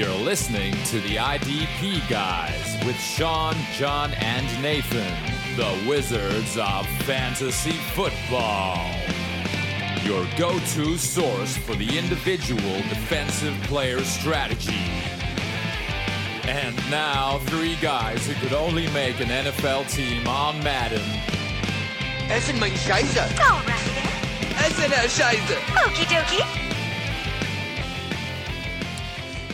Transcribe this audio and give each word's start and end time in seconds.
You're 0.00 0.08
listening 0.14 0.72
to 0.84 0.98
the 1.00 1.16
IDP 1.16 2.08
Guys 2.08 2.86
with 2.86 2.98
Sean, 2.98 3.54
John, 3.74 4.14
and 4.14 4.62
Nathan, 4.62 5.14
the 5.56 5.86
Wizards 5.86 6.56
of 6.56 6.86
Fantasy 7.04 7.76
Football. 7.92 8.78
Your 10.02 10.26
go 10.38 10.58
to 10.58 10.96
source 10.96 11.54
for 11.54 11.74
the 11.74 11.98
individual 11.98 12.76
defensive 12.88 13.54
player 13.64 14.02
strategy. 14.02 14.80
And 16.44 16.74
now, 16.90 17.38
three 17.40 17.76
guys 17.82 18.26
who 18.26 18.32
could 18.36 18.54
only 18.54 18.88
make 18.92 19.20
an 19.20 19.28
NFL 19.28 19.90
team 19.90 20.26
on 20.26 20.64
Madden. 20.64 21.04
Es 22.30 22.46
sind 22.46 22.58
mein 22.58 22.72
Scheiße. 22.72 23.20
Alright. 23.38 24.66
Es 24.66 24.74
sind 24.78 24.90
der 24.90 25.10
Scheiße. 25.10 25.58
Okie 25.84 26.06
dokie. 26.06 26.59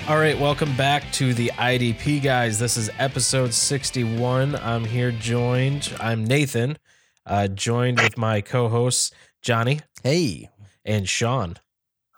All 0.09 0.19
right, 0.19 0.39
welcome 0.39 0.73
back 0.77 1.11
to 1.15 1.35
the 1.35 1.49
IDP 1.57 2.23
guys. 2.23 2.61
This 2.61 2.77
is 2.77 2.89
episode 3.01 3.53
61. 3.53 4.55
I'm 4.55 4.85
here 4.85 5.11
joined, 5.11 5.93
I'm 5.99 6.23
Nathan, 6.23 6.79
uh, 7.27 7.49
joined 7.49 8.01
with 8.01 8.17
my 8.17 8.41
co 8.41 8.69
hosts, 8.69 9.11
Johnny 9.43 9.81
Hey, 10.05 10.49
and 10.85 11.09
Sean. 11.09 11.57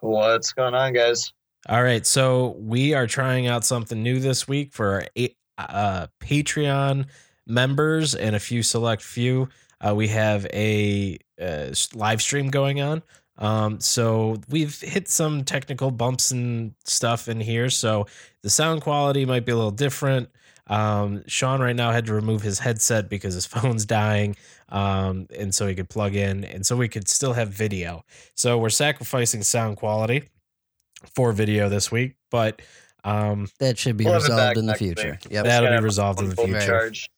What's 0.03 0.53
going 0.53 0.75
on, 0.75 0.93
guys? 0.93 1.33
All 1.67 1.83
right, 1.83 2.05
so 2.05 2.57
we 2.59 2.93
are 2.93 3.07
trying 3.07 3.47
out 3.47 3.65
something 3.65 4.03
new 4.03 4.21
this 4.21 4.47
week 4.47 4.75
for 4.75 5.05
our 5.17 5.29
uh, 5.57 6.07
Patreon 6.21 7.07
members 7.47 8.15
and 8.15 8.37
a 8.37 8.41
few 8.41 8.63
select 8.63 9.01
few. 9.01 9.49
Uh, 9.81 9.95
we 9.95 10.09
have 10.09 10.45
a 10.53 11.17
uh, 11.41 11.73
live 11.95 12.21
stream 12.21 12.51
going 12.51 12.83
on. 12.83 13.03
Um, 13.39 13.81
so 13.81 14.37
we've 14.49 14.81
hit 14.81 15.09
some 15.09 15.45
technical 15.45 15.91
bumps 15.91 16.31
and 16.31 16.75
stuff 16.85 17.29
in 17.29 17.41
here. 17.41 17.71
So 17.71 18.07
the 18.43 18.51
sound 18.51 18.83
quality 18.83 19.25
might 19.25 19.45
be 19.47 19.53
a 19.53 19.57
little 19.57 19.71
different. 19.71 20.29
Um, 20.67 21.23
Sean 21.27 21.61
right 21.61 21.75
now 21.77 21.93
had 21.93 22.07
to 22.07 22.15
remove 22.15 22.43
his 22.43 22.59
headset 22.59 23.09
because 23.09 23.35
his 23.35 23.47
phone's 23.55 23.85
dying. 23.87 24.37
Um, 24.69 25.29
and 25.39 25.55
so 25.55 25.67
he 25.67 25.75
could 25.75 25.89
plug 25.89 26.15
in 26.15 26.45
and 26.45 26.67
so 26.67 26.77
we 26.77 26.89
could 26.89 27.09
still 27.09 27.33
have 27.33 27.49
video. 27.49 28.05
So 28.35 28.59
we're 28.59 28.69
sacrificing 28.71 29.43
sound 29.43 29.77
quality 29.79 30.25
for 31.15 31.33
video 31.33 31.69
this 31.69 31.91
week, 31.91 32.17
but 32.31 32.61
um, 33.05 33.49
that 33.61 33.79
should 33.79 33.97
be 33.97 34.05
We'll 34.05 34.15
have 34.15 34.25
it 34.25 34.29
back 34.29 34.57
resolved 34.57 34.59
in 34.59 34.67
the 34.67 34.75
future. 34.75 35.11
week. 35.13 35.33
Yep. 35.33 35.45
That'll 35.45 35.79
be 35.79 35.85
resolved 35.85 36.21
in 36.21 36.29
the 36.29 36.37
future. 36.37 36.61
Charge. 36.61 37.09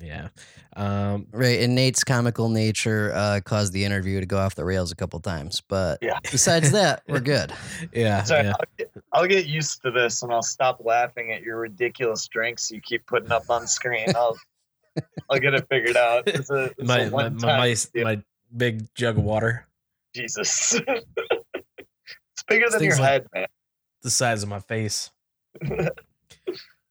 Yeah. 0.00 0.28
Um, 0.76 1.26
Right, 1.32 1.60
and 1.60 1.74
Nate's 1.74 2.04
comical 2.04 2.48
nature 2.48 3.12
uh, 3.14 3.40
caused 3.44 3.72
the 3.72 3.84
interview 3.84 4.20
to 4.20 4.26
go 4.26 4.38
off 4.38 4.54
the 4.54 4.64
rails 4.64 4.92
a 4.92 4.96
couple 4.96 5.18
times, 5.20 5.62
but 5.68 5.98
Yeah. 6.02 6.18
besides 6.30 6.72
that, 6.72 7.02
we're 7.08 7.20
good. 7.34 7.52
yeah. 7.92 8.22
Sorry, 8.24 8.44
yeah. 8.44 8.52
I'll, 8.52 8.66
get, 8.78 8.90
I'll 9.12 9.26
get 9.26 9.46
used 9.46 9.82
to 9.82 9.90
this, 9.90 10.22
and 10.22 10.32
I'll 10.32 10.42
stop 10.42 10.84
laughing 10.84 11.32
at 11.32 11.42
your 11.42 11.58
ridiculous 11.58 12.26
drinks 12.28 12.70
you 12.70 12.80
keep 12.80 13.06
putting 13.06 13.32
up 13.32 13.48
on 13.48 13.66
screen. 13.66 14.08
I'll 14.14 14.36
I'll 15.28 15.38
get 15.38 15.52
it 15.54 15.66
figured 15.68 15.96
out. 15.96 16.26
It's 16.26 16.48
a, 16.50 16.72
it's 16.78 16.82
My, 16.88 17.08
my, 17.10 17.28
my, 17.28 17.74
my, 17.94 18.22
big 18.56 18.86
jug 18.94 19.18
of 19.18 19.24
water, 19.24 19.66
Jesus. 20.14 20.74
it's 20.88 22.42
bigger 22.48 22.68
than 22.70 22.82
your 22.82 22.96
like- 22.96 23.02
head, 23.08 23.26
man. 23.34 23.46
the 24.02 24.10
size 24.10 24.42
of 24.42 24.48
my 24.48 24.60
face. 24.60 25.10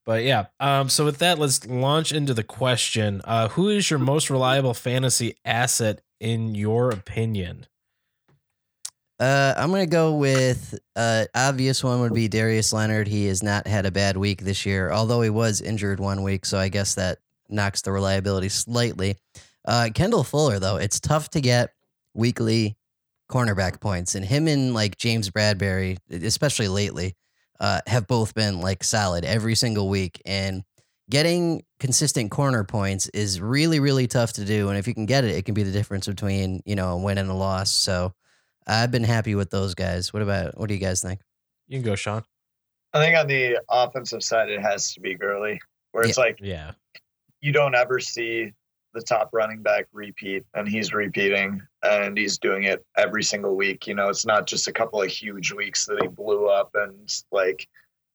But 0.05 0.23
yeah, 0.23 0.45
um, 0.59 0.87
so 0.89 1.03
with 1.03 1.17
that, 1.17 1.39
let's 1.39 1.65
launch 1.65 2.11
into 2.11 2.33
the 2.33 2.43
question. 2.43 3.21
Uh, 3.23 3.49
who 3.49 3.69
is 3.69 3.89
your 3.89 3.99
most 3.99 4.29
reliable 4.29 4.75
fantasy 4.75 5.35
asset 5.43 6.01
in 6.19 6.53
your 6.53 6.91
opinion? 6.91 7.65
Uh, 9.19 9.53
I'm 9.57 9.71
gonna 9.71 9.87
go 9.87 10.15
with 10.15 10.77
uh, 10.95 11.25
obvious 11.33 11.83
one 11.83 12.01
would 12.01 12.13
be 12.13 12.27
Darius 12.27 12.73
Leonard. 12.73 13.07
He 13.07 13.27
has 13.27 13.41
not 13.41 13.65
had 13.65 13.85
a 13.85 13.91
bad 13.91 14.17
week 14.17 14.41
this 14.41 14.65
year, 14.65 14.91
although 14.91 15.21
he 15.21 15.29
was 15.29 15.61
injured 15.61 15.99
one 15.99 16.21
week, 16.21 16.45
so 16.45 16.59
I 16.59 16.67
guess 16.67 16.95
that 16.95 17.19
knocks 17.49 17.81
the 17.81 17.91
reliability 17.91 18.49
slightly. 18.49 19.15
Uh, 19.63 19.89
Kendall 19.93 20.23
Fuller, 20.23 20.59
though, 20.59 20.75
it's 20.75 20.99
tough 20.99 21.29
to 21.29 21.41
get 21.41 21.71
weekly 22.13 22.75
cornerback 23.31 23.79
points, 23.79 24.15
and 24.15 24.25
him 24.25 24.47
and 24.47 24.73
like 24.73 24.97
James 24.97 25.29
Bradberry, 25.29 25.97
especially 26.11 26.67
lately, 26.67 27.15
uh, 27.59 27.81
have 27.87 28.07
both 28.07 28.33
been 28.33 28.61
like 28.61 28.83
solid 28.83 29.25
every 29.25 29.55
single 29.55 29.89
week, 29.89 30.21
and 30.25 30.63
getting 31.09 31.63
consistent 31.79 32.31
corner 32.31 32.63
points 32.63 33.07
is 33.09 33.39
really 33.39 33.79
really 33.79 34.07
tough 34.07 34.33
to 34.33 34.45
do. 34.45 34.69
And 34.69 34.77
if 34.77 34.87
you 34.87 34.93
can 34.93 35.05
get 35.05 35.23
it, 35.23 35.31
it 35.31 35.45
can 35.45 35.53
be 35.53 35.63
the 35.63 35.71
difference 35.71 36.07
between 36.07 36.61
you 36.65 36.75
know 36.75 36.89
a 36.93 36.97
win 36.97 37.17
and 37.17 37.29
a 37.29 37.33
loss. 37.33 37.71
So. 37.71 38.13
I've 38.67 38.89
been 38.89 39.03
happy 39.03 39.35
with 39.35 39.51
those 39.51 39.75
guys. 39.75 40.11
What 40.11 40.23
about 40.23 40.57
what 40.57 40.69
do 40.69 40.73
you 40.73 40.79
guys 40.79 40.99
think? 41.01 41.19
You 41.67 41.77
can 41.77 41.85
go, 41.85 41.95
Sean. 41.95 42.23
I 42.93 42.99
think 42.99 43.17
on 43.17 43.27
the 43.27 43.59
offensive 43.69 44.23
side, 44.23 44.49
it 44.49 44.61
has 44.61 44.93
to 44.93 45.01
be 45.01 45.15
Gurley, 45.15 45.59
where 45.91 46.03
it's 46.03 46.17
like 46.17 46.39
Yeah, 46.41 46.71
you 47.41 47.51
don't 47.51 47.75
ever 47.75 47.99
see 47.99 48.53
the 48.93 49.01
top 49.01 49.29
running 49.33 49.61
back 49.61 49.87
repeat, 49.93 50.45
and 50.53 50.67
he's 50.67 50.93
repeating, 50.93 51.61
and 51.85 52.17
he's 52.17 52.37
doing 52.37 52.63
it 52.63 52.85
every 52.97 53.23
single 53.23 53.55
week. 53.55 53.87
You 53.87 53.95
know, 53.95 54.09
it's 54.09 54.25
not 54.25 54.47
just 54.47 54.67
a 54.67 54.73
couple 54.73 55.01
of 55.01 55.09
huge 55.09 55.51
weeks 55.51 55.85
that 55.85 56.01
he 56.01 56.07
blew 56.07 56.47
up 56.47 56.71
and 56.75 57.09
like 57.31 57.67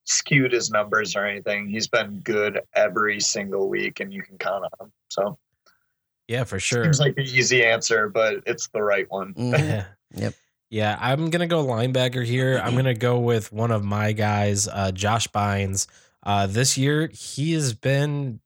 skewed 0.04 0.52
his 0.52 0.70
numbers 0.70 1.16
or 1.16 1.24
anything. 1.24 1.68
He's 1.68 1.88
been 1.88 2.20
good 2.20 2.60
every 2.74 3.20
single 3.20 3.68
week, 3.68 4.00
and 4.00 4.12
you 4.12 4.22
can 4.22 4.38
count 4.38 4.64
on 4.64 4.86
him. 4.86 4.92
So 5.08 5.38
yeah, 6.28 6.44
for 6.44 6.60
sure. 6.60 6.84
seems 6.84 7.00
like 7.00 7.16
the 7.16 7.22
easy 7.22 7.64
answer, 7.64 8.08
but 8.08 8.42
it's 8.46 8.68
the 8.68 8.82
right 8.82 9.10
one. 9.10 9.34
Yeah. 9.36 9.84
Yep. 10.12 10.34
Yeah, 10.70 10.98
I'm 11.00 11.30
gonna 11.30 11.46
go 11.46 11.64
linebacker 11.64 12.24
here. 12.24 12.60
I'm 12.62 12.74
gonna 12.74 12.94
go 12.94 13.20
with 13.20 13.52
one 13.52 13.70
of 13.70 13.84
my 13.84 14.10
guys, 14.10 14.66
uh, 14.66 14.90
Josh 14.90 15.28
Bynes. 15.28 15.86
Uh, 16.24 16.48
this 16.48 16.76
year 16.76 17.08
he 17.12 17.52
has 17.52 17.74
been 17.74 18.40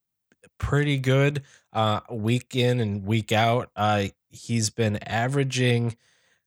pretty 0.59 0.99
good, 0.99 1.43
uh, 1.73 2.01
week 2.11 2.55
in 2.55 2.81
and 2.81 3.07
week 3.07 3.33
out. 3.33 3.71
Uh, 3.77 4.09
he's 4.35 4.71
been 4.71 4.97
averaging 4.97 5.97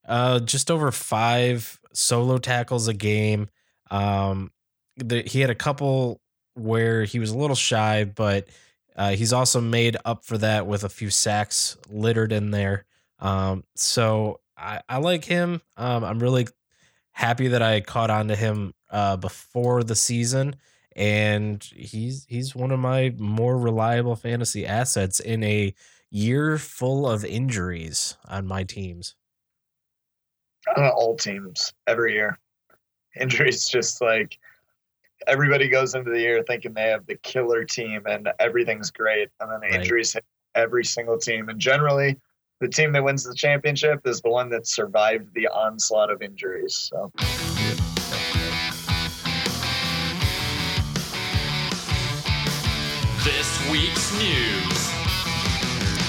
uh, 0.08 0.40
just 0.40 0.70
over 0.70 0.92
five 0.92 1.80
solo 1.94 2.38
tackles 2.38 2.88
a 2.88 2.94
game. 2.94 3.50
Um, 3.90 4.52
the, 4.98 5.22
he 5.22 5.42
had 5.42 5.50
a 5.50 5.56
couple 5.56 6.22
where 6.56 7.04
he 7.04 7.20
was 7.20 7.32
a 7.32 7.38
little 7.38 7.56
shy, 7.56 8.06
but 8.06 8.48
uh, 8.96 9.12
he's 9.12 9.34
also 9.34 9.62
made 9.62 9.98
up 10.06 10.26
for 10.26 10.38
that 10.40 10.68
with 10.68 10.84
a 10.84 10.90
few 10.90 11.10
sacks 11.10 11.78
littered 11.90 12.32
in 12.32 12.52
there. 12.52 12.86
Um, 13.20 13.64
so 13.76 14.40
I, 14.58 14.82
I 14.90 14.98
like 14.98 15.26
him. 15.26 15.62
Um, 15.76 16.04
I'm 16.04 16.20
really 16.20 16.48
happy 17.12 17.50
that 17.50 17.62
I 17.62 17.82
caught 17.82 18.10
on 18.10 18.28
to 18.28 18.36
him 18.36 18.74
uh, 18.90 19.18
before 19.18 19.84
the 19.84 19.96
season, 19.96 20.56
and 20.96 21.64
he's 21.76 22.26
he's 22.28 22.56
one 22.56 22.72
of 22.72 22.80
my 22.80 23.14
more 23.18 23.58
reliable 23.58 24.16
fantasy 24.16 24.66
assets 24.66 25.20
in 25.20 25.44
a 25.44 25.74
year 26.10 26.58
full 26.58 27.08
of 27.10 27.24
injuries 27.26 28.18
on 28.26 28.46
my 28.48 28.64
teams. 28.64 29.16
on 30.76 30.84
all 30.90 31.16
teams 31.16 31.74
every 31.88 32.14
year. 32.14 32.38
Injuries 33.20 33.68
just 33.68 34.02
like 34.02 34.38
everybody 35.26 35.70
goes 35.70 35.96
into 35.96 36.12
the 36.12 36.20
year 36.20 36.44
thinking 36.44 36.74
they 36.74 36.90
have 36.90 37.06
the 37.08 37.16
killer 37.16 37.64
team 37.64 38.04
and 38.06 38.30
everything's 38.40 38.92
great, 38.92 39.30
and 39.40 39.50
then 39.52 39.62
Right. 39.62 39.74
injuries 39.82 40.14
hit 40.14 40.26
every 40.56 40.84
single 40.86 41.18
team. 41.18 41.50
And 41.50 41.60
generally, 41.60 42.18
the 42.60 42.68
team 42.68 42.92
that 42.94 43.04
wins 43.04 43.24
the 43.24 43.34
championship 43.36 44.06
is 44.06 44.22
the 44.22 44.30
one 44.30 44.50
that 44.50 44.68
survived 44.68 45.34
the 45.34 45.48
onslaught 45.48 46.12
of 46.12 46.22
injuries. 46.22 46.76
So 46.76 47.12
This 53.24 53.70
week's 53.72 54.14
news. 54.18 54.67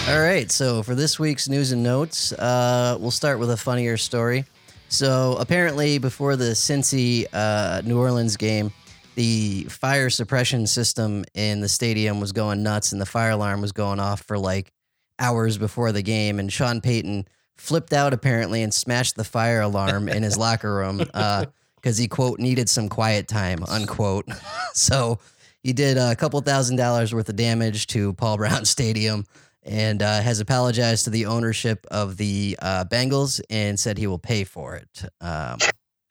All 0.09 0.21
right, 0.21 0.51
so 0.51 0.83
for 0.83 0.95
this 0.95 1.19
week's 1.19 1.51
news 1.51 1.73
and 1.73 1.83
notes, 1.83 2.33
uh, 2.33 2.97
we'll 2.99 3.11
start 3.11 3.39
with 3.39 3.51
a 3.51 3.59
funnier 3.59 3.99
story. 3.99 4.47
So 4.89 5.37
apparently, 5.39 5.99
before 5.99 6.35
the 6.35 6.53
Cincy 6.53 7.27
uh, 7.31 7.83
New 7.85 7.99
Orleans 7.99 8.39
game, 8.39 8.73
the 9.17 9.65
fire 9.65 10.09
suppression 10.09 10.67
system 10.67 11.27
in 11.35 11.61
the 11.61 11.69
stadium 11.69 12.21
was 12.21 12.33
going 12.33 12.63
nuts, 12.63 12.93
and 12.93 13.01
the 13.01 13.07
fire 13.07 13.33
alarm 13.33 13.61
was 13.61 13.73
going 13.73 14.01
off 14.01 14.23
for 14.23 14.39
like 14.39 14.73
hours 15.19 15.59
before 15.59 15.93
the 15.93 16.01
game. 16.01 16.39
And 16.39 16.51
Sean 16.51 16.81
Payton 16.81 17.29
flipped 17.59 17.93
out 17.93 18.15
apparently 18.15 18.63
and 18.63 18.73
smashed 18.73 19.15
the 19.15 19.25
fire 19.25 19.61
alarm 19.61 20.09
in 20.09 20.23
his 20.23 20.39
locker 20.39 20.75
room 20.75 20.99
because 20.99 21.99
he 21.99 22.09
quote 22.09 22.39
needed 22.39 22.71
some 22.71 22.89
quiet 22.89 23.29
time 23.29 23.63
unquote. 23.69 24.27
so 24.73 25.19
he 25.63 25.75
did 25.75 25.99
a 25.99 26.17
couple 26.17 26.41
thousand 26.41 26.77
dollars 26.77 27.13
worth 27.13 27.29
of 27.29 27.37
damage 27.37 27.89
to 27.89 28.15
Paul 28.15 28.39
Brown 28.39 28.65
Stadium 28.65 29.27
and 29.69 30.03
uh, 30.03 30.20
has 30.23 30.41
apologized 30.41 31.05
to 31.05 31.11
the 31.11 31.26
ownership 31.26 31.87
of 31.91 32.17
the 32.17 32.56
uh, 32.61 32.85
Bengals 32.87 33.41
and 33.50 33.79
said 33.79 33.99
he 33.99 34.06
will 34.06 34.19
pay 34.19 34.44
for 34.44 34.76
it. 34.76 35.03
Um, 35.20 35.59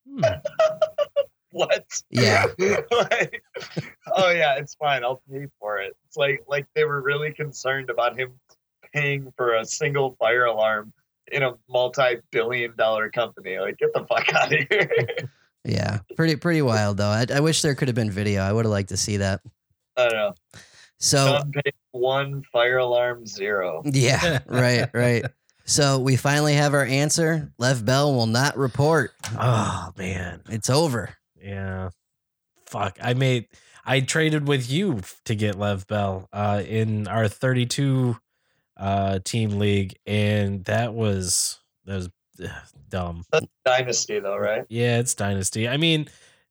Hmm. 0.10 0.24
what? 1.52 1.86
Yeah. 2.10 2.46
Like, 2.92 3.44
oh 4.16 4.32
yeah, 4.32 4.56
it's 4.58 4.76
fine. 4.76 5.04
I'll 5.04 5.22
pay 5.32 5.48
for 5.60 5.80
it. 5.80 5.96
It's 6.08 6.18
like 6.18 6.44
like 6.48 6.66
they 6.76 6.84
were 6.84 7.02
really 7.02 7.34
concerned 7.34 7.90
about 7.90 8.18
him 8.18 8.32
paying 8.94 9.32
for 9.36 9.56
a 9.56 9.66
single 9.66 10.16
fire 10.20 10.46
alarm 10.46 10.94
in 11.32 11.44
a 11.44 11.54
multi-billion 11.70 12.76
dollar 12.76 13.10
company. 13.10 13.60
Like, 13.60 13.78
get 13.78 13.94
the 13.94 14.06
fuck 14.06 14.34
out 14.34 14.54
of 14.54 14.60
here. 14.70 15.08
Yeah, 15.66 16.00
pretty 16.16 16.38
pretty 16.38 16.62
wild 16.62 16.96
though. 16.96 17.10
I, 17.10 17.26
I 17.34 17.42
wish 17.42 17.62
there 17.62 17.76
could 17.76 17.90
have 17.90 17.96
been 17.96 18.10
video. 18.10 18.42
I 18.42 18.54
would 18.54 18.64
have 18.64 18.72
liked 18.72 18.88
to 18.90 18.96
see 18.96 19.18
that. 19.18 19.42
I 19.98 20.04
don't 20.04 20.14
know. 20.14 20.34
So 21.00 21.42
one, 21.92 22.44
fire 22.52 22.78
alarm 22.78 23.26
zero. 23.26 23.84
yeah, 23.86 24.40
right, 24.48 24.90
right. 24.94 25.26
So 25.66 26.00
we 26.00 26.16
finally 26.16 26.54
have 26.54 26.74
our 26.74 26.86
answer. 26.86 27.52
Lev 27.58 27.86
Bell 27.86 28.14
will 28.14 28.26
not 28.26 28.58
report. 28.58 29.12
Oh 29.38 29.92
man. 29.98 30.42
It's 30.50 30.70
over. 30.70 31.10
Yeah. 31.42 31.90
Fuck. 32.66 32.98
I 33.02 33.14
made 33.14 33.48
I 33.86 34.00
traded 34.00 34.48
with 34.48 34.70
you 34.72 35.02
to 35.26 35.36
get 35.36 35.60
Lev 35.60 35.86
Bell 35.88 36.30
uh 36.32 36.64
in 36.66 37.08
our 37.10 37.28
32 37.28 38.18
uh 38.78 39.20
team 39.26 39.60
league 39.60 39.96
and 40.06 40.64
that 40.66 40.94
was 40.94 41.60
that 41.86 41.96
was 41.96 42.10
ugh, 42.42 42.50
dumb. 42.88 43.26
Dynasty 43.66 44.20
though, 44.20 44.38
right? 44.38 44.66
Yeah, 44.70 45.00
it's 45.00 45.16
dynasty. 45.16 45.68
I 45.68 45.76
mean, 45.76 46.08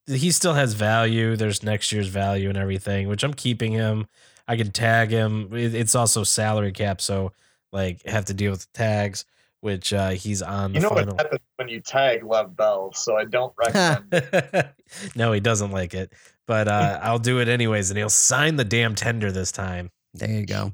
he 0.06 0.30
still 0.30 0.54
has 0.54 0.74
value. 0.74 1.36
There's 1.36 1.62
next 1.62 1.90
year's 1.90 2.08
value 2.08 2.50
and 2.50 2.58
everything, 2.58 3.08
which 3.08 3.24
I'm 3.24 3.34
keeping 3.34 3.72
him. 3.72 4.06
I 4.48 4.56
can 4.56 4.70
tag 4.70 5.10
him. 5.10 5.48
It's 5.52 5.94
also 5.94 6.22
salary 6.24 6.72
cap, 6.72 7.00
so 7.00 7.32
like 7.72 8.04
have 8.06 8.26
to 8.26 8.34
deal 8.34 8.50
with 8.52 8.60
the 8.60 8.78
tags, 8.78 9.24
which 9.60 9.92
uh 9.92 10.10
he's 10.10 10.42
on 10.42 10.72
the 10.72 10.78
You 10.78 10.82
know 10.82 10.88
final. 10.90 11.14
what 11.14 11.22
happens 11.24 11.40
when 11.56 11.68
you 11.68 11.80
tag 11.80 12.22
Love 12.24 12.56
Bell, 12.56 12.92
so 12.92 13.16
I 13.16 13.24
don't 13.24 13.52
recommend. 13.58 14.68
no, 15.16 15.32
he 15.32 15.40
doesn't 15.40 15.70
like 15.72 15.94
it, 15.94 16.12
but 16.46 16.68
uh, 16.68 17.00
I'll 17.02 17.18
do 17.18 17.40
it 17.40 17.48
anyways, 17.48 17.90
and 17.90 17.98
he'll 17.98 18.08
sign 18.08 18.56
the 18.56 18.64
damn 18.64 18.94
tender 18.94 19.32
this 19.32 19.50
time. 19.52 19.90
There 20.14 20.30
you 20.30 20.46
go. 20.46 20.72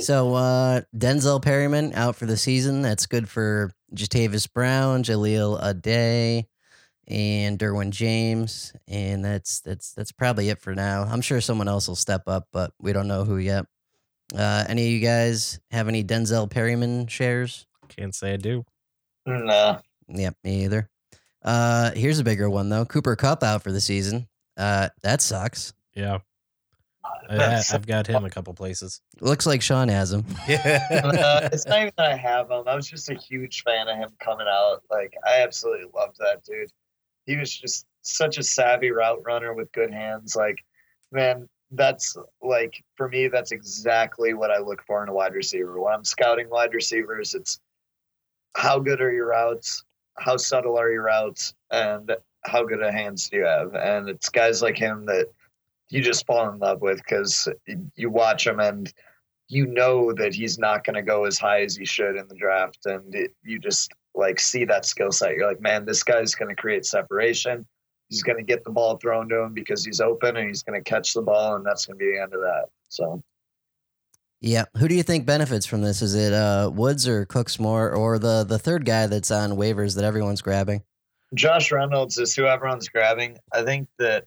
So 0.00 0.34
uh 0.34 0.82
Denzel 0.96 1.42
Perryman 1.42 1.92
out 1.94 2.16
for 2.16 2.26
the 2.26 2.36
season. 2.36 2.82
That's 2.82 3.06
good 3.06 3.28
for 3.28 3.70
Jatavis 3.94 4.50
Brown, 4.52 5.02
Jaleel 5.04 5.60
Ade, 5.62 6.46
and 7.08 7.58
Derwin 7.58 7.90
James. 7.90 8.72
And 8.88 9.24
that's 9.24 9.60
that's 9.60 9.92
that's 9.92 10.12
probably 10.12 10.48
it 10.48 10.60
for 10.60 10.74
now. 10.74 11.02
I'm 11.02 11.20
sure 11.20 11.40
someone 11.40 11.68
else 11.68 11.88
will 11.88 11.96
step 11.96 12.22
up, 12.26 12.48
but 12.52 12.72
we 12.80 12.92
don't 12.92 13.08
know 13.08 13.24
who 13.24 13.38
yet. 13.38 13.66
Uh 14.36 14.64
any 14.68 14.86
of 14.86 14.92
you 14.92 15.00
guys 15.00 15.60
have 15.70 15.88
any 15.88 16.02
Denzel 16.04 16.50
Perryman 16.50 17.06
shares? 17.06 17.66
Can't 17.88 18.14
say 18.14 18.34
I 18.34 18.36
do. 18.36 18.64
nah. 19.26 19.80
Yep, 20.08 20.36
me 20.44 20.64
either. 20.64 20.88
Uh 21.42 21.90
here's 21.92 22.18
a 22.18 22.24
bigger 22.24 22.48
one 22.48 22.68
though. 22.68 22.84
Cooper 22.84 23.16
Kupp 23.16 23.42
out 23.42 23.62
for 23.62 23.72
the 23.72 23.80
season. 23.80 24.28
Uh 24.56 24.88
that 25.02 25.20
sucks. 25.20 25.74
Yeah, 25.94 26.18
I, 27.28 27.62
I've 27.72 27.86
got 27.86 28.06
him 28.06 28.24
a 28.24 28.30
couple 28.30 28.54
places. 28.54 29.00
Looks 29.20 29.44
like 29.46 29.60
Sean 29.60 29.88
has 29.88 30.12
him. 30.12 30.24
Uh, 30.48 31.48
it's 31.52 31.66
not 31.66 31.80
even 31.82 31.92
that 31.98 32.12
I 32.12 32.16
have 32.16 32.50
him. 32.50 32.64
I 32.66 32.74
was 32.74 32.88
just 32.88 33.10
a 33.10 33.14
huge 33.14 33.62
fan 33.62 33.88
of 33.88 33.96
him 33.96 34.10
coming 34.20 34.46
out. 34.48 34.82
Like 34.90 35.14
I 35.26 35.42
absolutely 35.42 35.86
loved 35.94 36.16
that 36.18 36.42
dude. 36.44 36.70
He 37.26 37.36
was 37.36 37.54
just 37.54 37.86
such 38.02 38.38
a 38.38 38.42
savvy 38.42 38.90
route 38.90 39.22
runner 39.24 39.54
with 39.54 39.72
good 39.72 39.92
hands. 39.92 40.34
Like, 40.36 40.64
man, 41.10 41.48
that's 41.70 42.16
like 42.42 42.82
for 42.96 43.08
me, 43.08 43.28
that's 43.28 43.52
exactly 43.52 44.34
what 44.34 44.50
I 44.50 44.58
look 44.58 44.82
for 44.86 45.02
in 45.02 45.08
a 45.08 45.14
wide 45.14 45.34
receiver. 45.34 45.80
When 45.80 45.94
I'm 45.94 46.04
scouting 46.04 46.50
wide 46.50 46.74
receivers, 46.74 47.34
it's 47.34 47.60
how 48.54 48.78
good 48.78 49.00
are 49.00 49.12
your 49.12 49.28
routes, 49.28 49.84
how 50.18 50.36
subtle 50.36 50.78
are 50.78 50.90
your 50.90 51.04
routes, 51.04 51.54
and 51.70 52.14
how 52.42 52.64
good 52.64 52.82
of 52.82 52.92
hands 52.92 53.30
do 53.30 53.38
you 53.38 53.44
have? 53.44 53.74
And 53.74 54.08
it's 54.08 54.28
guys 54.28 54.62
like 54.62 54.76
him 54.76 55.06
that 55.06 55.28
you 55.90 56.02
just 56.02 56.26
fall 56.26 56.50
in 56.50 56.58
love 56.58 56.80
with 56.80 56.98
because 56.98 57.48
you 57.94 58.10
watch 58.10 58.46
him 58.46 58.60
and 58.60 58.92
you 59.48 59.66
know 59.66 60.12
that 60.14 60.34
he's 60.34 60.58
not 60.58 60.84
going 60.84 60.94
to 60.94 61.02
go 61.02 61.24
as 61.24 61.38
high 61.38 61.62
as 61.62 61.76
he 61.76 61.84
should 61.84 62.16
in 62.16 62.26
the 62.28 62.34
draft 62.34 62.86
and 62.86 63.14
it, 63.14 63.34
you 63.42 63.58
just 63.58 63.92
like 64.14 64.38
see 64.38 64.64
that 64.64 64.84
skill 64.84 65.12
set 65.12 65.34
you're 65.34 65.48
like 65.48 65.60
man 65.60 65.84
this 65.84 66.02
guy's 66.02 66.34
going 66.34 66.48
to 66.48 66.60
create 66.60 66.84
separation 66.84 67.66
he's 68.08 68.22
going 68.22 68.36
to 68.36 68.44
get 68.44 68.62
the 68.64 68.70
ball 68.70 68.96
thrown 68.96 69.28
to 69.28 69.40
him 69.40 69.54
because 69.54 69.84
he's 69.84 70.00
open 70.00 70.36
and 70.36 70.46
he's 70.48 70.62
going 70.62 70.78
to 70.78 70.88
catch 70.88 71.14
the 71.14 71.22
ball 71.22 71.56
and 71.56 71.64
that's 71.64 71.86
going 71.86 71.98
to 71.98 72.04
be 72.04 72.12
the 72.12 72.20
end 72.20 72.34
of 72.34 72.40
that 72.40 72.66
so 72.88 73.22
Yeah. 74.40 74.64
Who 74.76 74.88
do 74.88 74.94
you 74.96 75.04
think 75.04 75.24
benefits 75.24 75.66
from 75.66 75.82
this? 75.82 76.02
Is 76.02 76.16
it 76.16 76.32
uh, 76.32 76.68
Woods 76.74 77.06
or 77.06 77.26
Cooks 77.26 77.60
more, 77.60 77.92
or 77.92 78.18
the 78.18 78.42
the 78.42 78.58
third 78.58 78.84
guy 78.84 79.06
that's 79.06 79.30
on 79.30 79.52
waivers 79.52 79.94
that 79.94 80.04
everyone's 80.04 80.42
grabbing? 80.42 80.82
josh 81.34 81.72
reynolds 81.72 82.18
is 82.18 82.34
who 82.34 82.44
everyone's 82.44 82.88
grabbing 82.88 83.38
i 83.52 83.62
think 83.62 83.88
that 83.98 84.26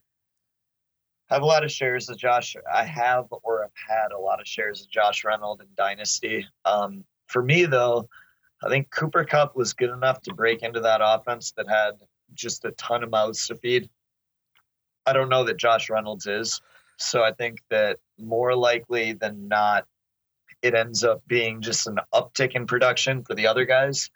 I 1.29 1.35
have 1.35 1.43
a 1.43 1.47
lot 1.47 1.63
of 1.63 1.71
shares 1.71 2.09
of 2.09 2.17
josh 2.17 2.55
i 2.73 2.83
have 2.83 3.25
or 3.43 3.61
have 3.61 3.71
had 3.87 4.11
a 4.11 4.19
lot 4.19 4.39
of 4.39 4.47
shares 4.47 4.81
of 4.81 4.89
josh 4.89 5.23
reynolds 5.23 5.61
in 5.61 5.67
dynasty 5.75 6.47
um, 6.65 7.03
for 7.27 7.43
me 7.43 7.65
though 7.65 8.09
I 8.65 8.69
think 8.69 8.89
Cooper 8.89 9.23
Kupp 9.25 9.55
was 9.55 9.73
good 9.73 9.91
enough 9.91 10.21
to 10.23 10.33
break 10.33 10.63
into 10.63 10.79
that 10.81 11.01
offense 11.03 11.51
that 11.57 11.67
had 11.69 11.91
just 12.33 12.65
a 12.65 12.71
ton 12.71 13.03
of 13.03 13.11
mouths 13.11 13.47
to 13.47 13.55
feed. 13.55 13.89
I 15.05 15.13
don't 15.13 15.29
know 15.29 15.43
that 15.43 15.57
Josh 15.57 15.89
Reynolds 15.89 16.25
is. 16.25 16.61
So 16.97 17.21
I 17.23 17.31
think 17.31 17.59
that 17.69 17.99
more 18.17 18.55
likely 18.55 19.13
than 19.13 19.47
not, 19.47 19.85
it 20.61 20.73
ends 20.73 21.03
up 21.03 21.21
being 21.27 21.61
just 21.61 21.85
an 21.85 21.99
uptick 22.13 22.53
in 22.55 22.65
production 22.65 23.23
for 23.23 23.35
the 23.35 23.45
other 23.47 23.65
guys. 23.65 24.09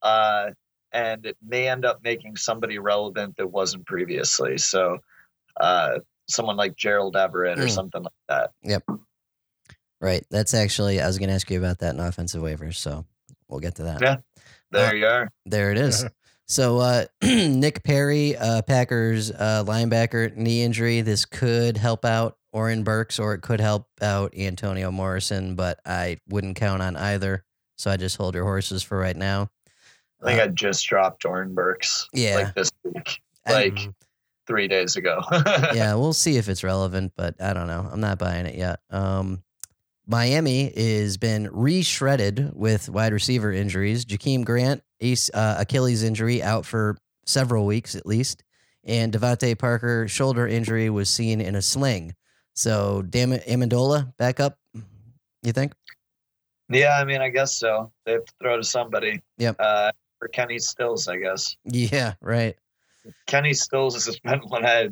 Uh, 0.00 0.50
and 0.92 1.26
it 1.26 1.36
may 1.46 1.68
end 1.68 1.84
up 1.84 2.02
making 2.02 2.36
somebody 2.36 2.78
relevant 2.78 3.36
that 3.36 3.48
wasn't 3.48 3.84
previously. 3.84 4.56
So 4.56 4.98
uh, 5.60 5.98
someone 6.28 6.56
like 6.56 6.74
Gerald 6.76 7.16
Everett 7.16 7.58
or 7.58 7.64
Mm. 7.64 7.70
something 7.70 8.02
like 8.02 8.12
that. 8.28 8.52
Yep. 8.62 8.84
Right. 10.00 10.24
That's 10.30 10.54
actually 10.54 11.00
I 11.00 11.06
was 11.06 11.18
going 11.18 11.28
to 11.28 11.34
ask 11.34 11.50
you 11.50 11.58
about 11.58 11.80
that 11.80 11.94
in 11.94 12.00
offensive 12.00 12.42
waivers, 12.42 12.76
so 12.76 13.04
we'll 13.50 13.60
get 13.60 13.74
to 13.76 13.82
that. 13.84 14.00
Yeah. 14.00 14.16
There 14.70 14.88
Uh, 14.88 14.92
you 14.92 15.06
are. 15.06 15.28
There 15.46 15.70
it 15.72 15.78
is. 15.78 16.04
So 16.46 16.78
uh, 16.78 17.04
Nick 17.22 17.84
Perry, 17.84 18.36
uh, 18.36 18.62
Packers 18.62 19.30
uh, 19.30 19.62
linebacker 19.64 20.34
knee 20.36 20.64
injury. 20.64 21.00
This 21.00 21.24
could 21.24 21.76
help 21.76 22.04
out 22.04 22.38
Oren 22.52 22.82
Burks, 22.82 23.20
or 23.20 23.34
it 23.34 23.40
could 23.42 23.60
help 23.60 23.86
out 24.02 24.36
Antonio 24.36 24.90
Morrison, 24.90 25.54
but 25.54 25.78
I 25.86 26.18
wouldn't 26.28 26.56
count 26.56 26.82
on 26.82 26.96
either. 26.96 27.44
So 27.78 27.88
I 27.88 27.96
just 27.96 28.16
hold 28.16 28.34
your 28.34 28.42
horses 28.42 28.82
for 28.82 28.98
right 28.98 29.14
now. 29.16 29.48
I 30.20 30.24
think 30.26 30.40
I 30.40 30.48
just 30.48 30.84
dropped 30.88 31.24
Oren 31.24 31.54
Burks 31.54 32.08
Yeah. 32.12 32.34
like 32.38 32.54
this 32.56 32.72
week, 32.82 33.20
I- 33.46 33.52
like 33.52 33.74
Mhm. 33.76 33.94
three 34.48 34.66
days 34.66 34.96
ago. 34.96 35.22
yeah, 35.72 35.94
we'll 35.94 36.12
see 36.12 36.36
if 36.36 36.48
it's 36.48 36.64
relevant, 36.64 37.12
but 37.16 37.40
I 37.40 37.52
don't 37.52 37.68
know. 37.68 37.88
I'm 37.92 38.00
not 38.00 38.18
buying 38.18 38.46
it 38.46 38.56
yet. 38.56 38.80
Um, 38.90 39.44
Miami 40.10 40.64
is 40.74 41.18
been 41.18 41.48
re-shredded 41.52 42.50
with 42.52 42.88
wide 42.88 43.12
receiver 43.12 43.52
injuries. 43.52 44.04
Jakeem 44.04 44.44
Grant, 44.44 44.82
ace, 45.00 45.30
uh, 45.32 45.54
Achilles 45.60 46.02
injury, 46.02 46.42
out 46.42 46.66
for 46.66 46.98
several 47.26 47.64
weeks 47.64 47.94
at 47.94 48.04
least, 48.04 48.42
and 48.82 49.12
DeVante 49.12 49.56
Parker 49.56 50.08
shoulder 50.08 50.48
injury 50.48 50.90
was 50.90 51.08
seen 51.08 51.40
in 51.40 51.54
a 51.54 51.62
sling. 51.62 52.16
So, 52.54 53.02
damn 53.02 53.32
it, 53.32 53.46
Amendola 53.46 54.16
back 54.16 54.40
up. 54.40 54.58
You 55.44 55.52
think? 55.52 55.74
Yeah, 56.68 56.98
I 57.00 57.04
mean, 57.04 57.20
I 57.20 57.28
guess 57.28 57.54
so. 57.54 57.92
They 58.04 58.12
have 58.12 58.24
to 58.24 58.32
throw 58.42 58.56
to 58.56 58.64
somebody. 58.64 59.22
Yep. 59.38 59.56
Uh, 59.60 59.92
for 60.18 60.26
Kenny 60.26 60.58
Stills, 60.58 61.06
I 61.06 61.18
guess. 61.18 61.56
Yeah, 61.64 62.14
right. 62.20 62.56
Kenny 63.28 63.54
Stills 63.54 64.04
has 64.04 64.18
been 64.24 64.40
when 64.48 64.66
I 64.66 64.88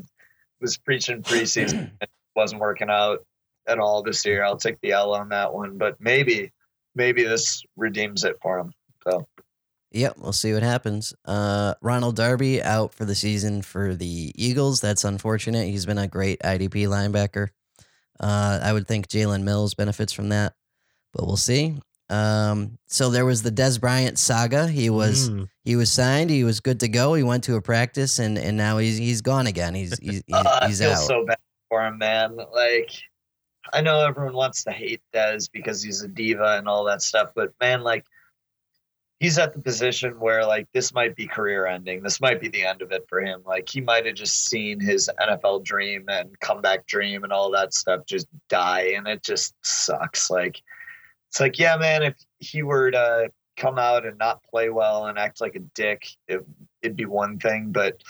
was 0.60 0.78
preaching 0.78 1.22
preseason. 1.24 1.90
it 2.00 2.08
wasn't 2.36 2.60
working 2.60 2.88
out 2.88 3.24
at 3.68 3.78
all 3.78 4.02
this 4.02 4.24
year. 4.24 4.44
I'll 4.44 4.56
take 4.56 4.80
the 4.80 4.92
L 4.92 5.14
on 5.14 5.28
that 5.30 5.52
one, 5.52 5.76
but 5.78 5.96
maybe, 6.00 6.52
maybe 6.94 7.24
this 7.24 7.62
redeems 7.76 8.24
it 8.24 8.36
for 8.42 8.58
him. 8.58 8.72
So 9.08 9.26
Yep, 9.92 10.16
we'll 10.18 10.32
see 10.34 10.52
what 10.52 10.62
happens. 10.62 11.14
Uh, 11.24 11.74
Ronald 11.80 12.16
Darby 12.16 12.62
out 12.62 12.92
for 12.92 13.06
the 13.06 13.14
season 13.14 13.62
for 13.62 13.94
the 13.94 14.32
Eagles. 14.34 14.80
That's 14.82 15.04
unfortunate. 15.04 15.66
He's 15.68 15.86
been 15.86 15.96
a 15.98 16.06
great 16.06 16.40
IDP 16.40 16.86
linebacker. 16.88 17.48
Uh, 18.20 18.60
I 18.62 18.72
would 18.72 18.86
think 18.86 19.08
Jalen 19.08 19.44
Mills 19.44 19.74
benefits 19.74 20.12
from 20.12 20.28
that, 20.28 20.52
but 21.14 21.26
we'll 21.26 21.36
see. 21.38 21.76
Um, 22.10 22.78
so 22.86 23.10
there 23.10 23.24
was 23.24 23.42
the 23.42 23.50
Dez 23.50 23.80
Bryant 23.80 24.18
saga. 24.18 24.66
He 24.66 24.90
was 24.90 25.30
Mm. 25.30 25.48
he 25.64 25.76
was 25.76 25.90
signed. 25.92 26.28
He 26.30 26.42
was 26.44 26.60
good 26.60 26.80
to 26.80 26.88
go. 26.88 27.14
He 27.14 27.22
went 27.22 27.44
to 27.44 27.56
a 27.56 27.62
practice, 27.62 28.18
and 28.18 28.36
and 28.38 28.56
now 28.56 28.78
he's 28.78 28.96
he's 28.98 29.20
gone 29.22 29.46
again. 29.46 29.74
He's 29.74 29.96
he's 29.98 30.22
he's, 30.26 30.34
uh, 30.34 30.66
he's 30.66 30.80
I 30.80 30.84
feel 30.86 30.92
out. 30.94 31.06
so 31.06 31.24
bad 31.26 31.38
for 31.68 31.86
him, 31.86 31.98
man. 31.98 32.36
Like, 32.36 32.90
I 33.72 33.80
know 33.80 34.06
everyone 34.06 34.34
wants 34.34 34.64
to 34.64 34.72
hate 34.72 35.02
Dez 35.14 35.50
because 35.50 35.82
he's 35.82 36.02
a 36.02 36.08
diva 36.08 36.56
and 36.58 36.68
all 36.68 36.84
that 36.84 37.02
stuff, 37.02 37.30
but 37.34 37.52
man, 37.60 37.82
like, 37.82 38.04
he's 39.20 39.38
at 39.38 39.52
the 39.52 39.60
position 39.60 40.20
where 40.20 40.46
like 40.46 40.68
this 40.72 40.94
might 40.94 41.16
be 41.16 41.26
career 41.26 41.66
ending. 41.66 42.02
This 42.02 42.20
might 42.20 42.40
be 42.40 42.48
the 42.48 42.64
end 42.64 42.82
of 42.82 42.92
it 42.92 43.04
for 43.08 43.20
him. 43.20 43.42
Like, 43.44 43.68
he 43.68 43.80
might 43.80 44.06
have 44.06 44.14
just 44.14 44.46
seen 44.46 44.80
his 44.80 45.10
NFL 45.20 45.64
dream 45.64 46.04
and 46.08 46.38
comeback 46.40 46.86
dream 46.86 47.24
and 47.24 47.32
all 47.32 47.50
that 47.52 47.74
stuff 47.74 48.06
just 48.06 48.26
die, 48.48 48.92
and 48.96 49.06
it 49.06 49.22
just 49.22 49.54
sucks. 49.62 50.30
Like, 50.30 50.62
it's 51.28 51.40
like, 51.40 51.58
yeah, 51.58 51.76
man, 51.76 52.02
if 52.02 52.16
he 52.38 52.62
were 52.62 52.90
to 52.90 53.30
come 53.56 53.78
out 53.78 54.06
and 54.06 54.16
not 54.18 54.42
play 54.44 54.70
well 54.70 55.06
and 55.06 55.18
act 55.18 55.40
like 55.40 55.56
a 55.56 55.60
dick, 55.74 56.06
it, 56.28 56.44
it'd 56.82 56.96
be 56.96 57.04
one 57.04 57.38
thing, 57.38 57.72
but 57.72 58.02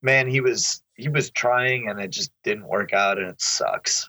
man, 0.00 0.26
he 0.26 0.40
was 0.40 0.82
he 0.94 1.08
was 1.08 1.30
trying 1.30 1.88
and 1.88 2.00
it 2.00 2.10
just 2.10 2.32
didn't 2.44 2.68
work 2.68 2.92
out 2.92 3.18
and 3.18 3.28
it 3.28 3.40
sucks. 3.40 4.08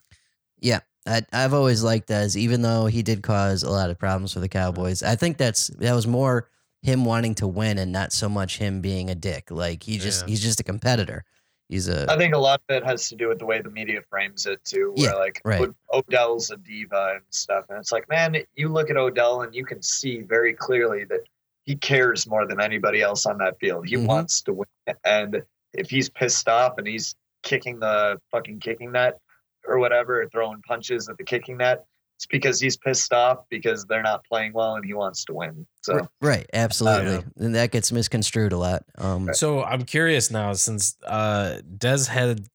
I, 1.06 1.22
I've 1.34 1.54
always 1.54 1.84
liked 1.84 2.10
Dez, 2.10 2.36
even 2.36 2.62
though 2.62 2.86
he 2.86 3.04
did 3.04 3.24
cause 3.24 3.64
a 3.64 3.70
lot 3.70 3.90
of 3.90 4.00
problems 4.00 4.34
for 4.34 4.40
the 4.40 4.50
Cowboys. 4.50 5.04
I 5.04 5.16
think 5.16 5.38
that's 5.38 5.68
that 5.68 5.94
was 5.94 6.08
more 6.08 6.50
him 6.82 7.06
wanting 7.06 7.36
to 7.36 7.48
win 7.48 7.78
and 7.78 7.92
not 7.92 8.12
so 8.14 8.28
much 8.30 8.58
him 8.58 8.82
being 8.82 9.10
a 9.10 9.16
dick. 9.16 9.52
Like 9.52 9.84
he 9.84 9.98
just 9.98 10.24
Yeah. 10.24 10.30
he's 10.30 10.42
just 10.42 10.60
a 10.60 10.64
competitor. 10.64 11.26
He's 11.70 11.88
a 11.88 12.10
I 12.12 12.18
think 12.18 12.36
a 12.36 12.38
lot 12.38 12.62
of 12.70 12.76
it 12.76 12.86
has 12.86 13.10
to 13.10 13.16
do 13.16 13.28
with 13.30 13.40
the 13.40 13.46
way 13.46 13.62
the 13.62 13.70
media 13.70 14.02
frames 14.10 14.46
it 14.46 14.64
too. 14.64 14.94
Where 14.96 15.10
Yeah, 15.10 15.16
like 15.16 15.42
right. 15.44 15.70
Odell's 15.92 16.52
a 16.52 16.58
diva 16.58 17.14
and 17.16 17.24
stuff, 17.32 17.66
and 17.70 17.78
it's 17.80 17.92
like, 17.92 18.08
man, 18.10 18.36
you 18.56 18.70
look 18.70 18.90
at 18.90 18.98
Odell 18.98 19.42
and 19.42 19.54
you 19.56 19.66
can 19.66 19.82
see 19.82 20.22
very 20.22 20.54
clearly 20.54 21.04
that 21.06 21.22
he 21.64 21.76
cares 21.76 22.28
more 22.28 22.46
than 22.46 22.60
anybody 22.62 23.02
else 23.02 23.26
on 23.26 23.38
that 23.40 23.58
field. 23.60 23.88
He 23.88 23.96
Mhm. 23.96 24.08
wants 24.08 24.42
to 24.42 24.54
win, 24.54 24.68
and 25.06 25.44
if 25.74 25.90
he's 25.90 26.10
pissed 26.10 26.48
off 26.50 26.78
and 26.78 26.86
he's 26.86 27.16
kicking 27.44 27.80
the 27.80 28.20
fucking 28.32 28.60
kicking 28.60 28.92
net 28.92 29.20
or 29.68 29.80
whatever, 29.80 30.22
or 30.22 30.30
throwing 30.30 30.62
punches 30.62 31.10
at 31.10 31.18
the 31.18 31.24
kicking 31.24 31.58
net, 31.58 31.86
it's 32.18 32.26
because 32.26 32.60
he's 32.60 32.78
pissed 32.78 33.12
off 33.12 33.40
because 33.50 33.86
they're 33.86 34.04
not 34.04 34.24
playing 34.26 34.54
well 34.54 34.76
and 34.76 34.86
he 34.86 34.94
wants 34.94 35.26
to 35.26 35.34
win. 35.34 35.66
So 35.82 36.08
right, 36.22 36.46
absolutely, 36.54 37.24
and 37.38 37.56
that 37.56 37.72
gets 37.72 37.92
misconstrued 37.92 38.54
a 38.54 38.58
lot. 38.58 38.84
Um, 38.98 39.34
So 39.34 39.64
I'm 39.64 39.84
curious 39.84 40.32
now, 40.32 40.54
since 40.54 40.96
uh 41.06 41.60
Dez 41.78 42.08
had 42.08 42.48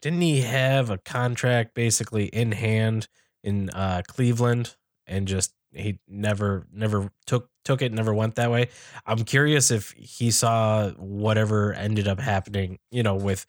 didn't 0.00 0.20
he 0.20 0.42
have 0.42 0.90
a 0.90 0.98
contract 0.98 1.74
basically 1.74 2.26
in 2.26 2.52
hand 2.52 3.08
in 3.42 3.70
uh 3.70 4.02
Cleveland 4.06 4.76
and 5.06 5.28
just 5.28 5.54
he 5.72 5.98
never 6.08 6.66
never 6.72 7.10
took 7.26 7.50
took 7.64 7.82
it, 7.82 7.92
never 7.92 8.12
went 8.14 8.34
that 8.36 8.50
way. 8.50 8.68
I'm 9.06 9.24
curious 9.24 9.70
if 9.70 9.92
he 9.92 10.30
saw 10.30 10.90
whatever 10.92 11.72
ended 11.72 12.08
up 12.08 12.20
happening, 12.20 12.78
you 12.90 13.02
know, 13.02 13.14
with 13.14 13.46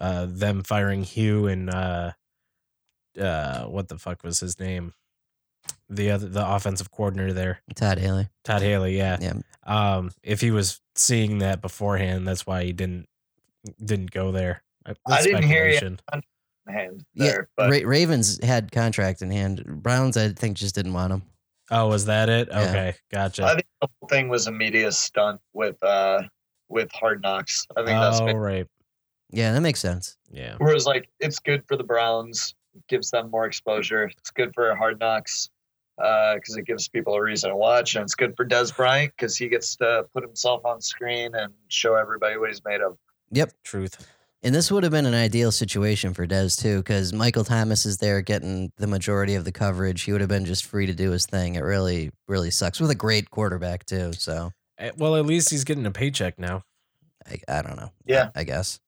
uh 0.00 0.26
them 0.28 0.62
firing 0.62 1.04
Hue 1.04 1.46
and 1.46 1.70
uh 1.70 2.12
uh 3.20 3.64
what 3.64 3.88
the 3.88 3.98
fuck 3.98 4.22
was 4.22 4.40
his 4.40 4.58
name? 4.58 4.94
The 5.88 6.10
other 6.10 6.28
the 6.28 6.46
offensive 6.46 6.90
coordinator 6.90 7.32
there. 7.32 7.60
Todd 7.74 7.98
Haley. 7.98 8.28
Todd 8.44 8.62
Haley, 8.62 8.96
yeah. 8.96 9.18
Yeah. 9.20 9.34
Um, 9.64 10.10
if 10.22 10.40
he 10.40 10.50
was 10.50 10.80
seeing 10.94 11.38
that 11.38 11.62
beforehand, 11.62 12.26
that's 12.26 12.46
why 12.46 12.64
he 12.64 12.72
didn't 12.72 13.08
didn't 13.82 14.10
go 14.10 14.32
there. 14.32 14.62
Uh, 14.86 14.94
I 15.06 15.10
that's 15.10 15.24
didn't 15.24 15.44
hear 15.44 15.66
you. 15.66 15.76
speculation. 15.76 16.00
hand 16.68 17.04
Yeah, 17.14 17.26
there, 17.26 17.48
but 17.56 17.70
Ra- 17.70 17.88
Ravens 17.88 18.42
had 18.42 18.72
contract 18.72 19.22
in 19.22 19.30
hand. 19.30 19.64
Browns, 19.82 20.16
I 20.16 20.30
think, 20.30 20.56
just 20.56 20.74
didn't 20.74 20.92
want 20.92 21.12
him. 21.12 21.22
Oh, 21.70 21.88
was 21.88 22.06
that 22.06 22.28
it? 22.28 22.48
Yeah. 22.50 22.60
Okay, 22.60 22.94
gotcha. 23.10 23.44
I 23.44 23.54
think 23.54 23.66
the 23.80 23.88
whole 24.00 24.08
thing 24.08 24.28
was 24.28 24.46
a 24.46 24.52
media 24.52 24.92
stunt 24.92 25.40
with 25.52 25.82
uh 25.82 26.22
with 26.68 26.90
Hard 26.92 27.22
Knocks. 27.22 27.66
I 27.76 27.84
think 27.84 27.98
that's 27.98 28.20
oh, 28.20 28.26
been, 28.26 28.36
right. 28.36 28.66
Yeah, 29.30 29.52
that 29.52 29.60
makes 29.60 29.80
sense. 29.80 30.16
Yeah. 30.30 30.56
whereas 30.58 30.86
like 30.86 31.08
it's 31.20 31.38
good 31.38 31.64
for 31.66 31.76
the 31.76 31.84
Browns, 31.84 32.54
gives 32.88 33.10
them 33.10 33.30
more 33.30 33.46
exposure. 33.46 34.04
It's 34.18 34.30
good 34.30 34.54
for 34.54 34.74
Hard 34.74 35.00
Knocks 35.00 35.50
because 35.96 36.56
it 36.56 36.66
gives 36.66 36.88
people 36.88 37.14
a 37.14 37.22
reason 37.22 37.50
to 37.50 37.56
watch, 37.56 37.94
and 37.94 38.02
it's 38.02 38.14
good 38.14 38.36
for 38.36 38.44
Dez 38.44 38.74
Bryant 38.74 39.12
because 39.16 39.36
he 39.36 39.48
gets 39.48 39.76
to 39.76 40.06
put 40.12 40.24
himself 40.24 40.64
on 40.64 40.80
screen 40.80 41.34
and 41.34 41.52
show 41.68 41.94
everybody 41.94 42.36
what 42.36 42.48
he's 42.48 42.64
made 42.64 42.80
of. 42.80 42.98
Yep, 43.30 43.52
truth. 43.62 44.06
And 44.42 44.54
this 44.54 44.70
would 44.70 44.82
have 44.82 44.92
been 44.92 45.06
an 45.06 45.14
ideal 45.14 45.50
situation 45.50 46.12
for 46.12 46.26
Dez 46.26 46.60
too, 46.60 46.78
because 46.78 47.12
Michael 47.14 47.44
Thomas 47.44 47.86
is 47.86 47.96
there 47.98 48.20
getting 48.20 48.72
the 48.76 48.86
majority 48.86 49.36
of 49.36 49.44
the 49.44 49.52
coverage. 49.52 50.02
He 50.02 50.12
would 50.12 50.20
have 50.20 50.28
been 50.28 50.44
just 50.44 50.66
free 50.66 50.84
to 50.84 50.92
do 50.94 51.12
his 51.12 51.24
thing. 51.24 51.54
It 51.54 51.60
really, 51.62 52.10
really 52.28 52.50
sucks 52.50 52.78
with 52.78 52.90
a 52.90 52.94
great 52.94 53.30
quarterback 53.30 53.86
too. 53.86 54.12
So 54.12 54.50
Eh, 54.78 54.90
Well, 54.98 55.16
at 55.16 55.24
least 55.24 55.50
he's 55.50 55.64
getting 55.64 55.86
a 55.86 55.90
paycheck 55.90 56.38
now. 56.38 56.62
I, 57.26 57.38
I 57.48 57.62
don't 57.62 57.76
know. 57.76 57.90
Yeah. 58.04 58.30
I 58.34 58.44
guess. 58.44 58.80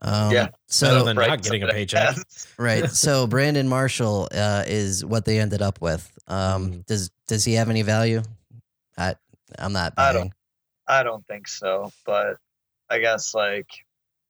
Um, 0.00 0.32
Yeah. 0.32 0.48
So 0.66 1.04
than 1.04 1.16
not 1.16 1.42
getting 1.42 1.62
a 1.62 1.68
paycheck. 1.68 2.16
right. 2.58 2.88
So 2.90 3.26
Brandon 3.26 3.68
Marshall 3.68 4.28
uh, 4.32 4.64
is 4.66 5.04
what 5.04 5.24
they 5.24 5.38
ended 5.40 5.62
up 5.62 5.80
with. 5.80 6.10
Um, 6.26 6.70
Mhm. 6.72 6.86
Does 6.86 7.10
does 7.26 7.44
he 7.44 7.54
have 7.54 7.68
any 7.68 7.82
value? 7.82 8.22
I 8.96 9.14
I'm 9.58 9.72
not 9.72 9.94
I 9.96 10.12
don't- 10.12 10.32
I 10.86 11.02
don't 11.02 11.26
think 11.26 11.48
so, 11.48 11.92
but 12.06 12.36
I 12.88 12.98
guess 12.98 13.34
like 13.34 13.66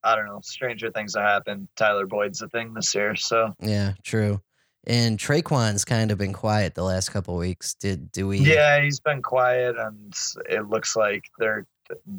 I 0.03 0.15
don't 0.17 0.27
know. 0.27 0.41
Stranger 0.43 0.91
things 0.91 1.15
have 1.17 1.25
happened. 1.25 1.69
Tyler 1.77 2.07
Boyd's 2.07 2.41
a 2.41 2.49
thing 2.49 2.73
this 2.73 2.95
year, 2.95 3.15
so 3.17 3.55
Yeah, 3.61 3.93
true. 4.03 4.41
And 4.87 5.19
Tre'Quan's 5.19 5.85
kind 5.85 6.11
of 6.13 6.19
been 6.19 6.33
quiet 6.33 6.75
the 6.75 6.85
last 6.85 7.11
couple 7.11 7.37
weeks. 7.37 7.75
Did 7.75 8.11
do 8.13 8.27
we? 8.29 8.39
Yeah, 8.39 8.81
he's 8.81 9.01
been 9.01 9.21
quiet, 9.23 9.77
and 9.77 10.15
it 10.49 10.69
looks 10.69 10.97
like 10.97 11.25
they're 11.39 11.67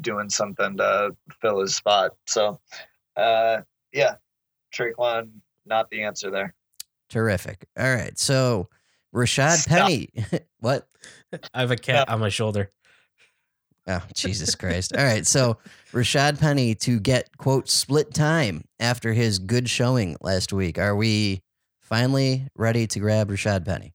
doing 0.00 0.28
something 0.30 0.76
to 0.76 1.16
fill 1.40 1.60
his 1.60 1.74
spot. 1.74 2.12
So, 2.26 2.60
uh, 3.20 3.62
yeah, 3.92 4.16
Tre'Quan, 4.74 5.30
not 5.66 5.90
the 5.90 6.02
answer 6.02 6.30
there. 6.30 6.54
Terrific. 7.08 7.66
All 7.78 7.92
right. 7.92 8.18
So 8.18 8.68
Rashad 9.14 9.58
Stop. 9.58 9.78
Penny. 9.78 10.10
what? 10.60 10.86
I 11.54 11.60
have 11.60 11.70
a 11.70 11.76
cat 11.76 12.08
on 12.08 12.20
my 12.20 12.28
shoulder. 12.28 12.70
Oh, 13.86 14.02
Jesus 14.14 14.54
Christ. 14.54 14.94
All 14.96 15.04
right. 15.04 15.26
So 15.26 15.58
Rashad 15.92 16.38
Penny 16.38 16.74
to 16.76 17.00
get, 17.00 17.36
quote, 17.38 17.68
split 17.68 18.14
time 18.14 18.64
after 18.78 19.12
his 19.12 19.38
good 19.38 19.68
showing 19.68 20.16
last 20.20 20.52
week. 20.52 20.78
Are 20.78 20.94
we 20.94 21.42
finally 21.80 22.46
ready 22.54 22.86
to 22.86 23.00
grab 23.00 23.30
Rashad 23.30 23.64
Penny? 23.64 23.94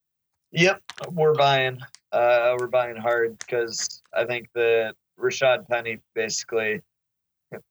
Yep, 0.52 0.82
we're 1.12 1.34
buying. 1.34 1.80
Uh, 2.12 2.56
we're 2.60 2.68
buying 2.68 2.96
hard 2.96 3.38
because 3.40 4.02
I 4.14 4.26
think 4.26 4.50
that 4.56 4.96
Rashad 5.20 5.68
Penny 5.68 6.00
basically 6.14 6.82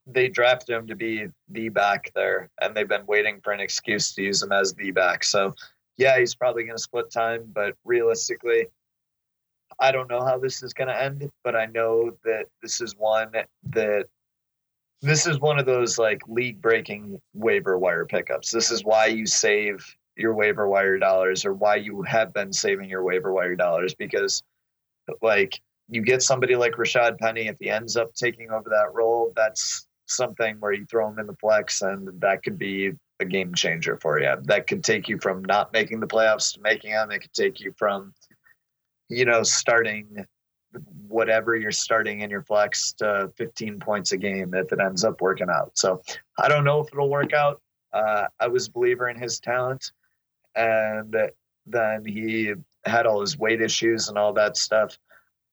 they 0.07 0.29
drafted 0.29 0.77
him 0.77 0.87
to 0.87 0.97
be 0.97 1.27
the 1.49 1.69
back 1.69 2.11
there, 2.15 2.51
and 2.61 2.75
they've 2.75 2.89
been 2.89 3.07
waiting 3.07 3.41
for 3.43 3.53
an 3.53 3.61
excuse 3.61 4.15
to 4.15 4.23
use 4.23 4.43
him 4.43 4.53
as 4.53 4.75
the 4.75 4.91
back. 4.91 5.25
So, 5.25 5.55
yeah, 5.97 6.19
he's 6.19 6.35
probably 6.35 6.65
going 6.65 6.77
to 6.77 6.83
split 6.83 7.11
time, 7.11 7.51
but 7.53 7.75
realistically, 7.85 8.67
I 9.79 9.93
don't 9.93 10.11
know 10.11 10.25
how 10.25 10.39
this 10.39 10.63
is 10.63 10.73
going 10.73 10.89
to 10.89 11.03
end. 11.03 11.29
But 11.43 11.57
I 11.57 11.67
know 11.67 12.13
that 12.25 12.47
this 12.63 12.81
is 12.81 12.95
one 12.97 13.33
that 13.71 14.07
this 15.03 15.27
is 15.27 15.39
one 15.39 15.59
of 15.59 15.67
those 15.67 15.99
like 15.99 16.23
league 16.29 16.63
breaking 16.63 17.21
waiver 17.35 17.79
wire 17.79 18.07
pickups. 18.07 18.51
This 18.51 18.71
is 18.71 18.85
why 18.85 19.07
you 19.07 19.27
save 19.27 19.85
your 20.17 20.35
waiver 20.35 20.69
wire 20.69 20.99
dollars 20.99 21.45
or 21.45 21.53
why 21.53 21.77
you 21.77 22.03
have 22.03 22.33
been 22.33 22.53
saving 22.53 22.89
your 22.89 23.03
waiver 23.03 23.33
wire 23.33 23.57
dollars 23.57 23.95
because 23.95 24.43
like 25.21 25.61
you 25.89 26.03
get 26.03 26.23
somebody 26.23 26.57
like 26.57 26.73
Rashad 26.73 27.19
Penny 27.19 27.49
if 27.49 27.59
he 27.61 27.71
ends 27.71 27.97
up 27.97 28.15
taking 28.15 28.51
over 28.51 28.69
that 28.71 28.93
role 28.95 29.33
that's 29.37 29.87
something 30.07 30.57
where 30.61 30.73
you 30.73 30.85
throw 30.87 31.09
him 31.09 31.19
in 31.19 31.27
the 31.27 31.37
flex 31.37 31.83
and 31.83 32.09
that 32.21 32.43
could 32.43 32.59
be 32.59 32.93
a 33.21 33.25
game 33.25 33.55
changer 33.55 33.97
for 34.03 34.21
you 34.21 34.35
that 34.43 34.67
could 34.67 34.83
take 34.83 35.09
you 35.09 35.19
from 35.19 35.43
not 35.45 35.73
making 35.73 36.01
the 36.01 36.07
playoffs 36.07 36.53
to 36.53 36.61
making 36.61 36.93
them 36.93 37.11
it 37.11 37.21
could 37.21 37.33
take 37.33 37.61
you 37.61 37.73
from 37.79 38.13
you 39.09 39.25
know 39.25 39.43
starting 39.43 40.27
whatever 41.09 41.57
you're 41.57 41.73
starting 41.73 42.21
in 42.21 42.31
your 42.31 42.43
flex 42.43 42.93
to 42.93 43.31
15 43.37 43.79
points 43.79 44.13
a 44.13 44.17
game 44.17 44.55
if 44.55 44.73
it 44.73 44.81
ends 44.81 45.05
up 45.05 45.21
working 45.21 45.49
out. 45.51 45.77
So 45.77 46.03
I 46.39 46.49
don't 46.49 46.65
know 46.65 46.81
if 46.81 46.89
it'll 46.93 47.09
work 47.09 47.33
out. 47.33 47.61
Uh, 47.93 48.27
I 48.41 48.49
was 48.49 48.67
a 48.67 48.71
believer 48.71 49.09
in 49.09 49.17
his 49.17 49.39
talent 49.39 49.93
and 50.57 51.15
then 51.67 52.05
he 52.05 52.55
had 52.85 53.07
all 53.07 53.21
his 53.21 53.39
weight 53.39 53.63
issues 53.63 54.09
and 54.09 54.19
all 54.19 54.33
that 54.35 54.57
stuff. 54.57 54.99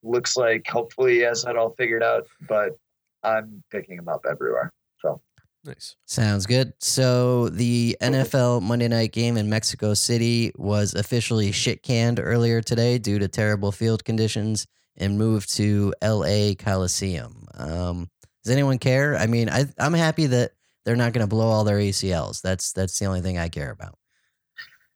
Looks 0.03 0.35
like 0.35 0.67
hopefully 0.67 1.15
he 1.15 1.19
has 1.19 1.43
that 1.43 1.57
all 1.57 1.71
figured 1.71 2.03
out, 2.03 2.27
but 2.47 2.77
I'm 3.23 3.63
picking 3.71 3.97
him 3.97 4.09
up 4.09 4.25
everywhere. 4.29 4.71
So 5.01 5.21
Nice. 5.63 5.95
Sounds 6.05 6.47
good. 6.47 6.73
So 6.79 7.49
the 7.49 7.95
NFL 8.01 8.63
Monday 8.63 8.87
night 8.87 9.11
game 9.11 9.37
in 9.37 9.47
Mexico 9.47 9.93
City 9.93 10.51
was 10.55 10.95
officially 10.95 11.51
shit 11.51 11.83
canned 11.83 12.19
earlier 12.19 12.61
today 12.61 12.97
due 12.97 13.19
to 13.19 13.27
terrible 13.27 13.71
field 13.71 14.03
conditions 14.03 14.65
and 14.97 15.19
moved 15.19 15.55
to 15.57 15.93
LA 16.03 16.53
Coliseum. 16.57 17.47
Um, 17.53 18.09
does 18.43 18.51
anyone 18.51 18.79
care? 18.79 19.15
I 19.15 19.27
mean, 19.27 19.49
I, 19.49 19.65
I'm 19.77 19.93
happy 19.93 20.25
that 20.27 20.51
they're 20.83 20.95
not 20.95 21.13
going 21.13 21.23
to 21.23 21.29
blow 21.29 21.47
all 21.47 21.63
their 21.63 21.77
ACLs. 21.77 22.41
That's 22.41 22.73
that's 22.73 22.97
the 22.97 23.05
only 23.05 23.21
thing 23.21 23.37
I 23.37 23.47
care 23.47 23.69
about. 23.69 23.97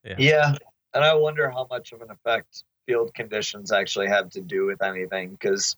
Yeah. 0.04 0.16
yeah, 0.18 0.56
and 0.94 1.04
I 1.04 1.14
wonder 1.14 1.50
how 1.50 1.68
much 1.70 1.92
of 1.92 2.02
an 2.02 2.10
effect 2.10 2.64
field 2.88 3.14
conditions 3.14 3.72
actually 3.72 4.08
have 4.08 4.30
to 4.32 4.42
do 4.42 4.66
with 4.66 4.82
anything 4.82 5.32
because 5.32 5.76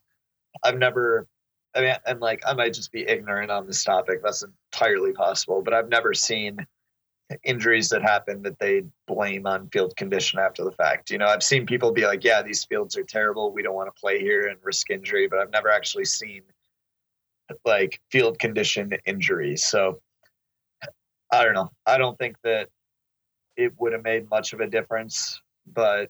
I've 0.64 0.78
never. 0.78 1.28
I 1.76 1.82
mean, 1.82 1.96
and 2.06 2.20
like 2.20 2.42
I 2.46 2.54
might 2.54 2.74
just 2.74 2.92
be 2.92 3.08
ignorant 3.08 3.52
on 3.52 3.68
this 3.68 3.84
topic. 3.84 4.22
That's 4.24 4.44
entirely 4.74 5.14
possible, 5.14 5.62
but 5.62 5.74
I've 5.74 5.90
never 5.90 6.14
seen 6.14 6.66
injuries 7.44 7.90
that 7.90 8.02
happen 8.02 8.42
that 8.44 8.58
they 8.58 8.84
blame 9.06 9.46
on 9.46 9.70
field 9.70 9.96
condition 9.96 10.40
after 10.40 10.64
the 10.64 10.72
fact. 10.72 11.12
You 11.12 11.18
know, 11.18 11.28
I've 11.28 11.44
seen 11.44 11.66
people 11.66 11.92
be 11.92 12.06
like, 12.06 12.24
"Yeah, 12.24 12.42
these 12.42 12.64
fields 12.66 12.98
are 12.98 13.04
terrible. 13.04 13.52
We 13.52 13.62
don't 13.62 13.76
want 13.76 13.94
to 13.94 14.00
play 14.00 14.20
here 14.20 14.48
and 14.48 14.58
risk 14.64 14.90
injury," 14.90 15.28
but 15.28 15.40
I've 15.40 15.52
never 15.52 15.70
actually 15.70 16.06
seen 16.06 16.44
like 17.66 18.00
field 18.12 18.40
condition 18.40 18.92
injuries. 19.06 19.64
So 19.64 20.02
I 21.32 21.44
don't 21.44 21.54
know. 21.54 21.72
I 21.86 21.98
don't 21.98 22.18
think 22.18 22.38
that 22.44 22.70
it 23.56 23.74
would 23.80 23.94
have 23.94 24.04
made 24.04 24.30
much 24.30 24.54
of 24.54 24.62
a 24.62 24.68
difference, 24.68 25.42
but 25.66 26.10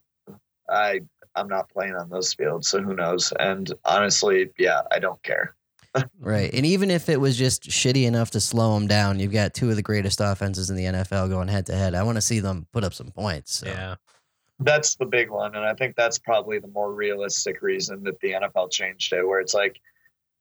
I 0.69 1.01
I'm 1.36 1.47
not 1.47 1.69
playing 1.69 1.95
on 1.95 2.09
those 2.09 2.33
fields, 2.33 2.67
so 2.67 2.81
who 2.81 2.95
knows? 2.95 3.31
And 3.39 3.71
honestly, 3.86 4.50
yeah, 4.57 4.81
I 4.91 5.00
don't 5.00 5.21
care. 5.24 5.55
Right. 6.19 6.53
And 6.53 6.65
even 6.65 6.91
if 6.91 7.09
it 7.09 7.19
was 7.19 7.36
just 7.38 7.63
shitty 7.63 8.05
enough 8.05 8.29
to 8.31 8.39
slow 8.39 8.75
them 8.75 8.88
down, 8.88 9.19
you've 9.19 9.31
got 9.31 9.55
two 9.55 9.71
of 9.71 9.77
the 9.77 9.81
greatest 9.81 10.21
offenses 10.21 10.69
in 10.69 10.75
the 10.75 10.83
NFL 10.83 11.29
going 11.29 11.47
head 11.47 11.65
to 11.67 11.75
head. 11.75 11.95
I 11.95 12.03
want 12.03 12.17
to 12.17 12.21
see 12.21 12.39
them 12.39 12.67
put 12.71 12.83
up 12.83 12.93
some 12.93 13.09
points. 13.09 13.59
So. 13.59 13.67
Yeah. 13.67 13.95
That's 14.59 14.95
the 14.95 15.05
big 15.05 15.29
one, 15.29 15.55
and 15.55 15.63
I 15.63 15.75
think 15.75 15.95
that's 15.95 16.17
probably 16.17 16.57
the 16.57 16.67
more 16.67 16.91
realistic 16.91 17.62
reason 17.62 18.03
that 18.03 18.19
the 18.21 18.31
NFL 18.31 18.71
changed 18.71 19.13
it, 19.13 19.27
where 19.27 19.39
it's 19.39 19.53
like, 19.53 19.79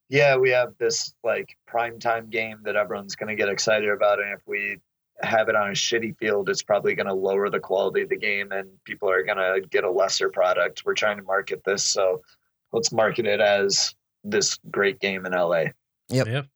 yeah, 0.09 0.37
we 0.37 0.51
have 0.51 0.73
this 0.79 1.15
like 1.23 1.57
primetime 1.69 2.31
game 2.31 2.59
that 2.65 2.77
everyone's 2.77 3.15
going 3.15 3.29
to 3.29 3.35
get 3.35 3.51
excited 3.51 3.91
about, 3.91 4.19
and 4.19 4.33
if 4.33 4.41
we 4.47 4.79
have 5.23 5.49
it 5.49 5.57
on 5.57 5.69
a 5.69 5.73
shitty 5.73 6.17
field, 6.19 6.49
it's 6.49 6.63
probably 6.63 6.95
going 6.95 7.07
to 7.07 7.15
lower 7.15 7.49
the 7.49 7.61
quality 7.61 8.03
of 8.03 8.09
the 8.09 8.17
game, 8.17 8.53
and 8.53 8.69
people 8.85 9.11
are 9.11 9.23
going 9.23 9.39
to 9.39 9.67
get 9.69 9.85
a 9.85 9.91
lesser 9.91 10.29
product. 10.29 10.83
We're 10.85 10.95
trying 10.95 11.17
to 11.17 11.23
market 11.23 11.63
this, 11.65 11.85
so 11.85 12.23
let's 12.73 12.93
market 12.93 13.27
it 13.27 13.41
as 13.41 13.95
this 14.25 14.59
great 14.71 15.01
game 15.01 15.27
in 15.27 15.33
LA. 15.33 15.67
Yep. 16.09 16.27
Yep. 16.27 16.47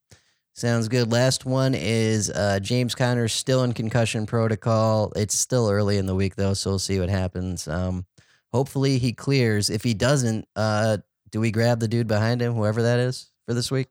Sounds 0.55 0.89
good. 0.89 1.11
Last 1.11 1.47
one 1.47 1.75
is 1.75 2.29
uh, 2.31 2.59
James 2.61 2.95
Conner 2.95 3.29
still 3.29 3.65
in 3.65 3.73
concussion 3.73 4.27
protocol. 4.27 5.13
It's 5.17 5.35
still 5.35 5.71
early 5.71 5.97
in 5.97 6.07
the 6.07 6.15
week 6.15 6.37
though, 6.37 6.55
so 6.55 6.71
we'll 6.71 6.79
see 6.79 6.99
what 7.01 7.09
happens. 7.09 7.67
Um, 7.67 8.05
hopefully 8.53 8.99
he 8.99 9.13
clears. 9.13 9.71
If 9.71 9.83
he 9.83 9.95
doesn't, 9.95 10.47
uh, 10.57 10.99
do 11.31 11.41
we 11.41 11.51
grab 11.51 11.81
the 11.81 11.89
dude 11.89 12.09
behind 12.09 12.43
him, 12.43 12.55
whoever 12.55 12.83
that 12.83 12.99
is, 12.99 13.31
for 13.47 13.55
this 13.55 13.71
week? 13.71 13.91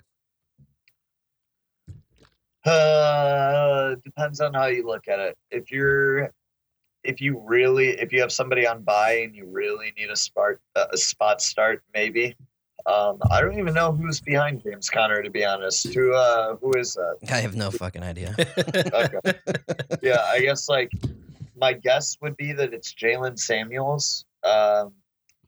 Uh, 2.69 3.95
depends 4.03 4.39
on 4.41 4.53
how 4.53 4.67
you 4.67 4.85
look 4.85 5.07
at 5.07 5.19
it. 5.19 5.37
If 5.51 5.71
you're, 5.71 6.31
if 7.03 7.19
you 7.21 7.41
really, 7.45 7.89
if 7.89 8.11
you 8.13 8.21
have 8.21 8.31
somebody 8.31 8.67
on 8.67 8.83
buy 8.83 9.19
and 9.23 9.35
you 9.35 9.45
really 9.47 9.91
need 9.97 10.09
a 10.09 10.15
spot, 10.15 10.55
a 10.75 10.97
spot 10.97 11.41
start, 11.41 11.81
maybe. 11.93 12.35
Um, 12.85 13.17
I 13.29 13.41
don't 13.41 13.57
even 13.59 13.73
know 13.73 13.91
who's 13.91 14.21
behind 14.21 14.63
James 14.63 14.89
Conner, 14.89 15.21
to 15.21 15.29
be 15.29 15.43
honest. 15.45 15.93
Who, 15.93 16.13
uh, 16.13 16.55
who 16.57 16.71
is 16.77 16.93
that? 16.93 17.17
I 17.31 17.37
have 17.41 17.55
no 17.55 17.71
fucking 17.71 18.03
idea. 18.03 18.33
Okay. 18.37 19.33
yeah, 20.01 20.21
I 20.27 20.39
guess 20.39 20.69
like 20.69 20.91
my 21.57 21.73
guess 21.73 22.17
would 22.21 22.37
be 22.37 22.53
that 22.53 22.73
it's 22.73 22.93
Jaylen 22.93 23.37
Samuels. 23.37 24.25
Um, 24.43 24.93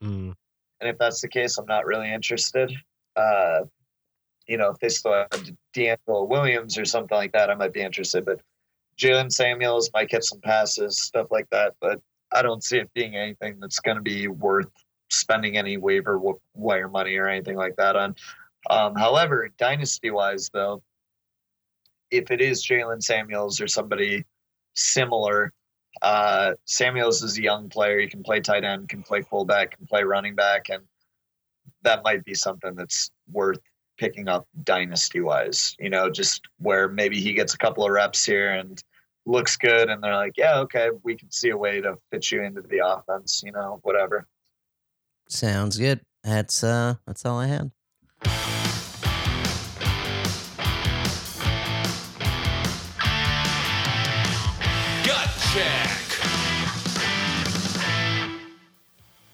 Mm. 0.04 0.34
and 0.80 0.90
if 0.90 0.98
that's 0.98 1.22
the 1.22 1.28
case, 1.28 1.60
I'm 1.60 1.68
not 1.68 1.86
really 1.86 2.12
interested. 2.12 2.72
Uh, 3.16 3.60
you 4.52 4.58
know, 4.58 4.70
if 4.72 4.80
they 4.80 4.90
still 4.90 5.14
have 5.14 5.30
DeAngelo 5.74 6.28
Williams 6.28 6.78
or 6.78 6.84
something 6.84 7.16
like 7.16 7.32
that, 7.32 7.50
I 7.50 7.56
might 7.56 7.72
be 7.72 7.82
interested. 7.82 8.26
But 8.26 8.42
Jaylen 9.00 9.32
Samuels 9.32 9.90
might 9.94 10.10
get 10.10 10.26
some 10.26 10.42
passes, 10.42 11.02
stuff 11.02 11.28
like 11.32 11.50
that. 11.52 11.76
But 11.80 12.02
I 12.34 12.42
don't 12.42 12.62
see 12.62 12.78
it 12.80 12.94
being 12.94 13.16
anything 13.16 13.62
that's 13.62 13.80
going 13.80 13.96
to 13.96 14.04
be 14.04 14.28
worth 14.28 14.68
spending 15.10 15.56
any 15.56 15.78
waiver 15.78 16.20
wire 16.54 16.90
money 16.90 17.16
or 17.16 17.30
anything 17.30 17.56
like 17.56 17.78
that 17.78 17.96
on. 17.96 18.14
Um, 18.70 18.94
however, 18.94 19.50
dynasty 19.58 20.12
wise, 20.12 20.50
though, 20.54 20.84
if 22.12 22.30
it 22.30 22.42
is 22.42 22.66
Jaylen 22.66 23.02
Samuels 23.02 23.62
or 23.62 23.68
somebody 23.68 24.26
similar, 24.74 25.54
uh, 26.02 26.56
Samuels 26.66 27.24
is 27.24 27.38
a 27.38 27.42
young 27.42 27.70
player. 27.70 28.02
He 28.02 28.08
can 28.08 28.22
play 28.22 28.42
tight 28.42 28.66
end, 28.66 28.90
can 28.90 29.02
play 29.02 29.22
fullback, 29.22 29.78
can 29.78 29.88
play 29.88 30.04
running 30.04 30.36
back, 30.36 30.68
and 30.68 30.84
that 31.84 32.04
might 32.04 32.26
be 32.26 32.34
something 32.34 32.76
that's 32.76 33.12
worth 33.32 33.60
picking 34.02 34.28
up 34.28 34.48
dynasty 34.64 35.22
wise. 35.22 35.76
You 35.80 35.92
know, 35.92 36.10
just 36.10 36.48
where 36.58 36.90
maybe 36.90 37.22
he 37.22 37.34
gets 37.34 37.54
a 37.54 37.58
couple 37.58 37.86
of 37.86 37.92
reps 37.92 38.26
here 38.26 38.50
and 38.50 38.84
looks 39.28 39.56
good, 39.56 39.90
and 39.90 40.04
they're 40.04 40.16
like, 40.16 40.34
yeah, 40.38 40.58
okay, 40.62 40.90
we 41.04 41.16
can 41.16 41.32
see 41.32 41.50
a 41.50 41.58
way 41.58 41.80
to 41.82 41.96
fit 42.10 42.32
you 42.32 42.42
into 42.42 42.64
the 42.64 42.82
offense. 42.84 43.44
You 43.46 43.52
know, 43.52 43.80
whatever. 43.84 44.28
Sounds 45.30 45.78
good. 45.78 46.02
That's 46.24 46.64
uh, 46.64 46.96
that's 47.06 47.26
all 47.26 47.40
I 47.40 47.46
had. 47.46 47.72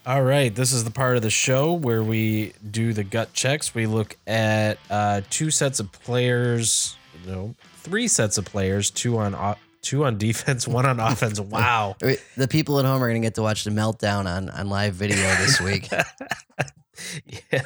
All 0.07 0.23
right, 0.23 0.55
this 0.55 0.71
is 0.71 0.85
the 0.85 0.91
part 0.91 1.17
of 1.17 1.21
the 1.21 1.29
show 1.29 1.73
where 1.73 2.01
we 2.01 2.53
do 2.71 2.93
the 2.93 3.03
gut 3.03 3.33
checks. 3.33 3.75
We 3.75 3.87
look 3.87 4.15
at 4.25 4.77
uh, 4.89 5.19
two 5.29 5.51
sets 5.51 5.81
of 5.81 5.91
players, 5.91 6.95
no, 7.25 7.55
three 7.79 8.07
sets 8.07 8.37
of 8.37 8.45
players, 8.45 8.89
two 8.89 9.17
on 9.17 9.35
o- 9.35 9.57
two 9.81 10.05
on 10.05 10.17
defense, 10.17 10.65
one 10.65 10.85
on 10.85 11.01
offense. 11.01 11.39
Wow. 11.47 11.97
The 11.99 12.47
people 12.49 12.79
at 12.79 12.85
home 12.85 13.03
are 13.03 13.07
gonna 13.09 13.19
get 13.19 13.35
to 13.35 13.41
watch 13.41 13.65
the 13.65 13.69
meltdown 13.69 14.27
on 14.33 14.49
on 14.49 14.69
live 14.69 14.93
video 14.93 15.17
this 15.35 15.59
week. 15.59 15.89
yeah. 17.51 17.63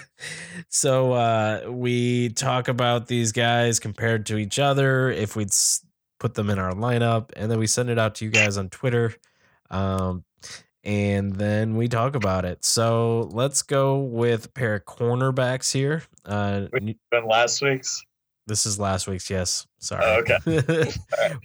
So 0.68 1.14
uh, 1.14 1.66
we 1.70 2.30
talk 2.30 2.70
about 2.70 3.06
these 3.06 3.34
guys 3.34 3.80
compared 3.80 4.26
to 4.28 4.38
each 4.38 4.58
other, 4.58 5.12
if 5.12 5.36
we'd 5.36 5.50
s- 5.50 5.86
put 6.20 6.34
them 6.34 6.50
in 6.50 6.58
our 6.58 6.74
lineup, 6.74 7.30
and 7.36 7.52
then 7.52 7.60
we 7.60 7.68
send 7.68 7.92
it 7.92 8.00
out 8.00 8.16
to 8.16 8.26
you 8.26 8.32
guys 8.32 8.58
on 8.58 8.70
Twitter. 8.70 9.14
Um, 9.70 10.24
and 10.84 11.34
then 11.36 11.76
we 11.76 11.88
talk 11.88 12.16
about 12.16 12.46
it. 12.46 12.64
So 12.66 13.30
let's 13.32 13.62
go 13.62 14.00
with 14.00 14.46
a 14.46 14.50
pair 14.50 14.76
of 14.76 14.86
cornerbacks 14.86 15.72
here. 15.72 16.04
Uh, 16.26 16.68
Been 16.72 17.28
last 17.28 17.62
week's. 17.62 18.04
this 18.48 18.66
is 18.66 18.80
last 18.80 19.08
week's, 19.08 19.30
yes. 19.30 19.68
Sorry. 19.80 20.04
Oh, 20.04 20.22
okay. 20.22 20.38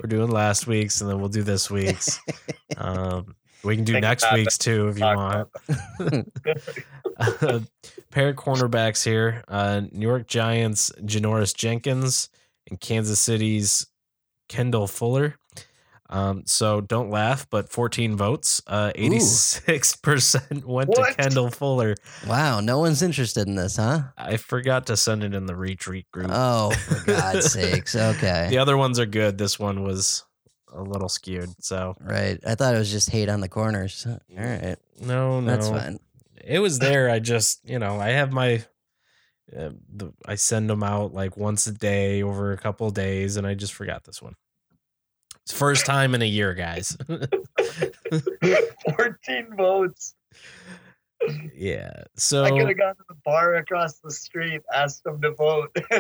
We're 0.01 0.09
doing 0.09 0.31
last 0.31 0.67
week's, 0.67 1.01
and 1.01 1.11
then 1.11 1.21
we'll 1.21 1.29
do 1.29 1.43
this 1.43 1.71
week's. 1.71 2.19
Um, 2.79 3.37
we 3.65 3.75
can 3.75 3.85
do 3.85 3.95
Think 3.95 4.03
next 4.03 4.31
week's 4.33 4.59
too 4.59 4.89
if 4.89 4.99
you 4.99 5.05
want. 5.05 5.49
uh, 7.19 7.61
pair 8.11 8.29
of 8.29 8.37
cornerbacks 8.37 9.03
here. 9.03 9.43
Uh, 9.49 9.83
New 9.93 10.07
York 10.07 10.27
Giants, 10.27 10.93
Janoris 11.01 11.55
Jenkins, 11.55 12.29
and 12.69 12.79
Kansas 12.79 13.21
City's 13.21 13.87
Kendall 14.49 14.87
Fuller. 14.87 15.37
Um, 16.09 16.43
so 16.47 16.81
don't 16.81 17.11
laugh, 17.11 17.47
but 17.51 17.69
14 17.69 18.17
votes. 18.17 18.63
Uh, 18.67 18.93
86% 18.95 20.65
went 20.65 20.95
to 20.95 21.15
Kendall 21.19 21.51
Fuller. 21.51 21.95
wow, 22.27 22.61
no 22.61 22.79
one's 22.79 23.03
interested 23.03 23.47
in 23.49 23.55
this, 23.57 23.77
huh? 23.77 24.03
I 24.17 24.37
forgot 24.37 24.87
to 24.87 24.97
send 24.97 25.25
it 25.25 25.35
in 25.35 25.47
the 25.47 25.57
retreat 25.57 26.11
group. 26.13 26.29
Oh, 26.31 26.71
for 26.71 27.05
God's 27.07 27.53
sakes. 27.53 27.97
Okay. 27.97 28.47
the 28.51 28.59
other 28.59 28.77
ones 28.77 28.99
are 28.99 29.07
good. 29.07 29.37
This 29.39 29.59
one 29.59 29.83
was 29.83 30.25
a 30.73 30.83
little 30.83 31.09
skewed. 31.09 31.51
So 31.65 31.95
Right. 32.01 32.39
I 32.47 32.55
thought 32.55 32.75
it 32.75 32.79
was 32.79 32.91
just 32.91 33.11
hate 33.11 33.29
on 33.29 33.41
the 33.41 33.49
corners. 33.49 34.07
All 34.07 34.19
right. 34.37 34.77
no, 35.01 35.41
no, 35.41 35.47
That's 35.47 35.69
fine. 35.69 35.99
it 36.45 36.59
was 36.61 36.79
there. 36.79 37.11
I 37.11 37.19
just, 37.19 37.69
you 37.69 37.79
know, 37.79 37.99
I 37.99 38.11
have 38.11 38.33
my, 38.33 38.65
uh, 39.57 39.71
the, 39.93 40.13
I 40.27 40.35
send 40.35 40.69
them 40.69 40.83
out 40.83 41.15
like 41.15 41.37
once 41.37 41.67
a 41.67 41.73
day 41.73 42.23
over 42.23 42.53
a 42.53 42.57
couple 42.59 42.89
of 42.89 42.95
days, 42.95 43.37
and 43.37 43.47
I 43.47 43.55
just 43.55 43.73
forgot 43.75 44.05
this 44.05 44.21
one. 44.21 44.35
It's 45.47 45.57
first 45.57 45.87
time 45.87 46.15
in 46.17 46.23
a 46.23 46.27
year, 46.27 46.55
guys. 46.55 46.97
14 47.07 47.23
votes. 49.57 50.17
yeah. 51.55 52.03
So 52.17 52.43
I 52.43 52.51
could 52.51 52.67
have 52.67 52.77
gone 52.77 52.97
to 52.97 53.05
the 53.09 53.15
bar 53.25 53.55
across 53.55 54.01
the 54.01 54.11
street, 54.11 54.63
asked 54.75 55.05
them 55.05 55.23
to 55.23 55.31
vote. 55.31 55.71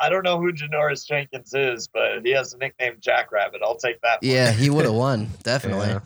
I 0.00 0.08
don't 0.08 0.24
know 0.24 0.40
who 0.40 0.52
Janoris 0.52 1.06
Jenkins 1.06 1.54
is, 1.54 1.86
but 1.86 2.24
he 2.24 2.32
has 2.32 2.54
a 2.54 2.58
nickname 2.58 2.96
Jackrabbit. 2.98 3.60
I'll 3.62 3.76
take 3.76 4.00
that. 4.00 4.20
one. 4.20 4.28
yeah, 4.28 4.50
he 4.50 4.68
would 4.68 4.84
have 4.84 4.94
won. 4.94 5.28
Definitely. 5.44 6.00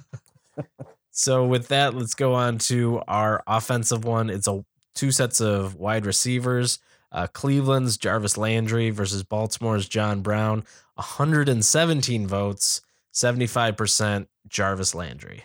Yeah. 0.58 0.64
so 1.12 1.46
with 1.46 1.68
that, 1.68 1.94
let's 1.94 2.12
go 2.14 2.34
on 2.34 2.58
to 2.58 3.00
our 3.08 3.42
offensive 3.46 4.04
one. 4.04 4.28
It's 4.28 4.46
a 4.46 4.62
two 4.94 5.12
sets 5.12 5.40
of 5.40 5.76
wide 5.76 6.04
receivers. 6.04 6.78
Uh, 7.12 7.26
Cleveland's 7.26 7.96
Jarvis 7.96 8.36
Landry 8.36 8.90
versus 8.90 9.22
Baltimore's 9.22 9.88
John 9.88 10.20
Brown. 10.22 10.64
117 10.94 12.26
votes, 12.26 12.82
75% 13.12 14.26
Jarvis 14.48 14.94
Landry. 14.94 15.44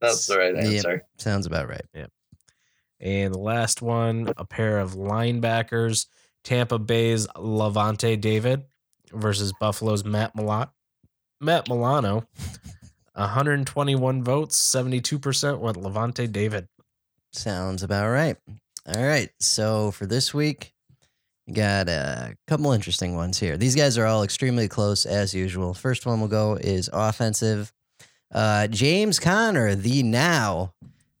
That's 0.00 0.26
the 0.26 0.38
right 0.38 0.54
Yep. 0.54 0.64
answer. 0.64 1.02
Sounds 1.18 1.46
about 1.46 1.68
right. 1.68 1.84
Yep. 1.94 2.10
And 3.00 3.34
the 3.34 3.38
last 3.38 3.82
one, 3.82 4.32
a 4.36 4.44
pair 4.44 4.78
of 4.78 4.92
linebackers, 4.92 6.06
Tampa 6.42 6.78
Bay's 6.78 7.26
Lavonte 7.36 8.20
David 8.20 8.64
versus 9.12 9.52
Buffalo's 9.60 10.04
Matt 10.04 10.34
Milano. 10.36 10.70
Matt 11.40 11.68
Milano, 11.68 12.26
121 13.14 14.22
votes, 14.22 14.56
72% 14.56 15.58
went 15.58 15.76
Lavonte 15.76 16.30
David. 16.30 16.68
Sounds 17.32 17.82
about 17.82 18.08
right. 18.10 18.36
All 18.86 19.04
right. 19.06 19.30
So 19.40 19.90
for 19.90 20.06
this 20.06 20.32
week, 20.32 20.72
we 20.72 20.73
got 21.52 21.88
a 21.88 22.36
couple 22.46 22.72
interesting 22.72 23.14
ones 23.16 23.38
here. 23.38 23.56
These 23.56 23.74
guys 23.74 23.98
are 23.98 24.06
all 24.06 24.22
extremely 24.22 24.68
close 24.68 25.06
as 25.06 25.34
usual. 25.34 25.74
First 25.74 26.06
one 26.06 26.20
we'll 26.20 26.28
go 26.28 26.54
is 26.54 26.88
offensive. 26.92 27.72
Uh, 28.32 28.66
James 28.66 29.20
Conner, 29.20 29.74
the 29.74 30.02
now 30.02 30.72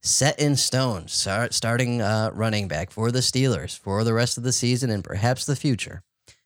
set 0.02 0.38
in 0.38 0.56
stone 0.56 1.08
start, 1.08 1.54
starting 1.54 2.02
uh, 2.02 2.30
running 2.32 2.68
back 2.68 2.90
for 2.90 3.10
the 3.10 3.20
Steelers 3.20 3.78
for 3.78 4.04
the 4.04 4.12
rest 4.12 4.36
of 4.36 4.44
the 4.44 4.52
season 4.52 4.90
and 4.90 5.04
perhaps 5.04 5.46
the 5.46 5.56
future. 5.56 6.02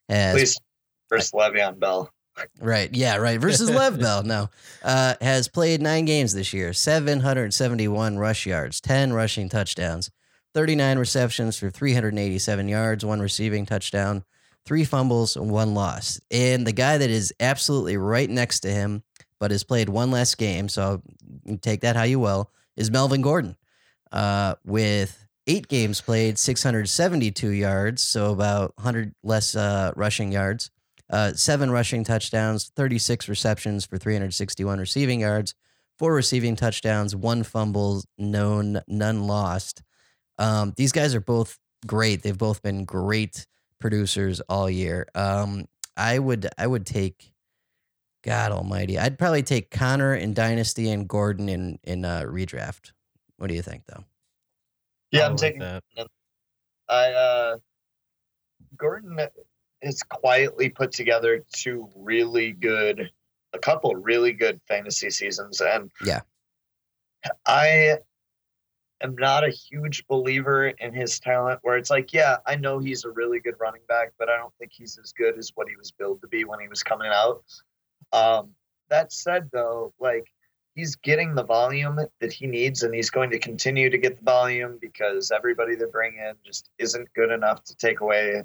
Has 0.09 0.35
Please, 0.35 0.61
first 1.09 1.33
Le'Veon 1.33 1.79
Bell. 1.79 2.11
Right. 2.61 2.95
Yeah. 2.95 3.17
Right. 3.17 3.41
Versus 3.41 3.69
Lev 3.71 3.99
Bell. 4.01 4.23
No. 4.23 4.49
Uh, 4.83 5.15
has 5.21 5.49
played 5.49 5.83
nine 5.83 6.05
games 6.05 6.35
this 6.35 6.53
year, 6.53 6.73
771 6.73 8.17
rush 8.19 8.47
yards, 8.47 8.81
10 8.81 9.13
rushing 9.13 9.49
touchdowns, 9.49 10.11
39 10.55 10.99
receptions 10.99 11.59
for 11.59 11.71
387 11.71 12.69
yards, 12.69 13.05
one 13.05 13.21
receiving 13.21 13.67
touchdown, 13.67 14.25
three 14.65 14.85
fumbles, 14.85 15.37
and 15.37 15.51
one 15.51 15.75
loss. 15.75 16.21
And 16.31 16.67
the 16.67 16.73
guy 16.73 16.99
that 16.99 17.11
is 17.11 17.33
absolutely 17.41 17.97
right 17.97 18.29
next 18.29 18.61
to 18.61 18.71
him, 18.71 19.03
but 19.41 19.51
has 19.51 19.65
played 19.65 19.89
one 19.89 20.11
less 20.11 20.35
game, 20.35 20.69
so 20.69 21.03
take 21.61 21.83
that 21.83 21.97
how 21.97 22.03
you 22.03 22.19
will, 22.19 22.51
is 22.77 22.91
Melvin 22.91 23.23
Gordon. 23.23 23.57
Uh, 24.11 24.55
with 24.65 25.27
eight 25.47 25.69
games 25.69 26.01
played, 26.01 26.39
672 26.39 27.51
yards, 27.51 28.03
so 28.03 28.33
about 28.33 28.73
100 28.77 29.15
less 29.23 29.55
uh, 29.55 29.93
rushing 29.97 30.33
yards, 30.33 30.71
uh, 31.11 31.33
seven 31.33 31.71
rushing 31.71 32.05
touchdowns, 32.05 32.71
36 32.77 33.29
receptions 33.29 33.85
for 33.85 33.97
361 33.97 34.79
receiving 34.79 35.21
yards, 35.21 35.55
four 35.99 36.15
receiving 36.15 36.57
touchdowns, 36.57 37.17
one 37.17 37.43
fumble, 37.43 38.03
known, 38.19 38.81
none 38.87 39.27
lost. 39.27 39.83
Um, 40.39 40.73
these 40.77 40.93
guys 40.93 41.15
are 41.15 41.21
both 41.21 41.59
great. 41.87 42.23
They've 42.23 42.37
both 42.37 42.63
been 42.63 42.85
great 42.85 43.47
producers 43.81 44.41
all 44.49 44.69
year. 44.69 45.07
Um, 45.15 45.67
I 45.97 46.19
would 46.19 46.49
I 46.57 46.67
would 46.67 46.87
take 46.87 47.33
God 48.25 48.53
Almighty. 48.53 48.99
I'd 48.99 49.19
probably 49.19 49.43
take 49.43 49.71
Conner 49.71 50.15
in 50.15 50.35
Dynasty 50.35 50.91
and 50.91 51.09
Gordon 51.09 51.49
in 51.49 51.79
in 51.85 52.05
uh, 52.05 52.23
redraft. 52.23 52.93
What 53.37 53.49
do 53.49 53.55
you 53.55 53.63
think, 53.63 53.85
though? 53.87 54.05
Yeah, 55.11 55.23
I 55.23 55.27
I'm 55.27 55.33
like 55.33 55.41
taking. 55.41 55.61
that. 55.61 55.83
I 56.89 57.13
uh, 57.13 57.57
Gordon 58.77 59.19
has 59.83 60.03
quietly 60.03 60.69
put 60.69 60.93
together 60.93 61.45
two 61.53 61.89
really 61.95 62.53
good, 62.53 63.11
a 63.53 63.59
couple 63.59 63.95
really 63.95 64.33
good 64.33 64.61
fantasy 64.69 65.11
seasons, 65.11 65.61
and 65.61 65.91
Yeah. 66.05 66.21
I 67.47 67.99
am 69.01 69.15
not 69.17 69.45
a 69.45 69.51
huge 69.51 70.07
believer 70.07 70.69
in 70.69 70.93
his 70.93 71.19
talent. 71.21 71.61
Where 71.63 71.77
it's 71.77 71.91
like, 71.91 72.13
yeah, 72.13 72.37
I 72.47 72.57
know 72.57 72.79
he's 72.79 73.05
a 73.05 73.11
really 73.11 73.41
good 73.41 73.55
running 73.59 73.83
back, 73.89 74.13
but 74.19 74.29
I 74.29 74.37
don't 74.37 74.55
think 74.59 74.73
he's 74.73 74.99
as 75.03 75.13
good 75.13 75.39
as 75.39 75.53
what 75.55 75.69
he 75.69 75.77
was 75.77 75.91
billed 75.91 76.21
to 76.23 76.29
be 76.29 76.45
when 76.45 76.61
he 76.61 76.69
was 76.69 76.83
coming 76.83 77.11
out. 77.13 77.43
Um, 78.13 78.51
that 78.91 79.13
said, 79.13 79.51
though, 79.53 79.93
like 80.01 80.27
he's 80.75 80.97
getting 80.97 81.35
the 81.35 81.45
volume 81.45 81.99
that 82.21 82.33
he 82.33 82.47
needs, 82.47 82.83
and 82.83 82.95
he's 82.95 83.11
going 83.11 83.31
to 83.31 83.39
continue 83.39 83.91
to 83.91 83.99
get 83.99 84.17
the 84.17 84.25
volume 84.25 84.79
because 84.81 85.31
everybody 85.31 85.75
they 85.75 85.87
bring 85.87 86.15
in 86.17 86.35
just 86.45 86.71
isn't 86.79 87.13
good 87.15 87.31
enough 87.31 87.65
to 87.65 87.77
take 87.77 88.01
away 88.01 88.45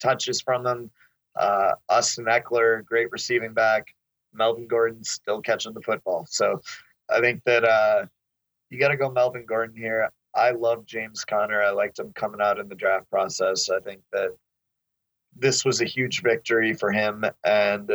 touches 0.00 0.40
from 0.40 0.62
them. 0.62 0.90
Uh, 1.36 1.72
Austin 1.88 2.26
Ekeler, 2.26 2.84
great 2.84 3.10
receiving 3.10 3.52
back. 3.52 3.88
Melvin 4.32 4.66
Gordon 4.66 5.02
still 5.04 5.40
catching 5.40 5.74
the 5.74 5.80
football. 5.80 6.26
So 6.28 6.60
I 7.10 7.20
think 7.20 7.42
that 7.44 7.64
uh, 7.64 8.06
you 8.74 8.80
got 8.80 8.88
to 8.88 8.96
go 8.96 9.08
Melvin 9.08 9.46
Gordon 9.46 9.76
here. 9.76 10.10
I 10.34 10.50
love 10.50 10.84
James 10.84 11.24
Conner. 11.24 11.62
I 11.62 11.70
liked 11.70 11.98
him 11.98 12.12
coming 12.14 12.40
out 12.40 12.58
in 12.58 12.68
the 12.68 12.74
draft 12.74 13.08
process. 13.08 13.70
I 13.70 13.78
think 13.78 14.00
that 14.12 14.30
this 15.36 15.64
was 15.64 15.80
a 15.80 15.84
huge 15.84 16.22
victory 16.22 16.74
for 16.74 16.90
him, 16.90 17.24
and 17.44 17.92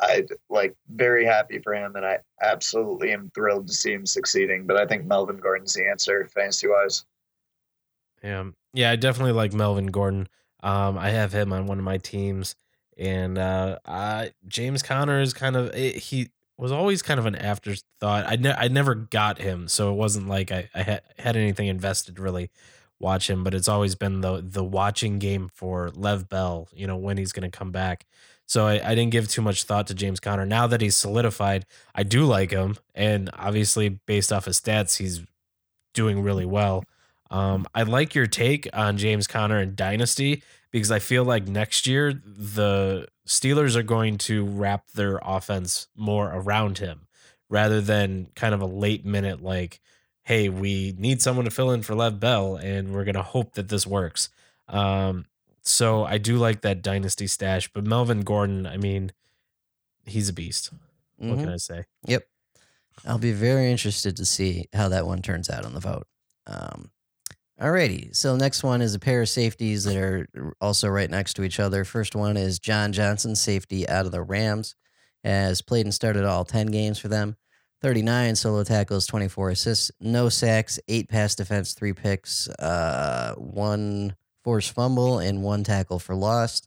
I 0.00 0.24
like 0.48 0.76
very 0.88 1.24
happy 1.24 1.58
for 1.58 1.74
him, 1.74 1.96
and 1.96 2.06
I 2.06 2.20
absolutely 2.40 3.12
am 3.12 3.30
thrilled 3.34 3.66
to 3.66 3.72
see 3.72 3.92
him 3.92 4.06
succeeding. 4.06 4.64
But 4.64 4.76
I 4.76 4.86
think 4.86 5.06
Melvin 5.06 5.38
Gordon's 5.38 5.74
the 5.74 5.88
answer 5.88 6.28
fantasy 6.32 6.68
wise. 6.68 7.04
Yeah, 8.22 8.44
yeah, 8.72 8.92
I 8.92 8.96
definitely 8.96 9.32
like 9.32 9.52
Melvin 9.52 9.88
Gordon. 9.88 10.28
Um, 10.62 10.96
I 10.96 11.10
have 11.10 11.32
him 11.32 11.52
on 11.52 11.66
one 11.66 11.78
of 11.78 11.84
my 11.84 11.98
teams, 11.98 12.54
and 12.96 13.38
uh, 13.38 13.78
I, 13.84 14.32
James 14.46 14.84
Conner 14.84 15.20
is 15.20 15.34
kind 15.34 15.56
of 15.56 15.70
eh, 15.74 15.98
he 15.98 16.30
was 16.62 16.72
always 16.72 17.02
kind 17.02 17.18
of 17.18 17.26
an 17.26 17.34
afterthought. 17.34 18.24
I 18.26 18.36
ne- 18.36 18.54
I 18.56 18.68
never 18.68 18.94
got 18.94 19.38
him, 19.38 19.66
so 19.66 19.92
it 19.92 19.96
wasn't 19.96 20.28
like 20.28 20.52
I, 20.52 20.70
I 20.74 20.82
had, 20.82 21.02
had 21.18 21.36
anything 21.36 21.66
invested 21.66 22.20
really 22.20 22.50
watch 23.00 23.28
him. 23.28 23.42
But 23.42 23.52
it's 23.52 23.68
always 23.68 23.96
been 23.96 24.20
the 24.20 24.40
the 24.40 24.62
watching 24.62 25.18
game 25.18 25.50
for 25.52 25.90
Lev 25.94 26.28
Bell. 26.28 26.68
You 26.72 26.86
know 26.86 26.96
when 26.96 27.18
he's 27.18 27.32
going 27.32 27.50
to 27.50 27.56
come 27.56 27.72
back. 27.72 28.06
So 28.46 28.66
I, 28.66 28.90
I 28.90 28.94
didn't 28.94 29.10
give 29.10 29.28
too 29.28 29.42
much 29.42 29.64
thought 29.64 29.86
to 29.88 29.94
James 29.94 30.20
Conner. 30.20 30.46
Now 30.46 30.66
that 30.66 30.80
he's 30.80 30.96
solidified, 30.96 31.66
I 31.94 32.04
do 32.04 32.24
like 32.24 32.50
him, 32.50 32.76
and 32.94 33.28
obviously 33.34 33.88
based 33.88 34.32
off 34.32 34.44
his 34.44 34.60
stats, 34.60 34.98
he's 34.98 35.22
doing 35.94 36.22
really 36.22 36.46
well. 36.46 36.84
Um, 37.30 37.66
I 37.74 37.82
like 37.84 38.14
your 38.14 38.26
take 38.26 38.68
on 38.72 38.98
James 38.98 39.26
Conner 39.26 39.58
and 39.58 39.74
Dynasty 39.74 40.42
because 40.72 40.90
I 40.90 40.98
feel 40.98 41.22
like 41.24 41.46
next 41.46 41.86
year 41.86 42.12
the 42.12 43.06
Steelers 43.26 43.76
are 43.76 43.84
going 43.84 44.18
to 44.18 44.44
wrap 44.44 44.88
their 44.90 45.20
offense 45.22 45.86
more 45.94 46.28
around 46.34 46.78
him 46.78 47.06
rather 47.48 47.80
than 47.80 48.26
kind 48.34 48.52
of 48.54 48.60
a 48.60 48.66
late 48.66 49.04
minute 49.04 49.40
like, 49.42 49.80
hey, 50.22 50.48
we 50.48 50.94
need 50.98 51.22
someone 51.22 51.44
to 51.44 51.50
fill 51.52 51.70
in 51.70 51.82
for 51.82 51.94
Lev 51.94 52.18
Bell 52.18 52.56
and 52.56 52.92
we're 52.92 53.04
gonna 53.04 53.22
hope 53.22 53.52
that 53.54 53.68
this 53.68 53.86
works. 53.86 54.28
Um, 54.68 55.26
so 55.62 56.04
I 56.04 56.18
do 56.18 56.36
like 56.38 56.62
that 56.62 56.82
Dynasty 56.82 57.26
stash, 57.28 57.70
but 57.72 57.84
Melvin 57.84 58.22
Gordon, 58.22 58.66
I 58.66 58.76
mean, 58.78 59.12
he's 60.04 60.28
a 60.28 60.32
beast. 60.32 60.70
What 61.18 61.38
Mhm. 61.38 61.44
can 61.44 61.48
I 61.50 61.56
say? 61.58 61.84
Yep. 62.06 62.26
I'll 63.04 63.18
be 63.18 63.32
very 63.32 63.70
interested 63.70 64.16
to 64.16 64.24
see 64.24 64.68
how 64.72 64.88
that 64.88 65.06
one 65.06 65.22
turns 65.22 65.48
out 65.48 65.64
on 65.64 65.74
the 65.74 65.80
vote. 65.80 66.06
Um, 66.46 66.90
alrighty. 67.60 68.14
So 68.14 68.36
next 68.36 68.62
one 68.62 68.82
is 68.82 68.94
a 68.94 68.98
pair 68.98 69.22
of 69.22 69.28
safeties 69.28 69.84
that 69.84 69.96
are 69.96 70.26
also 70.60 70.88
right 70.88 71.10
next 71.10 71.34
to 71.34 71.42
each 71.42 71.60
other. 71.60 71.84
First 71.84 72.14
one 72.14 72.36
is 72.36 72.58
John 72.58 72.92
Johnson, 72.92 73.34
safety 73.34 73.88
out 73.88 74.06
of 74.06 74.12
the 74.12 74.22
Rams, 74.22 74.74
has 75.24 75.62
played 75.62 75.86
and 75.86 75.94
started 75.94 76.24
all 76.24 76.44
10 76.44 76.68
games 76.68 76.98
for 76.98 77.08
them. 77.08 77.36
39 77.82 78.36
solo 78.36 78.62
tackles, 78.62 79.06
24 79.06 79.50
assists, 79.50 79.90
no 80.00 80.28
sacks, 80.28 80.78
eight 80.86 81.08
pass 81.08 81.34
defense, 81.34 81.74
three 81.74 81.92
picks, 81.92 82.48
uh, 82.48 83.34
one 83.36 84.14
forced 84.44 84.72
fumble, 84.72 85.18
and 85.18 85.42
one 85.42 85.64
tackle 85.64 85.98
for 85.98 86.14
loss 86.14 86.62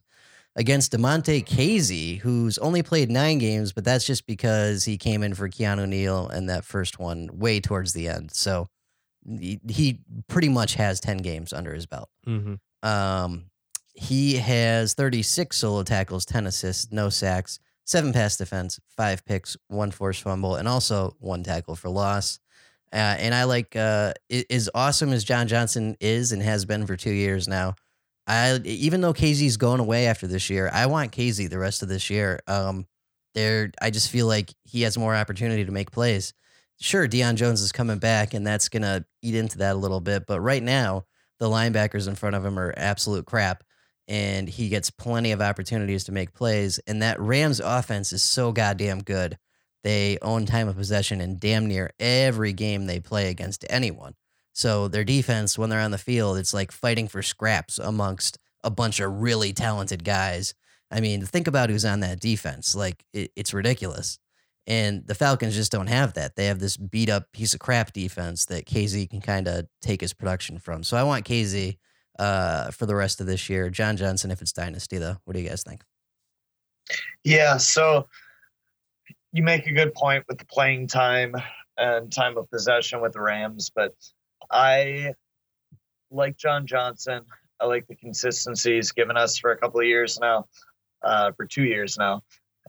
against 0.56 0.92
Damontae 0.92 1.44
Kazee, 1.44 2.18
who's 2.18 2.58
only 2.58 2.82
played 2.82 3.10
nine 3.10 3.38
games, 3.38 3.72
but 3.72 3.84
that's 3.84 4.06
just 4.06 4.26
because 4.26 4.84
he 4.84 4.96
came 4.96 5.22
in 5.22 5.34
for 5.34 5.48
Keanu 5.48 5.86
Neal 5.86 6.28
and 6.28 6.48
that 6.48 6.64
first 6.64 6.98
one 6.98 7.28
way 7.32 7.60
towards 7.60 7.92
the 7.92 8.08
end. 8.08 8.32
So 8.32 8.68
he, 9.26 9.60
he 9.68 10.00
pretty 10.28 10.48
much 10.48 10.74
has 10.74 11.00
10 11.00 11.18
games 11.18 11.52
under 11.52 11.74
his 11.74 11.86
belt. 11.86 12.08
Mm-hmm. 12.26 12.88
Um, 12.88 13.46
he 13.94 14.36
has 14.36 14.94
36 14.94 15.56
solo 15.56 15.82
tackles, 15.82 16.24
10 16.26 16.46
assists, 16.46 16.92
no 16.92 17.08
sacks, 17.08 17.58
seven 17.84 18.12
pass 18.12 18.36
defense, 18.36 18.78
five 18.96 19.24
picks, 19.24 19.56
one 19.68 19.90
forced 19.90 20.22
fumble, 20.22 20.56
and 20.56 20.68
also 20.68 21.16
one 21.18 21.42
tackle 21.42 21.76
for 21.76 21.88
loss. 21.88 22.38
Uh, 22.92 23.16
and 23.18 23.34
I 23.34 23.44
like 23.44 23.74
uh, 23.74 24.12
as 24.50 24.70
awesome 24.74 25.12
as 25.12 25.24
John 25.24 25.48
Johnson 25.48 25.96
is 26.00 26.32
and 26.32 26.42
has 26.42 26.64
been 26.64 26.86
for 26.86 26.96
two 26.96 27.12
years 27.12 27.48
now. 27.48 27.74
I 28.28 28.58
even 28.64 29.00
though 29.00 29.14
Kazee's 29.14 29.56
going 29.56 29.80
away 29.80 30.06
after 30.06 30.26
this 30.26 30.50
year, 30.50 30.68
I 30.72 30.86
want 30.86 31.12
Kazee 31.12 31.48
the 31.48 31.58
rest 31.58 31.82
of 31.82 31.88
this 31.88 32.10
year. 32.10 32.40
Um, 32.46 32.86
there, 33.34 33.70
I 33.80 33.90
just 33.90 34.10
feel 34.10 34.26
like 34.26 34.52
he 34.64 34.82
has 34.82 34.98
more 34.98 35.14
opportunity 35.14 35.64
to 35.64 35.72
make 35.72 35.90
plays. 35.90 36.32
Sure, 36.78 37.08
Deion 37.08 37.36
Jones 37.36 37.62
is 37.62 37.72
coming 37.72 37.98
back, 37.98 38.34
and 38.34 38.46
that's 38.46 38.68
gonna 38.68 39.04
eat 39.22 39.34
into 39.34 39.58
that 39.58 39.74
a 39.74 39.78
little 39.78 40.00
bit. 40.00 40.26
But 40.26 40.40
right 40.40 40.62
now, 40.62 41.04
the 41.38 41.48
linebackers 41.48 42.08
in 42.08 42.14
front 42.14 42.36
of 42.36 42.44
him 42.44 42.58
are 42.58 42.74
absolute 42.76 43.26
crap, 43.26 43.64
and 44.08 44.48
he 44.48 44.68
gets 44.68 44.90
plenty 44.90 45.32
of 45.32 45.40
opportunities 45.40 46.04
to 46.04 46.12
make 46.12 46.34
plays. 46.34 46.78
And 46.86 47.02
that 47.02 47.20
Rams 47.20 47.60
offense 47.60 48.12
is 48.12 48.22
so 48.22 48.52
goddamn 48.52 49.02
good. 49.02 49.38
They 49.84 50.18
own 50.20 50.46
time 50.46 50.68
of 50.68 50.76
possession 50.76 51.20
in 51.20 51.38
damn 51.38 51.66
near 51.66 51.92
every 52.00 52.52
game 52.52 52.86
they 52.86 53.00
play 53.00 53.30
against 53.30 53.64
anyone. 53.70 54.14
So 54.52 54.88
their 54.88 55.04
defense, 55.04 55.58
when 55.58 55.70
they're 55.70 55.80
on 55.80 55.90
the 55.90 55.98
field, 55.98 56.38
it's 56.38 56.54
like 56.54 56.72
fighting 56.72 57.08
for 57.08 57.22
scraps 57.22 57.78
amongst 57.78 58.38
a 58.64 58.70
bunch 58.70 59.00
of 59.00 59.20
really 59.20 59.52
talented 59.52 60.02
guys. 60.02 60.54
I 60.90 61.00
mean, 61.00 61.24
think 61.24 61.46
about 61.46 61.70
who's 61.70 61.84
on 61.84 62.00
that 62.00 62.20
defense. 62.20 62.74
Like 62.74 63.04
it, 63.12 63.30
it's 63.36 63.52
ridiculous. 63.54 64.18
And 64.66 65.06
the 65.06 65.14
Falcons 65.14 65.54
just 65.54 65.70
don't 65.70 65.86
have 65.86 66.14
that. 66.14 66.34
They 66.34 66.46
have 66.46 66.58
this 66.58 66.76
beat 66.76 67.08
up 67.08 67.30
piece 67.32 67.54
of 67.54 67.60
crap 67.60 67.92
defense 67.92 68.46
that 68.46 68.66
Kazee 68.66 69.08
can 69.08 69.20
kind 69.20 69.46
of 69.46 69.66
take 69.80 70.00
his 70.00 70.12
production 70.12 70.58
from. 70.58 70.82
So 70.82 70.96
I 70.96 71.04
want 71.04 71.24
Kazee 71.24 71.78
uh, 72.18 72.72
for 72.72 72.86
the 72.86 72.96
rest 72.96 73.20
of 73.20 73.26
this 73.26 73.48
year. 73.48 73.70
John 73.70 73.96
Johnson, 73.96 74.30
if 74.30 74.42
it's 74.42 74.52
dynasty, 74.52 74.98
though. 74.98 75.18
What 75.24 75.34
do 75.34 75.40
you 75.40 75.48
guys 75.48 75.62
think? 75.62 75.82
Yeah, 77.22 77.58
so 77.58 78.08
you 79.32 79.42
make 79.42 79.66
a 79.66 79.72
good 79.72 79.94
point 79.94 80.24
with 80.28 80.38
the 80.38 80.46
playing 80.46 80.88
time 80.88 81.34
and 81.76 82.12
time 82.12 82.38
of 82.38 82.50
possession 82.50 83.00
with 83.00 83.12
the 83.12 83.20
Rams, 83.20 83.70
but 83.74 83.94
I 84.50 85.14
like 86.10 86.36
John 86.36 86.66
Johnson. 86.66 87.24
I 87.60 87.66
like 87.66 87.86
the 87.86 87.96
consistency 87.96 88.76
he's 88.76 88.92
given 88.92 89.16
us 89.16 89.38
for 89.38 89.50
a 89.50 89.56
couple 89.56 89.80
of 89.80 89.86
years 89.86 90.18
now, 90.20 90.46
uh, 91.02 91.32
for 91.32 91.46
two 91.46 91.64
years 91.64 91.98
now. 91.98 92.22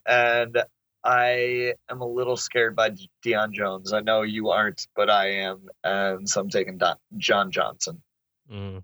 And 0.06 0.64
I 1.04 1.74
am 1.90 2.02
a 2.02 2.08
little 2.08 2.38
scared 2.38 2.76
by 2.76 2.92
Deion 3.24 3.52
Jones. 3.52 3.94
I 3.94 4.02
know 4.02 4.24
you 4.24 4.50
aren't, 4.50 4.88
but 4.96 5.10
I 5.10 5.28
am. 5.32 5.70
And 5.84 6.28
so 6.28 6.42
I'm 6.42 6.50
taking 6.50 6.78
Don- 6.78 6.98
John 7.18 7.52
Johnson. 7.52 8.02
Mm. 8.52 8.84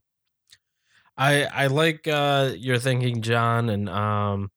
I 1.17 1.43
I 1.45 1.67
like 1.67 2.07
uh 2.07 2.53
your 2.57 2.79
thinking, 2.79 3.21
John, 3.21 3.69
and 3.69 3.89
um 3.89 4.51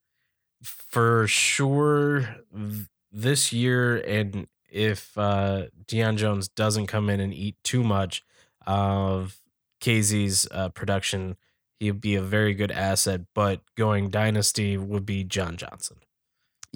for 0.62 1.27
sure 1.27 2.37
th- 2.55 2.87
this 3.12 3.53
year 3.53 3.97
and 3.97 4.47
if 4.71 5.16
uh 5.19 5.66
Deion 5.87 6.16
Jones 6.16 6.49
doesn't 6.49 6.87
come 6.87 7.11
in 7.11 7.21
and 7.21 7.33
eat 7.35 7.57
too 7.62 7.83
much 7.83 8.23
of 8.66 9.40
Kazee's 9.81 10.49
uh, 10.51 10.69
production, 10.71 11.37
he'd 11.79 12.01
be 12.01 12.14
a 12.16 12.23
very 12.23 12.55
good 12.55 12.73
asset. 12.73 13.23
But 13.35 13.61
going 13.77 14.11
dynasty 14.11 14.77
would 14.77 15.07
be 15.07 15.25
John 15.25 15.57
Johnson. 15.57 15.99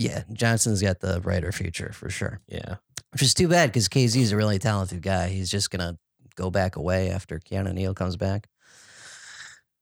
Yeah, 0.00 0.22
Johnson's 0.32 0.80
got 0.80 1.00
the 1.00 1.20
brighter 1.20 1.52
future 1.52 1.92
for 1.92 2.08
sure. 2.08 2.40
Yeah. 2.48 2.76
Which 3.12 3.20
is 3.20 3.34
too 3.34 3.48
bad 3.48 3.68
because 3.68 3.86
Kazee's 3.86 4.32
a 4.32 4.36
really 4.36 4.58
talented 4.58 5.02
guy. 5.02 5.28
He's 5.28 5.50
just 5.50 5.70
gonna 5.70 5.98
go 6.36 6.50
back 6.50 6.76
away 6.76 7.10
after 7.10 7.38
Keanu 7.38 7.74
Neal 7.74 7.92
comes 7.92 8.16
back. 8.16 8.48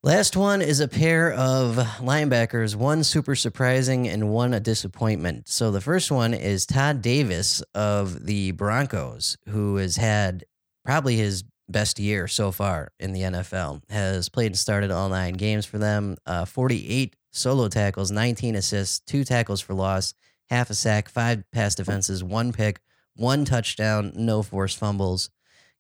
Last 0.03 0.37
one 0.37 0.61
is 0.61 0.81
a 0.81 0.89
pair 0.89 1.33
of 1.33 1.77
linebackers, 2.01 2.75
one 2.75 3.05
super 3.05 3.37
surprising 3.37 4.09
and 4.09 4.29
one 4.29 4.55
a 4.55 4.59
disappointment. 4.59 5.49
So 5.49 5.71
the 5.71 5.81
first 5.81 6.11
one 6.11 6.35
is 6.35 6.67
Todd 6.67 7.01
Davis 7.01 7.63
of 7.73 8.27
the 8.27 8.51
Broncos, 8.51 9.37
who 9.49 9.77
has 9.77 9.95
had 9.95 10.45
probably 10.85 11.15
his 11.15 11.45
best 11.69 12.01
year 12.01 12.27
so 12.27 12.51
far 12.51 12.91
in 12.99 13.13
the 13.13 13.23
NFL. 13.23 13.83
Has 13.89 14.29
played 14.29 14.47
and 14.47 14.59
started 14.59 14.91
all 14.91 15.09
nine 15.11 15.35
games 15.35 15.65
for 15.65 15.79
them, 15.79 16.17
uh, 16.27 16.45
48 16.45 17.15
solo 17.39 17.69
tackles, 17.69 18.11
19 18.11 18.57
assists, 18.57 19.01
two 19.01 19.25
tackles 19.25 19.61
for 19.61 19.75
loss, 19.75 20.15
half 20.51 20.71
a 20.71 20.75
sack, 20.75 21.09
five 21.09 21.45
pass 21.53 21.75
defenses, 21.75 22.23
one 22.23 22.53
pick, 22.53 22.81
one 23.17 23.45
touchdown, 23.45 24.13
no 24.15 24.43
forced 24.43 24.79
fumbles 24.79 25.31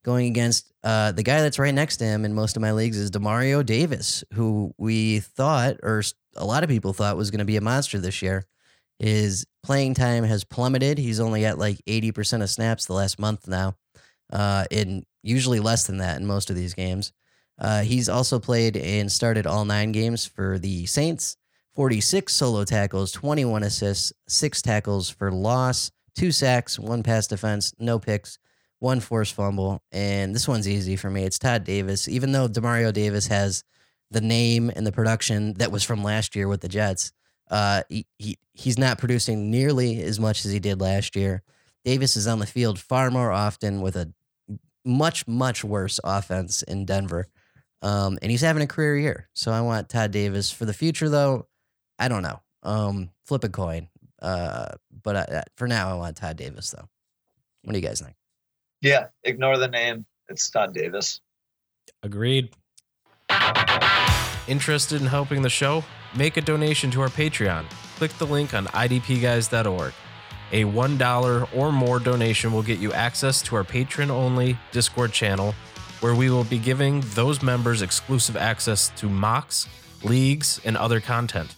going 0.05 0.27
against 0.27 0.73
uh, 0.85 1.12
the 1.12 1.23
guy 1.23 1.42
that's 1.42 1.59
right 1.59 1.75
next 1.75 1.99
to 1.99 2.05
him 2.05 2.25
in 2.25 2.33
most 2.33 2.57
of 2.57 2.62
my 2.62 2.73
leagues 2.73 2.97
is 2.97 3.11
Demario 3.11 3.64
Davis, 3.64 4.25
who 4.33 4.73
we 4.79 5.21
thought, 5.21 5.77
or 5.83 6.03
a 6.37 6.44
lot 6.44 6.62
of 6.62 6.71
people 6.71 6.92
thought, 6.92 7.16
was 7.16 7.31
going 7.31 7.40
to 7.40 7.44
be 7.44 7.57
a 7.57 7.61
monster 7.61 7.99
this 7.99 8.23
year. 8.23 8.44
His 8.99 9.47
playing 9.62 9.94
time 9.94 10.25
has 10.25 10.44
plummeted. 10.44 10.99
He's 10.99 11.21
only 11.21 11.44
at 11.44 11.59
like 11.59 11.79
80% 11.87 12.42
of 12.42 12.51
snaps 12.51 12.87
the 12.87 12.94
last 12.94 13.18
month 13.18 13.47
now, 13.47 13.77
uh, 14.33 14.64
and 14.71 15.05
usually 15.23 15.61
less 15.61 15.87
than 15.87 15.99
that 15.99 16.18
in 16.18 16.27
most 16.27 16.51
of 16.51 16.57
these 16.57 16.75
games. 16.75 17.12
Uh, 17.59 17.83
he's 17.83 18.09
also 18.09 18.38
played 18.38 18.77
and 18.77 19.11
started 19.11 19.47
all 19.47 19.64
nine 19.64 19.92
games 19.92 20.25
for 20.25 20.59
the 20.59 20.87
Saints. 20.87 21.37
46 21.79 22.35
solo 22.35 22.64
tackles, 22.64 23.12
21 23.12 23.62
assists, 23.62 24.12
six 24.27 24.61
tackles 24.61 25.09
for 25.09 25.31
loss, 25.31 25.93
two 26.17 26.33
sacks, 26.33 26.77
one 26.77 27.05
pass 27.05 27.29
defense, 27.29 27.73
no 27.79 28.01
picks, 28.01 28.37
one 28.81 28.99
forced 28.99 29.33
fumble, 29.33 29.81
and 29.93 30.35
this 30.35 30.49
one's 30.49 30.69
easy 30.69 30.97
for 30.97 31.09
me. 31.09 31.23
It's 31.23 31.38
Todd 31.38 31.62
Davis. 31.62 32.09
Even 32.09 32.33
though 32.33 32.49
Demario 32.49 32.93
Davis 32.93 33.29
has 33.29 33.62
the 34.11 34.21
name 34.21 34.73
and 34.75 34.85
the 34.85 34.91
production 34.91 35.55
that 35.59 35.71
was 35.71 35.85
from 35.85 36.03
last 36.03 36.35
year 36.35 36.49
with 36.49 36.62
the 36.62 36.69
Jets, 36.69 37.12
uh, 37.49 37.83
he, 37.88 38.07
he 38.19 38.38
he's 38.55 38.77
not 38.77 38.99
producing 38.99 39.49
nearly 39.49 40.03
as 40.03 40.19
much 40.19 40.45
as 40.45 40.51
he 40.51 40.59
did 40.59 40.81
last 40.81 41.14
year. 41.14 41.45
Davis 41.85 42.17
is 42.17 42.27
on 42.27 42.41
the 42.41 42.47
field 42.47 42.81
far 42.81 43.09
more 43.12 43.31
often 43.31 43.83
with 43.83 43.95
a 43.95 44.12
much 44.85 45.29
much 45.29 45.62
worse 45.62 46.01
offense 46.03 46.64
in 46.64 46.87
Denver, 46.87 47.29
um, 47.83 48.19
and 48.21 48.33
he's 48.33 48.41
having 48.41 48.64
a 48.64 48.67
career 48.67 48.99
year. 48.99 49.29
So 49.33 49.53
I 49.53 49.61
want 49.61 49.88
Todd 49.88 50.11
Davis 50.11 50.51
for 50.51 50.64
the 50.64 50.75
future, 50.75 51.09
though. 51.09 51.47
I 51.99 52.09
don't 52.09 52.23
know. 52.23 52.41
Um, 52.63 53.11
flip 53.27 53.45
a 53.45 53.49
coin. 53.49 53.89
Uh, 54.21 54.73
but 55.03 55.17
I, 55.17 55.43
for 55.57 55.69
now, 55.69 55.91
I 55.91 55.95
want 55.95 56.17
Todd 56.17 56.37
Davis 56.37 56.71
though. 56.71 56.89
What 57.63 57.73
do 57.73 57.79
you 57.79 57.87
guys 57.87 58.01
think? 58.01 58.15
Yeah, 58.81 59.07
ignore 59.25 59.59
the 59.59 59.69
name. 59.69 60.07
It's 60.29 60.49
Todd 60.51 60.75
Davis. 60.75 61.21
Agreed. 62.03 62.51
Interested 64.47 65.01
in 65.01 65.07
helping 65.07 65.43
the 65.43 65.51
show? 65.51 65.85
Make 66.17 66.37
a 66.37 66.41
donation 66.41 66.91
to 66.93 67.03
our 67.03 67.09
Patreon. 67.09 67.69
Click 67.97 68.13
the 68.13 68.27
link 68.27 68.55
on 68.55 68.67
idpguys.org. 68.67 69.93
A 70.53 70.65
$1 70.65 71.57
or 71.57 71.73
more 71.73 71.99
donation 71.99 72.53
will 72.53 72.63
get 72.63 72.79
you 72.79 72.93
access 72.93 73.43
to 73.43 73.57
our 73.57 73.65
patron 73.65 74.11
only 74.11 74.57
Discord 74.73 75.13
channel, 75.13 75.55
where 76.01 76.15
we 76.15 76.31
will 76.31 76.45
be 76.45 76.59
giving 76.59 77.03
those 77.15 77.43
members 77.43 77.83
exclusive 77.83 78.37
access 78.37 78.89
to 78.97 79.09
mocks, 79.09 79.69
leagues, 80.03 80.61
and 80.65 80.77
other 80.77 81.01
content. 81.01 81.55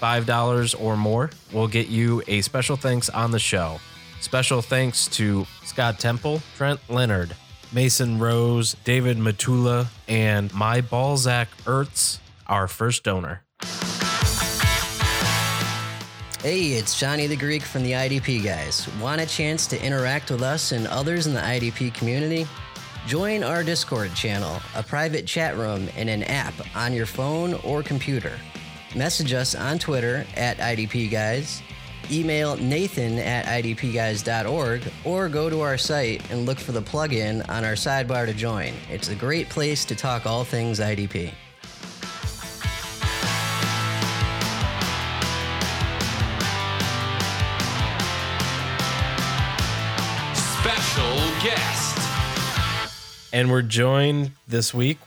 $5 0.00 0.80
or 0.80 0.96
more 0.96 1.30
will 1.52 1.68
get 1.68 1.88
you 1.88 2.22
a 2.26 2.40
special 2.40 2.76
thanks 2.76 3.08
on 3.08 3.30
the 3.30 3.38
show. 3.38 3.78
Special 4.20 4.62
thanks 4.62 5.06
to 5.08 5.46
Scott 5.64 5.98
Temple, 5.98 6.42
Trent 6.56 6.80
Leonard, 6.88 7.34
Mason 7.72 8.18
Rose, 8.18 8.76
David 8.84 9.16
Matula, 9.16 9.86
and 10.08 10.52
my 10.52 10.80
Balzac 10.80 11.48
Ertz, 11.64 12.18
our 12.46 12.66
first 12.66 13.04
donor. 13.04 13.42
Hey, 16.42 16.72
it's 16.72 16.98
Johnny 16.98 17.26
the 17.26 17.36
Greek 17.36 17.62
from 17.62 17.82
the 17.82 17.92
IDP 17.92 18.42
guys. 18.42 18.88
Want 18.98 19.20
a 19.20 19.26
chance 19.26 19.66
to 19.66 19.84
interact 19.84 20.30
with 20.30 20.42
us 20.42 20.72
and 20.72 20.86
others 20.86 21.26
in 21.26 21.34
the 21.34 21.40
IDP 21.40 21.92
community? 21.92 22.46
Join 23.06 23.42
our 23.42 23.62
Discord 23.62 24.14
channel, 24.14 24.60
a 24.74 24.82
private 24.82 25.26
chat 25.26 25.56
room, 25.56 25.88
and 25.96 26.08
an 26.08 26.22
app 26.22 26.54
on 26.74 26.92
your 26.94 27.06
phone 27.06 27.54
or 27.64 27.82
computer. 27.82 28.32
Message 28.96 29.32
us 29.32 29.54
on 29.54 29.78
Twitter 29.78 30.26
at 30.36 30.56
IDP 30.56 31.08
guys, 31.08 31.62
email 32.10 32.56
nathan 32.56 33.18
at 33.20 33.44
idpguys.org, 33.46 34.82
or 35.04 35.28
go 35.28 35.48
to 35.48 35.60
our 35.60 35.78
site 35.78 36.28
and 36.28 36.44
look 36.44 36.58
for 36.58 36.72
the 36.72 36.82
plugin 36.82 37.48
on 37.48 37.64
our 37.64 37.74
sidebar 37.74 38.26
to 38.26 38.34
join. 38.34 38.74
It's 38.90 39.08
a 39.08 39.14
great 39.14 39.48
place 39.48 39.84
to 39.84 39.94
talk 39.94 40.26
all 40.26 40.42
things 40.42 40.80
IDP. 40.80 41.32
Special 50.34 51.16
guest. 51.44 51.96
And 53.32 53.52
we're 53.52 53.62
joined 53.62 54.32
this 54.48 54.74
week 54.74 54.98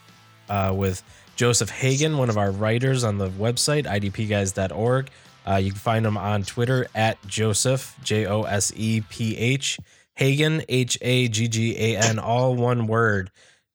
uh, 0.48 0.74
with 0.74 1.04
Joseph 1.36 1.70
Haggan, 1.70 2.18
one 2.18 2.30
of 2.30 2.38
our 2.38 2.52
writers 2.52 3.04
on 3.04 3.18
the 3.18 3.30
website, 3.30 3.86
idpguys.org. 3.86 5.10
Uh, 5.46 5.56
you 5.56 5.72
can 5.72 5.80
find 5.80 6.06
him 6.06 6.18
on 6.18 6.44
Twitter 6.44 6.88
at 6.96 7.18
Joseph, 7.28 7.96
J 8.04 8.26
O 8.28 8.44
S 8.44 8.72
E 8.76 9.02
P 9.10 9.36
H, 9.38 9.80
Haggan, 10.16 10.64
H 10.70 10.98
A 11.02 11.28
G 11.28 11.48
G 11.48 11.76
A 11.78 11.98
N, 11.98 12.20
all 12.20 12.56
one 12.56 12.88
word. 12.88 13.30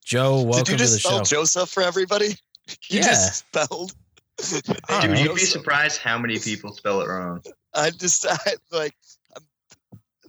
Joe, 0.04 0.42
welcome 0.42 0.64
Did 0.64 0.68
you 0.70 0.76
to 0.78 0.84
the 0.84 0.88
just 0.96 1.02
spell 1.04 1.18
show. 1.24 1.36
Joseph 1.40 1.68
for 1.68 1.82
everybody? 1.82 2.28
You 2.90 2.98
Yeah. 3.00 3.02
just 3.06 3.36
spelled. 3.48 3.92
Don't 4.36 5.00
Dude, 5.00 5.10
know. 5.10 5.16
you'd 5.16 5.34
be 5.36 5.40
surprised 5.40 6.02
how 6.02 6.18
many 6.18 6.38
people 6.38 6.72
spell 6.74 7.00
it 7.00 7.08
wrong. 7.08 7.42
I 7.74 7.88
just 7.90 8.26
I, 8.30 8.36
like. 8.70 8.94
I'm, 9.34 9.42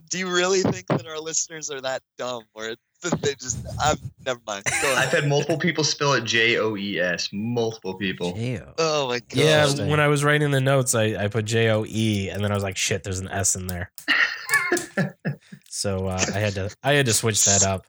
do 0.08 0.18
you 0.18 0.34
really 0.34 0.62
think 0.62 0.86
that 0.86 1.06
our 1.06 1.18
listeners 1.20 1.70
are 1.70 1.82
that 1.82 2.00
dumb, 2.16 2.44
or 2.54 2.74
they 3.22 3.34
just? 3.34 3.64
I'm 3.80 3.96
never 4.26 4.40
mind. 4.46 4.64
Go 4.82 4.94
I've 4.94 5.10
had 5.10 5.26
multiple 5.26 5.58
people 5.58 5.84
spell 5.84 6.12
it 6.14 6.24
J 6.24 6.58
O 6.58 6.76
E 6.76 6.98
S. 6.98 7.30
Multiple 7.32 7.94
people. 7.94 8.34
Ew. 8.36 8.62
Oh 8.78 9.08
my 9.08 9.20
god. 9.20 9.32
Yeah, 9.32 9.86
when 9.86 10.00
I 10.00 10.08
was 10.08 10.22
writing 10.22 10.50
the 10.50 10.60
notes, 10.60 10.94
I, 10.94 11.24
I 11.24 11.28
put 11.28 11.46
J 11.46 11.70
O 11.70 11.84
E, 11.86 12.28
and 12.28 12.44
then 12.44 12.50
I 12.50 12.54
was 12.54 12.62
like, 12.62 12.76
"Shit, 12.76 13.02
there's 13.02 13.20
an 13.20 13.28
S 13.28 13.56
in 13.56 13.66
there." 13.66 13.90
so 15.68 16.08
uh, 16.08 16.24
I 16.34 16.38
had 16.38 16.54
to 16.54 16.74
I 16.82 16.92
had 16.92 17.06
to 17.06 17.14
switch 17.14 17.44
that 17.46 17.64
up. 17.64 17.86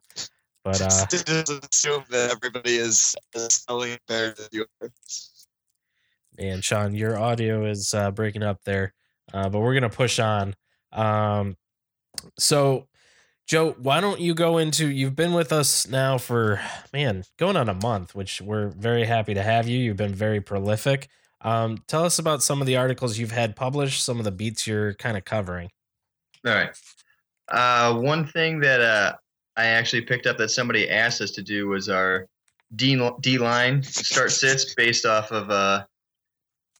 But 0.63 0.81
uh, 0.81 1.05
Just 1.09 1.29
assume 1.29 2.03
that 2.09 2.31
everybody 2.31 2.75
is 2.75 3.15
is 3.33 3.53
spelling 3.53 3.97
better 4.07 4.33
than 4.33 4.47
you 4.51 4.65
are. 4.81 4.91
and 6.37 6.63
Sean, 6.63 6.93
your 6.93 7.17
audio 7.17 7.65
is 7.65 7.93
uh, 7.93 8.11
breaking 8.11 8.43
up 8.43 8.63
there, 8.63 8.93
uh, 9.33 9.49
but 9.49 9.59
we're 9.59 9.73
gonna 9.73 9.89
push 9.89 10.19
on. 10.19 10.55
Um, 10.91 11.57
so, 12.37 12.87
Joe, 13.51 13.75
why 13.79 13.99
don't 13.99 14.21
you 14.21 14.33
go 14.33 14.59
into? 14.59 14.87
You've 14.87 15.17
been 15.17 15.33
with 15.33 15.51
us 15.51 15.85
now 15.85 16.17
for 16.17 16.61
man, 16.93 17.25
going 17.35 17.57
on 17.57 17.67
a 17.67 17.73
month, 17.73 18.15
which 18.15 18.39
we're 18.39 18.69
very 18.69 19.03
happy 19.03 19.33
to 19.33 19.43
have 19.43 19.67
you. 19.67 19.77
You've 19.77 19.97
been 19.97 20.15
very 20.15 20.39
prolific. 20.39 21.09
Um, 21.41 21.83
tell 21.85 22.05
us 22.05 22.17
about 22.17 22.41
some 22.41 22.61
of 22.61 22.65
the 22.65 22.77
articles 22.77 23.17
you've 23.17 23.33
had 23.33 23.57
published, 23.57 24.05
some 24.05 24.19
of 24.19 24.23
the 24.23 24.31
beats 24.31 24.65
you're 24.65 24.93
kind 24.93 25.17
of 25.17 25.25
covering. 25.25 25.69
All 26.47 26.53
right. 26.53 26.69
Uh, 27.49 27.95
one 27.95 28.25
thing 28.25 28.61
that 28.61 28.79
uh, 28.79 29.15
I 29.57 29.65
actually 29.65 30.03
picked 30.03 30.27
up 30.27 30.37
that 30.37 30.47
somebody 30.47 30.89
asked 30.89 31.19
us 31.19 31.31
to 31.31 31.41
do 31.41 31.67
was 31.67 31.89
our 31.89 32.27
D 32.77 32.97
D 33.19 33.37
line 33.37 33.83
start 33.83 34.31
sits 34.31 34.73
based 34.75 35.05
off 35.05 35.29
of 35.33 35.49
uh, 35.49 35.83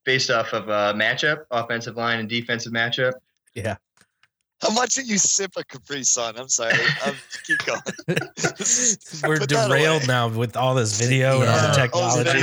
based 0.06 0.32
off 0.32 0.54
of 0.54 0.70
a 0.70 0.98
matchup, 0.98 1.44
offensive 1.52 1.98
line 1.98 2.22
and 2.22 2.30
defensive 2.30 2.72
matchup. 2.72 3.12
Yeah. 3.56 3.76
How 4.62 4.70
much 4.72 4.94
do 4.96 5.02
you 5.02 5.18
sip 5.18 5.54
a 5.58 5.64
Capri 5.64 6.04
Sun? 6.04 6.38
I'm 6.38 6.48
sorry. 6.50 6.74
I'm, 7.04 7.16
keep 7.46 7.58
going. 7.66 7.82
We're 9.28 9.40
Put 9.40 9.50
derailed 9.50 10.08
now 10.08 10.28
with 10.30 10.56
all 10.56 10.76
this 10.76 11.00
video 11.00 11.42
and 11.42 11.50
all 11.50 11.56
Yeah. 11.56 11.62
the 11.62 11.68
Oh, 11.94 12.22
No, 12.24 12.24
technology. 12.24 12.40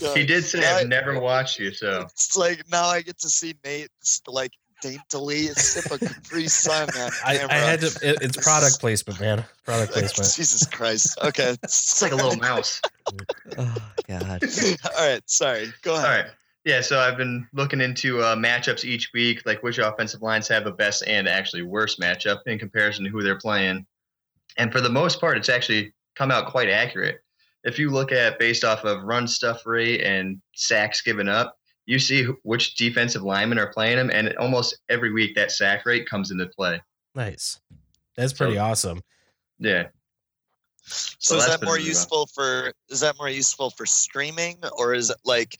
no, 0.00 0.12
he, 0.14 0.20
he 0.20 0.26
did 0.26 0.44
say 0.44 0.64
I- 0.64 0.78
I've 0.80 0.88
never 0.88 1.18
watched 1.18 1.58
you, 1.58 1.72
so 1.72 2.02
It's 2.12 2.36
like 2.36 2.62
now 2.70 2.86
I 2.86 3.02
get 3.02 3.18
to 3.20 3.28
see 3.28 3.54
Nate 3.64 3.88
like 4.28 4.52
daintily 4.80 5.46
sip 5.48 5.90
a 5.90 5.98
Capri 5.98 6.46
Sun 6.46 6.88
on 6.96 7.10
I, 7.24 7.36
camera. 7.38 7.52
I 7.52 7.58
had 7.58 7.80
to. 7.80 7.86
It, 8.08 8.18
it's 8.22 8.36
product 8.36 8.78
placement, 8.80 9.20
man. 9.20 9.44
Product 9.64 9.92
placement. 9.92 10.32
Jesus 10.34 10.64
Christ. 10.66 11.18
Okay. 11.24 11.56
it's 11.64 12.00
like 12.00 12.12
a 12.12 12.16
little 12.16 12.36
mouse. 12.36 12.80
Oh, 13.56 13.74
God. 14.06 14.42
All 14.98 15.08
right. 15.08 15.22
Sorry. 15.24 15.72
Go 15.80 15.94
ahead. 15.94 16.26
right. 16.26 16.30
Yeah, 16.64 16.80
so 16.80 16.98
I've 16.98 17.16
been 17.16 17.46
looking 17.54 17.80
into 17.80 18.20
uh, 18.20 18.36
matchups 18.36 18.84
each 18.84 19.10
week, 19.14 19.42
like 19.46 19.62
which 19.62 19.78
offensive 19.78 20.22
lines 20.22 20.48
have 20.48 20.64
the 20.64 20.72
best 20.72 21.02
and 21.06 21.26
actually 21.28 21.62
worst 21.62 21.98
matchup 22.00 22.40
in 22.46 22.58
comparison 22.58 23.04
to 23.04 23.10
who 23.10 23.22
they're 23.22 23.38
playing. 23.38 23.86
And 24.56 24.72
for 24.72 24.80
the 24.80 24.90
most 24.90 25.20
part, 25.20 25.38
it's 25.38 25.48
actually 25.48 25.92
come 26.16 26.30
out 26.30 26.50
quite 26.50 26.68
accurate. 26.68 27.20
If 27.64 27.78
you 27.78 27.90
look 27.90 28.12
at 28.12 28.38
based 28.38 28.64
off 28.64 28.84
of 28.84 29.02
run 29.04 29.26
stuff 29.28 29.64
rate 29.66 30.02
and 30.02 30.40
sacks 30.54 31.00
given 31.00 31.28
up, 31.28 31.56
you 31.86 31.98
see 31.98 32.24
which 32.42 32.74
defensive 32.74 33.22
linemen 33.22 33.58
are 33.58 33.72
playing 33.72 33.96
them, 33.96 34.10
and 34.12 34.34
almost 34.36 34.78
every 34.90 35.10
week 35.12 35.34
that 35.36 35.50
sack 35.50 35.86
rate 35.86 36.06
comes 36.08 36.30
into 36.30 36.46
play. 36.46 36.82
Nice. 37.14 37.60
That's 38.16 38.32
pretty 38.32 38.56
So- 38.56 38.60
awesome. 38.64 39.00
Yeah. 39.58 39.88
So 40.82 41.36
Well, 41.36 41.44
is 41.44 41.50
that 41.50 41.62
more 41.62 41.74
really 41.74 41.84
rough. 41.84 41.88
useful 41.88 42.26
for 42.34 42.72
is 42.88 43.00
that 43.00 43.16
more 43.18 43.28
useful 43.28 43.70
for 43.70 43.84
streaming 43.86 44.58
or 44.78 44.94
is 44.94 45.10
it 45.10 45.16
like 45.24 45.58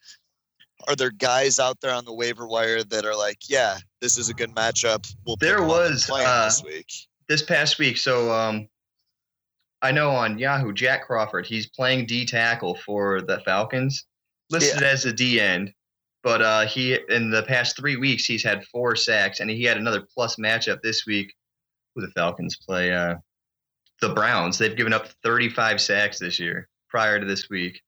are 0.87 0.97
there 0.97 1.11
guys 1.11 1.59
out 1.59 1.81
there 1.81 1.93
on 1.93 2.05
the 2.05 2.13
waiver 2.13 2.47
wire 2.47 2.83
that 2.85 3.05
are 3.05 3.17
like, 3.17 3.49
yeah, 3.49 3.79
this 4.01 4.17
is 4.17 4.29
a 4.29 4.35
good 4.35 4.55
matchup. 4.55 5.13
We'll 5.27 5.37
There 5.37 5.59
him 5.59 5.65
up 5.65 5.71
and 5.71 5.95
was, 5.95 6.11
uh, 6.11 6.45
this 6.45 6.63
week. 6.63 6.93
This 7.29 7.43
past 7.43 7.79
week, 7.79 7.97
so 7.99 8.31
um, 8.33 8.69
I 9.83 9.93
know 9.93 10.11
on 10.11 10.39
Yahoo, 10.39 10.73
Jack 10.73 11.07
Crawford, 11.07 11.47
he's 11.47 11.67
playing 11.69 12.07
D 12.07 12.25
tackle 12.25 12.75
for 12.75 13.21
the 13.21 13.41
Falcons, 13.41 14.07
listed 14.51 14.83
as 14.83 15.05
a 15.05 15.13
D 15.13 15.41
end. 15.41 15.73
But 16.23 16.43
uh, 16.43 16.67
he 16.67 16.99
in 17.09 17.31
the 17.31 17.43
past 17.45 17.77
three 17.77 17.97
weeks 17.97 18.25
he's 18.25 18.43
had 18.43 18.65
four 18.67 18.97
sacks, 18.97 19.41
and 19.41 19.51
he 19.51 19.63
had 19.65 19.77
another 19.77 20.07
plus 20.15 20.37
matchup 20.37 20.81
this 20.83 21.07
week. 21.07 21.35
Who 21.95 22.03
the 22.03 22.13
Falcons 22.13 22.57
play? 22.57 22.93
Uh, 22.93 23.17
the 24.01 24.11
Browns. 24.11 24.59
They've 24.59 24.77
given 24.77 24.93
up 24.93 25.09
35 25.25 25.81
sacks 25.81 26.19
this 26.19 26.39
year 26.39 26.69
prior 26.89 27.19
to 27.19 27.27
this 27.27 27.49
week. 27.51 27.83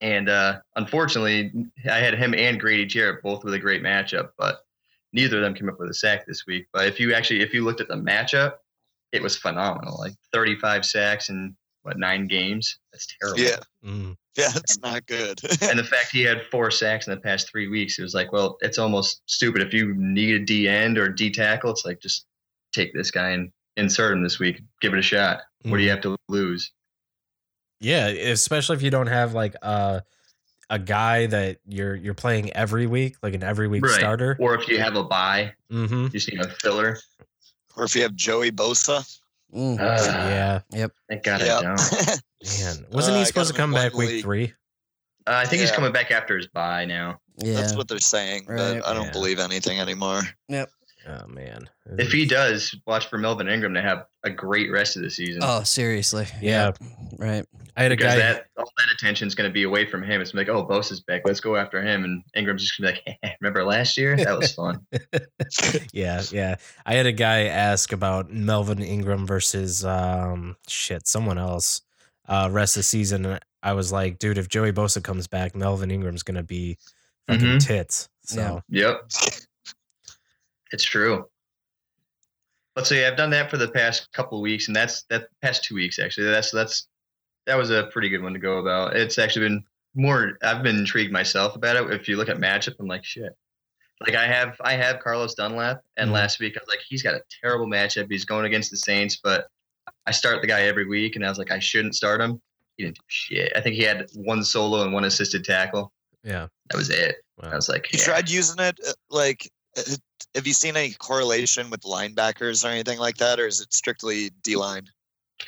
And 0.00 0.28
uh, 0.28 0.60
unfortunately, 0.76 1.52
I 1.90 1.98
had 1.98 2.14
him 2.14 2.34
and 2.34 2.58
Grady 2.58 2.86
Jarrett 2.86 3.22
both 3.22 3.44
with 3.44 3.54
a 3.54 3.58
great 3.58 3.82
matchup, 3.82 4.30
but 4.38 4.64
neither 5.12 5.36
of 5.36 5.42
them 5.42 5.54
came 5.54 5.68
up 5.68 5.78
with 5.78 5.90
a 5.90 5.94
sack 5.94 6.26
this 6.26 6.46
week. 6.46 6.66
But 6.72 6.86
if 6.86 6.98
you 6.98 7.12
actually, 7.14 7.40
if 7.40 7.52
you 7.52 7.64
looked 7.64 7.80
at 7.80 7.88
the 7.88 7.96
matchup, 7.96 8.54
it 9.12 9.22
was 9.22 9.36
phenomenal. 9.36 9.98
Like 9.98 10.14
35 10.32 10.84
sacks 10.84 11.28
in 11.28 11.56
what 11.82 11.98
nine 11.98 12.26
games? 12.26 12.78
That's 12.92 13.06
terrible. 13.20 13.40
Yeah. 13.40 13.56
Mm. 13.84 14.16
Yeah, 14.36 14.50
it's 14.54 14.78
not 14.78 15.06
good. 15.06 15.40
And 15.62 15.78
the 15.78 15.84
fact 15.84 16.12
he 16.12 16.22
had 16.22 16.46
four 16.50 16.70
sacks 16.70 17.06
in 17.06 17.14
the 17.14 17.20
past 17.20 17.50
three 17.50 17.68
weeks, 17.68 17.98
it 17.98 18.02
was 18.02 18.14
like, 18.14 18.32
well, 18.32 18.56
it's 18.60 18.78
almost 18.78 19.22
stupid. 19.26 19.62
If 19.62 19.74
you 19.74 19.94
need 19.96 20.34
a 20.34 20.44
D 20.44 20.68
end 20.68 20.98
or 20.98 21.08
D 21.08 21.30
tackle, 21.30 21.70
it's 21.70 21.84
like 21.84 22.00
just 22.00 22.26
take 22.72 22.94
this 22.94 23.10
guy 23.10 23.30
and 23.30 23.50
insert 23.76 24.12
him 24.12 24.22
this 24.22 24.38
week. 24.38 24.62
Give 24.80 24.92
it 24.92 24.98
a 24.98 25.02
shot. 25.02 25.40
What 25.62 25.78
do 25.78 25.82
you 25.82 25.90
have 25.90 26.00
to 26.02 26.16
lose? 26.28 26.72
Yeah, 27.80 28.08
especially 28.08 28.76
if 28.76 28.82
you 28.82 28.90
don't 28.90 29.06
have 29.06 29.32
like 29.34 29.54
a 29.62 30.02
a 30.68 30.78
guy 30.78 31.26
that 31.26 31.58
you're 31.66 31.94
you're 31.96 32.14
playing 32.14 32.52
every 32.52 32.86
week, 32.86 33.16
like 33.22 33.34
an 33.34 33.42
every 33.42 33.68
week 33.68 33.84
Right. 33.84 33.92
starter. 33.98 34.36
Or 34.38 34.54
if 34.54 34.68
you 34.68 34.78
have 34.78 34.96
a 34.96 35.02
buy, 35.04 35.54
Mm-hmm. 35.72 36.08
you 36.12 36.20
see 36.20 36.36
a 36.36 36.48
filler. 36.48 36.98
or 37.76 37.84
if 37.84 37.94
you 37.96 38.02
have 38.02 38.14
Joey 38.14 38.50
Bosa. 38.50 39.04
Mm. 39.54 39.80
Uh, 39.80 40.60
Yeah, 40.72 40.86
Thank 41.08 41.24
God 41.24 41.40
Yep. 41.40 41.50
I 41.58 41.62
don't. 41.62 41.76
man. 42.60 42.86
Wasn't 42.92 43.16
Uh, 43.16 43.18
he 43.18 43.24
supposed 43.24 43.50
to 43.50 43.56
come 43.56 43.72
back 43.72 43.94
one 43.94 44.00
week 44.06 44.10
league. 44.10 44.22
three? 44.22 44.54
Uh, 45.26 45.32
I 45.36 45.44
think 45.46 45.60
he's 45.62 45.72
coming 45.72 45.92
back 45.92 46.10
after 46.10 46.36
his 46.36 46.46
bye 46.48 46.84
now. 46.84 47.18
Yeah. 47.38 47.54
That's 47.54 47.74
what 47.74 47.88
they're 47.88 47.98
saying, 47.98 48.44
Right. 48.46 48.80
but 48.80 48.86
I 48.86 48.94
don't 48.94 49.06
Yeah. 49.06 49.10
believe 49.12 49.38
anything 49.38 49.80
anymore. 49.80 50.22
Oh 51.08 51.26
man. 51.26 51.68
If 51.98 52.12
he 52.12 52.26
does, 52.26 52.74
watch 52.86 53.06
for 53.08 53.18
Melvin 53.18 53.48
Ingram 53.48 53.74
to 53.74 53.82
have 53.82 54.06
a 54.22 54.30
great 54.30 54.70
rest 54.70 54.96
of 54.96 55.02
the 55.02 55.10
season. 55.10 55.40
oh, 55.42 55.62
seriously. 55.62 56.26
Yeah. 56.42 56.72
Right. 57.18 57.44
I 57.76 57.82
had 57.84 57.92
a 57.92 57.96
because 57.96 58.14
guy. 58.14 58.18
that 58.18 58.46
all 58.58 58.70
that 58.76 58.92
attention 58.92 59.26
is 59.26 59.34
going 59.34 59.48
to 59.48 59.52
be 59.52 59.62
away 59.62 59.86
from 59.86 60.02
him. 60.02 60.20
It's 60.20 60.34
like, 60.34 60.48
oh, 60.48 60.66
Bosa's 60.66 61.00
back. 61.00 61.22
Let's 61.24 61.40
go 61.40 61.56
after 61.56 61.80
him. 61.82 62.04
And 62.04 62.22
Ingram's 62.36 62.62
just 62.62 62.78
going 62.80 62.94
to 62.94 63.00
be 63.02 63.18
like, 63.22 63.36
remember 63.40 63.64
last 63.64 63.96
year? 63.96 64.16
That 64.16 64.38
was 64.38 64.52
fun. 64.52 64.84
yeah, 65.92 66.22
yeah. 66.30 66.56
I 66.84 66.94
had 66.94 67.06
a 67.06 67.12
guy 67.12 67.44
ask 67.44 67.92
about 67.92 68.30
Melvin 68.30 68.82
Ingram 68.82 69.26
versus 69.26 69.84
um 69.84 70.56
shit, 70.68 71.06
someone 71.06 71.38
else. 71.38 71.82
Uh 72.28 72.48
rest 72.50 72.76
of 72.76 72.80
the 72.80 72.84
season. 72.84 73.24
And 73.26 73.40
I 73.62 73.72
was 73.72 73.90
like, 73.92 74.18
dude, 74.18 74.38
if 74.38 74.48
Joey 74.48 74.72
Bosa 74.72 75.02
comes 75.02 75.26
back, 75.26 75.54
Melvin 75.56 75.90
Ingram's 75.90 76.22
gonna 76.22 76.42
be 76.42 76.76
fucking 77.26 77.44
Mhm. 77.46 77.66
tits. 77.66 78.08
So 78.22 78.62
Yeah. 78.68 78.88
Yep. 78.88 79.10
It's 80.70 80.84
true. 80.84 81.26
Let's 82.76 82.88
see. 82.88 83.04
I've 83.04 83.16
done 83.16 83.30
that 83.30 83.50
for 83.50 83.56
the 83.56 83.68
past 83.70 84.10
couple 84.12 84.38
of 84.38 84.42
weeks, 84.42 84.68
and 84.68 84.76
that's 84.76 85.02
that 85.10 85.26
past 85.42 85.64
two 85.64 85.74
weeks 85.74 85.98
actually. 85.98 86.28
That's 86.28 86.50
that's 86.50 86.86
that 87.46 87.56
was 87.58 87.70
a 87.70 87.84
pretty 87.92 88.08
good 88.08 88.22
one 88.22 88.32
to 88.32 88.38
go 88.38 88.58
about. 88.58 88.96
It's 88.96 89.18
actually 89.18 89.48
been 89.48 89.64
more. 89.94 90.38
I've 90.42 90.62
been 90.62 90.76
intrigued 90.78 91.12
myself 91.12 91.56
about 91.56 91.76
it. 91.76 91.92
If 91.92 92.08
you 92.08 92.16
look 92.16 92.28
at 92.28 92.36
matchup, 92.38 92.74
I'm 92.78 92.86
like 92.86 93.04
shit. 93.04 93.32
Like 94.00 94.14
I 94.14 94.26
have 94.26 94.56
I 94.62 94.74
have 94.74 95.00
Carlos 95.00 95.34
Dunlap, 95.34 95.82
and 95.96 96.10
Mhm. 96.10 96.14
last 96.14 96.38
week 96.40 96.56
I 96.56 96.60
was 96.60 96.68
like, 96.68 96.80
he's 96.88 97.02
got 97.02 97.14
a 97.14 97.22
terrible 97.42 97.66
matchup. 97.66 98.06
He's 98.10 98.24
going 98.24 98.46
against 98.46 98.70
the 98.70 98.76
Saints, 98.76 99.18
but 99.22 99.48
I 100.06 100.12
start 100.12 100.40
the 100.40 100.46
guy 100.46 100.62
every 100.62 100.86
week, 100.86 101.16
and 101.16 101.26
I 101.26 101.28
was 101.28 101.38
like, 101.38 101.50
I 101.50 101.58
shouldn't 101.58 101.96
start 101.96 102.20
him. 102.20 102.40
He 102.76 102.84
didn't 102.84 102.96
do 102.96 103.02
shit. 103.08 103.52
I 103.56 103.60
think 103.60 103.74
he 103.74 103.82
had 103.82 104.08
one 104.14 104.42
solo 104.44 104.82
and 104.84 104.92
one 104.92 105.04
assisted 105.04 105.44
tackle. 105.44 105.92
yeah. 106.22 106.46
That 106.70 106.76
was 106.78 106.88
it. 106.88 107.16
I 107.42 107.56
was 107.56 107.68
like, 107.68 107.92
You 107.92 107.98
yeah. 107.98 108.04
tried 108.04 108.30
using 108.30 108.60
it 108.60 108.78
uh, 108.86 108.92
like 109.10 109.50
uh, 109.76 109.82
have 110.34 110.46
you 110.46 110.52
seen 110.52 110.76
any 110.76 110.92
correlation 110.92 111.70
with 111.70 111.82
linebackers 111.82 112.64
or 112.64 112.68
anything 112.68 112.98
like 112.98 113.16
that, 113.16 113.40
or 113.40 113.46
is 113.46 113.60
it 113.60 113.72
strictly 113.72 114.30
D 114.42 114.56
line? 114.56 114.88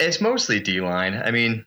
It's 0.00 0.20
mostly 0.20 0.60
D 0.60 0.80
line. 0.80 1.14
I 1.14 1.30
mean, 1.30 1.64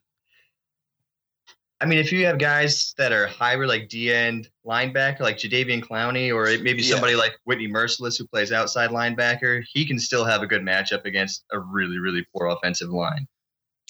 I 1.82 1.86
mean, 1.86 2.00
if 2.00 2.12
you 2.12 2.26
have 2.26 2.40
guys 2.40 2.94
that 2.98 3.12
are 3.12 3.28
hybrid, 3.28 3.70
like 3.70 3.90
D 3.90 4.12
end 4.12 4.50
linebacker, 4.66 5.20
like 5.20 5.38
Jadeveon 5.38 5.84
Clowney, 5.84 6.34
or 6.34 6.46
maybe 6.64 6.82
Yeah. 6.82 6.92
somebody 6.92 7.16
like 7.16 7.38
Whitney 7.44 7.68
Mercilus 7.68 8.18
who 8.18 8.26
plays 8.26 8.52
outside 8.52 8.90
linebacker, 8.92 9.62
he 9.72 9.86
can 9.86 10.00
still 10.00 10.26
have 10.26 10.42
a 10.42 10.48
good 10.48 10.62
matchup 10.62 11.06
against 11.06 11.44
a 11.52 11.60
really, 11.60 12.00
really 12.00 12.26
poor 12.34 12.48
offensive 12.48 12.90
line. 12.90 13.28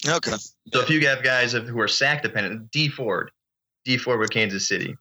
Okay. 0.06 0.32
So 0.72 0.80
if 0.80 0.90
you 0.90 1.06
have 1.06 1.22
guys 1.22 1.52
who 1.52 1.80
are 1.80 1.88
sack 1.88 2.22
dependent, 2.22 2.70
Dee 2.70 2.88
Ford, 2.88 3.30
Dee 3.84 3.96
Ford 3.96 4.18
with 4.20 4.30
Kansas 4.30 4.68
City. 4.68 4.96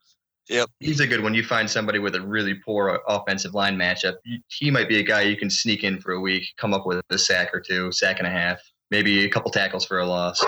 Yep. 0.50 0.70
He's 0.80 1.00
a 1.00 1.08
good 1.08 1.24
one. 1.24 1.34
You 1.34 1.44
find 1.44 1.70
somebody 1.70 2.00
with 2.00 2.16
a 2.16 2.22
really 2.22 2.54
poor 2.54 3.00
offensive 3.08 3.54
line 3.54 3.78
matchup. 3.78 4.16
He 4.48 4.70
might 4.70 4.88
be 4.88 5.00
a 5.00 5.04
guy 5.04 5.22
you 5.22 5.38
can 5.38 5.50
sneak 5.50 5.84
in 5.84 6.00
for 6.00 6.12
a 6.12 6.20
week, 6.20 6.44
come 6.58 6.74
up 6.74 6.86
with 6.86 7.02
a 7.10 7.18
sack 7.18 7.54
or 7.54 7.60
two, 7.60 7.92
sack 7.92 8.20
and 8.20 8.28
a 8.28 8.32
half, 8.32 8.60
maybe 8.92 9.26
a 9.26 9.30
couple 9.30 9.50
tackles 9.52 9.86
for 9.86 10.00
a 10.00 10.06
loss. 10.06 10.44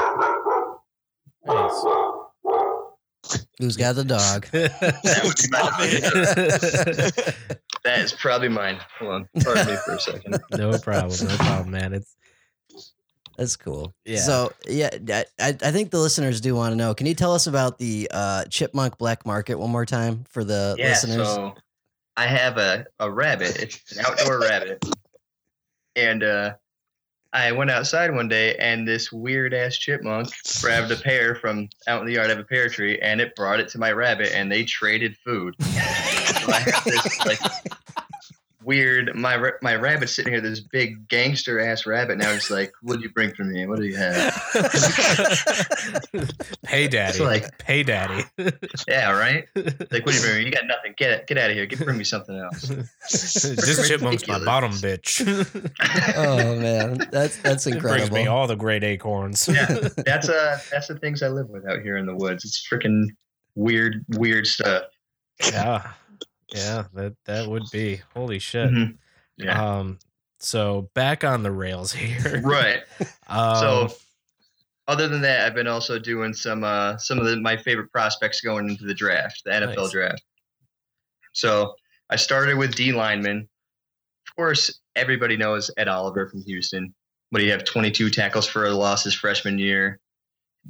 Nice. 1.45 1.83
Who's 3.60 3.75
got 3.75 3.95
the 3.95 4.05
dog? 4.05 4.47
That 4.51 5.21
would 5.23 5.36
be 5.36 5.49
my 5.49 5.60
That 7.83 7.99
is 7.99 8.13
probably 8.13 8.49
mine. 8.49 8.79
Hold 8.99 9.12
on. 9.13 9.29
Pardon 9.43 9.67
me 9.67 9.75
for 9.83 9.95
a 9.95 9.99
second. 9.99 10.39
no 10.51 10.77
problem. 10.77 11.27
No 11.27 11.36
problem, 11.38 11.71
man. 11.71 11.93
It's 11.93 12.15
That's 13.38 13.56
cool. 13.56 13.93
Yeah. 14.04 14.17
So 14.17 14.52
yeah, 14.67 14.89
I, 15.39 15.50
I 15.50 15.71
think 15.71 15.91
the 15.91 16.00
listeners 16.00 16.41
do 16.41 16.56
want 16.56 16.71
to 16.71 16.76
know. 16.76 16.95
Can 16.95 17.06
you 17.06 17.13
tell 17.13 17.34
us 17.34 17.45
about 17.45 17.78
the 17.78 18.10
uh, 18.12 18.45
chipmunk 18.45 18.97
black 18.97 19.26
market 19.28 19.56
one 19.60 19.69
more 19.69 19.86
time 19.86 20.26
for 20.30 20.43
the 20.43 20.76
Yeah, 20.78 20.89
listeners? 20.89 21.28
so 21.28 21.54
I 22.15 22.26
have 22.26 22.58
a, 22.58 22.88
a 23.00 23.12
rabbit. 23.12 23.56
It's 23.62 23.95
an 23.95 24.04
outdoor 24.06 24.39
rabbit. 24.41 24.84
And 25.95 26.23
uh, 26.23 26.56
I 27.32 27.52
went 27.52 27.69
outside 27.69 28.12
one 28.13 28.28
day 28.28 28.56
and 28.56 28.88
this 28.88 29.12
weird 29.12 29.54
ass 29.54 29.78
chipmunk 29.78 30.30
grabbed 30.62 30.91
a 30.91 30.95
pear 30.95 31.36
from 31.36 31.69
out 31.88 32.02
in 32.02 32.08
the 32.08 32.13
yard. 32.13 32.32
of 32.32 32.39
a 32.39 32.43
pear 32.43 32.69
tree 32.69 32.97
and 33.00 33.21
it 33.21 33.36
brought 33.36 33.60
it 33.60 33.67
to 33.69 33.78
my 33.78 33.91
rabbit 33.91 34.32
and 34.34 34.52
they 34.52 34.63
traded 34.63 35.15
food. 35.17 35.54
so 35.62 35.67
I 35.69 36.60
have 36.65 36.84
this 36.86 37.26
like 37.26 37.39
weird 38.67 39.15
my 39.15 39.51
my 39.62 39.75
rabbit's 39.75 40.13
sitting 40.13 40.34
here, 40.34 40.41
this 40.41 40.60
big 40.60 41.08
gangster 41.08 41.60
ass 41.60 41.86
rabbit. 41.86 42.17
Now 42.17 42.32
it's 42.32 42.51
like, 42.51 42.73
what 42.82 42.97
do 42.97 43.03
you 43.03 43.10
bring 43.10 43.34
for 43.34 43.45
me? 43.45 43.65
What 43.65 43.80
do 43.80 43.86
you 43.86 43.95
have? 43.95 44.34
pay 46.63 46.88
daddy. 46.88 47.10
It's 47.10 47.19
like- 47.19 47.58
pay 47.58 47.84
daddy. 47.84 48.23
Yeah, 48.88 49.12
right? 49.12 49.45
Like, 49.56 50.06
what 50.06 50.06
do 50.08 50.13
you 50.13 50.21
bring 50.21 50.38
me? 50.39 50.45
You 50.45 50.51
got 50.51 50.65
nothing. 50.67 50.93
Get 50.97 51.12
it. 51.12 51.27
Get 51.27 51.38
out 51.38 51.49
of 51.49 51.56
here. 51.56 51.65
Get 51.65 51.80
bring 51.80 51.97
me 51.97 52.03
something 52.03 52.38
else. 52.38 52.62
this 53.10 53.89
chipmunk's 53.89 54.27
my 54.27 54.43
bottom 54.43 54.71
bitch. 54.71 55.21
oh 56.15 56.60
man, 56.60 57.08
that's 57.12 57.38
that's 57.38 57.67
It 57.67 57.80
brings 57.82 58.12
me 58.12 58.19
incredible. 58.21 58.30
all 58.34 58.47
the 58.47 58.56
great 58.56 58.84
acorns. 58.84 59.47
Yeah, 59.47 59.89
that's 60.06 60.30
uh 60.30 60.60
that's 60.71 60.88
the 60.88 60.97
things 60.99 61.21
I 61.23 61.27
live 61.30 61.49
with 61.49 61.65
out 61.67 61.82
here 61.82 61.97
in 61.97 62.06
the 62.06 62.15
woods. 62.15 62.45
It's 62.45 62.65
freaking 62.71 63.08
weird, 63.56 64.06
weird 64.10 64.48
stuff. 64.48 64.83
yeah. 65.44 65.92
Yeah, 66.54 66.85
that 66.93 67.15
that 67.25 67.48
would 67.48 67.63
be. 67.71 68.02
Holy 68.13 68.39
shit. 68.39 68.69
Mhm. 68.71 68.98
Yeah. 69.37 69.62
Um 69.79 70.00
so 70.39 70.89
back 70.93 71.23
on 71.23 71.43
the 71.43 71.52
rails 71.52 71.91
here. 71.93 72.41
right. 72.41 72.81
Um, 73.27 73.56
So 73.56 73.95
other 74.87 75.08
than 75.10 75.21
that, 75.21 75.45
I've 75.45 75.56
been 75.56 75.67
also 75.67 76.00
doing 76.00 76.33
some 76.33 76.63
uh 76.63 76.98
some 76.98 77.19
of 77.19 77.25
the, 77.25 77.37
my 77.41 77.58
favorite 77.58 77.91
prospects 77.91 78.41
going 78.41 78.69
into 78.69 78.85
the 78.85 78.93
draft, 78.93 79.41
the 79.45 79.52
NFL 79.52 79.75
Nice. 79.75 79.91
draft. 79.91 80.23
So 81.33 81.73
I 82.10 82.15
started 82.15 82.58
with 82.58 82.75
D 82.75 82.91
lineman. 82.93 83.48
Of 84.27 84.35
course, 84.35 84.79
everybody 84.95 85.37
knows 85.37 85.69
Ed 85.77 85.87
Oliver 85.87 86.27
from 86.27 86.41
Houston. 86.43 86.93
But 87.31 87.41
he 87.41 87.50
have 87.50 87.65
22 87.65 88.10
tackles 88.10 88.48
for 88.48 88.65
a 88.65 88.71
loss 88.71 89.04
his 89.04 89.13
freshman 89.13 89.60
year. 89.60 90.00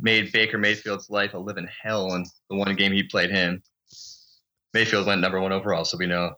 Made 0.02 0.32
Baker 0.32 0.58
Mayfield's 0.58 1.08
life 1.10 1.36
a 1.36 1.38
living 1.38 1.68
hell 1.84 2.16
in 2.16 2.26
the 2.50 2.56
one 2.56 2.76
game 2.76 2.92
he 2.92 3.04
played 3.04 3.30
him. 3.30 3.62
Mayfield 4.78 5.08
went 5.08 5.22
number 5.22 5.42
one 5.42 5.52
overall, 5.52 5.86
so 5.86 5.98
we 5.98 6.06
know 6.06 6.36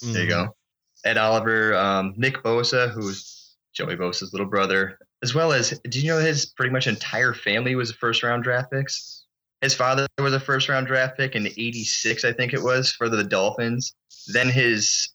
There 0.00 0.22
you 0.22 0.26
mm, 0.26 0.28
go. 0.28 0.56
Ed 1.04 1.18
Oliver, 1.18 1.74
um, 1.74 2.14
Nick 2.16 2.42
Bosa, 2.42 2.88
who's 2.88 3.56
Joey 3.72 3.96
Bosa's 3.96 4.32
little 4.32 4.46
brother, 4.46 4.98
as 5.22 5.34
well 5.34 5.52
as 5.52 5.78
did 5.80 5.96
you 5.96 6.08
know 6.08 6.18
his 6.18 6.46
pretty 6.46 6.70
much 6.70 6.86
entire 6.86 7.34
family 7.34 7.74
was 7.74 7.90
first 7.90 8.22
round 8.22 8.44
draft 8.44 8.70
picks? 8.70 9.24
his 9.64 9.74
father 9.74 10.06
was 10.18 10.34
a 10.34 10.38
first 10.40 10.68
round 10.68 10.86
draft 10.86 11.16
pick 11.16 11.34
in 11.34 11.46
'86, 11.46 12.24
I 12.24 12.32
think 12.32 12.52
it 12.52 12.62
was, 12.62 12.92
for 12.92 13.08
the 13.08 13.24
Dolphins. 13.24 13.94
Then 14.32 14.48
his 14.48 15.08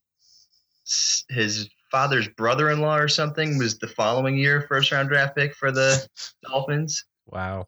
his 1.29 1.69
father's 1.91 2.27
brother 2.27 2.71
in 2.71 2.81
law 2.81 2.97
or 2.97 3.07
something 3.07 3.57
was 3.57 3.77
the 3.77 3.87
following 3.87 4.37
year 4.37 4.65
first 4.67 4.91
round 4.91 5.07
draft 5.07 5.37
pick 5.37 5.55
for 5.55 5.71
the 5.71 6.05
Dolphins. 6.43 7.05
Wow. 7.27 7.67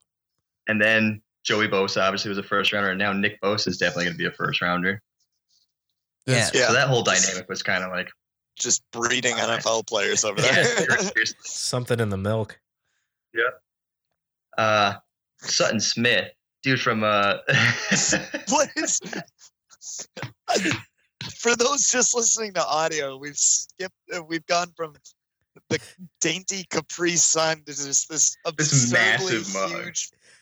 And 0.67 0.81
then 0.81 1.21
Joey 1.43 1.67
Bosa 1.67 2.01
obviously 2.03 2.29
was 2.29 2.37
a 2.37 2.43
first 2.43 2.71
rounder, 2.73 2.89
and 2.91 2.99
now 2.99 3.13
Nick 3.13 3.41
Bosa 3.41 3.67
is 3.67 3.77
definitely 3.77 4.05
going 4.05 4.13
to 4.13 4.17
be 4.17 4.25
a 4.27 4.31
first 4.31 4.61
rounder. 4.61 5.01
Yeah. 6.27 6.49
Yeah. 6.53 6.67
So 6.67 6.73
that 6.73 6.87
whole 6.87 7.01
dynamic 7.03 7.49
was 7.49 7.63
kind 7.63 7.83
of 7.83 7.91
like 7.91 8.09
Just 8.55 8.83
breeding 8.91 9.33
Alright. 9.33 9.61
NFL 9.63 9.87
players 9.87 10.23
over 10.23 10.39
there. 10.41 10.63
seriously. 10.63 11.35
Something 11.43 11.99
in 11.99 12.09
the 12.09 12.17
milk. 12.17 12.59
uh, 14.57 14.93
Sutton 15.39 15.79
Smith, 15.79 16.29
dude 16.61 16.79
from 16.79 17.03
uh, 17.03 17.37
what 18.49 18.69
is 18.75 18.99
for 21.37 21.55
those 21.55 21.89
just 21.89 22.15
listening 22.15 22.53
to 22.53 22.65
audio 22.65 23.17
we've 23.17 23.37
skipped 23.37 23.95
uh, 24.15 24.21
we've 24.23 24.45
gone 24.45 24.67
from 24.75 24.93
the 25.69 25.79
dainty 26.19 26.63
capri 26.69 27.15
sun 27.15 27.57
to 27.65 27.73
just 27.73 28.09
this 28.09 28.37
This 28.57 28.91
absurdly 28.91 28.93
massive 28.93 29.53
mug. 29.53 29.95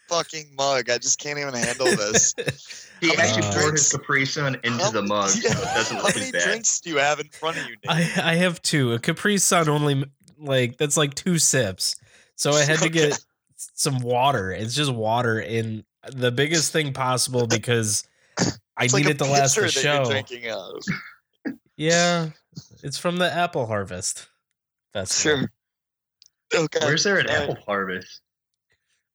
Huge 0.10 0.18
fucking 0.18 0.56
mug 0.56 0.90
i 0.90 0.98
just 0.98 1.20
can't 1.20 1.40
even 1.40 1.54
handle 1.54 1.86
this 1.86 2.34
he 3.02 3.10
How 3.10 3.16
many 3.16 3.30
actually 3.30 3.42
poured 3.60 3.74
his 3.74 3.90
drinks- 3.90 3.92
Capri 3.92 4.26
Sun 4.26 4.56
into 4.64 4.84
How- 4.84 4.92
the 4.92 5.02
mug, 5.04 5.30
so 5.30 5.48
it 5.50 5.54
doesn't 5.76 5.98
how 5.98 6.04
look 6.04 6.16
many 6.16 6.32
bad. 6.32 6.44
drinks 6.44 6.80
do 6.82 6.90
you 6.90 6.98
have 6.98 7.20
in 7.20 7.30
front 7.30 7.58
of 7.58 7.64
you 7.64 7.72
Nick? 7.72 7.88
I 7.88 8.32
I 8.32 8.36
have 8.36 8.62
two. 8.62 8.92
A 8.94 9.00
Capri 9.00 9.38
Sun 9.38 9.70
only 9.70 10.04
like 10.38 10.78
that's 10.78 10.98
like 10.98 11.14
two 11.16 11.38
sips. 11.38 11.96
So 12.36 12.52
I 12.52 12.64
had 12.66 12.80
to 12.80 12.90
get 13.02 13.18
some 13.56 14.00
water. 14.00 14.52
It's 14.52 14.74
just 14.76 14.92
water 14.94 15.40
in 15.40 15.84
the 16.12 16.32
biggest 16.32 16.72
thing 16.74 16.92
possible 16.94 17.48
because 17.48 18.04
I 18.78 18.86
It's 18.86 18.94
like 18.94 19.06
need 19.06 19.12
it 19.12 19.18
to 19.20 19.26
last 19.26 19.56
pitcher 19.56 19.68
the 19.68 19.72
show. 19.72 20.06
drinking 20.06 20.50
of. 20.52 20.82
Yeah, 21.78 22.30
it's 22.84 22.98
from 22.98 23.16
the 23.18 23.32
Apple 23.32 23.66
Harvest 23.66 24.28
That's 24.94 25.22
sure 25.22 25.50
okay 26.54 26.80
Where's 26.82 27.04
there 27.06 27.20
an 27.20 27.28
All 27.30 27.34
right. 27.34 27.50
apple 27.50 27.64
harvest? 27.66 28.22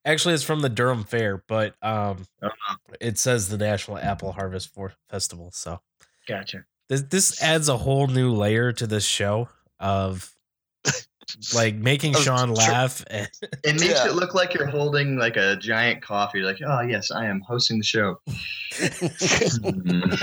Actually, 0.05 0.35
it's 0.35 0.43
from 0.45 0.61
the 0.61 0.69
Durham 0.69 1.05
Fair, 1.05 1.43
but 1.49 1.75
um, 1.83 2.27
Uh-huh. 2.43 2.77
it 3.01 3.19
says 3.19 3.49
the 3.49 3.57
National 3.59 3.97
Apple 3.99 4.33
Harvest 4.33 4.69
for 4.75 4.93
Festival. 5.09 5.51
So 5.53 5.81
Gotcha. 6.29 6.65
this 6.89 7.03
this 7.03 7.43
adds 7.43 7.69
a 7.69 7.77
whole 7.79 8.07
new 8.07 8.33
layer 8.33 8.73
to 8.73 8.87
this 8.87 9.05
show 9.07 9.49
of 9.81 10.31
like 11.55 11.75
making 11.75 12.13
Sean 12.15 12.49
tr- 12.49 12.55
laugh. 12.55 13.03
And, 13.11 13.29
It 13.65 13.81
makes 13.81 13.85
Yeah. 13.87 14.09
it 14.09 14.15
look 14.15 14.35
like 14.35 14.53
you're 14.53 14.67
holding 14.67 15.17
like 15.17 15.37
a 15.39 15.57
giant 15.57 16.03
coffee. 16.03 16.41
Like, 16.41 16.59
oh 16.67 16.83
yes, 16.83 17.11
I 17.11 17.25
am 17.25 17.41
hosting 17.41 17.79
the 17.79 17.85
show. 17.85 18.21
Mm. 18.75 20.19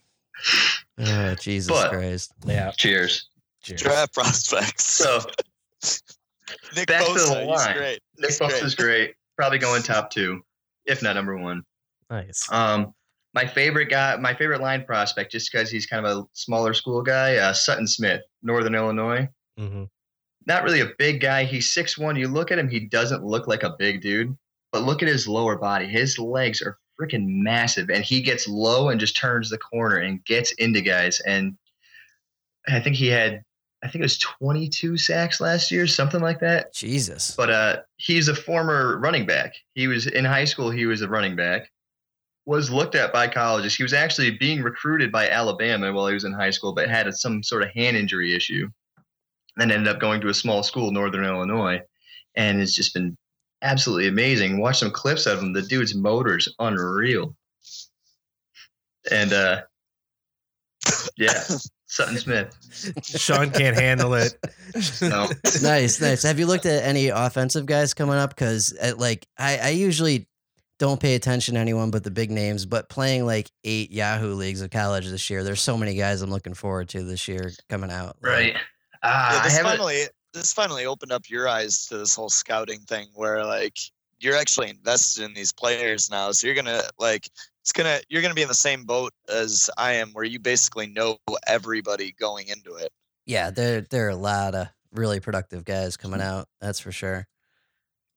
Oh, 1.02 1.34
Jesus 1.34 1.68
But- 1.70 1.90
Christ. 1.90 2.32
yeah, 2.46 2.70
Cheers. 2.76 3.28
cheers. 3.62 3.80
draft 3.82 4.14
prospects 4.14 4.84
So 4.84 5.20
Nick 6.76 6.88
back 6.88 7.04
to 7.06 7.12
the 7.12 7.18
Bosa, 7.20 7.38
he's 7.40 7.46
line. 7.48 7.98
Nick 8.20 8.30
Bosa 8.30 8.62
is 8.62 8.74
great. 8.74 9.14
Probably 9.36 9.58
going 9.58 9.82
top 9.84 10.10
two, 10.10 10.42
if 10.86 11.02
not 11.02 11.14
number 11.14 11.36
one. 11.36 11.64
nice. 12.10 12.46
Um, 12.52 12.94
my 13.34 13.46
favorite 13.46 13.86
guy, 13.86 14.16
my 14.16 14.34
favorite 14.34 14.60
line 14.60 14.84
prospect, 14.84 15.30
just 15.32 15.50
because 15.50 15.70
he's 15.70 15.86
kind 15.86 16.04
of 16.04 16.18
a 16.18 16.24
smaller 16.32 16.74
school 16.74 17.02
guy, 17.02 17.36
uh, 17.36 17.52
Sutton 17.52 17.86
Smith, 17.86 18.22
Northern 18.42 18.74
Illinois. 18.74 19.28
hmm 19.56 19.84
Not 20.46 20.64
really 20.64 20.80
a 20.80 20.90
big 20.98 21.20
guy. 21.20 21.44
He's 21.44 21.70
six 21.72 21.96
one. 21.96 22.16
You 22.16 22.28
look 22.28 22.50
at 22.50 22.58
him, 22.58 22.68
he 22.68 22.80
doesn't 22.80 23.24
look 23.24 23.46
like 23.46 23.62
a 23.62 23.76
big 23.78 24.00
dude, 24.02 24.36
but 24.72 24.82
look 24.82 25.02
at 25.02 25.08
his 25.08 25.28
lower 25.28 25.56
body. 25.56 25.86
His 25.86 26.18
legs 26.18 26.60
are 26.60 26.78
freaking 27.00 27.24
massive, 27.26 27.88
and 27.88 28.04
he 28.04 28.20
gets 28.20 28.48
low 28.48 28.88
and 28.88 29.00
just 29.00 29.16
turns 29.16 29.48
the 29.48 29.58
corner 29.58 29.98
and 29.98 30.24
gets 30.24 30.52
into 30.52 30.80
guys. 30.80 31.20
And 31.20 31.56
I 32.68 32.80
think 32.80 32.96
he 32.96 33.06
had, 33.06 33.42
I 33.82 33.88
think 33.88 34.00
it 34.00 34.02
was 34.02 34.18
22 34.18 34.98
sacks 34.98 35.40
last 35.40 35.70
year, 35.70 35.86
something 35.86 36.20
like 36.20 36.40
that. 36.40 36.74
Jesus. 36.74 37.34
But 37.34 37.50
uh, 37.50 37.76
he's 37.96 38.28
a 38.28 38.34
former 38.34 38.98
running 38.98 39.24
back. 39.24 39.54
He 39.74 39.88
was 39.88 40.06
in 40.06 40.24
high 40.24 40.44
school. 40.44 40.70
He 40.70 40.86
was 40.86 41.00
a 41.00 41.08
running 41.08 41.34
back. 41.34 41.70
Was 42.44 42.70
looked 42.70 42.94
at 42.94 43.12
by 43.12 43.28
colleges. 43.28 43.74
He 43.74 43.82
was 43.82 43.92
actually 43.92 44.32
being 44.32 44.62
recruited 44.62 45.10
by 45.10 45.30
Alabama 45.30 45.92
while 45.92 46.08
he 46.08 46.14
was 46.14 46.24
in 46.24 46.32
high 46.32 46.50
school, 46.50 46.74
but 46.74 46.88
had 46.88 47.12
some 47.14 47.42
sort 47.42 47.62
of 47.62 47.70
hand 47.70 47.96
injury 47.96 48.34
issue. 48.34 48.68
Then 49.56 49.70
ended 49.70 49.88
up 49.88 50.00
going 50.00 50.20
to 50.22 50.28
a 50.28 50.34
small 50.34 50.62
school, 50.62 50.88
in 50.88 50.94
Northern 50.94 51.24
Illinois, 51.24 51.80
and 52.34 52.60
it's 52.60 52.74
just 52.74 52.94
been 52.94 53.16
absolutely 53.62 54.08
amazing. 54.08 54.60
Watch 54.60 54.78
some 54.78 54.90
clips 54.90 55.26
of 55.26 55.40
him. 55.40 55.52
The 55.52 55.62
dude's 55.62 55.94
motor's 55.94 56.48
unreal. 56.58 57.34
And 59.10 59.32
uh, 59.32 59.62
yeah, 61.16 61.42
Sutton 61.90 62.16
Smith. 62.18 62.56
Sean 63.02 63.50
can't 63.50 63.76
handle 63.76 64.14
it. 64.14 64.34
No, 65.02 65.28
nice, 65.60 66.00
nice. 66.00 66.22
Have 66.22 66.38
you 66.38 66.46
looked 66.46 66.64
at 66.64 66.84
any 66.84 67.08
offensive 67.08 67.66
guys 67.66 67.94
coming 67.94 68.14
up? 68.14 68.30
Because 68.30 68.72
like 68.96 69.26
I, 69.36 69.58
I 69.58 69.68
usually 69.70 70.28
don't 70.78 71.00
pay 71.00 71.16
attention 71.16 71.54
to 71.54 71.60
anyone 71.60 71.90
but 71.90 72.04
the 72.04 72.10
big 72.12 72.30
names. 72.30 72.64
But 72.64 72.88
playing 72.88 73.26
like 73.26 73.50
eight 73.64 73.90
Yahoo 73.90 74.34
leagues 74.34 74.60
of 74.62 74.70
college 74.70 75.08
this 75.08 75.28
year, 75.30 75.42
there's 75.42 75.60
so 75.60 75.76
many 75.76 75.94
guys 75.96 76.22
I'm 76.22 76.30
looking 76.30 76.54
forward 76.54 76.88
to 76.90 77.02
this 77.02 77.26
year 77.26 77.50
coming 77.68 77.90
out. 77.90 78.16
Right. 78.20 78.52
Yeah, 78.52 78.60
Uh, 79.02 79.40
I 79.40 79.44
this 79.44 79.56
haven't. 79.56 79.72
finally 79.72 80.04
this 80.32 80.52
finally 80.52 80.86
opened 80.86 81.10
up 81.10 81.28
your 81.28 81.48
eyes 81.48 81.86
to 81.86 81.98
this 81.98 82.14
whole 82.14 82.30
scouting 82.30 82.78
thing 82.82 83.08
where 83.14 83.44
like 83.44 83.76
you're 84.20 84.36
actually 84.36 84.70
invested 84.70 85.24
in 85.24 85.34
these 85.34 85.52
players 85.52 86.08
now. 86.08 86.30
So 86.30 86.46
you're 86.46 86.54
gonna 86.54 86.82
like 87.00 87.28
it's 87.62 87.72
gonna 87.72 88.00
you're 88.08 88.22
gonna 88.22 88.34
be 88.34 88.42
in 88.42 88.48
the 88.48 88.54
same 88.54 88.84
boat 88.84 89.12
as 89.28 89.68
I 89.76 89.92
am 89.94 90.10
where 90.12 90.24
you 90.24 90.38
basically 90.38 90.86
know 90.86 91.18
everybody 91.46 92.12
going 92.18 92.48
into 92.48 92.74
it. 92.74 92.90
yeah, 93.26 93.50
there 93.50 93.82
there 93.82 94.06
are 94.06 94.10
a 94.10 94.16
lot 94.16 94.54
of 94.54 94.68
really 94.92 95.20
productive 95.20 95.64
guys 95.64 95.96
coming 95.96 96.20
out. 96.20 96.48
That's 96.60 96.80
for 96.80 96.92
sure. 96.92 97.26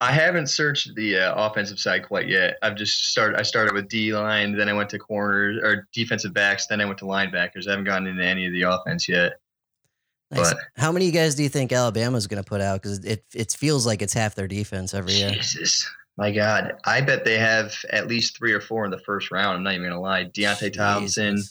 I 0.02 0.12
haven't 0.12 0.48
searched 0.48 0.96
the 0.96 1.18
uh, 1.18 1.34
offensive 1.48 1.80
side 1.80 2.06
quite 2.06 2.28
yet. 2.28 2.58
I've 2.62 2.76
just 2.76 3.06
started. 3.12 3.40
I 3.40 3.44
started 3.44 3.74
with 3.74 3.88
D 3.88 4.14
line, 4.14 4.52
then 4.58 4.68
I 4.68 4.74
went 4.74 4.90
to 4.90 5.00
corners 5.00 5.58
or 5.64 5.88
defensive 5.94 6.34
backs, 6.34 6.68
then 6.68 6.82
I 6.82 6.86
went 6.86 6.98
to 7.00 7.06
linebackers. 7.06 7.68
I 7.68 7.72
haven't 7.72 7.86
gotten 7.86 8.08
into 8.08 8.26
any 8.26 8.46
of 8.46 8.52
the 8.52 8.64
offense 8.64 9.08
yet. 9.08 9.34
Nice. 10.32 10.52
But- 10.54 10.62
How 10.76 10.92
many 10.92 11.12
guys 11.12 11.36
do 11.36 11.44
you 11.44 11.50
think 11.50 11.72
Alabama's 11.72 12.28
going 12.28 12.44
to 12.44 12.48
put 12.48 12.60
out? 12.60 12.82
Because 12.82 13.00
it 13.06 13.24
it 13.34 13.52
feels 13.54 13.86
like 13.86 14.02
it's 14.02 14.14
half 14.14 14.36
their 14.36 14.48
defense 14.48 14.94
every 14.94 15.14
year. 15.14 15.30
Jesus, 15.32 15.90
my 16.18 16.32
God! 16.32 16.74
I 16.86 17.02
bet 17.02 17.26
they 17.26 17.38
have 17.38 17.76
at 17.90 18.08
least 18.08 18.38
three 18.38 18.54
or 18.54 18.62
four 18.62 18.86
in 18.86 18.92
the 18.92 19.00
first 19.00 19.32
round. 19.32 19.58
I'm 19.58 19.64
not 19.64 19.74
even 19.74 19.88
gonna 19.88 20.02
lie. 20.02 20.26
Deionte 20.26 20.74
Thompson. 20.74 21.42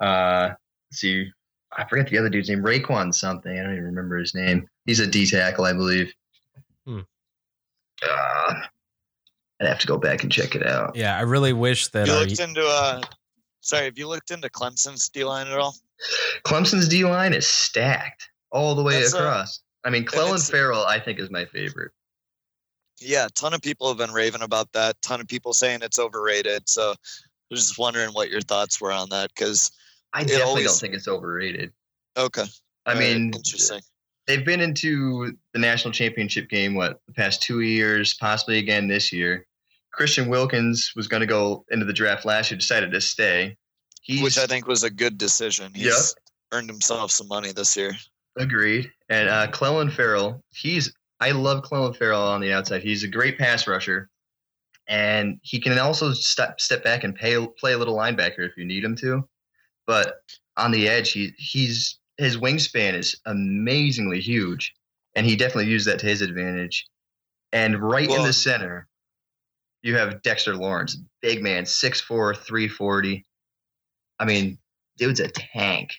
Uh, 0.00 0.50
let's 0.90 1.00
see, 1.00 1.30
I 1.76 1.84
forget 1.88 2.08
the 2.08 2.18
other 2.18 2.28
dude's 2.28 2.48
name. 2.48 2.62
Raekwon 2.62 3.14
something. 3.14 3.52
I 3.52 3.62
don't 3.62 3.72
even 3.72 3.84
remember 3.84 4.18
his 4.18 4.34
name. 4.34 4.68
He's 4.86 5.00
a 5.00 5.06
D 5.06 5.26
tackle, 5.26 5.64
I 5.64 5.72
believe. 5.72 6.12
Hmm. 6.86 7.00
Uh, 8.04 8.54
I'd 9.60 9.68
have 9.68 9.78
to 9.78 9.86
go 9.86 9.96
back 9.96 10.22
and 10.22 10.32
check 10.32 10.54
it 10.54 10.66
out. 10.66 10.96
Yeah, 10.96 11.16
I 11.16 11.22
really 11.22 11.52
wish 11.52 11.88
that 11.88 12.06
you 12.06 12.12
our, 12.12 12.20
looked 12.20 12.40
into 12.40 12.64
uh 12.64 13.00
sorry, 13.60 13.84
have 13.84 13.96
you 13.96 14.08
looked 14.08 14.30
into 14.30 14.48
Clemson's 14.48 15.08
D 15.08 15.24
line 15.24 15.46
at 15.46 15.58
all? 15.58 15.76
Clemson's 16.44 16.88
D 16.88 17.04
line 17.04 17.32
is 17.32 17.46
stacked 17.46 18.28
all 18.50 18.74
the 18.74 18.82
way 18.82 19.00
That's, 19.00 19.14
uh, 19.14 19.18
across. 19.18 19.60
I 19.84 19.90
mean, 19.90 20.04
Clelin 20.04 20.48
Ferrell, 20.48 20.84
I 20.84 21.00
think, 21.00 21.18
is 21.18 21.30
my 21.30 21.44
favorite. 21.46 21.92
Yeah, 23.04 23.26
a 23.26 23.30
ton 23.30 23.54
of 23.54 23.60
people 23.62 23.88
have 23.88 23.98
been 23.98 24.12
raving 24.12 24.42
about 24.42 24.72
that. 24.72 25.00
ton 25.02 25.20
of 25.20 25.28
people 25.28 25.52
saying 25.52 25.80
it's 25.82 25.98
overrated. 25.98 26.68
So 26.68 26.92
I 26.92 26.94
was 27.50 27.60
just 27.60 27.78
wondering 27.78 28.10
what 28.10 28.30
your 28.30 28.40
thoughts 28.40 28.80
were 28.80 28.92
on 28.92 29.08
that. 29.10 29.30
Because 29.34 29.70
I 30.12 30.20
definitely 30.22 30.42
always- 30.44 30.66
don't 30.66 30.78
think 30.78 30.94
it's 30.94 31.08
overrated. 31.08 31.72
okay, 32.16 32.42
I 32.86 32.92
all 32.92 32.98
right, 32.98 33.00
mean, 33.16 33.32
interesting. 33.34 33.80
they've 34.26 34.44
been 34.44 34.60
into 34.60 35.36
the 35.52 35.58
national 35.58 35.92
championship 35.92 36.48
game 36.48 36.74
what 36.74 37.00
the 37.06 37.12
past 37.14 37.42
two 37.42 37.60
years, 37.60 38.14
possibly 38.14 38.58
again 38.58 38.88
this 38.88 39.12
year. 39.12 39.46
Christian 39.92 40.28
Wilkins 40.28 40.92
was 40.96 41.06
going 41.08 41.20
to 41.20 41.26
go 41.26 41.64
into 41.70 41.84
the 41.84 41.92
draft 41.92 42.24
last 42.24 42.50
year, 42.50 42.58
decided 42.58 42.92
to 42.92 43.00
stay. 43.00 43.56
He's 44.02 44.22
Which 44.22 44.38
I 44.38 44.46
think 44.46 44.66
was 44.66 44.82
a 44.84 44.90
good 44.90 45.18
decision. 45.18 45.72
He's 45.74 46.14
earned 46.50 46.68
himself 46.70 47.10
some 47.10 47.28
money 47.28 47.52
this 47.52 47.76
year. 47.76 47.92
agreed. 48.38 48.90
And 49.10 49.28
uh, 49.28 49.48
Clelin 49.48 49.92
Ferrell, 49.92 50.42
he's 50.50 50.92
I 51.22 51.30
love 51.30 51.62
Clelin 51.62 51.94
Ferrell 51.94 52.20
on 52.20 52.40
the 52.40 52.52
outside. 52.52 52.82
He's 52.82 53.04
a 53.04 53.08
great 53.08 53.38
pass 53.38 53.68
rusher, 53.68 54.10
and 54.88 55.38
he 55.42 55.60
can 55.60 55.78
also 55.78 56.12
step 56.12 56.60
step 56.60 56.82
back 56.82 57.04
and 57.04 57.14
pay, 57.14 57.46
play 57.60 57.74
a 57.74 57.78
little 57.78 57.96
linebacker 57.96 58.40
if 58.40 58.56
you 58.56 58.64
need 58.64 58.82
him 58.82 58.96
to. 58.96 59.28
But 59.86 60.16
on 60.56 60.72
the 60.72 60.88
edge, 60.88 61.12
he 61.12 61.32
he's 61.38 62.00
his 62.18 62.36
wingspan 62.36 62.94
is 62.94 63.20
amazingly 63.24 64.20
huge, 64.20 64.74
and 65.14 65.24
he 65.24 65.36
definitely 65.36 65.70
used 65.70 65.86
that 65.86 66.00
to 66.00 66.06
his 66.06 66.22
advantage. 66.22 66.86
And 67.52 67.80
right 67.80 68.10
in 68.10 68.24
the 68.24 68.32
center, 68.32 68.88
you 69.82 69.94
have 69.96 70.22
Dexter 70.22 70.56
Lawrence, 70.56 70.96
big 71.20 71.40
man, 71.40 71.64
6'4", 71.64 72.36
340. 72.36 73.24
I 74.18 74.24
mean, 74.24 74.58
dude's 74.96 75.20
a 75.20 75.28
tank. 75.28 75.92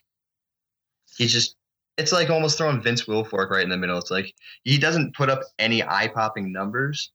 He's 1.15 1.31
just 1.31 1.55
it's 1.97 2.11
like 2.11 2.29
almost 2.29 2.57
throwing 2.57 2.81
Vince 2.81 3.03
Wilfork 3.03 3.49
right 3.49 3.63
in 3.63 3.69
the 3.69 3.77
middle. 3.77 3.97
It's 3.97 4.11
like 4.11 4.33
he 4.63 4.77
doesn't 4.77 5.15
put 5.15 5.29
up 5.29 5.41
any 5.59 5.83
eye 5.83 6.09
popping 6.13 6.51
numbers, 6.51 7.11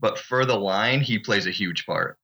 but 0.00 0.18
for 0.18 0.44
the 0.44 0.58
line, 0.58 1.00
he 1.00 1.18
plays 1.18 1.46
a 1.46 1.50
huge 1.50 1.86
part. 1.86 2.18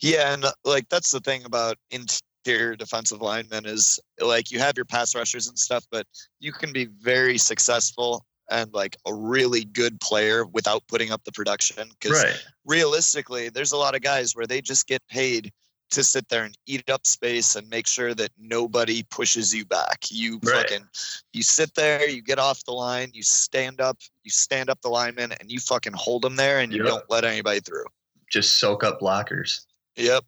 Yeah, 0.00 0.32
and 0.32 0.46
like 0.64 0.88
that's 0.88 1.10
the 1.10 1.20
thing 1.20 1.44
about 1.44 1.76
interior 1.90 2.76
defensive 2.76 3.20
linemen 3.20 3.66
is 3.66 4.00
like 4.20 4.50
you 4.50 4.58
have 4.58 4.76
your 4.76 4.84
pass 4.84 5.14
rushers 5.14 5.48
and 5.48 5.58
stuff, 5.58 5.84
but 5.90 6.06
you 6.40 6.52
can 6.52 6.72
be 6.72 6.86
very 7.00 7.38
successful 7.38 8.24
and 8.50 8.72
like 8.72 8.96
a 9.06 9.14
really 9.14 9.64
good 9.64 10.00
player 10.00 10.44
without 10.46 10.82
putting 10.88 11.10
up 11.10 11.24
the 11.24 11.32
production. 11.32 11.88
Because 12.00 12.22
Right. 12.22 12.36
realistically, 12.66 13.48
there's 13.48 13.72
a 13.72 13.76
lot 13.76 13.94
of 13.94 14.02
guys 14.02 14.34
where 14.34 14.46
they 14.46 14.60
just 14.60 14.86
get 14.86 15.06
paid 15.08 15.52
to 15.92 16.02
sit 16.02 16.28
there 16.28 16.44
and 16.44 16.56
eat 16.66 16.88
up 16.90 17.06
space 17.06 17.56
and 17.56 17.68
make 17.70 17.86
sure 17.86 18.14
that 18.14 18.30
nobody 18.38 19.02
pushes 19.04 19.54
you 19.54 19.64
back. 19.64 20.04
You 20.10 20.40
Right. 20.42 20.68
fucking 20.68 20.88
you 21.32 21.42
sit 21.42 21.74
there, 21.74 22.08
you 22.08 22.22
get 22.22 22.38
off 22.38 22.64
the 22.64 22.72
line, 22.72 23.10
you 23.14 23.22
stand 23.22 23.80
up, 23.80 23.98
you 24.24 24.30
stand 24.30 24.68
up 24.68 24.80
the 24.82 24.88
lineman, 24.88 25.32
and 25.32 25.50
you 25.50 25.60
fucking 25.60 25.92
hold 25.94 26.22
them 26.22 26.36
there, 26.36 26.58
and 26.60 26.72
you 26.72 26.78
Yep. 26.78 26.86
don't 26.86 27.10
let 27.10 27.24
anybody 27.24 27.60
through. 27.60 27.86
Just 28.30 28.58
soak 28.58 28.82
up 28.84 29.00
blockers. 29.00 29.66
Yep. 29.96 30.24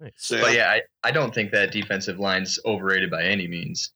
Nice. 0.00 0.12
So 0.16 0.40
But 0.40 0.54
yeah, 0.54 0.70
I, 0.70 0.82
I 1.04 1.10
don't 1.12 1.34
think 1.34 1.52
that 1.52 1.70
defensive 1.70 2.18
line's 2.18 2.58
overrated 2.64 3.10
by 3.10 3.22
any 3.22 3.46
means. 3.46 3.92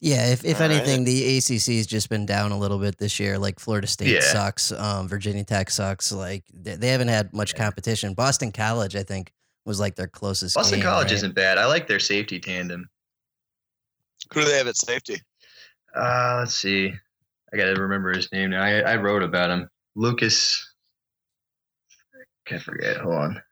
Yeah, 0.00 0.30
if, 0.30 0.44
if 0.44 0.60
All 0.60 0.68
right. 0.68 0.76
anything, 0.76 1.02
the 1.04 1.38
ACC 1.38 1.74
has 1.76 1.86
just 1.86 2.08
been 2.08 2.24
down 2.24 2.52
a 2.52 2.58
little 2.58 2.78
bit 2.78 2.98
this 2.98 3.18
year. 3.18 3.36
Like 3.36 3.58
Florida 3.58 3.86
State 3.88 4.08
Yeah. 4.14 4.20
sucks, 4.20 4.70
um, 4.70 5.08
Virginia 5.08 5.42
Tech 5.42 5.70
sucks. 5.70 6.12
Like 6.12 6.44
they, 6.54 6.76
they 6.76 6.88
haven't 6.88 7.08
had 7.08 7.32
much 7.34 7.56
competition. 7.56 8.14
Boston 8.14 8.52
College, 8.52 8.94
I 8.94 9.02
think, 9.02 9.32
was 9.64 9.80
like 9.80 9.96
their 9.96 10.06
closest. 10.06 10.54
Boston 10.54 10.78
game, 10.78 10.86
College 10.88 11.06
right? 11.06 11.14
isn't 11.14 11.34
bad. 11.34 11.58
I 11.58 11.66
like 11.66 11.88
their 11.88 11.98
safety 11.98 12.38
tandem. 12.38 12.88
Who 14.32 14.40
do 14.42 14.46
they 14.46 14.56
have 14.58 14.68
at 14.68 14.76
safety? 14.76 15.16
Uh, 15.96 16.36
let's 16.40 16.54
see. 16.54 16.92
I 17.52 17.56
gotta 17.56 17.74
remember 17.80 18.12
his 18.14 18.30
name 18.30 18.50
now. 18.50 18.62
I, 18.62 18.80
I 18.80 18.96
wrote 18.96 19.22
about 19.24 19.50
him. 19.50 19.68
Lukas. 19.96 20.64
Can't 22.46 22.62
forget. 22.62 22.98
Hold 22.98 23.14
on. 23.16 23.42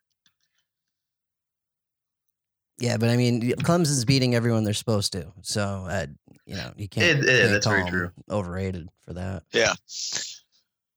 Yeah, 2.78 2.98
but 2.98 3.08
I 3.08 3.16
mean, 3.16 3.40
Clemson's 3.62 4.04
beating 4.04 4.34
everyone 4.34 4.64
they're 4.64 4.74
supposed 4.74 5.12
to. 5.14 5.32
So, 5.42 5.86
uh, 5.88 6.06
you 6.46 6.56
know, 6.56 6.72
you 6.76 6.88
can't. 6.88 7.04
It- 7.20 7.26
yeah, 7.26 7.38
can't 7.40 7.50
that's 7.52 7.66
very 7.66 7.80
call 7.82 7.86
'em 7.88 7.92
true. 7.92 8.12
Overrated 8.30 8.88
for 9.04 9.12
that. 9.14 9.42
Yeah. 9.52 9.74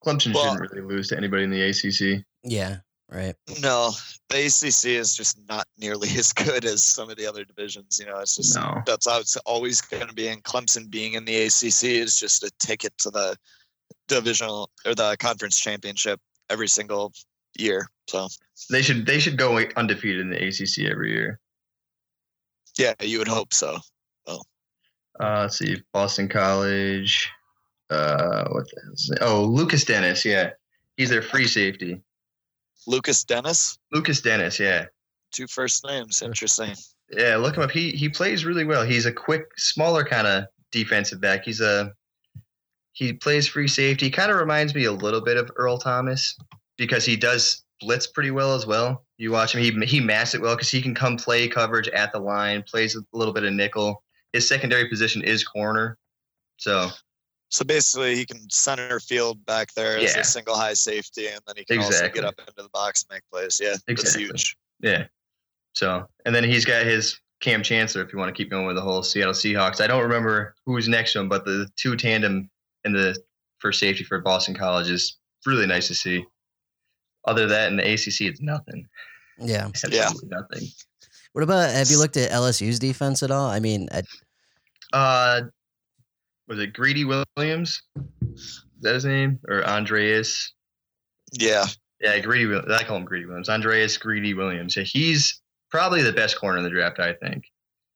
Clemson 0.06 0.34
Well- 0.34 0.54
shouldn't 0.54 0.72
really 0.72 0.88
lose 0.88 1.10
to 1.10 1.18
anybody 1.18 1.44
in 1.44 1.50
the 1.50 1.62
ACC. 1.62 2.24
Yeah, 2.44 2.78
right. 3.10 3.36
No, 3.60 3.92
the 4.30 4.46
ACC 4.46 4.96
is 4.96 5.14
just 5.16 5.38
not 5.50 5.68
nearly 5.78 6.08
as 6.18 6.32
good 6.32 6.64
as 6.66 6.84
some 6.84 7.10
of 7.10 7.18
the 7.18 7.26
other 7.26 7.44
divisions. 7.44 8.00
You 8.00 8.06
know, 8.06 8.20
it's 8.20 8.36
just 8.38 8.56
No. 8.56 8.82
that's 8.86 9.08
how 9.08 9.20
it's 9.20 9.36
always 9.38 9.82
going 9.82 10.08
to 10.08 10.14
be. 10.14 10.28
And 10.30 10.42
Clemson 10.44 10.90
being 10.90 11.14
in 11.14 11.26
the 11.26 11.36
ACC 11.48 11.84
is 11.98 12.18
just 12.20 12.44
a 12.44 12.52
ticket 12.60 12.98
to 13.00 13.10
the 13.10 13.36
divisional 14.08 14.70
or 14.86 14.96
the 14.96 15.18
conference 15.20 15.60
championship 15.60 16.20
every 16.50 16.68
single 16.70 17.12
year. 17.58 17.90
So 18.08 18.28
They 18.70 18.82
should 18.82 19.06
they 19.06 19.20
should 19.20 19.38
go 19.38 19.58
undefeated 19.76 20.22
in 20.22 20.30
the 20.30 20.38
ACC 20.48 20.90
every 20.90 21.12
year. 21.12 21.40
yeah, 22.78 22.94
you 23.02 23.18
would 23.20 23.28
hope 23.28 23.54
so. 23.54 23.80
Uh, 25.20 25.42
let's 25.42 25.58
see, 25.58 25.82
Boston 25.94 26.30
College. 26.30 27.30
Uh, 27.90 28.48
what 28.50 28.70
the 28.70 28.82
hell 28.84 28.94
is 28.94 29.10
it? 29.12 29.18
Oh, 29.22 29.44
Lukas 29.44 29.84
Denis. 29.84 30.24
Yeah, 30.24 30.52
he's 30.98 31.10
their 31.10 31.22
free 31.22 31.48
safety. 31.48 32.02
Lukas 32.88 33.24
Denis, 33.24 33.78
Lukas 33.92 34.22
Denis. 34.22 34.60
Yeah, 34.60 34.86
two 35.32 35.48
first 35.48 35.86
names. 35.86 36.22
Interesting. 36.22 36.76
yeah. 37.12 37.36
Look 37.36 37.58
him 37.58 37.64
up. 37.64 37.72
He 37.72 37.92
he 37.92 38.10
plays 38.10 38.46
really 38.46 38.64
well. 38.66 38.84
He's 38.84 39.06
a 39.06 39.12
quick, 39.12 39.48
smaller 39.58 40.04
kind 40.04 40.28
of 40.28 40.46
defensive 40.72 41.20
back. 41.20 41.44
He's 41.44 41.62
a 41.62 41.92
he 42.94 43.14
plays 43.14 43.48
free 43.48 43.68
safety. 43.68 44.10
Kind 44.10 44.32
of 44.32 44.38
reminds 44.38 44.74
me 44.76 44.86
a 44.86 44.92
little 44.92 45.22
bit 45.22 45.38
of 45.38 45.52
Earl 45.56 45.78
Thomas 45.78 46.38
because 46.78 47.06
he 47.06 47.16
does 47.18 47.64
blitz 47.82 48.08
pretty 48.08 48.32
well 48.32 48.56
as 48.56 48.66
well. 48.66 49.06
You 49.18 49.32
watch 49.32 49.56
him. 49.56 49.62
He 49.62 49.72
he 49.86 50.00
masks 50.00 50.36
it 50.36 50.42
well 50.42 50.56
because 50.56 50.70
he 50.72 50.82
can 50.82 50.96
come 50.96 51.18
play 51.18 51.48
coverage 51.48 51.90
at 51.90 52.12
the 52.12 52.20
line. 52.20 52.64
Plays 52.64 52.96
a 52.96 53.02
little 53.14 53.34
bit 53.34 53.44
of 53.44 53.54
nickel. 53.54 54.04
His 54.34 54.48
secondary 54.48 54.88
position 54.90 55.24
is 55.24 55.44
corner. 55.44 55.98
So 56.58 56.90
So 57.50 57.66
basically, 57.66 58.16
he 58.16 58.26
can 58.26 58.48
center 58.50 59.00
field 59.00 59.44
back 59.46 59.74
there 59.74 59.98
as 59.98 60.16
a 60.16 60.24
single 60.24 60.56
high 60.56 60.74
safety, 60.76 61.28
and 61.28 61.40
then 61.48 61.56
he 61.58 61.66
can 61.66 61.80
also 61.80 61.90
Exactly. 61.90 62.22
get 62.22 62.28
up 62.28 62.40
into 62.40 62.54
the 62.56 62.70
box 62.70 63.04
and 63.04 63.16
make 63.16 63.24
plays. 63.32 63.60
Yeah, 63.62 63.70
that's 63.72 63.84
Exactly. 63.88 64.26
huge. 64.26 64.56
Yeah. 64.82 65.08
So, 65.74 66.08
and 66.26 66.36
then 66.36 66.44
he's 66.44 66.66
got 66.66 66.86
his 66.86 67.20
Kam 67.42 67.64
Chancellor, 67.64 68.04
if 68.04 68.12
you 68.12 68.20
want 68.20 68.36
to 68.36 68.38
keep 68.40 68.52
going 68.52 68.66
with 68.68 68.76
the 68.76 68.82
whole 68.82 69.02
Seattle 69.02 69.34
Seahawks. 69.34 69.82
I 69.82 69.88
don't 69.88 70.04
remember 70.04 70.56
who's 70.66 70.88
next 70.90 71.14
to 71.14 71.20
him, 71.22 71.30
but 71.30 71.46
the 71.46 71.68
two 71.78 71.96
tandem 71.96 72.50
in 72.84 72.94
the 72.94 73.18
for 73.60 73.72
safety 73.72 74.04
for 74.04 74.20
Boston 74.20 74.54
College 74.54 74.90
is 74.90 75.18
really 75.46 75.66
nice 75.66 75.88
to 75.88 75.96
see. 75.96 76.24
Other 77.26 77.42
than 77.48 77.50
that, 77.50 77.72
in 77.72 77.78
the 77.78 77.94
ACC, 77.94 78.28
it's 78.30 78.42
nothing. 78.42 78.88
Yeah. 79.40 79.68
Absolutely 79.68 80.30
nothing. 80.30 80.68
What 81.34 81.44
about? 81.44 81.70
Have 81.72 81.90
you 81.90 81.98
looked 81.98 82.18
at 82.18 82.32
LSU's 82.32 82.80
defense 82.80 83.24
at 83.24 83.32
all? 83.32 83.50
I 83.50 83.60
mean, 83.60 83.88
I, 83.92 84.04
Uh, 84.92 85.42
was 86.48 86.60
it 86.60 86.74
Greedy 86.74 87.06
Williams? 87.06 87.82
Is 88.36 88.64
that 88.82 88.96
his 88.96 89.06
name? 89.06 89.40
Or 89.48 89.62
Andraez? 89.64 90.50
Yeah, 91.34 91.66
Yeah, 92.02 92.18
Greedy. 92.20 92.48
Wil- 92.48 92.72
I 92.74 92.84
call 92.84 92.98
him 92.98 93.06
Greedy 93.06 93.26
Williams. 93.28 93.50
Andraez 93.50 94.00
Greedy 94.00 94.34
Williams. 94.34 94.76
Yeah, 94.76 94.84
he's 94.84 95.42
probably 95.70 96.02
the 96.02 96.14
best 96.14 96.40
corner 96.40 96.58
in 96.58 96.64
the 96.64 96.70
draft, 96.70 97.00
I 97.00 97.14
think. 97.14 97.44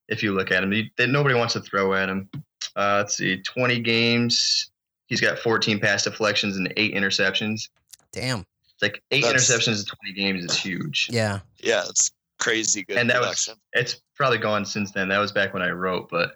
If 0.08 0.22
you 0.22 0.34
look 0.34 0.52
at 0.52 0.64
him, 0.64 0.72
he, 0.72 0.92
that 0.98 1.08
nobody 1.10 1.34
wants 1.34 1.54
to 1.54 1.62
throw 1.62 1.94
at 1.96 2.10
him. 2.10 2.30
Uh, 2.76 2.98
let's 2.98 3.18
see, 3.18 3.42
20 3.42 3.80
games. 3.80 4.70
He's 5.08 5.22
got 5.22 5.40
14 5.40 5.80
pass 5.80 6.04
deflections 6.04 6.58
and 6.58 6.72
eight 6.78 6.94
interceptions. 6.94 7.70
damn. 8.12 8.46
It's 8.74 8.82
like 8.84 9.02
eight 9.12 9.24
That's- 9.24 9.50
interceptions 9.50 9.80
in 9.80 9.86
20 9.86 10.14
games 10.14 10.46
is 10.52 10.58
huge. 10.58 11.08
Yeah. 11.12 11.40
yeah, 11.60 11.84
it's 11.90 12.12
crazy 12.44 12.84
good 12.84 12.98
and 12.98 13.10
that 13.10 13.20
production. 13.20 13.54
was 13.54 13.82
it's 13.82 14.02
probably 14.16 14.38
gone 14.38 14.66
since 14.66 14.92
then. 14.92 15.08
That 15.10 15.20
was 15.20 15.32
back 15.32 15.54
when 15.54 15.64
I 15.64 15.70
wrote, 15.70 16.10
but 16.10 16.36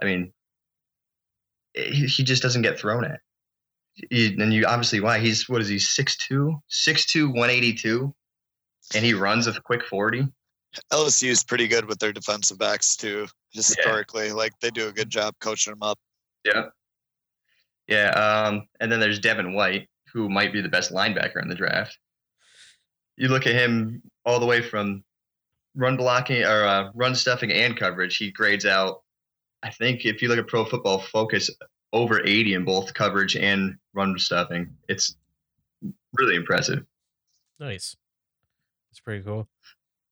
I 0.00 0.04
mean, 0.04 0.32
he, 1.74 2.06
he 2.06 2.22
just 2.22 2.42
doesn't 2.42 2.62
get 2.62 2.78
thrown 2.78 3.04
at. 3.04 3.20
He, 4.10 4.34
and 4.40 4.52
you 4.52 4.66
obviously 4.66 5.00
why 5.00 5.18
he's 5.18 5.48
what 5.48 5.60
is 5.60 5.68
he 5.68 5.76
6'2", 5.76 6.58
6'2", 6.70 7.26
182, 7.26 8.14
and 8.94 9.04
he 9.04 9.14
runs 9.14 9.46
a 9.46 9.60
quick 9.60 9.84
40. 9.84 10.26
LSU 10.92 11.28
is 11.28 11.44
pretty 11.44 11.68
good 11.68 11.84
with 11.86 11.98
their 11.98 12.12
defensive 12.12 12.58
backs 12.58 12.96
too. 12.96 13.26
Historically, 13.52 14.32
like 14.32 14.52
they 14.60 14.70
do 14.70 14.88
a 14.88 14.92
good 14.92 15.10
job 15.10 15.34
coaching 15.40 15.72
them 15.72 15.82
up. 15.82 15.98
Yeah. 16.44 16.66
Yeah. 17.86 18.10
Um, 18.10 18.66
and 18.80 18.90
then 18.90 18.98
there's 18.98 19.20
Devin 19.20 19.54
White, 19.54 19.88
who 20.12 20.28
might 20.28 20.52
be 20.52 20.60
the 20.60 20.68
best 20.68 20.92
linebacker 20.92 21.40
in 21.40 21.48
the 21.48 21.54
draft. 21.54 21.96
You 23.16 23.28
look 23.28 23.46
at 23.46 23.54
him 23.54 24.02
all 24.24 24.40
the 24.40 24.46
way 24.46 24.60
from 24.60 25.04
run 25.74 25.96
blocking 25.96 26.42
or 26.42 26.64
uh, 26.64 26.90
run 26.94 27.14
stuffing 27.14 27.52
and 27.52 27.76
coverage. 27.76 28.16
He 28.16 28.30
grades 28.30 28.64
out, 28.64 29.02
I 29.62 29.70
think, 29.70 30.04
if 30.04 30.22
you 30.22 30.28
look 30.28 30.38
at 30.38 30.46
Pro 30.46 30.64
Football 30.64 31.00
Focus, 31.00 31.50
over 31.92 32.22
80 32.24 32.54
in 32.54 32.64
both 32.64 32.92
coverage 32.92 33.36
and 33.36 33.76
run 33.94 34.18
stuffing. 34.18 34.74
It's 34.88 35.16
really 36.12 36.34
impressive. 36.34 36.84
Nice. 37.60 37.96
That's 38.90 39.00
pretty 39.00 39.22
cool. 39.22 39.48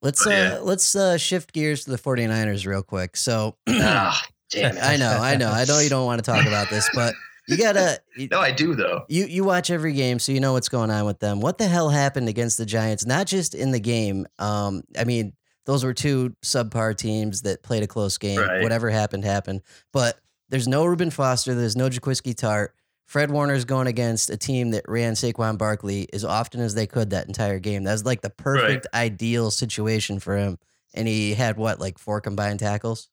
Let's 0.01 0.27
uh 0.27 0.31
yeah. 0.31 0.59
let's 0.61 0.97
uh 0.97 1.17
shift 1.17 1.53
gears 1.53 1.85
to 1.85 1.91
the 1.91 1.99
49ers 1.99 2.67
real 2.67 2.83
quick. 2.83 3.17
So 3.17 3.57
ah, 3.69 4.25
damn 4.51 4.77
it. 4.77 4.83
I 4.83 4.97
know, 4.97 5.11
I 5.11 5.37
know. 5.37 5.51
I 5.51 5.65
know 5.65 5.79
you 5.79 5.89
don't 5.89 6.07
want 6.07 6.25
to 6.25 6.29
talk 6.29 6.45
about 6.47 6.71
this, 6.71 6.89
but 6.95 7.15
you 7.47 7.57
gotta 7.57 8.01
you, 8.17 8.29
No, 8.29 8.41
I 8.41 8.51
do 8.51 8.75
though. 8.75 9.05
you 9.09 9.27
you 9.27 9.45
watch 9.45 9.71
every 9.71 9.93
game, 9.93 10.19
so 10.19 10.33
you 10.33 10.41
know 10.41 10.55
what's 10.55 10.69
going 10.69 10.91
on 10.91 11.05
with 11.05 11.21
them. 11.21 11.41
What 11.41 11.59
the 11.59 11.69
hell 11.69 11.89
happened 11.89 12.29
against 12.29 12.59
the 12.59 12.67
Giants? 12.67 13.07
Not 13.07 13.29
just 13.29 13.55
in 13.55 13.71
the 13.71 13.81
game. 13.81 14.27
Um, 14.41 14.83
I 14.99 15.05
mean, 15.05 15.35
those 15.65 15.85
were 15.85 15.95
two 15.95 16.35
subpar 16.45 16.97
teams 16.97 17.43
that 17.43 17.63
played 17.63 17.83
a 17.83 17.87
close 17.87 18.19
game. 18.19 18.41
Right. 18.41 18.63
Whatever 18.63 18.91
happened, 18.91 19.25
happened. 19.25 19.63
But 19.93 20.19
there's 20.49 20.69
no 20.69 20.85
Reuben 20.85 21.11
Foster. 21.11 21.55
There's 21.55 21.77
no 21.77 21.89
Jaquiski 21.89 22.35
Tartt. 22.35 22.69
Fred 23.07 23.31
Warner's 23.31 23.65
going 23.65 23.89
against 23.89 24.31
a 24.31 24.37
team 24.37 24.71
that 24.71 24.85
ran 24.89 25.15
Saquon 25.15 25.59
Barkley 25.59 26.09
as 26.13 26.25
often 26.25 26.61
as 26.61 26.75
they 26.75 26.87
could 26.87 27.11
that 27.11 27.27
entire 27.27 27.59
game. 27.59 27.85
That 27.85 27.93
was 27.93 28.07
like 28.07 28.23
the 28.23 28.31
perfect, 28.31 28.87
ideal 28.95 29.51
situation 29.51 30.19
for 30.19 30.37
him. 30.37 30.59
And 30.95 31.07
he 31.07 31.35
had 31.35 31.57
what, 31.57 31.79
like 31.79 31.99
four 31.99 32.21
combined 32.21 32.61
tackles? 32.61 33.09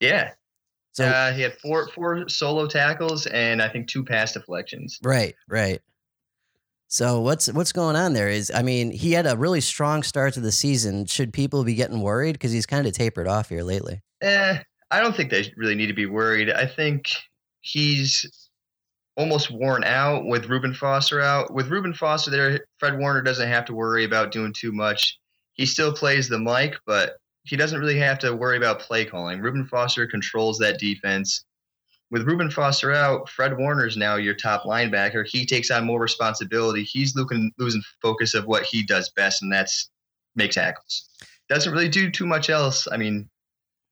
Yeah. 0.00 0.32
So 0.92 1.06
uh, 1.06 1.32
he 1.32 1.42
had 1.42 1.54
four 1.58 1.88
four 1.88 2.28
solo 2.28 2.66
tackles 2.66 3.26
and 3.26 3.62
I 3.62 3.68
think 3.68 3.86
two 3.86 4.04
pass 4.04 4.32
deflections. 4.32 4.98
Right, 5.02 5.36
right. 5.48 5.80
So 6.88 7.20
what's 7.20 7.52
what's 7.52 7.72
going 7.72 7.96
on 7.96 8.14
there? 8.14 8.28
Is 8.28 8.50
I 8.54 8.62
mean, 8.62 8.90
he 8.90 9.12
had 9.12 9.26
a 9.26 9.36
really 9.36 9.60
strong 9.60 10.02
start 10.02 10.34
to 10.34 10.40
the 10.40 10.50
season. 10.50 11.04
Should 11.04 11.34
people 11.34 11.62
be 11.62 11.74
getting 11.74 12.00
worried 12.00 12.32
because 12.32 12.50
he's 12.50 12.66
kind 12.66 12.86
of 12.86 12.94
tapered 12.94 13.28
off 13.28 13.50
here 13.50 13.62
lately? 13.62 14.00
Eh, 14.22 14.58
I 14.90 15.00
don't 15.00 15.14
think 15.14 15.30
they 15.30 15.52
really 15.56 15.74
need 15.74 15.88
to 15.88 15.94
be 15.94 16.06
worried. 16.06 16.50
I 16.50 16.66
think 16.66 17.10
he's 17.60 18.48
almost 19.18 19.50
worn 19.50 19.84
out 19.84 20.24
with 20.24 20.46
Reuben 20.46 20.72
Foster 20.72 21.20
out. 21.20 21.52
With 21.52 21.68
Reuben 21.68 21.92
Foster 21.92 22.30
there, 22.30 22.60
Fred 22.78 22.98
Warner 22.98 23.20
doesn't 23.20 23.48
have 23.48 23.66
to 23.66 23.74
worry 23.74 24.04
about 24.04 24.32
doing 24.32 24.54
too 24.54 24.72
much. 24.72 25.18
He 25.52 25.66
still 25.66 25.92
plays 25.92 26.28
the 26.28 26.38
mic, 26.38 26.76
but 26.86 27.16
he 27.42 27.56
doesn't 27.56 27.80
really 27.80 27.98
have 27.98 28.18
to 28.20 28.34
worry 28.34 28.56
about 28.56 28.80
play 28.80 29.04
calling. 29.04 29.40
Reuben 29.40 29.66
Foster 29.66 30.06
controls 30.06 30.56
that 30.58 30.78
defense. 30.78 31.44
With 32.10 32.22
Reuben 32.22 32.50
Foster 32.50 32.92
out, 32.92 33.28
Fred 33.28 33.56
Warner's 33.58 33.96
now 33.96 34.16
your 34.16 34.34
top 34.34 34.64
linebacker. 34.64 35.26
He 35.26 35.44
takes 35.44 35.70
on 35.70 35.84
more 35.84 36.00
responsibility. 36.00 36.82
He's 36.82 37.14
losing 37.14 37.52
losing 37.58 37.82
focus 38.00 38.34
of 38.34 38.46
what 38.46 38.64
he 38.64 38.82
does 38.82 39.10
best, 39.10 39.42
and 39.42 39.52
that's 39.52 39.90
make 40.34 40.52
tackles. 40.52 41.08
Doesn't 41.48 41.72
really 41.72 41.88
do 41.88 42.10
too 42.10 42.26
much 42.26 42.50
else. 42.50 42.88
I 42.90 42.96
mean, 42.96 43.28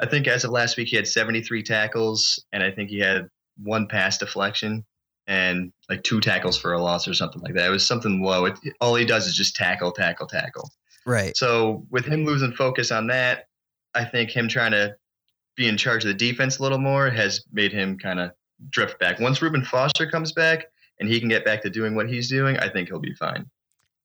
I 0.00 0.06
think 0.06 0.26
as 0.26 0.44
of 0.44 0.50
last 0.50 0.76
week 0.76 0.88
he 0.88 0.96
had 0.96 1.06
73 1.06 1.62
tackles, 1.62 2.42
and 2.52 2.62
I 2.62 2.70
think 2.70 2.90
he 2.90 2.98
had 2.98 3.28
one 3.62 3.86
pass 3.86 4.18
deflection 4.18 4.84
and 5.26 5.72
like 5.88 6.02
two 6.02 6.20
tackles 6.20 6.56
for 6.56 6.72
a 6.72 6.82
loss 6.82 7.08
or 7.08 7.14
something 7.14 7.42
like 7.42 7.54
that. 7.54 7.66
It 7.66 7.70
was 7.70 7.86
something 7.86 8.22
low. 8.22 8.46
It, 8.46 8.58
all 8.80 8.94
he 8.94 9.04
does 9.04 9.26
is 9.26 9.34
just 9.34 9.56
tackle, 9.56 9.92
tackle, 9.92 10.26
tackle. 10.26 10.70
Right. 11.04 11.36
So 11.36 11.86
with 11.90 12.04
him 12.04 12.24
losing 12.24 12.52
focus 12.52 12.92
on 12.92 13.08
that, 13.08 13.46
I 13.94 14.04
think 14.04 14.30
him 14.30 14.48
trying 14.48 14.72
to 14.72 14.96
be 15.56 15.68
in 15.68 15.76
charge 15.76 16.04
of 16.04 16.08
the 16.08 16.14
defense 16.14 16.58
a 16.58 16.62
little 16.62 16.78
more 16.78 17.10
has 17.10 17.44
made 17.52 17.72
him 17.72 17.98
kind 17.98 18.20
of 18.20 18.30
drift 18.70 18.98
back. 18.98 19.18
Once 19.20 19.42
Reuben 19.42 19.64
Foster 19.64 20.08
comes 20.08 20.32
back 20.32 20.66
and 21.00 21.08
he 21.08 21.18
can 21.18 21.28
get 21.28 21.44
back 21.44 21.62
to 21.62 21.70
doing 21.70 21.94
what 21.94 22.08
he's 22.08 22.28
doing, 22.28 22.58
I 22.58 22.68
think 22.68 22.88
he'll 22.88 22.98
be 22.98 23.14
fine. 23.14 23.48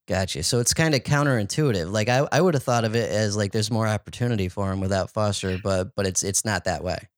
Gotcha. 0.08 0.42
So 0.42 0.58
it's 0.58 0.74
kind 0.74 0.94
of 0.94 1.02
counterintuitive. 1.04 1.90
Like 1.90 2.08
I, 2.08 2.26
I 2.32 2.40
would 2.40 2.54
have 2.54 2.62
thought 2.62 2.84
of 2.84 2.96
it 2.96 3.10
as 3.10 3.36
like 3.36 3.52
there's 3.52 3.70
more 3.70 3.86
opportunity 3.86 4.48
for 4.48 4.72
him 4.72 4.80
without 4.80 5.10
Foster, 5.10 5.58
but 5.62 5.94
but 5.94 6.06
it's 6.06 6.24
it's 6.24 6.44
not 6.44 6.64
that 6.64 6.82
way. 6.82 7.08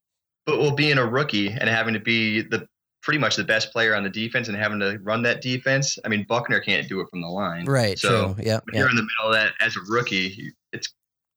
But 0.45 0.59
well, 0.59 0.73
being 0.73 0.99
a 0.99 1.07
rookie 1.07 1.49
and 1.49 1.69
having 1.69 1.95
to 1.95 2.01
be 2.01 2.43
the 2.43 2.69
pretty 3.03 3.19
much 3.19 3.37
the 3.37 3.45
best 3.45 3.73
player 3.73 3.95
on 3.95 4.03
the 4.03 4.11
defense 4.11 4.49
and 4.49 4.57
having 4.57 4.81
to 4.81 4.99
run 5.03 5.23
that 5.23 5.41
defense, 5.41 5.99
I 6.05 6.09
mean 6.09 6.27
Buckner 6.29 6.61
can't 6.61 6.87
do 6.87 7.01
it 7.01 7.09
from 7.09 7.23
the 7.23 7.29
line. 7.29 7.65
Right. 7.65 7.99
So. 7.99 8.37
Yeah. 8.39 8.61
when 8.65 8.75
yeah. 8.75 8.81
you're 8.81 8.91
in 8.91 8.97
the 8.97 9.03
middle 9.03 9.29
of 9.29 9.33
that 9.33 9.55
as 9.61 9.77
a 9.77 9.81
rookie, 9.89 10.53
it's 10.73 10.93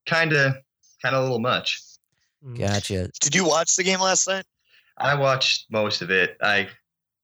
kind 0.06 0.34
of 0.34 0.54
kind 1.02 1.16
of 1.16 1.22
a 1.22 1.24
little 1.24 1.40
much. 1.40 1.82
Gotcha. 2.56 3.10
Did 3.20 3.36
you 3.36 3.46
watch 3.46 3.76
the 3.76 3.84
game 3.84 4.00
last 4.00 4.28
night? 4.28 4.46
I 4.98 5.16
watched 5.16 5.68
most 5.72 6.02
of 6.02 6.10
it. 6.10 6.38
I 6.42 6.70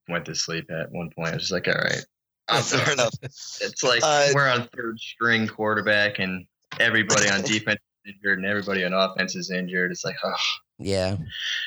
went 0.08 0.26
to 0.26 0.36
sleep 0.36 0.70
at 0.70 0.92
one 0.92 1.10
point. 1.16 1.30
I 1.30 1.34
was 1.34 1.44
just 1.44 1.52
like, 1.52 1.68
all 1.68 1.74
right. 1.74 2.06
I'm 2.50 2.62
fair 2.62 2.86
done. 2.86 2.94
enough. 2.94 3.14
It's 3.24 3.84
like 3.84 4.02
Uh, 4.04 4.30
we're 4.34 4.50
on 4.50 4.68
third 4.76 5.00
string 5.00 5.48
quarterback 5.48 6.20
and 6.20 6.46
everybody 6.80 7.30
on 7.30 7.42
defense 7.42 7.80
is 8.06 8.14
injured 8.16 8.40
and 8.40 8.48
everybody 8.48 8.84
on 8.84 8.94
offense 8.94 9.36
is 9.36 9.50
injured. 9.50 9.92
It's 9.92 10.04
like, 10.04 10.18
oh. 10.24 10.34
Yeah. 10.78 11.18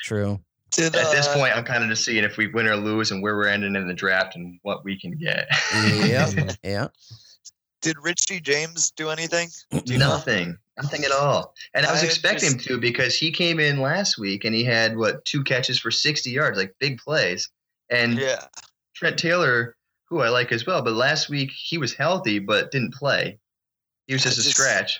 True. 0.03 0.39
Did, 0.71 0.95
At 0.95 1.11
this 1.11 1.27
uh, 1.27 1.33
point, 1.33 1.55
I'm 1.55 1.63
kind 1.63 1.83
of 1.83 1.89
just 1.89 2.03
seeing 2.03 2.23
if 2.23 2.37
we 2.37 2.47
win 2.47 2.67
or 2.67 2.75
lose 2.75 3.11
and 3.11 3.23
where 3.23 3.35
we're 3.35 3.47
ending 3.47 3.75
in 3.75 3.87
the 3.87 3.93
draft 3.93 4.35
and 4.35 4.59
what 4.61 4.83
we 4.83 4.99
can 4.99 5.11
get. 5.17 5.47
Yeah. 5.73 6.29
yeah. 6.63 6.87
did 7.81 7.95
Richie 8.03 8.41
James 8.41 8.91
do 8.91 9.09
anything? 9.09 9.49
Do 9.71 9.93
you 9.93 9.97
know? 9.97 10.09
Nothing. 10.09 10.57
Nothing 10.81 11.03
at 11.05 11.11
all. 11.11 11.53
And 11.73 11.85
I 11.85 11.91
was 11.91 12.03
I 12.03 12.05
expecting 12.05 12.51
him 12.53 12.59
to 12.59 12.77
because 12.79 13.17
he 13.17 13.31
came 13.31 13.59
in 13.59 13.81
last 13.81 14.17
week 14.17 14.45
and 14.45 14.53
he 14.53 14.63
had 14.63 14.95
what 14.95 15.25
two 15.25 15.43
catches 15.43 15.79
for 15.79 15.89
60 15.91 16.29
yards, 16.29 16.57
like 16.57 16.75
big 16.79 16.99
plays. 16.99 17.49
And 17.89 18.17
Yeah. 18.19 18.43
Trent 18.95 19.17
Taylor, 19.17 19.75
who 20.05 20.21
I 20.21 20.29
like 20.29 20.51
as 20.51 20.65
well, 20.65 20.81
but 20.83 20.93
last 20.93 21.29
week 21.29 21.51
he 21.51 21.77
was 21.77 21.93
healthy 21.93 22.39
but 22.39 22.71
didn't 22.71 22.93
play. 22.93 23.39
He 24.07 24.13
was 24.13 24.25
I 24.25 24.29
just 24.29 24.39
a 24.39 24.43
scratch. 24.43 24.99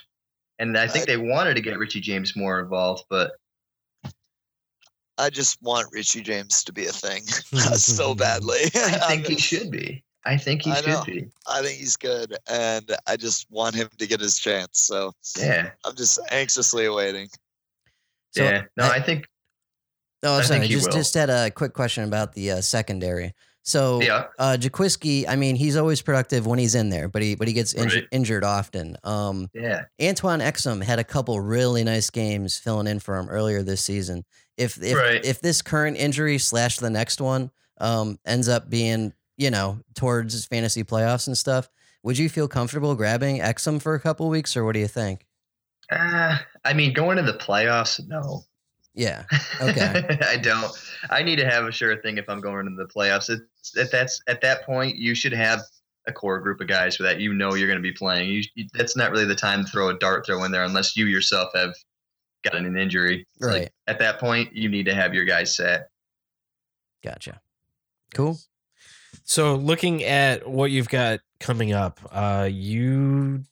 And 0.58 0.76
I 0.76 0.88
think 0.88 1.04
I- 1.08 1.12
they 1.12 1.16
wanted 1.16 1.54
to 1.54 1.60
get 1.62 1.78
Richie 1.78 2.00
James 2.00 2.34
more 2.36 2.58
involved, 2.60 3.04
but 3.08 3.32
I 5.16 5.30
just 5.30 5.60
want 5.62 5.88
Richie 5.92 6.22
James 6.22 6.62
to 6.64 6.72
be 6.72 6.86
a 6.86 6.92
thing 6.92 7.22
so 7.26 8.14
badly. 8.16 8.60
I 8.74 8.98
think 9.08 9.26
he 9.26 9.36
should 9.38 9.70
be. 9.70 10.04
I 10.24 10.36
think 10.36 10.62
he 10.62 10.70
I 10.72 10.80
know. 10.80 11.02
should 11.04 11.14
be. 11.14 11.26
I 11.46 11.62
think 11.62 11.78
he's 11.78 11.96
good, 11.96 12.36
and 12.48 12.90
I 13.06 13.16
just 13.16 13.46
want 13.50 13.74
him 13.74 13.88
to 13.98 14.06
get 14.06 14.20
his 14.20 14.38
chance. 14.38 14.80
So 14.80 15.12
Yeah. 15.38 15.70
I'm 15.84 15.96
just 15.96 16.18
anxiously 16.30 16.84
awaiting. 16.86 17.28
So 18.32 18.44
yeah. 18.44 18.64
No, 18.76 18.84
I- 18.84 18.96
I, 18.96 19.00
think 19.02 19.26
Oh, 20.22 20.38
I 20.38 20.42
sorry. 20.42 20.60
think 20.60 20.70
he 20.70 20.76
Just 20.78 20.92
just 20.92 21.14
had 21.14 21.30
a 21.30 21.50
quick 21.50 21.72
question 21.72 22.04
about 22.04 22.32
the 22.34 22.50
uh, 22.52 22.60
secondary. 22.60 23.34
So 23.62 24.00
yeah. 24.00 24.24
uh 24.38 24.56
Jaquiski, 24.58 25.26
I 25.28 25.36
mean, 25.36 25.54
he's 25.54 25.76
always 25.76 26.00
productive 26.02 26.46
when 26.46 26.58
he's 26.58 26.74
in 26.74 26.88
there, 26.88 27.06
but 27.08 27.20
he 27.22 27.34
but 27.34 27.48
he 27.48 27.54
gets 27.54 27.74
inju- 27.74 27.94
Right. 27.94 28.06
injured 28.10 28.42
often. 28.42 28.96
Um 29.04 29.48
Yeah. 29.54 29.84
Antoine 30.02 30.40
Exum 30.40 30.82
had 30.82 30.98
a 30.98 31.04
couple 31.04 31.38
really 31.40 31.84
nice 31.84 32.08
games 32.10 32.56
filling 32.58 32.86
in 32.86 32.98
for 32.98 33.16
him 33.18 33.28
earlier 33.28 33.62
this 33.62 33.84
season. 33.84 34.24
If 34.56 34.82
if 34.82 34.96
Right. 34.96 35.22
if 35.24 35.40
this 35.40 35.60
current 35.62 35.96
injury 35.98 36.38
slash 36.38 36.78
the 36.78 36.88
next 36.90 37.20
one 37.20 37.50
um 37.78 38.18
ends 38.24 38.48
up 38.48 38.70
being, 38.70 39.12
you 39.38 39.50
know, 39.50 39.80
towards 39.94 40.44
fantasy 40.44 40.84
playoffs 40.84 41.26
and 41.26 41.38
stuff, 41.38 41.70
would 42.02 42.18
you 42.18 42.28
feel 42.28 42.46
comfortable 42.48 42.94
grabbing 42.94 43.38
Exum 43.38 43.80
for 43.80 43.94
a 43.94 44.00
couple 44.00 44.28
weeks 44.28 44.54
or 44.56 44.64
what 44.64 44.72
do 44.74 44.80
you 44.80 44.86
think? 44.88 45.24
Uh, 45.90 46.36
I 46.66 46.74
mean, 46.74 46.92
going 46.92 47.16
to 47.16 47.22
the 47.22 47.32
playoffs, 47.38 48.06
no. 48.06 48.42
Yeah. 48.94 49.24
Okay. 49.62 50.18
I 50.26 50.36
don't. 50.36 50.70
I 51.08 51.22
need 51.22 51.36
to 51.36 51.48
have 51.48 51.64
a 51.64 51.72
sure 51.72 52.00
thing 52.02 52.18
if 52.18 52.28
I'm 52.28 52.40
going 52.40 52.66
into 52.66 52.82
the 52.82 52.92
playoffs. 52.92 53.30
It's, 53.30 53.76
at 53.76 53.90
that's 53.90 54.20
at 54.28 54.40
that 54.42 54.64
point, 54.66 54.96
you 54.96 55.14
should 55.14 55.32
have 55.32 55.60
a 56.06 56.12
core 56.12 56.40
group 56.40 56.60
of 56.60 56.66
guys 56.66 56.96
for 56.96 57.04
that 57.04 57.20
you 57.20 57.32
know 57.32 57.54
you're 57.54 57.68
going 57.68 57.78
to 57.78 57.82
be 57.82 57.92
playing. 57.92 58.28
You, 58.28 58.42
you- 58.54 58.66
that's 58.74 58.96
not 58.96 59.10
really 59.12 59.24
the 59.24 59.34
time 59.36 59.64
to 59.64 59.70
throw 59.70 59.88
a 59.90 59.98
dart 59.98 60.26
throw 60.26 60.42
in 60.44 60.50
there 60.52 60.64
unless 60.64 60.96
you 60.96 61.06
yourself 61.06 61.50
have 61.54 61.74
gotten 62.44 62.66
an 62.66 62.76
injury. 62.76 63.24
It's 63.36 63.46
like, 63.46 63.60
Right. 63.62 63.70
at 63.86 63.98
that 64.00 64.18
point, 64.18 64.54
you 64.54 64.68
need 64.68 64.86
to 64.86 64.94
have 64.94 65.14
your 65.14 65.24
guys 65.24 65.54
set. 65.54 65.90
Gotcha. 67.04 67.40
Cool. 68.14 68.38
So 69.28 69.56
looking 69.56 70.02
at 70.04 70.48
what 70.48 70.70
you've 70.70 70.88
got 70.88 71.20
coming 71.38 71.74
up, 71.74 72.00
uh, 72.10 72.48
you 72.50 73.44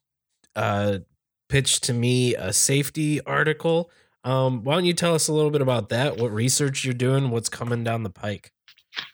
uh, 0.57 1.01
pitched 1.51 1.85
to 1.85 1.93
me 1.93 2.35
a 2.35 2.51
safety 2.55 3.21
article. 3.21 3.91
Um, 4.25 4.65
why 4.65 4.73
don't 4.73 4.87
you 4.87 4.95
tell 4.95 5.15
us 5.15 5.29
a 5.29 5.35
little 5.35 5.51
bit 5.51 5.61
about 5.61 5.91
that? 5.91 6.17
What 6.17 6.33
research 6.33 6.83
you're 6.83 6.95
doing? 6.95 7.29
What's 7.29 7.51
coming 7.51 7.85
down 7.85 8.05
the 8.05 8.11
pike? 8.11 8.53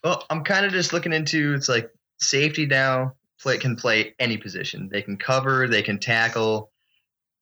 Well, 0.04 0.24
I'm 0.30 0.44
kind 0.44 0.64
of 0.64 0.70
just 0.70 0.92
looking 0.92 1.12
into 1.12 1.52
it's 1.54 1.68
like 1.68 1.90
safety 2.20 2.64
now 2.64 3.14
play 3.40 3.58
can 3.58 3.74
play 3.74 4.14
any 4.20 4.36
position. 4.36 4.88
They 4.90 5.02
can 5.02 5.16
cover, 5.16 5.66
they 5.66 5.82
can 5.82 5.98
tackle, 5.98 6.70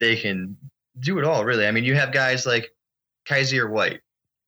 they 0.00 0.16
can 0.16 0.56
do 0.98 1.18
it 1.18 1.26
all 1.26 1.44
really. 1.44 1.66
I 1.66 1.72
mean, 1.72 1.84
you 1.84 1.94
have 1.94 2.10
guys 2.10 2.46
like 2.46 2.70
Kyzir 3.28 3.70
White, 3.70 4.00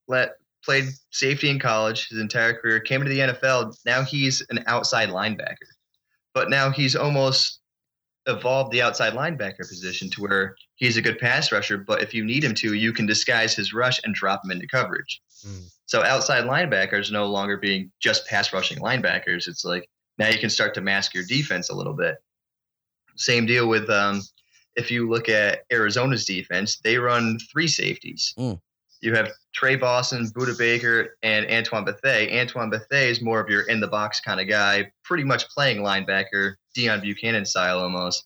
let 0.08 0.30
played 0.64 0.84
safety 1.10 1.50
in 1.50 1.58
college 1.58 2.08
his 2.08 2.18
entire 2.18 2.54
career, 2.54 2.80
came 2.80 3.02
into 3.02 3.12
the 3.12 3.20
NFL. 3.20 3.74
Now 3.84 4.02
he's 4.02 4.44
an 4.50 4.62
outside 4.66 5.08
linebacker, 5.08 5.56
but 6.34 6.50
now 6.50 6.70
he's 6.70 6.96
almost 6.96 7.60
evolved 8.26 8.70
the 8.70 8.82
outside 8.82 9.14
linebacker 9.14 9.68
position 9.68 10.08
to 10.10 10.22
where 10.22 10.54
he's 10.76 10.96
a 10.96 11.02
good 11.02 11.18
pass 11.18 11.50
rusher. 11.50 11.78
But 11.78 12.02
if 12.02 12.14
you 12.14 12.24
need 12.24 12.44
him 12.44 12.54
to, 12.54 12.74
you 12.74 12.92
can 12.92 13.06
disguise 13.06 13.54
his 13.54 13.72
rush 13.72 14.00
and 14.04 14.14
drop 14.14 14.44
him 14.44 14.52
into 14.52 14.66
coverage. 14.66 15.20
Mm. 15.46 15.64
So 15.86 16.02
outside 16.02 16.44
linebackers 16.44 17.10
no 17.10 17.26
longer 17.26 17.56
being 17.56 17.90
just 18.00 18.26
pass 18.26 18.52
rushing 18.52 18.78
linebackers. 18.78 19.48
It's 19.48 19.64
like 19.64 19.88
now 20.18 20.28
you 20.28 20.38
can 20.38 20.50
start 20.50 20.74
to 20.74 20.80
mask 20.80 21.14
your 21.14 21.24
defense 21.24 21.70
a 21.70 21.74
little 21.74 21.94
bit. 21.94 22.16
Same 23.16 23.44
deal 23.44 23.68
with 23.68 23.90
um, 23.90 24.22
if 24.76 24.90
you 24.90 25.08
look 25.08 25.28
at 25.28 25.64
Arizona's 25.70 26.24
defense, 26.24 26.78
they 26.78 26.96
run 26.96 27.38
three 27.50 27.68
safeties. 27.68 28.34
Mm. 28.38 28.60
You 29.02 29.14
have 29.16 29.32
Tre 29.52 29.74
Boston, 29.74 30.26
Budda 30.26 30.56
Baker, 30.56 31.16
and 31.24 31.44
Antoine 31.50 31.84
Bethea. 31.84 32.40
Antoine 32.40 32.70
Bethea 32.70 33.08
is 33.10 33.20
more 33.20 33.40
of 33.40 33.50
your 33.50 33.62
in 33.62 33.80
the 33.80 33.88
box 33.88 34.20
kind 34.20 34.40
of 34.40 34.48
guy, 34.48 34.90
pretty 35.04 35.24
much 35.24 35.48
playing 35.48 35.78
linebacker, 35.78 36.54
Deone 36.76 37.02
Bucannon 37.02 37.46
style 37.46 37.80
almost. 37.80 38.24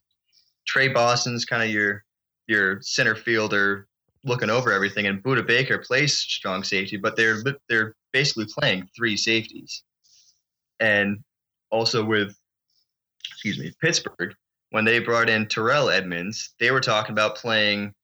Tre 0.67 0.89
Boston's 0.89 1.47
kind 1.47 1.63
of 1.63 1.71
your 1.71 2.05
your 2.47 2.81
center 2.83 3.17
fielder, 3.17 3.89
looking 4.23 4.51
over 4.51 4.71
everything, 4.71 5.07
and 5.07 5.23
Budda 5.23 5.47
Baker 5.47 5.79
plays 5.79 6.19
strong 6.19 6.63
safety, 6.63 6.99
but 6.99 7.17
they're 7.17 7.43
they're 7.71 7.95
basically 8.13 8.47
playing 8.47 8.89
three 8.95 9.17
safeties. 9.17 9.83
And 10.79 11.25
also 11.71 12.05
with, 12.05 12.37
excuse 13.31 13.59
me, 13.59 13.73
Pittsburgh, 13.81 14.35
when 14.71 14.85
they 14.85 14.99
brought 14.99 15.31
in 15.31 15.47
Terrell 15.47 15.89
Edmunds, 15.89 16.55
they 16.61 16.71
were 16.71 16.81
talking 16.81 17.13
about 17.13 17.37
playing. 17.37 17.95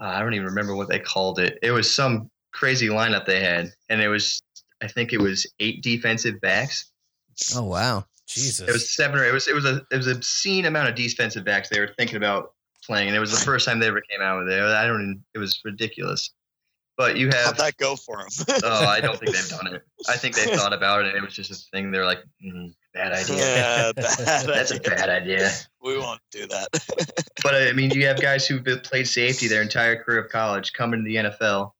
Uh, 0.00 0.06
I 0.06 0.20
don't 0.20 0.34
even 0.34 0.46
remember 0.46 0.74
what 0.74 0.88
they 0.88 0.98
called 0.98 1.38
it. 1.38 1.58
It 1.62 1.70
was 1.70 1.92
some 1.92 2.30
crazy 2.52 2.88
lineup 2.88 3.26
they 3.26 3.40
had, 3.40 3.72
and 3.88 4.00
it 4.00 4.08
was 4.08 4.42
I 4.82 4.88
think 4.88 5.12
it 5.12 5.20
was 5.20 5.46
eight 5.60 5.82
defensive 5.82 6.40
backs. 6.40 6.90
Oh 7.54 7.64
wow. 7.64 8.04
Jesus. 8.26 8.66
It 8.66 8.72
was 8.72 8.94
seven 8.94 9.18
or 9.20 9.24
it 9.24 9.32
was 9.32 9.48
it 9.48 9.54
was 9.54 9.64
a 9.64 9.82
it 9.90 9.96
was 9.96 10.06
a 10.06 10.12
obscene 10.12 10.64
amount 10.66 10.88
of 10.88 10.94
defensive 10.94 11.44
backs 11.44 11.68
they 11.68 11.80
were 11.80 11.94
thinking 11.98 12.16
about 12.16 12.52
playing, 12.84 13.08
and 13.08 13.16
it 13.16 13.20
was 13.20 13.30
the 13.30 13.44
first 13.44 13.66
time 13.66 13.78
they 13.78 13.86
ever 13.86 14.02
came 14.02 14.20
out 14.20 14.44
with 14.44 14.52
it. 14.52 14.60
I 14.60 14.86
don't. 14.86 15.22
It 15.34 15.38
was 15.38 15.60
ridiculous. 15.64 16.30
But 16.96 17.16
you 17.16 17.26
How'd 17.26 17.46
have. 17.46 17.56
that 17.56 17.76
go 17.76 17.96
for 17.96 18.20
him? 18.20 18.28
oh, 18.62 18.86
I 18.86 19.00
don't 19.00 19.18
think 19.18 19.32
they've 19.34 19.48
done 19.48 19.74
it. 19.74 19.82
I 20.08 20.16
think 20.16 20.36
they 20.36 20.56
thought 20.56 20.72
about 20.72 21.04
it, 21.04 21.08
and 21.08 21.16
it 21.16 21.24
was 21.24 21.34
just 21.34 21.50
a 21.50 21.56
thing. 21.72 21.90
They're 21.90 22.04
like, 22.04 22.20
mm, 22.44 22.72
bad 22.94 23.12
idea. 23.12 23.36
yeah, 23.36 23.92
bad 23.96 24.46
That's 24.46 24.70
a 24.70 24.80
bad 24.80 25.08
idea. 25.10 25.50
We 25.82 25.98
won't 25.98 26.20
do 26.30 26.46
that. 26.46 26.68
But 27.42 27.54
I 27.56 27.72
mean, 27.72 27.90
you 27.90 28.06
have 28.06 28.22
guys 28.22 28.46
who've 28.46 28.64
played 28.84 29.06
safety 29.06 29.48
their 29.48 29.60
entire 29.60 30.02
career 30.02 30.24
of 30.24 30.30
college, 30.30 30.72
come 30.72 30.94
into 30.94 31.04
the 31.04 31.16
NFL. 31.16 31.72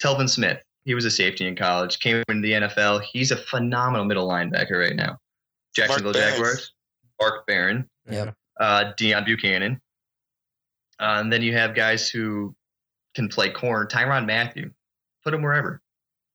Telvin 0.00 0.30
Smith, 0.30 0.62
he 0.84 0.94
was 0.94 1.04
a 1.04 1.10
safety 1.10 1.48
in 1.48 1.56
college, 1.56 1.98
came 1.98 2.22
into 2.28 2.42
the 2.46 2.52
NFL. 2.52 3.02
He's 3.12 3.32
a 3.32 3.36
phenomenal 3.36 4.04
middle 4.06 4.28
linebacker 4.28 4.78
right 4.78 4.94
now. 4.94 5.18
Jacksonville 5.74 6.12
Barron. 6.12 6.32
Jaguars, 6.34 6.72
Mark 7.20 7.44
Barron, 7.46 7.88
Yep. 8.08 8.34
uh, 8.60 8.92
Deone 8.96 9.26
Bucannon. 9.26 9.80
Uh, 11.00 11.18
and 11.20 11.32
then 11.32 11.42
you 11.42 11.54
have 11.54 11.74
guys 11.74 12.08
who 12.08 12.54
can 13.16 13.28
play 13.28 13.50
corner. 13.50 13.86
Tyrann 13.86 14.26
Mathieu, 14.26 14.70
put 15.24 15.34
him 15.34 15.42
wherever. 15.42 15.80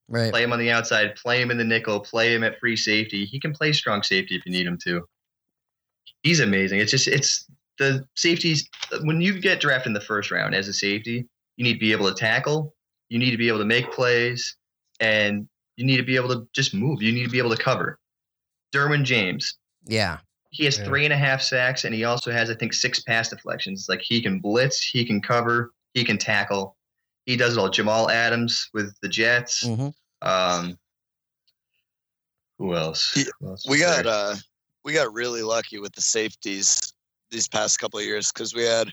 Right. 0.08 0.32
Play 0.32 0.44
him 0.44 0.54
on 0.54 0.60
the 0.60 0.70
outside, 0.72 1.16
play 1.16 1.42
him 1.42 1.50
in 1.50 1.58
the 1.58 1.64
nickel, 1.64 2.00
play 2.00 2.34
him 2.36 2.44
at 2.44 2.60
free 2.60 2.76
safety. 2.76 3.26
He 3.26 3.40
can 3.40 3.54
play 3.54 3.74
strong 3.74 4.04
safety 4.04 4.36
if 4.36 4.46
you 4.46 4.52
need 4.52 4.68
him 4.68 4.78
to. 4.86 5.02
He's 6.22 6.40
amazing. 6.40 6.80
It's 6.80 6.92
just 6.92 7.08
it's 7.08 7.48
the 7.80 8.06
safeties 8.16 8.70
when 9.02 9.20
you 9.20 9.40
get 9.40 9.60
drafted 9.60 9.88
in 9.88 9.94
the 9.94 10.02
first 10.02 10.32
round 10.32 10.54
as 10.56 10.68
a 10.68 10.74
safety, 10.74 11.28
you 11.58 11.64
need 11.64 11.74
to 11.74 11.80
be 11.80 11.92
able 11.92 12.08
to 12.08 12.14
tackle, 12.16 12.74
you 13.10 13.20
need 13.20 13.32
to 13.32 13.38
be 13.38 13.48
able 13.48 13.60
to 13.60 13.66
make 13.66 13.92
plays, 13.92 14.56
and 15.00 15.48
you 15.76 15.86
need 15.86 15.98
to 15.98 16.04
be 16.04 16.16
able 16.16 16.30
to 16.30 16.48
just 16.54 16.74
move. 16.74 17.02
You 17.02 17.12
need 17.12 17.26
to 17.26 17.30
be 17.30 17.38
able 17.40 17.56
to 17.56 17.62
cover. 17.62 18.00
Derwin 18.74 19.04
James, 19.04 19.58
Yeah. 19.88 20.20
he 20.52 20.66
has 20.66 20.78
Yeah. 20.78 20.86
three 20.86 21.04
and 21.06 21.14
a 21.14 21.18
half 21.18 21.42
sacks, 21.42 21.84
and 21.84 21.94
he 21.94 22.04
also 22.04 22.32
has, 22.32 22.50
I 22.50 22.56
think, 22.56 22.74
six 22.74 23.02
pass 23.02 23.30
deflections. 23.30 23.88
Like 23.90 24.02
he 24.02 24.22
can 24.22 24.40
blitz, 24.40 24.82
he 24.82 25.04
can 25.04 25.22
cover, 25.22 25.72
he 25.94 26.04
can 26.04 26.18
tackle. 26.18 26.78
He 27.26 27.38
does 27.38 27.58
it 27.58 27.60
all. 27.60 27.70
Jamal 27.70 28.10
Adams 28.10 28.70
with 28.74 28.96
the 29.02 29.10
Jets. 29.10 29.66
hmm 29.66 29.90
Um, 30.22 30.78
who 32.58 32.76
else? 32.76 33.14
Yeah, 33.16 33.24
Who 33.40 33.50
else 33.50 33.68
we 33.68 33.80
got 33.80 34.06
uh 34.06 34.36
we 34.84 34.94
got 34.94 35.14
really 35.14 35.42
lucky 35.42 35.80
with 35.80 35.94
the 35.94 36.02
safeties 36.02 36.94
these 37.32 37.48
past 37.48 37.80
couple 37.80 38.00
of 38.00 38.06
years 38.06 38.32
because 38.32 38.54
we 38.54 38.64
had 38.64 38.92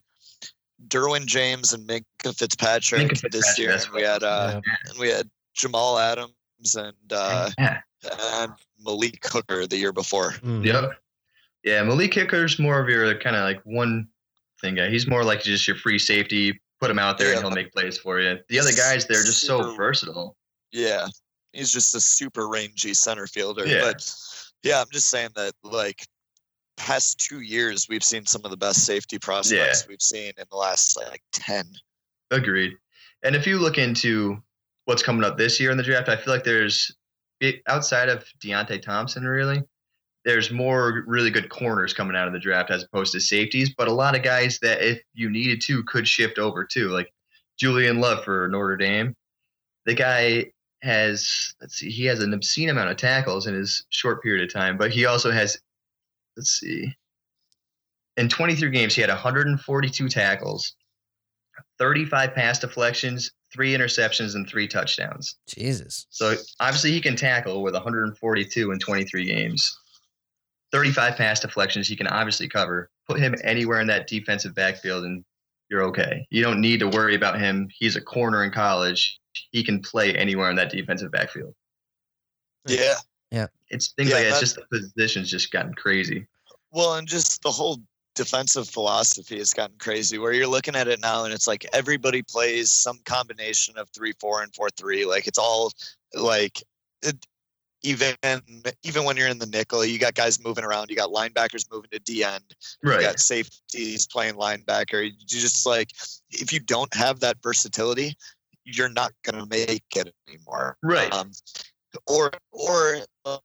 Derwin 0.89 1.27
James 1.27 1.73
and 1.73 1.87
Minkah 1.87 2.37
Fitzpatrick 2.37 3.09
Minkah 3.09 3.31
this 3.31 3.59
year, 3.59 3.73
and 3.73 3.89
we 3.95 4.03
had 4.03 4.23
uh, 4.23 4.61
and 4.89 4.99
we 4.99 5.09
had 5.09 5.31
Jamal 5.55 5.99
Adams 5.99 6.77
and 6.77 6.97
uh, 7.13 7.51
yeah. 7.59 7.81
and 8.43 8.53
Malik 8.81 9.25
Hooker 9.25 9.67
the 9.67 9.77
year 9.77 9.93
before. 9.93 10.33
Mhm. 10.43 10.65
Yep. 10.65 10.93
Yeah, 11.63 11.83
Malik 11.85 12.15
Hooker's 12.15 12.59
more 12.59 12.81
of 12.81 12.89
your 12.89 13.17
kind 13.19 13.37
of 13.37 13.45
like 13.45 13.61
one 13.65 14.09
thing 14.61 14.75
guy. 14.75 14.91
He's 14.91 15.07
more 15.07 15.23
like 15.23 15.43
just 15.43 15.69
your 15.69 15.77
free 15.77 15.99
safety. 15.99 16.61
Put 16.83 16.91
him 16.91 16.99
out 16.99 17.17
there 17.17 17.29
Yeah. 17.29 17.35
and 17.35 17.43
he'll 17.47 17.55
make 17.55 17.73
plays 17.73 17.97
for 17.97 18.19
you. 18.19 18.41
The 18.49 18.59
other 18.59 18.73
guys, 18.73 19.07
they're 19.07 19.23
just 19.23 19.43
so 19.47 19.77
versatile. 19.77 20.37
Yeah, 20.73 21.07
he's 21.53 21.71
just 21.73 21.95
a 21.95 22.01
super 22.01 22.49
rangy 22.49 22.93
center 22.93 23.29
fielder. 23.29 23.65
Yeah. 23.65 23.83
But 23.83 24.13
yeah, 24.65 24.81
I'm 24.81 24.89
just 24.93 25.09
saying 25.09 25.29
that 25.37 25.53
like 25.63 26.05
past 26.77 27.21
two 27.21 27.43
years 27.43 27.87
we've 27.89 28.03
seen 28.03 28.27
some 28.27 28.45
of 28.45 28.51
the 28.51 28.57
best 28.57 28.85
safety 28.85 29.17
prospects 29.21 29.87
we've 29.87 30.03
seen 30.03 30.33
in 30.37 30.45
the 30.51 30.57
last 30.57 30.97
like 30.97 31.23
ten. 31.31 31.67
Agreed. 32.33 32.73
And 33.23 33.37
if 33.37 33.47
you 33.47 33.61
look 33.61 33.79
into 33.79 34.43
what's 34.87 35.05
coming 35.05 35.23
up 35.23 35.39
this 35.39 35.61
year 35.61 35.71
in 35.71 35.77
the 35.77 35.85
draft, 35.85 36.09
I 36.09 36.17
feel 36.17 36.35
like 36.35 36.43
there's 36.43 36.91
it, 37.39 37.63
outside 37.69 38.09
of 38.09 38.25
Deionte 38.43 38.83
Thompson, 38.83 39.25
really, 39.25 39.63
there's 40.25 40.51
more 40.51 41.05
really 41.07 41.31
good 41.31 41.49
corners 41.49 41.93
coming 41.93 42.17
out 42.17 42.27
of 42.27 42.33
the 42.33 42.39
draft 42.39 42.71
as 42.71 42.85
opposed 42.85 43.13
to 43.13 43.21
safeties. 43.21 43.75
But 43.75 43.89
a 43.89 43.93
lot 43.93 44.17
of 44.17 44.23
guys 44.23 44.59
that, 44.61 44.83
if 44.83 45.03
you 45.15 45.31
needed 45.31 45.61
to, 45.63 45.83
could 45.85 46.07
shift 46.07 46.39
over 46.39 46.65
too, 46.65 46.89
like 46.89 47.13
Julian 47.59 48.01
Love 48.01 48.25
for 48.25 48.49
Notre 48.49 48.77
Dame. 48.77 49.15
The 49.85 49.95
guy 49.95 50.53
has, 50.83 51.55
let's 51.61 51.77
see, 51.77 51.91
he 51.91 52.05
has 52.07 52.21
an 52.21 52.35
obscene 52.35 52.69
amount 52.69 52.91
of 52.91 52.97
tackles 52.97 53.47
in 53.47 53.55
his 53.55 53.85
short 53.91 54.23
period 54.23 54.45
of 54.45 54.53
time, 54.53 54.77
but 54.77 54.91
he 54.91 55.07
also 55.07 55.31
has, 55.31 55.59
let's 56.37 56.51
see, 56.51 56.95
in 58.17 58.29
23 58.29 58.71
games, 58.71 58.95
he 58.95 59.01
had 59.01 59.11
142 59.11 60.09
tackles, 60.09 60.75
35 61.79 62.35
pass 62.35 62.59
deflections, 62.59 63.33
three 63.53 63.75
interceptions, 63.75 64.35
and 64.35 64.49
three 64.49 64.69
touchdowns. 64.69 65.37
Jesus. 65.47 66.07
So 66.11 66.35
obviously 66.61 66.93
he 66.93 67.01
can 67.01 67.17
tackle 67.17 67.63
with 67.63 67.75
142 67.75 68.71
in 68.71 68.79
23 68.79 69.25
games. 69.25 69.79
35 70.73 71.17
pass 71.17 71.41
deflections 71.41 71.87
he 71.87 71.97
can 71.97 72.07
obviously 72.07 72.49
cover. 72.49 72.89
Put 73.07 73.21
him 73.21 73.35
anywhere 73.45 73.81
in 73.81 73.87
that 73.89 74.07
defensive 74.07 74.55
backfield 74.55 75.05
and 75.05 75.25
you're 75.69 75.83
okay. 75.85 76.27
You 76.31 76.43
don't 76.43 76.61
need 76.61 76.81
to 76.81 76.89
worry 76.89 77.15
about 77.15 77.39
him. 77.41 77.69
He's 77.73 77.97
a 77.97 78.01
corner 78.01 78.45
in 78.45 78.51
college. 78.51 79.19
He 79.51 79.63
can 79.65 79.81
play 79.81 80.15
anywhere 80.15 80.51
in 80.51 80.57
that 80.57 80.71
defensive 80.71 81.11
backfield. 81.11 81.55
Yeah. 82.67 82.95
Yeah. 83.31 83.47
It's 83.71 83.93
things 83.93 84.11
Yeah, 84.11 84.17
like 84.17 84.25
that. 84.25 84.29
It's 84.31 84.55
that- 84.55 84.61
just 84.61 84.71
the 84.71 84.79
position's 84.95 85.31
just 85.31 85.51
gotten 85.51 85.75
crazy. 85.75 86.27
Well, 86.71 86.95
and 86.95 87.07
just 87.07 87.43
the 87.43 87.51
whole 87.51 87.79
defensive 88.15 88.69
philosophy 88.69 89.39
has 89.39 89.55
gotten 89.55 89.77
crazy 89.79 90.19
where 90.19 90.33
you're 90.33 90.47
looking 90.47 90.77
at 90.77 90.87
it 90.87 91.01
now 91.01 91.25
and 91.25 91.33
it's 91.33 91.47
like 91.47 91.67
everybody 91.73 92.23
plays 92.23 92.71
some 92.71 92.99
combination 93.07 93.79
of 93.79 93.91
3-4 93.93 94.43
and 94.43 94.53
4-3 94.53 95.07
like 95.09 95.27
it's 95.27 95.39
all 95.39 95.73
like 96.13 96.63
it, 97.03 97.17
even 97.83 98.15
even 98.83 99.05
when 99.05 99.17
you're 99.17 99.29
in 99.29 99.39
the 99.39 99.47
nickel 99.47 99.85
you 99.85 99.99
got 99.99 100.15
guys 100.15 100.43
moving 100.43 100.65
around 100.65 100.91
you 100.91 100.97
got 100.97 101.11
linebackers 101.11 101.71
moving 101.71 101.91
to 101.91 101.99
D 101.99 102.23
end 102.25 102.55
Right. 102.83 103.01
you 103.01 103.07
got 103.07 103.19
safeties 103.19 104.07
playing 104.07 104.35
linebacker 104.35 105.05
you 105.05 105.13
just 105.27 105.67
like 105.67 105.91
if 106.31 106.53
you 106.53 106.61
don't 106.61 106.95
have 106.95 107.21
that 107.21 107.39
versatility 107.43 108.17
you're 108.65 108.89
not 108.89 109.13
going 109.25 109.43
to 109.43 109.49
make 109.49 109.85
it 109.97 110.15
anymore 110.29 110.77
Right. 110.83 111.13
um, 111.13 111.33
or 112.07 112.33
or 112.53 112.99
uh, 113.25 113.39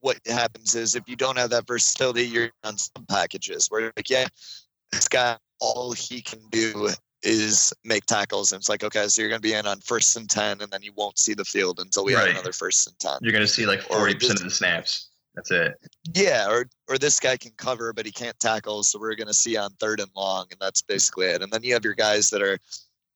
what 0.00 0.18
happens 0.26 0.74
is 0.74 0.94
if 0.94 1.08
you 1.08 1.16
don't 1.16 1.38
have 1.38 1.50
that 1.50 1.66
versatility, 1.66 2.24
you're 2.24 2.50
on 2.64 2.76
some 2.76 3.04
packages 3.08 3.68
where 3.68 3.92
like, 3.96 4.08
yeah, 4.08 4.26
this 4.92 5.08
guy 5.08 5.36
all 5.60 5.92
he 5.92 6.20
can 6.22 6.40
do 6.50 6.88
is 7.22 7.72
make 7.84 8.06
tackles, 8.06 8.52
and 8.52 8.60
it's 8.60 8.68
like 8.68 8.84
okay, 8.84 9.06
so 9.08 9.22
you're 9.22 9.30
gonna 9.30 9.40
be 9.40 9.54
in 9.54 9.66
on 9.66 9.80
first 9.80 10.16
and 10.16 10.28
ten, 10.28 10.60
and 10.60 10.70
then 10.70 10.82
you 10.82 10.92
won't 10.96 11.18
see 11.18 11.34
the 11.34 11.44
field 11.44 11.80
until 11.80 12.04
we 12.04 12.12
have 12.12 12.28
another 12.28 12.52
first 12.52 12.86
and 12.86 12.98
ten. 12.98 13.18
You're 13.20 13.32
going 13.32 13.46
to 13.46 13.52
see 13.52 13.66
like 13.66 13.80
40% 13.80 14.18
just- 14.20 14.32
of 14.32 14.44
the 14.44 14.50
snaps. 14.50 15.08
That's 15.34 15.50
it. 15.50 15.74
Yeah, 16.12 16.46
or 16.50 16.68
or 16.88 16.98
this 16.98 17.18
guy 17.18 17.38
can 17.38 17.52
cover, 17.56 17.94
but 17.94 18.04
he 18.04 18.12
can't 18.12 18.38
tackle, 18.38 18.82
so 18.82 18.98
we're 18.98 19.14
gonna 19.14 19.32
see 19.32 19.56
on 19.56 19.70
third 19.80 20.00
and 20.00 20.10
long, 20.14 20.46
and 20.50 20.60
that's 20.60 20.82
basically 20.82 21.26
it. 21.26 21.40
And 21.40 21.50
then 21.50 21.62
you 21.62 21.72
have 21.72 21.84
your 21.84 21.94
guys 21.94 22.28
that 22.30 22.42
are 22.42 22.58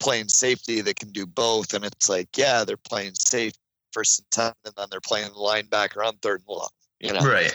playing 0.01 0.29
safety 0.29 0.81
that 0.81 0.97
can 0.97 1.11
do 1.11 1.27
both, 1.27 1.75
and 1.75 1.85
it's 1.85 2.09
like 2.09 2.29
yeah, 2.37 2.65
they're 2.65 2.79
playing 2.79 3.13
safe 3.15 3.53
first 3.93 4.21
and 4.21 4.31
ten, 4.31 4.53
and 4.65 4.75
then 4.79 4.87
they're 4.91 5.01
playing 5.01 5.31
linebacker 5.33 6.07
on 6.07 6.17
third 6.19 6.43
and 6.47 6.57
long. 6.57 6.71
You 7.01 7.13
know, 7.13 7.21
Right. 7.21 7.55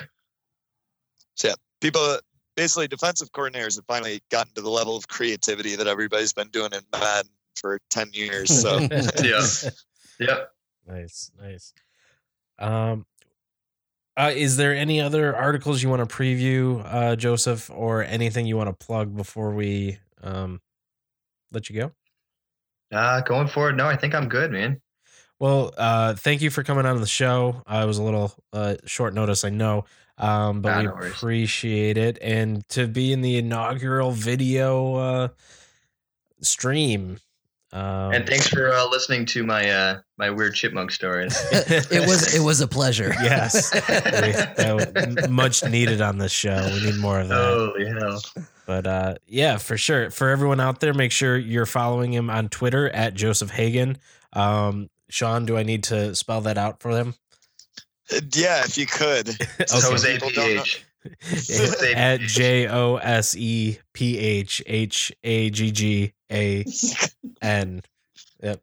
So 1.35 1.47
yeah, 1.47 1.55
people 1.79 2.19
basically 2.61 2.87
defensive 2.87 3.31
coordinators 3.31 3.75
have 3.75 3.85
finally 3.87 4.21
gotten 4.29 4.53
to 4.53 4.61
the 4.61 4.69
level 4.69 4.95
of 4.95 5.07
creativity 5.07 5.75
that 5.75 5.87
everybody's 5.87 6.31
been 6.31 6.47
doing 6.49 6.69
in 6.73 6.81
Madden 6.91 7.31
for 7.55 7.79
10 7.89 8.11
years. 8.13 8.51
So 8.51 8.77
Yeah. 9.23 9.41
Yep. 10.19 10.51
Nice, 10.87 11.31
nice. 11.41 11.73
Um, 12.59 13.07
uh, 14.15 14.31
is 14.35 14.57
there 14.57 14.75
any 14.75 15.01
other 15.01 15.35
articles 15.35 15.81
you 15.81 15.89
want 15.89 16.07
to 16.07 16.15
preview, 16.15 16.85
uh, 16.85 17.15
Joseph, 17.15 17.71
or 17.73 18.03
anything 18.03 18.45
you 18.45 18.57
want 18.57 18.69
to 18.69 18.85
plug 18.85 19.15
before 19.15 19.55
we 19.55 19.97
um, 20.21 20.61
let 21.51 21.67
you 21.67 21.75
go? 21.81 21.91
Uh, 22.95 23.21
going 23.21 23.47
forward, 23.47 23.75
no, 23.75 23.87
I 23.87 23.95
think 23.95 24.13
I'm 24.13 24.29
good, 24.29 24.51
man. 24.51 24.79
Well, 25.41 25.73
uh, 25.75 26.13
thank 26.13 26.43
you 26.43 26.51
for 26.51 26.61
coming 26.61 26.85
on 26.85 27.01
the 27.01 27.07
show. 27.07 27.63
Uh, 27.65 27.81
it 27.83 27.87
was 27.87 27.97
a 27.97 28.03
little 28.03 28.31
uh, 28.53 28.75
short 28.85 29.15
notice, 29.15 29.43
I 29.43 29.49
know, 29.49 29.85
um, 30.19 30.61
but 30.61 30.69
Ah, 30.71 30.77
we 30.81 30.85
no 30.85 30.91
appreciate 30.93 31.97
it. 31.97 32.19
And 32.21 32.63
to 32.69 32.85
be 32.87 33.11
in 33.11 33.21
the 33.21 33.37
inaugural 33.37 34.11
video 34.11 34.93
uh, 34.97 35.27
stream. 36.41 37.17
Um, 37.73 38.11
And 38.13 38.27
thanks 38.27 38.49
for 38.49 38.71
uh, 38.71 38.87
listening 38.89 39.25
to 39.27 39.43
my 39.43 39.67
uh, 39.67 40.01
my 40.19 40.29
weird 40.29 40.53
chipmunk 40.53 40.91
stories. 40.91 41.35
it 41.51 42.05
was 42.07 42.35
it 42.35 42.41
was 42.41 42.61
a 42.61 42.67
pleasure. 42.67 43.11
yes, 43.23 43.73
we- 43.73 43.79
that 44.61 45.15
was 45.17 45.27
much 45.29 45.63
needed 45.63 46.01
on 46.01 46.19
this 46.19 46.31
show. 46.31 46.69
We 46.71 46.85
need 46.91 46.99
more 46.99 47.19
of 47.21 47.29
that. 47.29 47.35
Holy 47.35 47.87
hell! 47.87 48.21
But 48.67 48.85
uh, 48.85 49.15
yeah, 49.25 49.57
for 49.57 49.75
sure. 49.75 50.11
For 50.11 50.29
everyone 50.29 50.59
out 50.59 50.81
there, 50.81 50.93
make 50.93 51.11
sure 51.11 51.35
you're 51.35 51.65
following 51.65 52.13
him 52.13 52.29
on 52.29 52.49
Twitter 52.49 52.89
at 52.89 53.15
Joseph 53.15 53.49
Haggan. 53.49 53.97
Um, 54.33 54.89
Sean, 55.11 55.45
do 55.45 55.57
I 55.57 55.63
need 55.63 55.83
to 55.85 56.15
spell 56.15 56.41
that 56.41 56.57
out 56.57 56.81
for 56.81 56.93
them? 56.93 57.15
yeah, 58.33 58.63
if 58.65 58.77
you 58.77 58.85
could. 58.85 59.29
It's 59.59 59.73
Okay. 59.73 59.91
Jose 59.91 60.13
People 60.13 60.29
don't 60.31 60.55
know- 60.55 60.63
PH. 60.63 60.85
at 61.95 62.19
J 62.21 62.67
O 62.67 62.97
S 62.97 63.35
E 63.35 63.79
P 63.93 64.17
H 64.19 64.61
H 64.67 65.11
A 65.23 65.49
G 65.49 65.71
G 65.71 66.13
A 66.31 66.63
N. 67.41 67.81
Yep. 68.43 68.61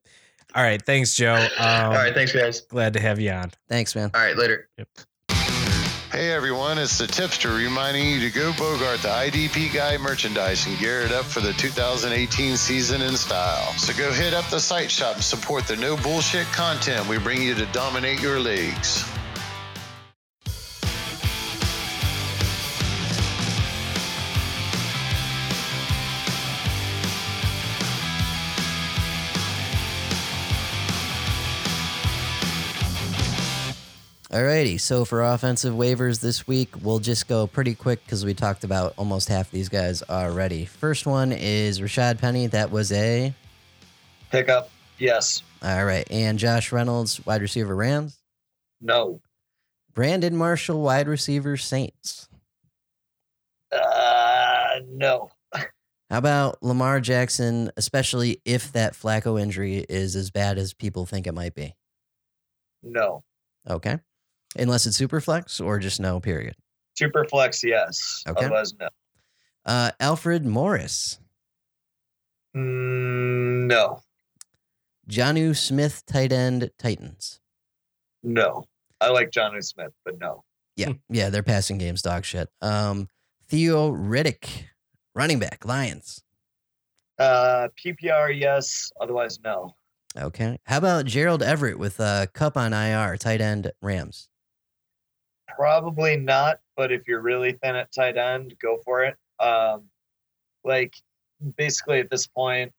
All 0.54 0.62
right. 0.62 0.80
Thanks, 0.84 1.14
Joe. 1.16 1.34
Um, 1.34 1.48
All 1.58 1.90
right, 1.92 2.14
thanks, 2.14 2.32
guys. 2.32 2.60
Glad 2.62 2.92
to 2.94 3.00
have 3.00 3.18
you 3.20 3.30
on. 3.32 3.50
Thanks, 3.68 3.94
man. 3.96 4.10
All 4.14 4.20
right, 4.20 4.36
later. 4.36 4.68
Hey 6.10 6.32
everyone, 6.32 6.78
it's 6.78 6.96
the 6.96 7.06
tipster 7.06 7.52
reminding 7.52 8.08
you 8.08 8.20
to 8.20 8.30
go 8.30 8.54
Bogart 8.54 9.02
the 9.02 9.08
IDP 9.08 9.74
Guy 9.74 9.98
merchandise 9.98 10.66
and 10.66 10.78
gear 10.78 11.02
it 11.02 11.12
up 11.12 11.26
for 11.26 11.40
the 11.40 11.52
2018 11.52 12.56
season 12.56 13.02
in 13.02 13.14
style. 13.14 13.74
So 13.74 13.92
go 13.92 14.10
hit 14.10 14.32
up 14.32 14.46
the 14.46 14.58
site 14.58 14.90
shop 14.90 15.16
and 15.16 15.22
support 15.22 15.66
the 15.66 15.76
no 15.76 15.98
bullshit 15.98 16.46
content 16.46 17.06
we 17.08 17.18
bring 17.18 17.42
you 17.42 17.54
to 17.56 17.66
dominate 17.72 18.22
your 18.22 18.40
leagues. 18.40 19.04
Alrighty, 34.30 34.78
so 34.78 35.06
for 35.06 35.24
offensive 35.24 35.72
waivers 35.72 36.20
this 36.20 36.46
week, 36.46 36.74
we'll 36.82 36.98
just 36.98 37.28
go 37.28 37.46
pretty 37.46 37.74
quick 37.74 38.04
because 38.04 38.26
we 38.26 38.34
talked 38.34 38.62
about 38.62 38.92
almost 38.98 39.30
half 39.30 39.50
these 39.50 39.70
guys 39.70 40.02
already. 40.02 40.66
First 40.66 41.06
one 41.06 41.32
is 41.32 41.80
Rashad 41.80 42.18
Penny. 42.18 42.46
That 42.46 42.70
was 42.70 42.92
a 42.92 43.32
pickup. 44.30 44.68
Yes. 44.98 45.42
All 45.62 45.82
right. 45.82 46.06
And 46.10 46.38
Josh 46.38 46.72
Reynolds, 46.72 47.24
wide 47.24 47.40
receiver 47.40 47.74
Rams. 47.74 48.18
No. 48.82 49.22
Brandon 49.94 50.36
Marshall, 50.36 50.82
wide 50.82 51.08
receiver 51.08 51.56
Saints. 51.56 52.28
Uh, 53.72 54.80
no. 54.90 55.30
How 55.54 56.18
about 56.18 56.62
Lamar 56.62 57.00
Jackson, 57.00 57.70
especially 57.78 58.42
if 58.44 58.72
that 58.72 58.92
Flacco 58.92 59.40
injury 59.40 59.86
is 59.88 60.16
as 60.16 60.30
bad 60.30 60.58
as 60.58 60.74
people 60.74 61.06
think 61.06 61.26
it 61.26 61.32
might 61.32 61.54
be? 61.54 61.74
No. 62.82 63.24
Okay. 63.68 63.98
Unless 64.58 64.86
it's 64.86 65.00
Superflex 65.00 65.64
or 65.64 65.78
just 65.78 66.00
no, 66.00 66.20
period. 66.20 66.54
Superflex, 67.00 67.62
yes. 67.62 68.22
Okay. 68.26 68.44
Otherwise, 68.46 68.74
no. 68.78 68.88
Uh, 69.64 69.90
Alfred 70.00 70.44
Morris, 70.46 71.18
Mm, 72.56 73.66
no. 73.66 74.00
Jonnu 75.08 75.56
Smith, 75.56 76.02
tight 76.06 76.32
end 76.32 76.70
Titans. 76.78 77.40
No. 78.22 78.64
I 79.00 79.10
like 79.10 79.30
Jonnu 79.30 79.62
Smith, 79.62 79.92
but 80.04 80.18
no. 80.18 80.44
Yeah, 80.76 80.92
yeah, 81.08 81.30
their 81.30 81.42
passing 81.42 81.78
game's 81.78 82.02
dog 82.02 82.24
shit. 82.24 82.48
Um, 82.60 83.08
Theo 83.48 83.90
Riddick, 83.92 84.64
running 85.14 85.38
back 85.38 85.64
Lions. 85.64 86.22
Uh, 87.18 87.68
PPR, 87.84 88.38
yes. 88.38 88.90
Otherwise, 89.00 89.38
no. 89.44 89.74
Okay. 90.16 90.58
How 90.64 90.78
about 90.78 91.04
Gerald 91.06 91.42
Everett 91.42 91.78
with 91.78 92.00
uh, 92.00 92.26
Kupp 92.32 92.56
on 92.56 92.72
IR, 92.72 93.16
tight 93.16 93.40
end 93.40 93.70
Rams? 93.82 94.28
Probably 95.58 96.16
not, 96.16 96.60
but 96.76 96.92
if 96.92 97.08
you're 97.08 97.20
really 97.20 97.50
thin 97.50 97.74
at 97.74 97.92
tight 97.92 98.16
end, 98.16 98.54
go 98.62 98.78
for 98.84 99.02
it. 99.02 99.16
Um, 99.40 99.86
like 100.62 100.94
basically 101.56 101.98
at 101.98 102.08
this 102.10 102.28
point, 102.28 102.72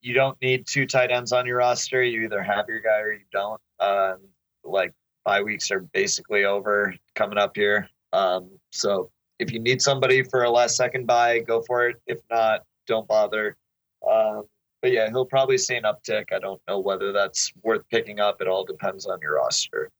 you 0.00 0.12
don't 0.12 0.36
need 0.42 0.66
two 0.66 0.86
tight 0.86 1.12
ends 1.12 1.30
on 1.30 1.46
your 1.46 1.58
roster. 1.58 2.02
You 2.02 2.22
either 2.22 2.42
have 2.42 2.68
your 2.68 2.80
guy 2.80 2.98
or 2.98 3.12
you 3.12 3.24
don't. 3.30 3.60
Um, 3.78 4.18
like 4.64 4.92
bye 5.24 5.40
weeks 5.40 5.70
are 5.70 5.82
basically 5.92 6.44
over 6.44 6.92
coming 7.14 7.38
up 7.38 7.54
here. 7.54 7.88
Um, 8.12 8.50
so 8.70 9.12
if 9.38 9.52
you 9.52 9.60
need 9.60 9.80
somebody 9.80 10.24
for 10.24 10.42
a 10.42 10.50
last 10.50 10.74
second 10.74 11.06
buy, 11.06 11.38
go 11.38 11.62
for 11.62 11.88
it. 11.88 11.96
If 12.08 12.18
not, 12.28 12.64
don't 12.88 13.06
bother. 13.06 13.56
Um, 14.04 14.46
but 14.82 14.90
yeah, 14.90 15.10
he'll 15.10 15.26
probably 15.26 15.58
see 15.58 15.76
an 15.76 15.84
uptick. 15.84 16.32
I 16.32 16.40
don't 16.40 16.60
know 16.66 16.80
whether 16.80 17.12
that's 17.12 17.52
worth 17.62 17.82
picking 17.88 18.18
up. 18.18 18.40
It 18.40 18.48
all 18.48 18.64
depends 18.64 19.06
on 19.06 19.20
your 19.22 19.36
roster. 19.36 19.92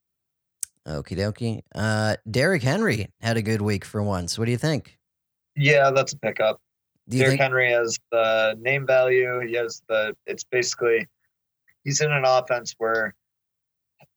Okie 0.89 1.19
dokie. 1.19 1.61
Uh, 1.75 2.17
Derrick 2.31 2.63
Henry 2.63 3.09
had 3.21 3.37
a 3.37 3.43
good 3.43 3.61
week 3.61 3.85
for 3.85 4.03
once. 4.03 4.39
What 4.39 4.47
do 4.47 4.51
you 4.51 4.59
think? 4.59 4.99
Yeah, 5.55 5.91
that's 5.91 6.15
a 6.15 6.19
pickup. 6.19 6.61
Derrick 7.09 7.31
think? 7.31 7.41
Henry 7.41 7.71
has 7.71 7.99
the 8.11 8.57
name 8.61 8.87
value. 8.87 9.41
He 9.41 9.55
has 9.55 9.83
the. 9.89 10.17
It's 10.27 10.45
basically 10.45 11.07
he's 11.85 12.01
in 12.01 12.11
an 12.11 12.25
offense 12.25 12.75
where 12.79 13.15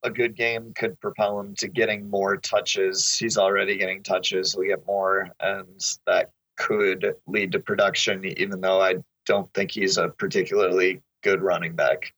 a 0.04 0.10
good 0.10 0.36
game 0.36 0.74
could 0.76 1.00
propel 1.02 1.40
him 1.40 1.56
to 1.56 1.68
getting 1.68 2.10
more 2.10 2.38
touches. 2.38 3.18
He's 3.18 3.38
already 3.38 3.78
getting 3.78 4.02
touches. 4.02 4.54
He'll 4.54 4.64
get 4.64 4.86
more, 4.86 5.30
and 5.42 5.68
that 6.08 6.32
could 6.58 7.16
lead 7.28 7.52
to 7.52 7.60
production. 7.60 8.26
Even 8.38 8.62
though 8.62 8.82
I 8.82 8.96
don't 9.26 9.54
think 9.54 9.72
he's 9.72 9.98
a 9.98 10.10
particularly 10.10 11.02
good 11.22 11.42
running 11.42 11.76
back. 11.76 12.14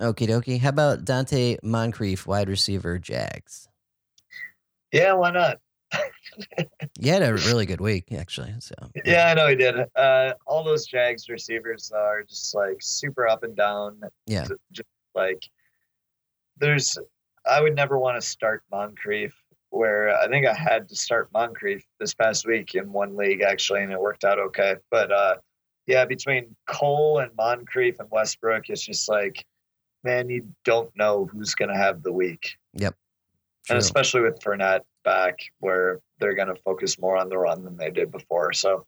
Okie 0.00 0.26
dokie. 0.26 0.58
How 0.58 0.70
about 0.70 1.04
Donte 1.04 1.58
Moncrief, 1.62 2.26
wide 2.26 2.48
receiver 2.48 2.98
Jags? 2.98 3.68
Yeah, 4.92 5.12
why 5.12 5.30
not? 5.30 5.58
He 6.98 7.08
had 7.08 7.22
a 7.22 7.34
really 7.34 7.66
good 7.66 7.80
week, 7.80 8.12
actually. 8.12 8.54
So 8.60 8.74
Yeah, 9.04 9.26
I 9.26 9.34
know 9.34 9.48
he 9.48 9.56
did. 9.56 9.74
Uh, 9.96 10.34
all 10.46 10.64
those 10.64 10.86
Jags 10.86 11.28
receivers 11.28 11.92
are 11.94 12.22
just 12.22 12.54
like 12.54 12.78
super 12.80 13.28
up 13.28 13.42
and 13.42 13.56
down. 13.56 14.00
Yeah. 14.26 14.46
Just 14.72 14.88
like 15.14 15.42
there's, 16.58 16.96
I 17.50 17.60
would 17.60 17.74
never 17.74 17.98
want 17.98 18.20
to 18.20 18.26
start 18.26 18.62
Moncrief. 18.70 19.34
Where 19.72 20.18
I 20.18 20.26
think 20.28 20.46
I 20.46 20.52
had 20.52 20.88
to 20.88 20.96
start 20.96 21.30
Moncrief 21.32 21.84
this 22.00 22.12
past 22.12 22.44
week 22.44 22.74
in 22.74 22.90
one 22.92 23.16
league 23.16 23.42
actually, 23.42 23.82
and 23.82 23.92
it 23.92 24.00
worked 24.00 24.24
out 24.24 24.40
okay. 24.40 24.74
But 24.90 25.12
uh, 25.12 25.36
yeah, 25.86 26.04
between 26.06 26.56
Cole 26.66 27.18
and 27.18 27.30
Moncrief 27.36 28.00
and 28.00 28.10
Westbrook, 28.10 28.68
it's 28.68 28.84
just 28.84 29.08
like, 29.08 29.44
man, 30.04 30.28
you 30.28 30.46
don't 30.64 30.90
know 30.96 31.26
who's 31.26 31.54
gonna 31.54 31.76
have 31.76 32.02
the 32.02 32.12
week, 32.12 32.56
True. 32.76 32.90
and 33.68 33.78
especially 33.78 34.22
with 34.22 34.40
Fournette 34.40 34.82
back, 35.04 35.38
where 35.60 36.00
they're 36.18 36.34
gonna 36.34 36.56
focus 36.56 36.98
more 36.98 37.16
on 37.16 37.28
the 37.28 37.38
run 37.38 37.64
than 37.64 37.76
they 37.76 37.90
did 37.90 38.10
before. 38.10 38.52
So 38.52 38.86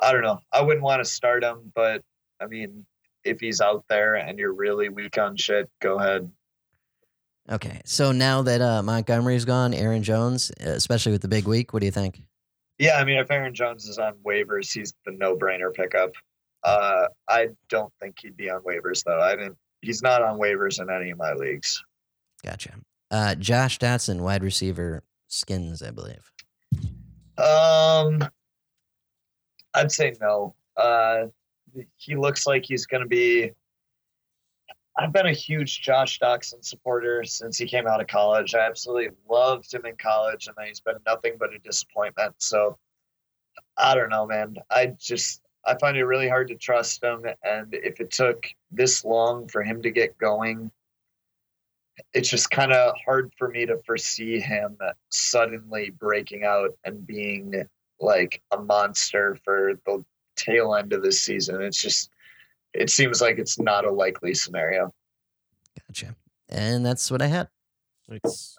I 0.00 0.12
don't 0.12 0.22
know. 0.22 0.40
I 0.52 0.62
wouldn't 0.62 0.84
want 0.84 1.04
to 1.04 1.10
start 1.10 1.42
him, 1.42 1.72
but 1.74 2.02
I 2.40 2.46
mean, 2.46 2.86
if 3.24 3.40
he's 3.40 3.60
out 3.60 3.84
there 3.88 4.14
and 4.14 4.38
you're 4.38 4.52
really 4.52 4.88
weak 4.88 5.18
on 5.18 5.36
shit, 5.36 5.68
go 5.80 5.98
ahead. 5.98 6.30
Okay. 7.50 7.80
So 7.84 8.12
now 8.12 8.42
that 8.42 8.60
uh, 8.60 8.82
Montgomery's 8.82 9.44
gone, 9.44 9.72
Aaron 9.74 10.02
Jones, 10.02 10.52
especially 10.60 11.12
with 11.12 11.22
the 11.22 11.28
big 11.28 11.46
week, 11.46 11.72
what 11.72 11.80
do 11.80 11.86
you 11.86 11.92
think? 11.92 12.22
Yeah, 12.78 12.98
I 12.98 13.04
mean, 13.04 13.18
if 13.18 13.30
Aaron 13.30 13.54
Jones 13.54 13.88
is 13.88 13.98
on 13.98 14.14
waivers, 14.24 14.72
he's 14.72 14.94
the 15.04 15.12
no-brainer 15.12 15.74
pickup. 15.74 16.12
Uh, 16.62 17.06
I 17.28 17.48
don't 17.68 17.92
think 18.00 18.16
he'd 18.20 18.36
be 18.36 18.50
on 18.50 18.62
waivers 18.62 19.02
though. 19.04 19.20
I 19.20 19.34
didn't. 19.34 19.56
He's 19.80 20.02
not 20.02 20.22
on 20.22 20.38
waivers 20.38 20.80
in 20.80 20.90
any 20.90 21.10
of 21.10 21.18
my 21.18 21.32
leagues. 21.34 21.82
Gotcha. 22.44 22.74
Uh, 23.10 23.34
Josh 23.34 23.78
Doctson, 23.78 24.20
wide 24.20 24.42
receiver 24.42 25.02
Skins, 25.28 25.82
I 25.82 25.90
believe. 25.90 26.30
Um, 27.38 28.28
I'd 29.74 29.92
say 29.92 30.14
no. 30.20 30.54
Uh, 30.76 31.26
he 31.96 32.16
looks 32.16 32.46
like 32.46 32.64
he's 32.64 32.86
going 32.86 33.02
to 33.02 33.08
be. 33.08 33.52
I've 34.96 35.12
been 35.12 35.26
a 35.26 35.32
huge 35.32 35.80
Josh 35.80 36.18
Doctson 36.18 36.64
supporter 36.64 37.22
since 37.22 37.56
he 37.56 37.66
came 37.66 37.86
out 37.86 38.00
of 38.00 38.08
college. 38.08 38.54
I 38.54 38.66
absolutely 38.66 39.10
loved 39.30 39.72
him 39.72 39.86
in 39.86 39.96
college, 39.96 40.48
and 40.48 40.56
then 40.58 40.66
he's 40.66 40.80
been 40.80 40.96
nothing 41.06 41.34
but 41.38 41.54
a 41.54 41.58
disappointment. 41.60 42.34
So 42.38 42.78
I 43.76 43.94
don't 43.94 44.10
know, 44.10 44.26
man. 44.26 44.56
I 44.70 44.86
just 44.98 45.42
I 45.68 45.76
find 45.78 45.96
it 45.96 46.04
really 46.04 46.28
hard 46.28 46.48
to 46.48 46.54
trust 46.54 47.04
him, 47.04 47.26
and 47.44 47.74
if 47.74 48.00
it 48.00 48.10
took 48.10 48.46
this 48.70 49.04
long 49.04 49.48
for 49.48 49.62
him 49.62 49.82
to 49.82 49.90
get 49.90 50.16
going, 50.16 50.70
it's 52.14 52.30
just 52.30 52.50
kind 52.50 52.72
of 52.72 52.94
hard 53.04 53.32
for 53.36 53.48
me 53.48 53.66
to 53.66 53.78
foresee 53.84 54.40
him 54.40 54.78
suddenly 55.10 55.90
breaking 55.90 56.44
out 56.44 56.70
and 56.84 57.06
being 57.06 57.66
like 58.00 58.40
a 58.50 58.58
monster 58.58 59.36
for 59.44 59.74
the 59.84 60.04
tail 60.36 60.74
end 60.74 60.92
of 60.92 61.02
the 61.02 61.12
season. 61.12 61.60
It's 61.60 61.82
just, 61.82 62.10
it 62.72 62.88
seems 62.88 63.20
like 63.20 63.38
it's 63.38 63.58
not 63.58 63.84
a 63.84 63.90
likely 63.90 64.32
scenario. 64.34 64.94
Gotcha. 65.86 66.14
And 66.48 66.86
that's 66.86 67.10
what 67.10 67.20
I 67.20 67.26
had. 67.26 67.48
It's 68.08 68.56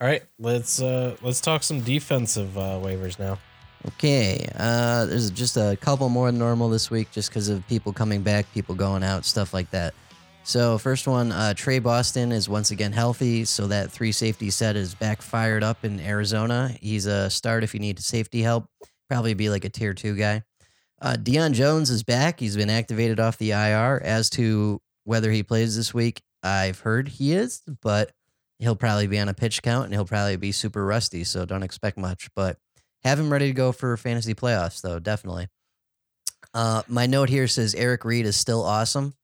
all 0.00 0.08
right. 0.08 0.22
Let's 0.38 0.80
uh 0.80 1.16
let's 1.22 1.40
talk 1.40 1.62
some 1.62 1.80
defensive 1.80 2.56
uh, 2.58 2.80
waivers 2.82 3.18
now. 3.18 3.38
Okay. 3.86 4.48
Uh, 4.56 5.04
there's 5.06 5.30
just 5.30 5.56
a 5.56 5.76
couple 5.80 6.08
more 6.08 6.30
than 6.30 6.38
normal 6.38 6.68
this 6.68 6.90
week 6.90 7.10
just 7.10 7.28
because 7.28 7.48
of 7.48 7.66
people 7.68 7.92
coming 7.92 8.22
back, 8.22 8.50
people 8.54 8.74
going 8.74 9.02
out, 9.02 9.24
stuff 9.24 9.52
like 9.52 9.70
that. 9.70 9.94
So, 10.42 10.76
first 10.78 11.06
one 11.06 11.32
uh, 11.32 11.54
Tre 11.54 11.78
Boston 11.78 12.32
is 12.32 12.48
once 12.48 12.70
again 12.70 12.92
healthy. 12.92 13.44
So, 13.44 13.66
that 13.66 13.90
three 13.90 14.12
safety 14.12 14.50
set 14.50 14.76
is 14.76 14.94
back 14.94 15.22
fired 15.22 15.62
up 15.62 15.84
in 15.84 16.00
Arizona. 16.00 16.74
He's 16.80 17.06
a 17.06 17.30
start 17.30 17.64
if 17.64 17.72
you 17.74 17.80
need 17.80 17.98
safety 17.98 18.42
help. 18.42 18.68
Probably 19.08 19.34
be 19.34 19.48
like 19.48 19.64
a 19.64 19.70
tier 19.70 19.94
two 19.94 20.16
guy. 20.16 20.42
Uh, 21.00 21.16
Deion 21.18 21.52
Jones 21.52 21.90
is 21.90 22.02
back. 22.02 22.40
He's 22.40 22.56
been 22.56 22.70
activated 22.70 23.20
off 23.20 23.38
the 23.38 23.52
IR. 23.52 24.00
As 24.02 24.30
to 24.30 24.80
whether 25.04 25.30
he 25.30 25.42
plays 25.42 25.76
this 25.76 25.92
week, 25.92 26.22
I've 26.42 26.80
heard 26.80 27.08
he 27.08 27.32
is, 27.32 27.62
but 27.82 28.12
he'll 28.64 28.74
probably 28.76 29.06
be 29.06 29.18
on 29.18 29.28
a 29.28 29.34
pitch 29.34 29.62
count 29.62 29.84
and 29.84 29.94
he'll 29.94 30.04
probably 30.04 30.36
be 30.36 30.50
super 30.52 30.84
rusty. 30.84 31.22
So, 31.24 31.44
don't 31.44 31.62
expect 31.62 31.96
much. 31.96 32.28
But 32.34 32.58
have 33.04 33.20
him 33.20 33.30
ready 33.32 33.46
to 33.46 33.52
go 33.52 33.70
for 33.72 33.96
fantasy 33.96 34.34
playoffs, 34.34 34.80
though, 34.80 34.98
definitely. 34.98 35.48
Uh, 36.52 36.82
my 36.88 37.06
note 37.06 37.28
here 37.28 37.46
says 37.48 37.74
Eric 37.74 38.04
Reid 38.04 38.26
is 38.26 38.36
still 38.36 38.62
awesome. 38.64 39.14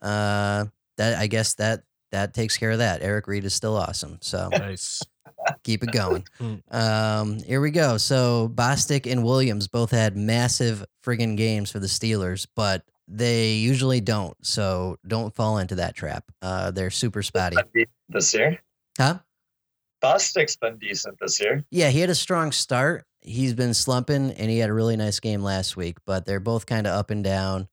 Uh, 0.00 0.66
that 0.96 1.18
I 1.18 1.26
guess 1.26 1.54
that 1.54 1.82
that 2.12 2.34
takes 2.34 2.56
care 2.56 2.70
of 2.70 2.78
that. 2.78 3.02
Eric 3.02 3.26
Reid 3.26 3.44
is 3.44 3.54
still 3.54 3.76
awesome. 3.76 4.18
So 4.22 4.48
Nice. 4.52 5.02
keep 5.64 5.82
it 5.82 5.92
going. 5.92 6.24
Hmm. 6.38 6.54
Um, 6.70 7.42
here 7.42 7.60
we 7.60 7.70
go. 7.70 7.96
So 7.98 8.48
Bostic 8.54 9.10
and 9.10 9.24
Williams 9.24 9.66
both 9.68 9.90
had 9.90 10.16
massive 10.16 10.84
friggin' 11.04 11.36
games 11.36 11.70
for 11.70 11.80
the 11.80 11.86
Steelers, 11.88 12.46
but 12.54 12.84
they 13.08 13.54
usually 13.54 14.00
don't. 14.00 14.36
So 14.46 14.98
don't 15.06 15.34
fall 15.34 15.58
into 15.58 15.74
that 15.76 15.96
trap. 15.96 16.24
Uh, 16.40 16.70
they're 16.70 16.90
super 16.90 17.22
spotty. 17.22 17.56
This 18.08 18.32
year, 18.34 18.58
Huh? 18.98 19.20
Bostic's 20.00 20.56
been 20.56 20.76
decent 20.78 21.18
this 21.20 21.40
year. 21.40 21.64
Yeah, 21.70 21.88
he 21.90 22.00
had 22.00 22.10
a 22.10 22.14
strong 22.14 22.52
start. 22.52 23.04
He's 23.20 23.54
been 23.54 23.74
slumping, 23.74 24.32
and 24.32 24.50
he 24.50 24.58
had 24.58 24.70
a 24.70 24.74
really 24.74 24.96
nice 24.96 25.20
game 25.20 25.42
last 25.42 25.76
week. 25.76 25.96
But 26.04 26.26
they're 26.26 26.40
both 26.40 26.66
kind 26.66 26.86
of 26.86 26.92
up 26.94 27.10
and 27.10 27.22
down. 27.24 27.68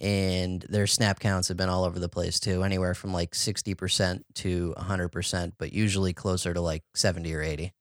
and 0.00 0.62
their 0.68 0.86
snap 0.88 1.20
counts 1.20 1.48
have 1.48 1.56
been 1.56 1.68
all 1.68 1.84
over 1.84 1.98
the 2.00 2.08
place 2.08 2.40
too, 2.40 2.64
anywhere 2.64 2.94
from 2.94 3.12
like 3.12 3.30
60% 3.32 4.22
to 4.34 4.74
100%, 4.76 5.52
but 5.56 5.72
usually 5.72 6.12
closer 6.12 6.52
to 6.52 6.60
like 6.60 6.82
70 6.94 7.32
or 7.32 7.42
80. 7.42 7.72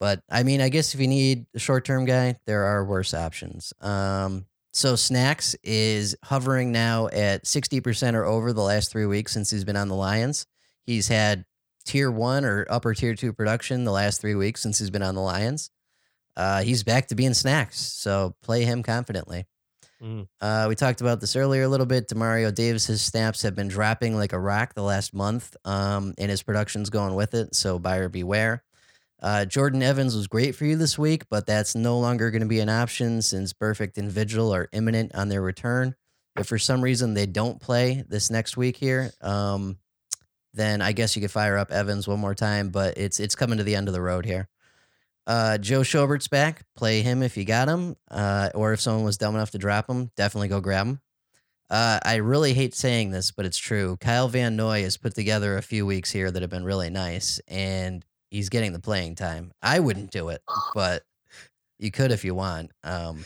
But 0.00 0.22
I 0.30 0.42
mean, 0.42 0.60
I 0.60 0.68
guess 0.68 0.94
if 0.94 1.00
you 1.00 1.08
need 1.08 1.46
a 1.54 1.58
short 1.58 1.84
term 1.86 2.04
guy, 2.04 2.36
there 2.46 2.64
are 2.64 2.84
worse 2.84 3.14
options. 3.14 3.72
Um, 3.80 4.44
so 4.72 4.96
Snacks 4.96 5.54
is 5.62 6.14
hovering 6.24 6.72
now 6.72 7.06
at 7.08 7.44
60% 7.44 8.14
or 8.14 8.24
over 8.24 8.52
the 8.52 8.60
last 8.60 8.90
three 8.92 9.06
weeks 9.06 9.32
since 9.32 9.50
he's 9.50 9.64
been 9.64 9.76
on 9.76 9.88
the 9.88 9.94
Lions. 9.94 10.46
He's 10.86 11.08
had 11.08 11.44
tier 11.84 12.10
one 12.10 12.44
or 12.44 12.66
upper 12.70 12.94
tier 12.94 13.14
two 13.14 13.32
production 13.32 13.84
the 13.84 13.92
last 13.92 14.20
three 14.20 14.34
weeks 14.34 14.62
since 14.62 14.78
he's 14.78 14.90
been 14.90 15.02
on 15.02 15.14
the 15.14 15.20
Lions. 15.20 15.70
Uh, 16.36 16.62
he's 16.62 16.82
back 16.82 17.08
to 17.08 17.14
being 17.14 17.34
Snacks, 17.34 17.78
so 17.78 18.34
play 18.42 18.64
him 18.64 18.82
confidently. 18.82 19.46
Mm. 20.02 20.26
Uh, 20.40 20.66
we 20.68 20.74
talked 20.74 21.00
about 21.00 21.20
this 21.20 21.36
earlier 21.36 21.62
a 21.62 21.68
little 21.68 21.86
bit. 21.86 22.08
Demario 22.08 22.54
Davis's 22.54 23.00
snaps 23.00 23.42
have 23.42 23.54
been 23.54 23.68
dropping 23.68 24.16
like 24.16 24.32
a 24.32 24.38
rock 24.38 24.74
the 24.74 24.82
last 24.82 25.14
month, 25.14 25.56
um, 25.64 26.14
and 26.18 26.30
his 26.30 26.42
production's 26.42 26.90
going 26.90 27.14
with 27.14 27.34
it. 27.34 27.54
So 27.54 27.78
buyer 27.78 28.08
beware. 28.08 28.64
Uh, 29.22 29.46
Jordan 29.46 29.82
Evans 29.82 30.14
was 30.14 30.26
great 30.26 30.54
for 30.54 30.66
you 30.66 30.76
this 30.76 30.98
week, 30.98 31.22
but 31.30 31.46
that's 31.46 31.74
no 31.74 31.98
longer 31.98 32.30
going 32.30 32.42
to 32.42 32.48
be 32.48 32.60
an 32.60 32.68
option 32.68 33.22
since 33.22 33.54
Burfict 33.54 33.96
and 33.96 34.10
Vigil 34.10 34.52
are 34.52 34.68
imminent 34.72 35.14
on 35.14 35.28
their 35.28 35.40
return. 35.40 35.94
If 36.36 36.48
for 36.48 36.58
some 36.58 36.82
reason 36.82 37.14
they 37.14 37.26
don't 37.26 37.60
play 37.60 38.04
this 38.06 38.30
next 38.30 38.56
week 38.56 38.76
here, 38.76 39.12
um, 39.22 39.78
then 40.54 40.80
I 40.80 40.92
guess 40.92 41.14
you 41.16 41.22
could 41.22 41.30
fire 41.30 41.56
up 41.56 41.70
Evans 41.70 42.08
one 42.08 42.20
more 42.20 42.34
time. 42.34 42.70
But 42.70 42.96
it's 42.96 43.20
it's 43.20 43.34
coming 43.34 43.58
to 43.58 43.64
the 43.64 43.76
end 43.76 43.88
of 43.88 43.94
the 43.94 44.00
road 44.00 44.24
here. 44.24 44.48
Uh, 45.26 45.58
Joe 45.58 45.82
Schobert's 45.82 46.28
back. 46.28 46.62
Play 46.76 47.02
him 47.02 47.22
if 47.22 47.36
you 47.36 47.44
got 47.44 47.68
him, 47.68 47.96
uh, 48.10 48.50
or 48.54 48.72
if 48.72 48.80
someone 48.80 49.04
was 49.04 49.16
dumb 49.16 49.34
enough 49.34 49.50
to 49.52 49.58
drop 49.58 49.88
him, 49.88 50.10
definitely 50.16 50.48
go 50.48 50.60
grab 50.60 50.86
him. 50.86 51.00
Uh, 51.70 51.98
I 52.04 52.16
really 52.16 52.52
hate 52.52 52.74
saying 52.74 53.10
this, 53.10 53.30
but 53.30 53.46
it's 53.46 53.56
true. 53.56 53.96
Kyle 53.98 54.28
Van 54.28 54.54
Noy 54.54 54.82
has 54.82 54.96
put 54.98 55.14
together 55.14 55.56
a 55.56 55.62
few 55.62 55.86
weeks 55.86 56.10
here 56.10 56.30
that 56.30 56.42
have 56.42 56.50
been 56.50 56.64
really 56.64 56.90
nice, 56.90 57.40
and 57.48 58.04
he's 58.30 58.50
getting 58.50 58.72
the 58.72 58.80
playing 58.80 59.14
time. 59.14 59.50
I 59.62 59.80
wouldn't 59.80 60.10
do 60.10 60.28
it, 60.28 60.42
but 60.74 61.04
you 61.78 61.90
could 61.90 62.12
if 62.12 62.24
you 62.24 62.34
want. 62.34 62.70
Um, 62.84 63.24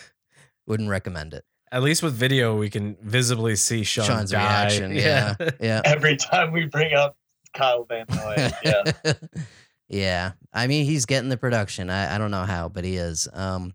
wouldn't 0.67 0.89
recommend 0.89 1.35
it. 1.35 1.45
At 1.71 1.83
least 1.83 2.03
with 2.03 2.15
video, 2.15 2.57
we 2.57 2.71
can 2.71 2.97
visibly 3.03 3.55
see 3.57 3.83
Sean 3.85 4.07
Sean's 4.07 4.31
die. 4.31 4.39
reaction. 4.39 4.93
Yeah, 4.97 5.35
yeah. 5.61 5.83
Every 5.85 6.17
time 6.17 6.53
we 6.53 6.65
bring 6.65 6.95
up 6.95 7.18
Kyle 7.55 7.85
Van 7.85 8.07
Noy, 8.09 8.51
yeah. 8.65 9.13
yeah. 9.89 10.33
I 10.53 10.67
mean, 10.67 10.85
he's 10.85 11.07
getting 11.07 11.29
the 11.29 11.37
production. 11.37 11.91
I, 11.91 12.15
I 12.15 12.19
don't 12.19 12.31
know 12.31 12.45
how, 12.45 12.69
but 12.69 12.85
he 12.85 12.97
is. 12.97 13.29
Um, 13.33 13.75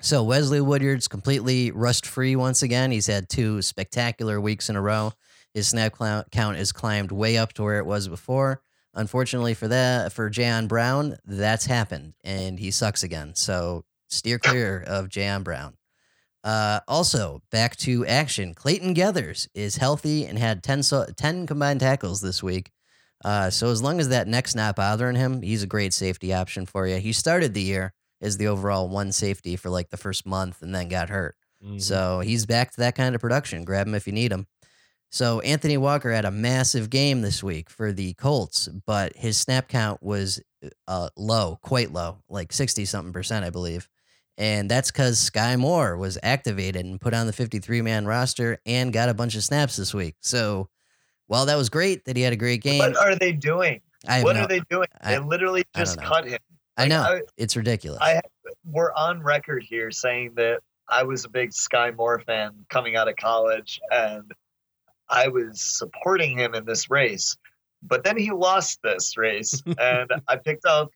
so 0.00 0.22
Wesley 0.22 0.60
Woodyard's 0.60 1.08
completely 1.08 1.70
rust 1.70 2.06
free 2.06 2.36
once 2.36 2.62
again. 2.62 2.90
He's 2.90 3.06
had 3.06 3.28
two 3.28 3.62
spectacular 3.62 4.40
weeks 4.40 4.68
in 4.68 4.76
a 4.76 4.82
row. 4.82 5.12
His 5.54 5.68
snap 5.68 5.96
count 5.96 6.58
has 6.58 6.72
climbed 6.72 7.12
way 7.12 7.38
up 7.38 7.54
to 7.54 7.62
where 7.62 7.78
it 7.78 7.86
was 7.86 8.08
before. 8.08 8.60
Unfortunately 8.92 9.54
for 9.54 9.68
that, 9.68 10.12
for 10.12 10.30
Jayon 10.30 10.68
Brown, 10.68 11.16
that's 11.24 11.66
happened, 11.66 12.14
and 12.24 12.58
he 12.58 12.70
sucks 12.70 13.02
again. 13.02 13.34
So 13.34 13.84
steer 14.08 14.38
clear 14.38 14.82
of 14.86 15.08
Jayon 15.08 15.44
Brown. 15.44 15.76
Uh, 16.44 16.80
also, 16.86 17.42
back 17.50 17.74
to 17.76 18.06
action. 18.06 18.54
Clayton 18.54 18.94
Geathers 18.94 19.48
is 19.54 19.76
healthy 19.76 20.24
and 20.26 20.38
had 20.38 20.62
10, 20.62 20.82
so, 20.84 21.04
10 21.16 21.46
combined 21.46 21.80
tackles 21.80 22.20
this 22.20 22.42
week. 22.42 22.70
Uh, 23.24 23.50
so 23.50 23.70
as 23.70 23.82
long 23.82 23.98
as 24.00 24.08
that 24.10 24.28
neck's 24.28 24.54
not 24.54 24.76
bothering 24.76 25.16
him, 25.16 25.42
he's 25.42 25.62
a 25.62 25.66
great 25.66 25.92
safety 25.92 26.32
option 26.32 26.66
for 26.66 26.86
you. 26.86 26.96
He 26.96 27.12
started 27.12 27.54
the 27.54 27.62
year 27.62 27.92
as 28.20 28.36
the 28.36 28.48
overall 28.48 28.88
one 28.88 29.12
safety 29.12 29.56
for 29.56 29.70
like 29.70 29.90
the 29.90 29.96
first 29.96 30.26
month 30.26 30.62
and 30.62 30.74
then 30.74 30.88
got 30.88 31.08
hurt. 31.08 31.34
Mhm. 31.64 31.80
So 31.80 32.20
he's 32.20 32.46
back 32.46 32.70
to 32.72 32.80
that 32.80 32.94
kind 32.94 33.14
of 33.14 33.20
production. 33.20 33.64
Grab 33.64 33.86
him 33.86 33.94
if 33.94 34.06
you 34.06 34.12
need 34.12 34.32
him. 34.32 34.46
So 35.10 35.40
Anthony 35.40 35.76
Walker 35.76 36.12
had 36.12 36.24
a 36.24 36.30
massive 36.30 36.90
game 36.90 37.22
this 37.22 37.42
week 37.42 37.70
for 37.70 37.92
the 37.92 38.12
Colts, 38.14 38.68
but 38.86 39.16
his 39.16 39.38
snap 39.38 39.68
count 39.68 40.02
was 40.02 40.40
uh, 40.88 41.08
low, 41.16 41.58
quite 41.62 41.92
low, 41.92 42.18
like 42.28 42.52
60 42.52 42.84
something 42.84 43.12
percent, 43.12 43.44
I 43.44 43.50
believe. 43.50 43.88
And 44.36 44.70
that's 44.70 44.90
because 44.90 45.18
Skai 45.30 45.58
Moore 45.58 45.96
was 45.96 46.18
activated 46.22 46.84
and 46.84 47.00
put 47.00 47.14
on 47.14 47.26
the 47.26 47.32
53 47.32 47.80
man 47.82 48.04
roster 48.04 48.58
and 48.66 48.92
got 48.92 49.08
a 49.08 49.14
bunch 49.14 49.34
of 49.36 49.44
snaps 49.44 49.76
this 49.76 49.94
week. 49.94 50.16
So 50.20 50.68
while 51.26 51.46
that 51.46 51.56
was 51.56 51.68
great 51.68 52.04
that 52.06 52.16
he 52.16 52.22
had 52.22 52.32
a 52.32 52.36
great 52.36 52.62
game, 52.62 52.78
What 52.78 52.96
are 52.96 53.14
they 53.16 53.32
doing? 53.32 53.80
I 54.08 54.22
What 54.22 54.36
no- 54.36 54.42
are 54.42 54.48
they 54.48 54.60
doing? 54.70 54.88
I- 55.00 55.12
They 55.14 55.18
literally 55.18 55.64
just 55.74 56.00
cut 56.00 56.26
him. 56.26 56.38
I 56.76 56.88
know 56.88 57.02
I- 57.02 57.22
it's 57.36 57.56
ridiculous. 57.56 57.98
I 58.02 58.20
we're 58.64 58.92
on 58.92 59.22
record 59.22 59.62
here 59.62 59.90
saying 59.90 60.34
that 60.36 60.60
I 60.88 61.02
was 61.04 61.24
a 61.24 61.28
big 61.28 61.50
Skai 61.50 61.94
Moore 61.96 62.20
fan 62.20 62.66
coming 62.68 62.96
out 62.96 63.08
of 63.08 63.16
college, 63.16 63.80
and 63.90 64.32
I 65.08 65.28
was 65.28 65.60
supporting 65.60 66.38
him 66.38 66.54
in 66.54 66.64
this 66.64 66.90
race. 66.90 67.36
But 67.82 68.04
then 68.04 68.16
he 68.16 68.30
lost 68.32 68.80
this 68.82 69.16
race, 69.16 69.62
and 69.78 70.10
I 70.28 70.36
picked 70.36 70.64
up 70.66 70.90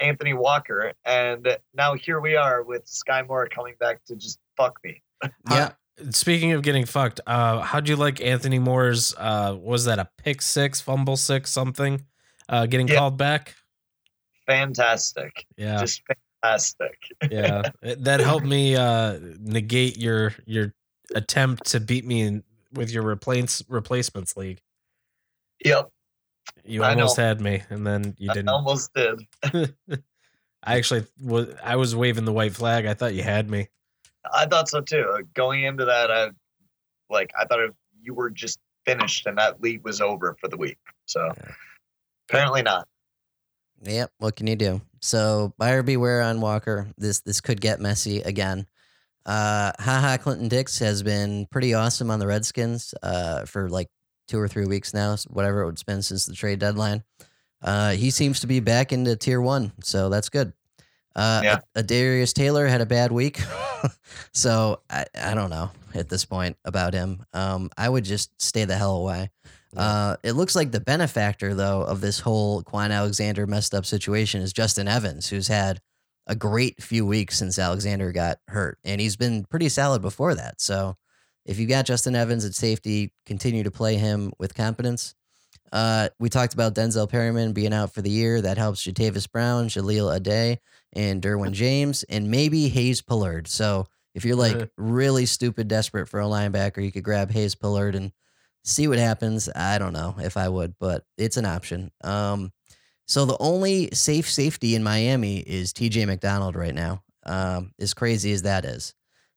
Anthony 0.00 0.34
Walker, 0.34 0.92
and 1.04 1.56
now 1.74 1.94
here 1.94 2.20
we 2.20 2.34
are 2.36 2.62
with 2.62 2.84
Skai 2.86 3.26
Moore 3.26 3.48
coming 3.48 3.74
back 3.78 4.04
to 4.06 4.16
just 4.16 4.38
fuck 4.56 4.78
me. 4.84 5.02
yeah, 5.50 5.72
Speaking 6.10 6.52
of 6.52 6.62
getting 6.62 6.86
fucked, 6.86 7.20
uh, 7.26 7.60
how'd 7.60 7.88
you 7.88 7.96
like 7.96 8.20
Anthony 8.20 8.58
Moore's? 8.58 9.14
Uh, 9.16 9.56
was 9.60 9.84
that 9.86 9.98
a 9.98 10.08
pick 10.18 10.40
six, 10.42 10.80
fumble 10.80 11.16
six, 11.16 11.50
something? 11.50 12.04
Uh, 12.48 12.66
getting 12.66 12.88
Yeah. 12.88 12.96
called 12.96 13.16
back. 13.16 13.54
Fantastic, 14.46 15.44
Yeah, 15.56 15.78
just 15.80 16.02
fantastic. 16.42 16.96
yeah. 17.30 17.70
That 17.82 18.20
helped 18.20 18.46
me 18.46 18.76
uh, 18.76 19.18
negate 19.40 19.98
your 19.98 20.34
your 20.46 20.72
attempt 21.14 21.66
to 21.72 21.80
beat 21.80 22.04
me 22.06 22.22
in, 22.22 22.44
with 22.72 22.90
your 22.90 23.02
replace 23.06 23.62
replacements 23.68 24.36
league. 24.36 24.60
Yep, 25.64 25.90
You 26.64 26.84
almost 26.84 27.16
had 27.16 27.40
me, 27.40 27.62
and 27.68 27.86
then 27.86 28.14
you 28.18 28.28
didn't. 28.32 28.48
I 28.48 28.52
almost 28.52 28.94
did. 28.94 29.26
I 30.62 30.76
actually 30.76 31.04
was. 31.20 31.48
I 31.62 31.76
was 31.76 31.94
waving 31.94 32.24
the 32.24 32.32
white 32.32 32.54
flag. 32.54 32.86
I 32.86 32.94
thought 32.94 33.14
you 33.14 33.22
had 33.22 33.50
me. 33.50 33.68
I 34.32 34.46
thought 34.46 34.68
so 34.68 34.80
too. 34.80 35.24
Going 35.34 35.64
into 35.64 35.84
that, 35.84 36.10
I 36.10 36.30
like 37.10 37.30
I 37.38 37.44
thought 37.44 37.60
you 38.02 38.14
were 38.14 38.30
just 38.30 38.58
finished 38.84 39.26
and 39.26 39.38
that 39.38 39.60
league 39.60 39.84
was 39.84 40.00
over 40.00 40.36
for 40.40 40.48
the 40.48 40.56
week. 40.56 40.78
So 41.06 41.32
Yeah. 41.36 41.52
apparently 42.28 42.62
not. 42.62 42.86
Yep. 43.82 44.10
What 44.18 44.36
can 44.36 44.46
you 44.46 44.56
do? 44.56 44.80
So 45.00 45.54
buyer 45.58 45.82
beware 45.82 46.22
on 46.22 46.40
Walker. 46.40 46.88
This 46.96 47.20
this 47.20 47.40
could 47.40 47.60
get 47.60 47.80
messy 47.80 48.20
again. 48.22 48.66
Uh, 49.24 49.72
Ha 49.78 50.00
Ha, 50.00 50.16
Clinton 50.20 50.48
Dix 50.48 50.78
has 50.78 51.02
been 51.02 51.46
pretty 51.50 51.74
awesome 51.74 52.10
on 52.10 52.18
the 52.18 52.26
Redskins 52.26 52.94
uh, 53.02 53.44
for 53.44 53.68
like 53.68 53.88
two 54.26 54.38
or 54.38 54.48
three 54.48 54.64
weeks 54.66 54.94
now, 54.94 55.16
whatever 55.28 55.68
it's 55.68 55.82
been 55.82 56.02
since 56.02 56.24
the 56.26 56.34
trade 56.34 56.58
deadline. 56.58 57.04
Uh, 57.62 57.90
he 57.92 58.10
seems 58.10 58.40
to 58.40 58.46
be 58.46 58.60
back 58.60 58.92
into 58.92 59.16
tier 59.16 59.40
one, 59.40 59.72
so 59.82 60.08
that's 60.08 60.28
good. 60.28 60.52
Uh, 61.16 61.40
Yeah. 61.44 61.58
a, 61.74 61.82
Darius 61.82 62.32
Taylor 62.32 62.66
had 62.66 62.80
a 62.80 62.86
bad 62.86 63.10
week, 63.12 63.40
so 64.32 64.80
I, 64.90 65.04
I 65.20 65.34
don't 65.34 65.50
know 65.50 65.70
at 65.94 66.08
this 66.08 66.24
point 66.24 66.56
about 66.64 66.94
him. 66.94 67.24
Um, 67.32 67.70
I 67.76 67.88
would 67.88 68.04
just 68.04 68.30
stay 68.40 68.64
the 68.64 68.76
hell 68.76 68.96
away. 68.96 69.30
Uh, 69.76 70.16
it 70.22 70.32
looks 70.32 70.56
like 70.56 70.70
the 70.70 70.80
benefactor, 70.80 71.54
though, 71.54 71.82
of 71.82 72.00
this 72.00 72.20
whole 72.20 72.62
Kwon 72.62 72.90
Alexander 72.90 73.46
messed 73.46 73.74
up 73.74 73.84
situation 73.84 74.40
is 74.40 74.52
Justin 74.52 74.88
Evans, 74.88 75.28
who's 75.28 75.48
had 75.48 75.80
a 76.26 76.34
great 76.34 76.82
few 76.82 77.04
weeks 77.06 77.38
since 77.38 77.58
Alexander 77.58 78.10
got 78.12 78.38
hurt, 78.48 78.78
and 78.84 79.00
he's 79.00 79.16
been 79.16 79.44
pretty 79.44 79.68
solid 79.68 80.00
before 80.02 80.34
that. 80.34 80.60
So, 80.60 80.96
if 81.44 81.58
you 81.58 81.66
got 81.66 81.86
Justin 81.86 82.14
Evans 82.14 82.44
at 82.44 82.54
safety, 82.54 83.12
continue 83.26 83.62
to 83.62 83.70
play 83.70 83.96
him 83.96 84.32
with 84.38 84.54
competence. 84.54 85.14
Uh, 85.72 86.08
we 86.18 86.28
talked 86.30 86.54
about 86.54 86.74
Denzel 86.74 87.08
Perryman 87.08 87.52
being 87.52 87.72
out 87.74 87.92
for 87.92 88.00
the 88.02 88.10
year. 88.10 88.40
That 88.40 88.56
helps 88.58 88.84
Jatavis 88.86 89.30
Brown, 89.30 89.68
Jahleel 89.68 90.18
Addae, 90.18 90.58
and 90.92 91.22
Derwin 91.22 91.52
James, 91.52 92.02
and 92.04 92.30
maybe 92.30 92.68
Hayes 92.68 93.02
Pullard. 93.02 93.48
So, 93.48 93.86
if 94.14 94.24
you're 94.24 94.36
like 94.36 94.70
really 94.76 95.26
stupid 95.26 95.68
desperate 95.68 96.08
for 96.08 96.20
a 96.20 96.24
linebacker, 96.24 96.84
you 96.84 96.90
could 96.90 97.04
grab 97.04 97.30
Hayes 97.30 97.54
Pullard 97.54 97.94
and 97.94 98.12
see 98.64 98.88
what 98.88 98.98
happens. 98.98 99.48
I 99.54 99.78
don't 99.78 99.92
know 99.92 100.16
if 100.18 100.36
I 100.36 100.48
would, 100.48 100.74
but 100.78 101.04
it's 101.16 101.36
an 101.36 101.46
option. 101.46 101.90
Um, 102.02 102.52
so 103.06 103.24
the 103.24 103.38
only 103.40 103.88
safe 103.92 104.30
safety 104.30 104.74
in 104.74 104.82
Miami 104.82 105.38
is 105.38 105.72
TJ 105.72 106.06
McDonald 106.06 106.54
right 106.54 106.74
now. 106.74 107.02
Um, 107.24 107.72
as 107.78 107.94
crazy 107.94 108.32
as 108.32 108.42
that 108.42 108.64
is, 108.64 108.94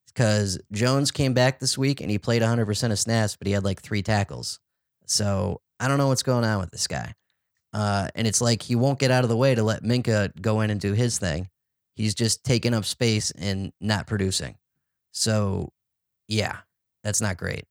because 0.08 0.60
Jones 0.72 1.12
came 1.12 1.34
back 1.34 1.60
this 1.60 1.78
week 1.78 2.02
and 2.02 2.12
he 2.12 2.18
played 2.18 2.42
100% 2.42 2.92
of 2.92 3.00
snaps, 3.00 3.36
but 3.36 3.48
he 3.48 3.54
had 3.54 3.64
like 3.64 3.82
three 3.82 4.02
tackles. 4.02 4.60
So 5.06 5.62
I 5.80 5.88
don't 5.88 5.98
know 5.98 6.08
what's 6.08 6.24
going 6.24 6.46
on 6.46 6.60
with 6.60 6.72
this 6.72 6.88
guy. 6.88 7.14
Uh, 7.74 8.10
and 8.16 8.28
it's 8.28 8.42
like 8.42 8.62
he 8.62 8.76
won't 8.76 9.00
get 9.00 9.12
out 9.12 9.24
of 9.24 9.30
the 9.30 9.38
way 9.38 9.56
to 9.56 9.64
let 9.64 9.84
Minkah 9.84 10.40
go 10.42 10.62
in 10.62 10.70
and 10.70 10.80
do 10.80 10.94
his 10.94 11.18
thing. 11.18 11.50
He's 11.96 12.16
just 12.16 12.44
taking 12.44 12.74
up 12.74 12.86
space 12.86 13.32
and 13.32 13.72
not 13.80 14.08
producing. 14.08 14.56
So, 15.12 15.72
yeah, 16.28 16.58
that's 17.04 17.22
not 17.22 17.38
great. 17.38 17.66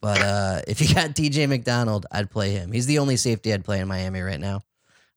But 0.00 0.20
uh, 0.20 0.62
if 0.66 0.80
you 0.80 0.94
got 0.94 1.10
TJ 1.10 1.48
McDonald, 1.48 2.06
I'd 2.10 2.30
play 2.30 2.50
him. 2.50 2.72
He's 2.72 2.86
the 2.86 2.98
only 2.98 3.16
safety 3.16 3.52
I'd 3.52 3.64
play 3.64 3.80
in 3.80 3.88
Miami 3.88 4.20
right 4.20 4.40
now. 4.40 4.62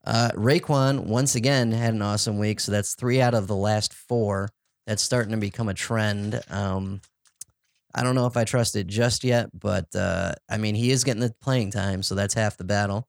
Uh, 0.06 0.30
Raekwon 0.36 1.06
once 1.06 1.36
again 1.36 1.72
had 1.72 1.96
an 1.96 2.02
awesome 2.02 2.38
week, 2.38 2.60
so 2.60 2.72
that's 2.72 2.94
three 2.94 3.22
out 3.22 3.34
of 3.34 3.48
the 3.48 3.56
last 3.56 3.94
four. 3.94 4.50
That's 4.86 5.02
starting 5.02 5.32
to 5.32 5.38
become 5.38 5.68
a 5.68 5.74
trend. 5.74 6.40
Um, 6.50 7.02
I 7.96 8.04
don't 8.04 8.14
know 8.14 8.28
if 8.28 8.38
I 8.38 8.44
trust 8.44 8.76
it 8.76 8.86
just 8.86 9.24
yet, 9.24 9.50
but 9.58 9.96
uh, 9.96 10.34
I 10.48 10.58
mean, 10.58 10.76
he 10.76 10.92
is 10.92 11.04
getting 11.04 11.22
the 11.22 11.34
playing 11.42 11.72
time, 11.72 12.04
so 12.04 12.14
that's 12.14 12.36
half 12.36 12.58
the 12.58 12.64
battle. 12.64 13.08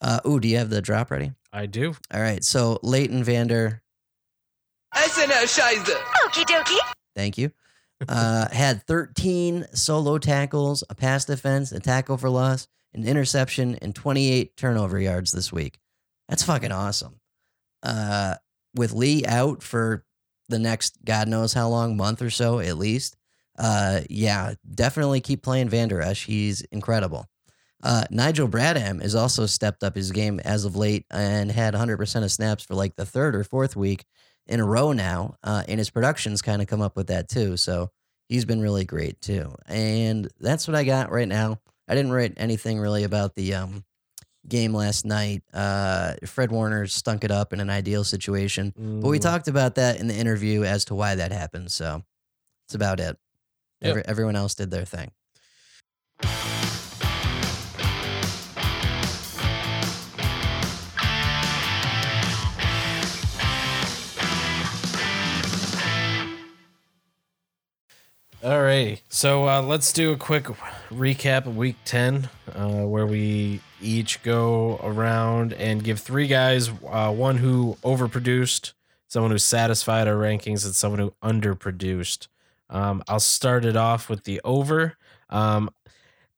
Uh, 0.00 0.20
ooh, 0.26 0.38
do 0.40 0.48
you 0.48 0.58
have 0.58 0.70
the 0.70 0.82
drop 0.82 1.10
ready? 1.10 1.32
I 1.52 1.66
do. 1.66 1.94
All 2.12 2.20
right, 2.20 2.44
so 2.44 2.78
Leighton 2.82 3.24
Vander, 3.24 3.82
SNL 4.94 5.44
Scheiße. 5.44 5.94
Okie 6.26 6.44
dokie. 6.44 6.78
thank 7.14 7.38
you, 7.38 7.50
uh, 8.08 8.48
had 8.52 8.82
13 8.86 9.66
solo 9.72 10.18
tackles, 10.18 10.84
a 10.90 10.94
pass 10.94 11.24
defense, 11.24 11.72
a 11.72 11.80
tackle 11.80 12.16
for 12.16 12.30
loss, 12.30 12.68
an 12.94 13.06
interception, 13.06 13.76
and 13.82 13.94
28 13.94 14.56
turnover 14.56 14.98
yards 14.98 15.32
this 15.32 15.52
week. 15.52 15.78
That's 16.28 16.42
fucking 16.42 16.72
awesome. 16.72 17.20
Uh, 17.82 18.34
with 18.74 18.92
Lee 18.92 19.24
out 19.26 19.62
for 19.62 20.04
the 20.48 20.58
next 20.58 20.98
God 21.04 21.28
knows 21.28 21.52
how 21.52 21.68
long, 21.68 21.96
month 21.96 22.20
or 22.22 22.30
so 22.30 22.58
at 22.60 22.76
least. 22.78 23.16
Uh, 23.58 24.00
yeah, 24.10 24.54
definitely 24.74 25.20
keep 25.20 25.42
playing 25.42 25.68
Vander 25.68 26.00
Esch. 26.02 26.26
He's 26.26 26.60
incredible. 26.72 27.26
Uh, 27.82 28.04
Nigel 28.10 28.48
Bradham 28.48 29.02
has 29.02 29.14
also 29.14 29.46
stepped 29.46 29.84
up 29.84 29.94
his 29.94 30.10
game 30.10 30.40
as 30.40 30.64
of 30.64 30.76
late 30.76 31.04
and 31.10 31.50
had 31.52 31.74
100% 31.74 32.24
of 32.24 32.32
snaps 32.32 32.64
for 32.64 32.74
like 32.74 32.96
the 32.96 33.06
third 33.06 33.36
or 33.36 33.44
fourth 33.44 33.76
week 33.76 34.04
in 34.46 34.60
a 34.60 34.64
row 34.64 34.92
now. 34.92 35.34
Uh, 35.44 35.62
and 35.68 35.78
his 35.78 35.90
production's 35.90 36.40
kind 36.42 36.62
of 36.62 36.68
come 36.68 36.80
up 36.80 36.96
with 36.96 37.08
that 37.08 37.28
too. 37.28 37.56
So 37.56 37.90
he's 38.28 38.44
been 38.44 38.60
really 38.60 38.84
great 38.84 39.20
too. 39.20 39.54
And 39.66 40.28
that's 40.40 40.66
what 40.66 40.74
I 40.74 40.84
got 40.84 41.10
right 41.12 41.28
now. 41.28 41.60
I 41.88 41.94
didn't 41.94 42.12
write 42.12 42.34
anything 42.38 42.78
really 42.80 43.04
about 43.04 43.34
the 43.34 43.54
um, 43.54 43.84
game 44.48 44.72
last 44.74 45.04
night. 45.04 45.42
Uh, 45.52 46.14
Fred 46.24 46.50
Warner 46.50 46.86
stunk 46.86 47.24
it 47.24 47.30
up 47.30 47.52
in 47.52 47.60
an 47.60 47.70
ideal 47.70 48.04
situation. 48.04 48.72
But 48.76 49.08
we 49.08 49.18
Mm, 49.18 49.22
talked 49.22 49.48
about 49.48 49.74
that 49.76 50.00
in 50.00 50.06
the 50.08 50.14
interview 50.16 50.64
as 50.64 50.84
to 50.86 50.94
why 50.94 51.14
that 51.16 51.30
happened. 51.30 51.70
So 51.70 52.02
that's 52.66 52.74
about 52.74 53.00
it. 53.00 53.16
Yep. 53.82 53.90
Every, 53.90 54.04
everyone 54.06 54.34
else 54.36 54.54
did 54.54 54.70
their 54.70 54.84
thing. 54.86 55.10
All 68.46 68.62
right. 68.62 69.02
So 69.08 69.48
uh, 69.48 69.60
let's 69.60 69.92
do 69.92 70.12
a 70.12 70.16
quick 70.16 70.44
recap 70.92 71.46
of 71.46 71.56
week 71.56 71.74
10, 71.84 72.28
uh, 72.54 72.68
where 72.82 73.04
we 73.04 73.60
each 73.82 74.22
go 74.22 74.78
around 74.84 75.52
and 75.54 75.82
give 75.82 75.98
three 75.98 76.28
guys 76.28 76.70
uh, 76.88 77.12
one 77.12 77.38
who 77.38 77.76
overproduced, 77.82 78.72
someone 79.08 79.32
who 79.32 79.38
satisfied 79.38 80.06
our 80.06 80.14
rankings, 80.14 80.64
and 80.64 80.76
someone 80.76 81.00
who 81.00 81.12
underproduced. 81.24 82.28
Um, 82.70 83.02
I'll 83.08 83.18
start 83.18 83.64
it 83.64 83.76
off 83.76 84.08
with 84.08 84.22
the 84.22 84.40
over. 84.44 84.96
Um, 85.28 85.68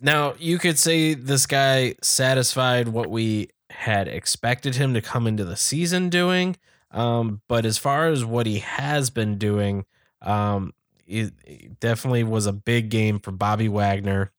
now, 0.01 0.35
you 0.39 0.57
could 0.57 0.79
say 0.79 1.13
this 1.13 1.45
guy 1.45 1.95
satisfied 2.01 2.89
what 2.89 3.11
we 3.11 3.51
had 3.69 4.09
expected 4.09 4.77
him 4.77 4.95
to 4.95 5.03
come 5.03 5.27
into 5.27 5.45
the 5.45 5.57
season 5.57 6.09
doing. 6.09 6.57
Um, 6.91 7.43
but 7.49 7.67
as 7.67 7.77
far 7.77 8.09
as 8.09 8.25
what 8.25 8.47
he 8.47 8.61
has 8.61 9.11
been 9.11 9.37
doing, 9.37 9.85
um, 10.23 10.73
it, 11.09 11.33
it 11.45 11.81
definitely 11.81 12.23
was 12.23 12.47
a 12.47 12.53
big 12.53 12.91
game 12.91 13.19
for 13.19 13.33
Bobby 13.33 13.69
Wagner. 13.69 14.31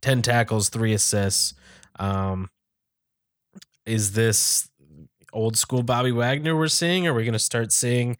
10 0.00 0.22
tackles, 0.22 0.68
three 0.68 0.92
assists. 0.92 1.54
Um, 1.98 2.50
is 3.86 4.12
this 4.12 4.68
old 5.32 5.56
school 5.56 5.82
Bobby 5.82 6.12
Wagner 6.12 6.56
we're 6.56 6.68
seeing? 6.68 7.06
Are 7.06 7.14
we 7.14 7.24
going 7.24 7.32
to 7.32 7.38
start 7.38 7.72
seeing 7.72 8.18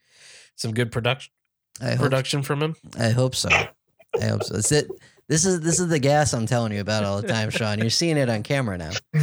some 0.57 0.72
good 0.72 0.91
production 0.91 1.33
I 1.81 1.91
hope, 1.91 1.99
production 2.01 2.43
from 2.43 2.62
him? 2.62 2.76
I 2.99 3.11
hope 3.11 3.35
so. 3.35 3.49
I 3.51 4.24
hope 4.24 4.43
so. 4.45 4.57
It's 4.57 4.72
it. 4.72 4.89
This 5.29 5.45
is 5.45 5.61
this 5.61 5.79
is 5.79 5.89
the 5.89 5.99
gas 5.99 6.33
I'm 6.33 6.47
telling 6.47 6.72
you 6.72 6.81
about 6.81 7.05
all 7.05 7.20
the 7.20 7.29
time, 7.29 7.51
Sean. 7.51 7.79
You're 7.79 7.91
seeing 7.91 8.16
it 8.16 8.31
on 8.31 8.43
camera 8.43 8.79
now. 8.79 8.93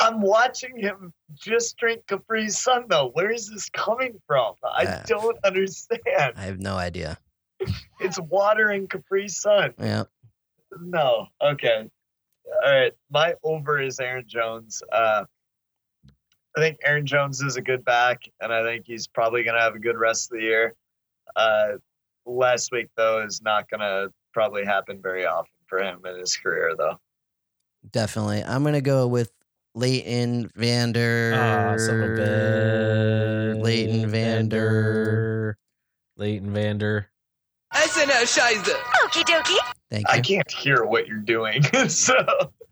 I'm 0.00 0.20
watching 0.20 0.76
him 0.78 1.12
just 1.34 1.76
drink 1.76 2.06
Capri 2.06 2.48
Sun 2.48 2.84
though. 2.88 3.10
Where 3.14 3.32
is 3.32 3.50
this 3.50 3.68
coming 3.70 4.20
from? 4.28 4.54
I 4.62 4.84
Uh, 4.84 5.02
don't 5.06 5.36
understand. 5.44 5.98
I 6.36 6.42
have 6.42 6.60
no 6.60 6.76
idea. 6.76 7.18
It's 8.00 8.18
water 8.20 8.70
and 8.70 8.88
Capri 8.88 9.28
Sun. 9.28 9.74
Yeah. 9.78 10.04
No. 10.80 11.28
Okay. 11.42 11.88
All 12.64 12.72
right. 12.72 12.92
My 13.10 13.34
over 13.44 13.80
is 13.80 14.00
Aaron 14.00 14.24
Jones. 14.26 14.82
Uh, 14.90 15.24
I 16.56 16.60
think 16.60 16.78
Aaron 16.84 17.06
Jones 17.06 17.40
is 17.40 17.56
a 17.56 17.62
good 17.62 17.84
back, 17.84 18.22
and 18.40 18.52
I 18.52 18.62
think 18.62 18.84
he's 18.86 19.06
probably 19.06 19.42
going 19.42 19.54
to 19.54 19.60
have 19.60 19.74
a 19.74 19.78
good 19.78 19.96
rest 19.96 20.30
of 20.30 20.38
the 20.38 20.44
year. 20.44 20.74
Uh, 21.34 21.72
last 22.26 22.72
week, 22.72 22.88
though, 22.96 23.24
is 23.24 23.40
not 23.42 23.70
going 23.70 23.80
to 23.80 24.12
probably 24.34 24.64
happen 24.64 25.00
very 25.00 25.24
often 25.24 25.52
for 25.66 25.78
him 25.82 26.00
in 26.04 26.18
his 26.18 26.36
career, 26.36 26.74
though. 26.76 26.98
Definitely. 27.90 28.44
I'm 28.44 28.62
gonna 28.62 28.80
go 28.80 29.06
with 29.06 29.32
Leighton 29.74 30.50
Vander. 30.54 31.76
Son 31.78 32.00
of 32.00 32.18
a. 32.18 33.60
Leighton 33.60 34.08
Vander. 34.08 35.58
Leighton 36.16 36.52
Vander. 36.52 37.08
SNL 37.74 38.26
Scheiße. 38.26 38.74
Okie 39.04 39.24
dokie. 39.24 39.58
Thank 39.90 40.08
you. 40.08 40.14
I 40.14 40.20
can't 40.20 40.50
hear 40.50 40.84
what 40.84 41.06
you're 41.06 41.18
doing. 41.18 41.62
so, 41.88 42.14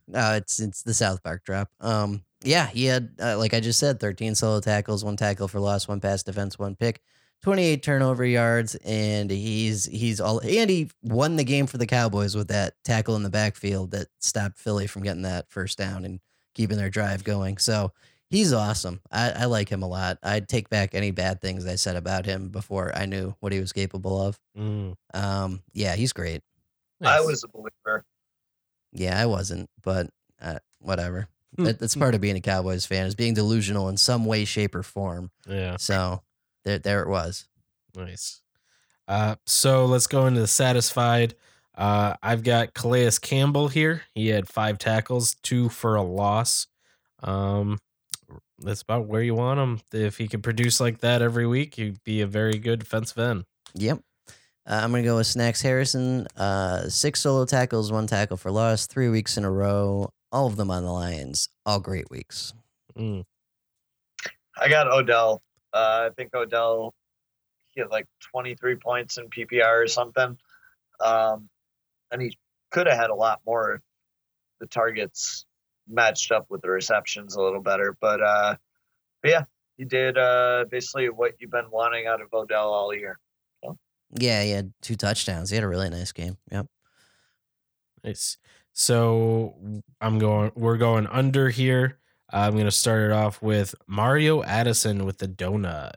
No, 0.07 0.35
it's 0.35 0.61
it's 0.61 0.83
the 0.83 0.95
South 0.95 1.23
Park 1.23 1.45
drop. 1.45 1.69
Um, 1.81 2.25
yeah, 2.43 2.67
he 2.67 2.87
had 2.87 3.11
uh, 3.21 3.39
like 3.39 3.55
I 3.55 3.61
just 3.61 3.79
said, 3.79 4.01
13 4.01 4.35
solo 4.35 4.61
tackles, 4.61 5.05
one 5.05 5.17
tackle 5.17 5.49
for 5.49 5.61
loss, 5.61 5.87
one 5.87 6.01
pass 6.01 6.23
defense, 6.23 6.59
one 6.59 6.75
pick, 6.77 7.01
28 7.43 7.83
turnover 7.83 8.25
yards, 8.25 8.75
and 8.77 9.31
he's 9.31 9.85
he's 9.87 10.21
all 10.21 10.41
and 10.41 10.71
he 10.71 10.91
won 11.03 11.37
the 11.37 11.45
game 11.45 11.67
for 11.67 11.79
the 11.79 11.87
Cowboys 11.87 12.35
with 12.35 12.49
that 12.49 12.75
tackle 12.85 13.17
in 13.17 13.23
the 13.23 13.31
backfield 13.31 13.93
that 13.93 14.09
stopped 14.19 14.59
Philly 14.59 14.87
from 14.87 15.03
getting 15.03 15.23
that 15.23 15.51
first 15.51 15.79
down 15.79 16.05
and 16.05 16.21
keeping 16.55 16.77
their 16.77 16.91
drive 16.91 17.25
going. 17.25 17.59
So 17.59 17.93
he's 18.31 18.53
awesome. 18.53 19.01
I, 19.11 19.31
I 19.31 19.45
like 19.47 19.69
him 19.69 19.83
a 19.83 19.89
lot. 19.89 20.19
I'd 20.23 20.49
take 20.49 20.69
back 20.71 20.95
any 20.95 21.11
bad 21.11 21.41
things 21.41 21.67
I 21.67 21.75
said 21.75 21.97
about 21.97 22.25
him 22.27 22.49
before 22.49 22.93
I 22.97 23.07
knew 23.07 23.35
what 23.41 23.53
he 23.53 23.61
was 23.61 23.73
capable 23.73 24.21
of. 24.21 24.39
Mm, 24.57 24.95
Um, 25.13 25.63
yeah, 25.73 25.97
he's 25.97 26.13
great. 26.13 26.43
I 27.03 27.21
was 27.21 27.45
a 27.45 27.49
believer. 27.49 28.05
Yeah, 28.93 29.21
I 29.21 29.27
wasn't, 29.27 29.69
but 29.83 30.09
uh, 30.41 30.59
whatever. 30.81 31.29
Hmm. 31.57 31.65
That, 31.65 31.79
that's 31.79 31.97
part 31.97 32.15
of 32.15 32.21
being 32.21 32.37
a 32.37 32.41
Cowboys 32.41 32.87
fan 32.87 33.07
is 33.07 33.15
being 33.15 33.35
delusional 33.35 33.89
in 33.89 33.97
some 33.97 34.25
way, 34.25 34.45
shape, 34.45 34.75
or 34.75 34.83
form. 34.83 35.31
yeah. 35.49 35.77
So 35.79 36.23
there, 36.65 36.79
there 36.79 37.03
it 37.03 37.09
was. 37.09 37.47
Nice. 37.97 38.43
Uh, 39.09 39.35
so 39.47 39.87
let's 39.87 40.07
go 40.07 40.27
into 40.27 40.41
the 40.41 40.47
satisfied. 40.47 41.35
Uh, 41.77 42.15
I've 42.23 42.43
got 42.45 42.75
Calais 42.75 43.11
Campbell 43.21 43.69
here. 43.69 44.03
He 44.15 44.29
had 44.29 44.49
five 44.49 44.79
tackles, 44.79 45.35
two 45.43 45.69
for 45.69 45.97
a 45.97 46.03
loss. 46.03 46.67
Um, 47.23 47.79
that's 48.61 48.83
about 48.83 49.07
where 49.07 49.23
you 49.23 49.35
want 49.35 49.61
him. 49.61 49.81
If 49.93 50.19
he 50.19 50.29
could 50.29 50.43
produce 50.43 50.81
like 50.81 50.99
that 50.99 51.23
every 51.23 51.47
week, 51.47 51.75
he'd 51.75 52.03
be 52.05 52.21
a 52.21 52.27
very 52.27 52.59
good 52.59 52.81
defensive 52.81 53.19
end. 53.19 53.45
Yep. 53.75 54.01
Uh, 54.67 54.81
I'm 54.83 54.91
gonna 54.91 55.03
go 55.03 55.17
with 55.17 55.27
Snacks 55.27 55.63
Harrison. 55.63 56.27
Uh, 56.37 56.89
six 56.89 57.21
solo 57.21 57.45
tackles, 57.45 57.91
one 57.91 58.07
tackle 58.07 58.37
for 58.37 58.51
loss, 58.51 58.87
three 58.87 59.09
weeks 59.09 59.37
in 59.37 59.45
a 59.45 59.51
row. 59.51 60.13
All 60.33 60.47
of 60.47 60.57
them 60.57 60.71
on 60.71 60.85
the 60.85 60.93
Lions. 60.93 61.49
All 61.67 61.81
great 61.81 62.11
weeks. 62.11 62.53
Mm, 62.97 63.25
I 64.57 64.69
got 64.69 64.87
Odell. 64.87 65.43
Uh, 65.73 66.09
I 66.09 66.11
think 66.15 66.35
Odell 66.35 66.95
he 67.73 67.81
had 67.81 67.91
like 67.91 68.07
23 68.33 68.77
points 68.77 69.19
in 69.19 69.29
PPR 69.29 69.85
or 69.85 69.89
something. 69.89 70.37
Um, 71.01 71.49
and 72.11 72.21
he 72.21 72.37
could 72.71 72.87
have 72.87 72.99
had 72.99 73.11
a 73.11 73.15
lot 73.15 73.41
more. 73.47 73.81
The 74.61 74.67
targets 74.67 75.47
matched 75.91 76.33
up 76.33 76.47
with 76.49 76.63
the 76.63 76.71
receptions 76.71 77.35
a 77.35 77.43
little 77.43 77.63
better, 77.63 77.97
but 78.01 78.23
uh, 78.23 78.57
but 79.23 79.31
yeah, 79.31 79.45
he 79.77 79.85
did 79.85 80.17
uh, 80.17 80.65
basically 80.71 81.09
what 81.09 81.33
you've 81.39 81.51
been 81.51 81.71
wanting 81.71 82.07
out 82.07 82.21
of 82.21 82.33
Odell 82.33 82.73
all 82.73 82.95
year. 82.95 83.19
Yeah, 84.13 84.43
he 84.43 84.51
had 84.51 84.73
two 84.83 84.97
touchdowns. 84.97 85.51
He 85.51 85.57
had 85.57 85.65
a 85.65 85.69
really 85.69 85.89
nice 85.89 86.13
game. 86.13 86.37
Yep. 86.51 86.67
nice. 88.03 88.39
So 88.73 89.55
I'm 90.01 90.19
going. 90.19 90.53
We're 90.55 90.79
going 90.79 91.07
under 91.07 91.49
here. 91.49 91.99
I'm 92.33 92.53
going 92.53 92.65
to 92.65 92.71
start 92.71 93.03
it 93.03 93.13
off 93.13 93.43
with 93.43 93.75
Mario 93.87 94.43
Addison 94.43 95.05
with 95.05 95.19
the 95.19 95.29
donut. 95.29 95.95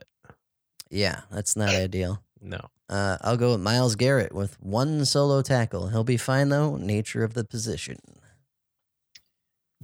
Yeah, 0.90 1.22
that's 1.30 1.56
not 1.56 1.68
ideal. 1.74 2.22
No. 2.40 2.60
Uh, 2.88 3.16
I'll 3.22 3.36
go 3.36 3.52
with 3.52 3.60
Myles 3.60 3.96
Garrett 3.96 4.34
with 4.34 4.60
one 4.60 5.04
solo 5.04 5.42
tackle. 5.42 5.88
He'll 5.88 6.04
be 6.04 6.16
fine 6.16 6.50
though. 6.50 6.76
Nature 6.76 7.24
of 7.24 7.34
the 7.34 7.44
position. 7.44 7.98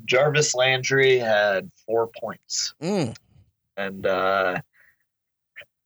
Jarvis 0.05 0.55
Landry 0.55 1.19
had 1.19 1.71
four 1.87 2.09
points. 2.21 2.75
Mm, 2.83 3.17
and 3.77 4.07
uh, 4.07 4.61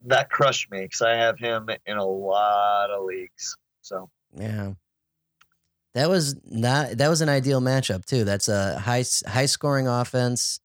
that 0.07 0.31
crushed 0.31 0.71
me 0.71 0.83
because 0.83 1.03
I 1.03 1.15
have 1.15 1.39
him 1.39 1.69
in 1.87 1.97
a 1.97 2.05
lot 2.05 2.91
of 2.91 3.05
leagues. 3.05 3.57
So 3.83 4.11
Yeah. 4.37 4.73
That 5.95 6.09
was 6.09 6.35
not 6.45 6.97
that 6.99 7.09
was 7.09 7.21
an 7.21 7.29
ideal 7.29 7.61
matchup 7.61 8.05
too. 8.05 8.25
That's 8.25 8.49
a 8.49 8.79
high 8.81 9.05
high 9.29 9.47
scoring 9.47 9.87
offense 9.87 10.59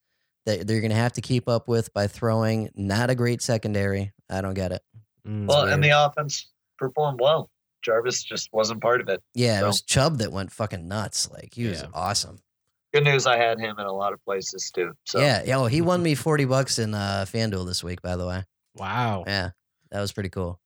that 0.47 0.65
they're 0.65 0.81
going 0.81 0.89
to 0.89 0.95
have 0.95 1.13
to 1.13 1.21
keep 1.21 1.47
up 1.47 1.67
with 1.67 1.93
by 1.93 2.07
throwing. 2.07 2.71
Not 2.73 3.11
a 3.11 3.15
great 3.15 3.43
secondary. 3.43 4.11
I 4.27 4.41
don't 4.41 4.55
get 4.55 4.71
it. 4.71 4.81
Mm, 5.27 5.45
well, 5.47 5.61
weird. 5.63 5.73
and 5.73 5.83
the 5.83 5.91
offense 5.91 6.47
performed 6.79 7.19
well. 7.21 7.51
Jarvis 7.83 8.23
just 8.23 8.49
wasn't 8.51 8.81
part 8.81 9.01
of 9.01 9.07
it. 9.09 9.21
Yeah, 9.35 9.61
it 9.61 9.65
was 9.67 9.83
Chubb 9.83 10.17
that 10.17 10.31
went 10.31 10.51
fucking 10.51 10.87
nuts. 10.87 11.29
Like 11.29 11.53
he 11.53 11.67
was 11.67 11.81
Yeah. 11.83 11.89
awesome. 11.93 12.39
Good 12.93 13.03
news, 13.03 13.27
I 13.27 13.37
had 13.37 13.59
him 13.59 13.77
in 13.77 13.85
a 13.85 13.91
lot 13.93 14.13
of 14.13 14.23
places 14.25 14.71
too. 14.73 14.93
So 15.05 15.19
Yeah, 15.19 15.43
yeah. 15.45 15.57
Well, 15.57 15.67
he 15.67 15.81
won 15.81 16.01
me 16.07 16.15
forty 16.15 16.45
bucks 16.45 16.79
in 16.79 16.93
uh, 16.93 17.25
FanDuel 17.27 17.65
this 17.67 17.83
week. 17.83 18.01
By 18.01 18.15
the 18.15 18.25
way, 18.27 18.43
Wow. 18.75 19.23
yeah, 19.27 19.51
that 19.91 20.01
was 20.01 20.11
pretty 20.11 20.29
cool. 20.29 20.59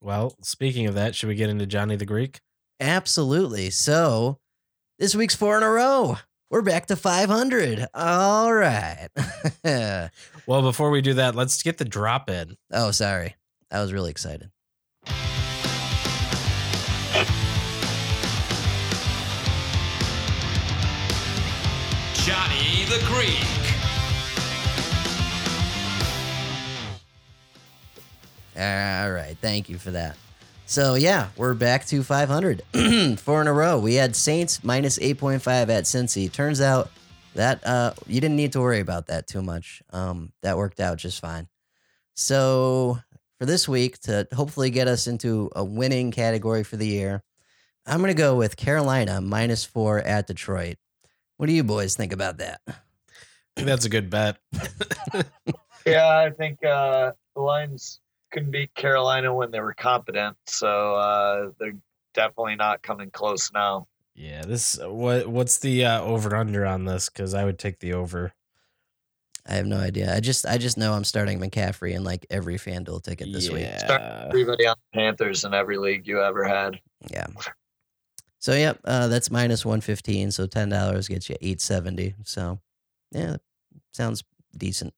Well, 0.00 0.34
speaking 0.42 0.86
of 0.86 0.94
that, 0.94 1.14
should 1.14 1.28
we 1.28 1.34
get 1.34 1.50
into 1.50 1.66
Johnny 1.66 1.96
the 1.96 2.06
Greek? 2.06 2.40
Absolutely. 2.80 3.70
So 3.70 4.38
this 4.98 5.14
week's 5.14 5.34
four 5.36 5.56
in 5.56 5.62
a 5.62 5.70
row. 5.70 6.18
We're 6.50 6.62
back 6.62 6.86
to 6.86 6.96
five 6.96 7.28
hundred. 7.28 7.86
All 7.94 8.52
right. 8.52 9.08
Well, 10.44 10.62
before 10.62 10.90
we 10.90 11.02
do 11.02 11.14
that, 11.14 11.36
let's 11.36 11.62
get 11.62 11.78
the 11.78 11.84
drop 11.84 12.28
in. 12.28 12.56
oh, 12.72 12.90
sorry. 12.90 13.36
I 13.70 13.80
was 13.80 13.92
really 13.92 14.10
excited. 14.10 14.50
Johnny 22.24 22.84
the 22.84 23.04
Greek. 23.06 23.42
All 28.56 29.10
right. 29.10 29.36
Thank 29.40 29.68
you 29.68 29.76
for 29.76 29.90
that. 29.90 30.16
So, 30.66 30.94
yeah, 30.94 31.30
we're 31.36 31.54
back 31.54 31.84
to 31.86 32.04
500. 32.04 32.62
Four 33.18 33.40
in 33.40 33.48
a 33.48 33.52
row. 33.52 33.80
We 33.80 33.94
had 33.94 34.14
Saints 34.14 34.62
minus 34.62 35.00
8.5 35.00 35.68
at 35.68 35.82
Cincy. 35.82 36.30
Turns 36.30 36.60
out 36.60 36.92
that 37.34 37.66
uh, 37.66 37.94
you 38.06 38.20
didn't 38.20 38.36
need 38.36 38.52
to 38.52 38.60
worry 38.60 38.78
about 38.78 39.08
that 39.08 39.26
too 39.26 39.42
much. 39.42 39.82
Um, 39.90 40.32
that 40.42 40.56
worked 40.56 40.78
out 40.78 40.98
just 40.98 41.20
fine. 41.20 41.48
So, 42.14 43.00
for 43.40 43.46
this 43.46 43.68
week, 43.68 43.98
to 44.02 44.28
hopefully 44.32 44.70
get 44.70 44.86
us 44.86 45.08
into 45.08 45.50
a 45.56 45.64
winning 45.64 46.12
category 46.12 46.62
for 46.62 46.76
the 46.76 46.86
year, 46.86 47.24
I'm 47.84 47.98
going 47.98 48.14
to 48.14 48.14
go 48.14 48.36
with 48.36 48.56
Carolina 48.56 49.20
minus 49.20 49.64
four 49.64 49.98
at 49.98 50.28
Detroit. 50.28 50.76
What 51.42 51.48
do 51.48 51.54
you 51.54 51.64
boys 51.64 51.96
think 51.96 52.12
about 52.12 52.38
that? 52.38 52.60
That's 53.56 53.84
a 53.84 53.88
good 53.88 54.08
bet. 54.10 54.36
yeah, 55.84 56.20
I 56.20 56.30
think 56.30 56.64
uh, 56.64 57.10
the 57.34 57.42
Lions 57.42 57.98
couldn't 58.30 58.52
beat 58.52 58.72
Carolina 58.76 59.34
when 59.34 59.50
they 59.50 59.58
were 59.58 59.74
competent, 59.74 60.36
so 60.46 60.94
uh, 60.94 61.50
they're 61.58 61.74
definitely 62.14 62.54
not 62.54 62.80
coming 62.82 63.10
close 63.10 63.50
now. 63.52 63.88
Yeah, 64.14 64.42
this 64.42 64.78
what 64.80 65.26
what's 65.26 65.58
the 65.58 65.84
uh, 65.84 66.02
over 66.02 66.36
under 66.36 66.64
on 66.64 66.84
this? 66.84 67.08
Because 67.08 67.34
I 67.34 67.44
would 67.44 67.58
take 67.58 67.80
the 67.80 67.94
over. 67.94 68.32
I 69.44 69.54
have 69.54 69.66
no 69.66 69.78
idea. 69.78 70.14
I 70.14 70.20
just 70.20 70.46
I 70.46 70.58
just 70.58 70.78
know 70.78 70.92
I'm 70.92 71.02
starting 71.02 71.40
McCaffrey 71.40 71.94
in 71.94 72.04
like 72.04 72.24
every 72.30 72.54
FanDuel 72.54 73.02
ticket 73.02 73.32
this 73.32 73.50
week. 73.50 73.62
yeah. 73.62 74.26
Everybody 74.28 74.68
on 74.68 74.76
the 74.92 74.96
Panthers 74.96 75.42
in 75.42 75.54
every 75.54 75.78
league 75.78 76.06
you 76.06 76.22
ever 76.22 76.44
had. 76.44 76.78
Yeah. 77.10 77.26
So 78.42 78.54
yep, 78.54 78.80
uh, 78.84 79.06
that's 79.06 79.30
minus 79.30 79.64
one 79.64 79.80
fifteen. 79.80 80.32
So 80.32 80.48
ten 80.48 80.68
dollars 80.68 81.06
gets 81.06 81.30
you 81.30 81.36
eight 81.40 81.60
seventy. 81.60 82.16
So 82.24 82.58
yeah, 83.12 83.36
sounds 83.92 84.24
decent. 84.58 84.94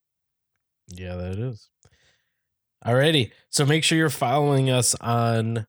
Yeah, 0.88 1.16
that 1.16 1.38
is. 1.38 1.68
Alrighty. 2.86 3.32
So 3.50 3.66
make 3.66 3.84
sure 3.84 3.98
you're 3.98 4.08
following 4.08 4.70
us 4.70 4.94
on 4.94 5.66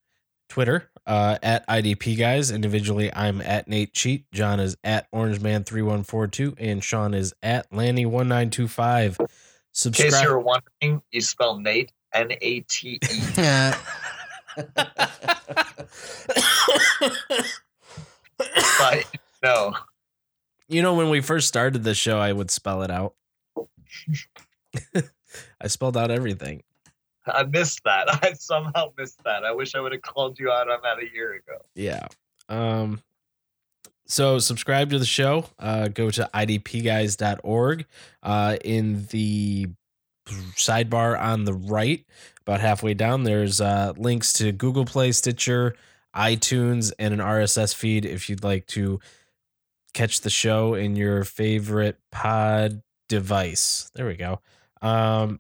Twitter 0.48 0.90
uh, 1.06 1.38
at 1.44 1.68
IDP 1.68 2.18
guys. 2.18 2.50
Individually, 2.50 3.14
I'm 3.14 3.42
at 3.42 3.68
Nate 3.68 3.94
Cheat. 3.94 4.32
John 4.32 4.62
is 4.62 4.78
at 4.86 5.12
Orangeman3142. 5.12 6.56
And 6.58 6.82
Sean 6.82 7.14
is 7.14 7.34
at 7.44 7.70
Lanny1925. 7.72 9.20
In 9.86 9.92
case 9.92 10.22
you're 10.22 10.40
wondering, 10.40 11.02
you 11.12 11.20
spell 11.20 11.60
Nate 11.60 11.92
N 12.14 12.32
A 12.40 12.62
T 12.62 13.02
E. 13.04 13.10
But 18.38 19.06
no, 19.44 19.74
you 20.68 20.82
know, 20.82 20.96
when 20.96 21.10
we 21.10 21.22
first 21.22 21.48
started 21.48 21.84
the 21.84 21.94
show, 21.94 22.20
I 22.20 22.32
would 22.34 22.52
spell 22.52 22.82
it 22.84 22.92
out. 22.92 23.14
I 25.62 25.68
spelled 25.68 25.98
out 25.98 26.12
everything. 26.12 26.64
I 27.28 27.44
missed 27.44 27.82
that. 27.86 28.08
I 28.24 28.34
somehow 28.34 28.92
missed 28.98 29.24
that. 29.24 29.44
I 29.44 29.52
wish 29.52 29.76
I 29.76 29.80
would 29.80 29.92
have 29.92 30.02
called 30.02 30.40
you 30.40 30.52
out 30.52 30.70
on 30.70 30.80
that 30.84 31.00
a 31.00 31.14
year 31.14 31.34
ago. 31.34 31.58
Yeah. 31.76 32.08
Um 32.50 33.02
so 34.08 34.38
subscribe 34.40 34.92
to 34.92 35.00
the 35.00 35.06
show. 35.06 35.46
Uh 35.60 35.88
go 35.88 36.10
to 36.12 36.30
idpguys.org. 36.34 37.86
Uh 38.22 38.58
in 38.64 39.06
the 39.08 39.68
sidebar 40.56 41.20
on 41.20 41.46
the 41.46 41.54
right, 41.54 42.04
about 42.42 42.60
halfway 42.60 42.94
down, 42.94 43.24
there's 43.24 43.62
uh 43.62 43.94
links 43.98 44.34
to 44.34 44.52
Google 44.52 44.86
Play, 44.86 45.12
Stitcher, 45.12 45.76
iTunes, 46.16 46.92
and 47.00 47.14
an 47.14 47.20
RSS 47.20 47.74
feed 47.74 48.06
if 48.06 48.30
you'd 48.30 48.44
like 48.44 48.68
to 48.68 49.00
catch 49.94 50.22
the 50.22 50.30
show 50.30 50.74
in 50.74 50.96
your 50.96 51.24
favorite 51.24 51.98
pod 52.12 52.82
device. 53.10 53.90
There 53.96 54.06
we 54.06 54.16
go. 54.16 54.42
Um 54.82 55.40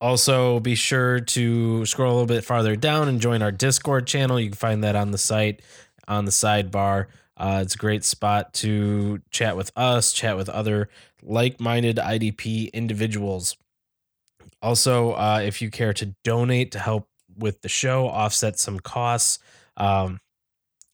also, 0.00 0.60
be 0.60 0.74
sure 0.76 1.20
to 1.20 1.84
scroll 1.84 2.12
a 2.12 2.14
little 2.14 2.26
bit 2.26 2.44
farther 2.44 2.74
down 2.74 3.08
and 3.08 3.20
join 3.20 3.42
our 3.42 3.52
Discord 3.52 4.06
channel. 4.06 4.40
You 4.40 4.48
can 4.48 4.56
find 4.56 4.82
that 4.82 4.96
on 4.96 5.10
the 5.10 5.18
site, 5.18 5.60
on 6.08 6.24
the 6.24 6.30
sidebar. 6.30 7.06
Uh, 7.36 7.60
it's 7.62 7.74
a 7.74 7.78
great 7.78 8.04
spot 8.04 8.54
to 8.54 9.20
chat 9.30 9.56
with 9.56 9.70
us, 9.76 10.12
chat 10.12 10.36
with 10.38 10.48
other 10.48 10.88
like 11.22 11.60
minded 11.60 11.96
IDP 11.96 12.72
individuals. 12.72 13.56
Also, 14.62 15.12
uh, 15.12 15.40
if 15.42 15.60
you 15.60 15.70
care 15.70 15.92
to 15.92 16.14
donate 16.24 16.72
to 16.72 16.78
help 16.78 17.08
with 17.40 17.62
the 17.62 17.68
show, 17.68 18.06
offset 18.08 18.58
some 18.58 18.78
costs, 18.78 19.38
um, 19.76 20.20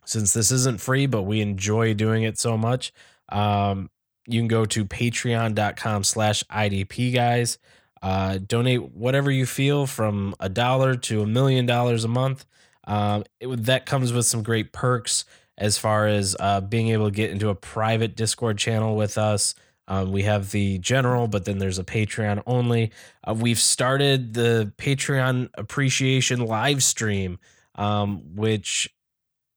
since 0.04 0.32
this 0.32 0.50
isn't 0.50 0.80
free, 0.80 1.06
but 1.06 1.22
we 1.22 1.40
enjoy 1.40 1.92
doing 1.92 2.22
it 2.22 2.38
so 2.38 2.56
much, 2.56 2.92
um, 3.28 3.90
you 4.26 4.40
can 4.40 4.48
go 4.48 4.64
to 4.64 4.84
patreon.com 4.84 6.04
slash 6.04 6.42
IDP 6.44 7.12
guys. 7.14 7.58
Uh, 8.02 8.38
donate 8.38 8.92
whatever 8.92 9.30
you 9.30 9.46
feel 9.46 9.86
from 9.86 10.34
a 10.38 10.48
dollar 10.48 10.94
to 10.94 11.22
a 11.22 11.26
million 11.26 11.66
dollars 11.66 12.04
a 12.04 12.08
month. 12.08 12.44
Um, 12.84 13.24
it, 13.40 13.64
that 13.64 13.86
comes 13.86 14.12
with 14.12 14.26
some 14.26 14.42
great 14.42 14.72
perks 14.72 15.24
as 15.58 15.78
far 15.78 16.06
as 16.06 16.36
uh, 16.38 16.60
being 16.60 16.88
able 16.88 17.06
to 17.06 17.10
get 17.10 17.30
into 17.30 17.48
a 17.48 17.54
private 17.54 18.14
Discord 18.14 18.58
channel 18.58 18.96
with 18.96 19.16
us. 19.18 19.54
Um, 19.88 20.12
we 20.12 20.22
have 20.22 20.50
the 20.50 20.78
general, 20.78 21.28
but 21.28 21.44
then 21.44 21.58
there's 21.58 21.78
a 21.78 21.84
Patreon 21.84 22.42
only. 22.46 22.92
Uh, 23.24 23.34
we've 23.34 23.58
started 23.58 24.34
the 24.34 24.72
Patreon 24.78 25.50
appreciation 25.54 26.40
live 26.40 26.82
stream, 26.82 27.38
um, 27.76 28.34
which 28.34 28.92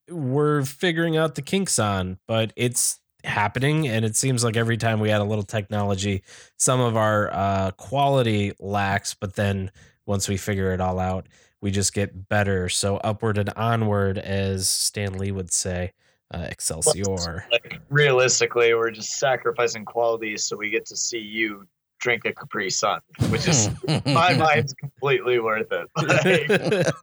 we're 0.09 0.63
figuring 0.63 1.17
out 1.17 1.35
the 1.35 1.41
kinks 1.41 1.79
on, 1.79 2.19
but 2.27 2.53
it's 2.55 2.99
happening. 3.23 3.87
And 3.87 4.05
it 4.05 4.15
seems 4.15 4.43
like 4.43 4.55
every 4.55 4.77
time 4.77 4.99
we 4.99 5.11
add 5.11 5.21
a 5.21 5.25
little 5.25 5.43
technology, 5.43 6.23
some 6.57 6.79
of 6.79 6.95
our 6.95 7.31
uh, 7.33 7.71
quality 7.71 8.53
lacks, 8.59 9.13
but 9.13 9.35
then 9.35 9.71
once 10.05 10.27
we 10.27 10.37
figure 10.37 10.71
it 10.73 10.81
all 10.81 10.99
out, 10.99 11.27
we 11.61 11.71
just 11.71 11.93
get 11.93 12.29
better. 12.29 12.69
So 12.69 12.97
upward 12.97 13.37
and 13.37 13.49
onward, 13.55 14.17
as 14.17 14.69
Stan 14.69 15.17
Lee 15.17 15.31
would 15.31 15.51
say, 15.51 15.93
uh, 16.33 16.47
Excelsior. 16.49 17.45
Like 17.51 17.79
realistically, 17.89 18.73
we're 18.73 18.91
just 18.91 19.19
sacrificing 19.19 19.85
quality 19.85 20.37
so 20.37 20.55
we 20.57 20.69
get 20.69 20.85
to 20.87 20.97
see 20.97 21.19
you 21.19 21.67
drink 21.99 22.25
a 22.25 22.33
Capri 22.33 22.69
Sun, 22.69 23.01
which 23.29 23.47
is 23.47 23.69
my 24.05 24.33
mind's 24.33 24.73
completely 24.73 25.39
worth 25.39 25.71
it. 25.71 25.89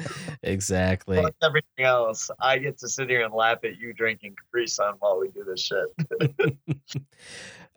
Like, 0.00 0.06
exactly. 0.42 1.18
everything 1.42 1.84
else. 1.84 2.30
I 2.40 2.58
get 2.58 2.78
to 2.78 2.88
sit 2.88 3.08
here 3.08 3.24
and 3.24 3.32
laugh 3.32 3.58
at 3.64 3.78
you 3.78 3.92
drinking 3.92 4.36
Capri 4.36 4.66
Sun 4.66 4.94
while 4.98 5.18
we 5.18 5.28
do 5.28 5.44
this 5.44 5.60
shit. 5.60 6.56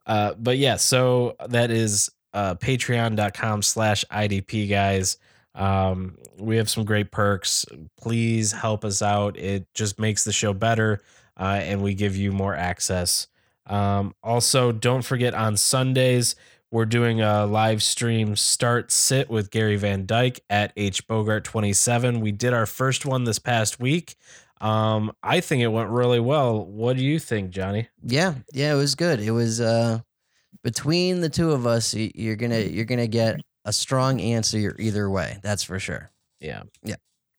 Uh, 0.05 0.33
but 0.37 0.57
yeah, 0.57 0.75
so 0.75 1.33
that 1.47 1.71
is 1.71 2.09
uh, 2.33 2.55
patreon.com 2.55 3.61
slash 3.61 4.03
IDP 4.11 4.69
guys. 4.69 5.15
Um, 5.55 6.17
we 6.39 6.57
have 6.57 6.69
some 6.69 6.83
great 6.83 7.11
perks. 7.11 7.65
Please 7.99 8.51
help 8.51 8.83
us 8.83 9.01
out. 9.01 9.37
It 9.37 9.67
just 9.73 9.99
makes 9.99 10.23
the 10.23 10.33
show 10.33 10.53
better 10.53 11.01
uh, 11.39 11.59
and 11.61 11.81
we 11.81 11.93
give 11.93 12.15
you 12.15 12.31
more 12.31 12.55
access. 12.55 13.27
Um, 13.67 14.13
also, 14.23 14.71
don't 14.71 15.03
forget 15.03 15.33
on 15.33 15.57
Sundays, 15.57 16.35
we're 16.71 16.85
doing 16.85 17.21
a 17.21 17.45
live 17.45 17.83
stream 17.83 18.35
start 18.35 18.91
sit 18.91 19.29
with 19.29 19.51
Gary 19.51 19.75
Van 19.75 20.05
Dyke 20.05 20.39
at 20.49 20.73
H 20.75 21.07
Bogart 21.07 21.43
27. 21.43 22.19
We 22.19 22.31
did 22.31 22.51
our 22.53 22.65
first 22.65 23.05
one 23.05 23.25
this 23.25 23.39
past 23.39 23.79
week. 23.79 24.15
Um, 24.59 25.11
I 25.21 25.39
think 25.39 25.61
it 25.61 25.67
went 25.67 25.89
really 25.89 26.19
well. 26.19 26.65
What 26.65 26.97
do 26.97 27.03
you 27.03 27.19
think, 27.19 27.51
Johnny? 27.51 27.89
Yeah, 28.01 28.35
yeah, 28.53 28.73
it 28.73 28.77
was 28.77 28.95
good. 28.95 29.19
It 29.19 29.31
was 29.31 29.61
uh 29.61 29.99
between 30.63 31.19
the 31.19 31.29
two 31.29 31.51
of 31.51 31.67
us, 31.67 31.93
you're 31.93 32.35
gonna 32.37 32.59
you're 32.59 32.85
gonna 32.85 33.07
get 33.07 33.39
a 33.65 33.73
strong 33.73 34.19
answer 34.21 34.75
either 34.79 35.09
way. 35.09 35.37
That's 35.41 35.63
for 35.63 35.79
sure. 35.79 36.11
Yeah. 36.39 36.63
Yeah. 36.83 36.95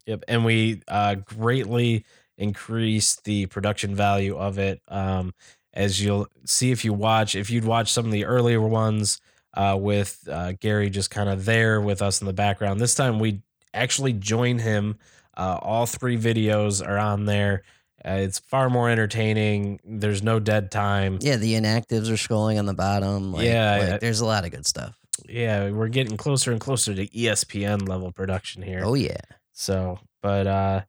Yep. 0.06 0.24
And 0.28 0.44
we 0.44 0.82
uh, 0.88 1.16
greatly 1.16 2.05
increased 2.38 3.24
the 3.24 3.46
production 3.46 3.94
value 3.94 4.36
of 4.36 4.59
it. 4.59 4.80
Um, 4.88 5.34
as 5.72 6.02
you'll 6.02 6.28
see 6.44 6.70
if 6.70 6.84
you 6.84 6.92
watch, 6.92 7.34
if 7.34 7.51
you'd 7.51 7.64
watch 7.64 7.92
some 7.92 8.06
of 8.06 8.12
the 8.12 8.24
earlier 8.24 8.60
ones 8.60 9.20
uh, 9.55 9.76
with 9.80 10.26
uh, 10.30 10.52
Gary 10.60 10.90
just 10.90 11.10
kind 11.10 11.28
of 11.28 11.44
there 11.44 11.80
with 11.80 12.01
us 12.02 12.20
in 12.20 12.26
the 12.26 12.32
background, 12.32 12.80
this 12.80 12.94
time 12.94 13.18
we 13.18 13.40
actually 13.72 14.12
join 14.12 14.59
him 14.59 14.96
Uh, 15.36 15.59
all 15.60 15.84
three 15.84 16.16
videos 16.16 16.80
are 16.86 16.96
on 16.98 17.24
there. 17.24 17.64
Uh, 18.05 18.18
it's 18.22 18.38
far 18.38 18.70
more 18.70 18.88
entertaining. 18.88 19.80
There's 19.84 20.22
no 20.22 20.38
dead 20.38 20.70
time. 20.70 21.18
Yeah, 21.20 21.38
the 21.38 21.55
inactives 21.55 22.09
are 22.09 22.14
scrolling 22.14 22.56
on 22.59 22.66
the 22.66 22.74
bottom. 22.74 23.32
Like, 23.32 23.44
Yeah, 23.46 23.70
like, 23.78 23.88
yeah. 23.88 23.98
there's 23.98 24.20
a 24.20 24.26
lot 24.26 24.44
of 24.44 24.52
good 24.52 24.64
stuff. 24.64 24.96
Yeah, 25.28 25.70
we're 25.70 25.89
getting 25.89 26.16
closer 26.16 26.53
and 26.53 26.61
closer 26.61 26.95
to 26.95 27.07
ESPN 27.07 27.89
level 27.89 28.12
production 28.12 28.62
here. 28.62 28.82
Oh 28.85 28.95
yeah. 28.95 29.20
So, 29.53 29.99
but 30.23 30.47
uh 30.47 30.82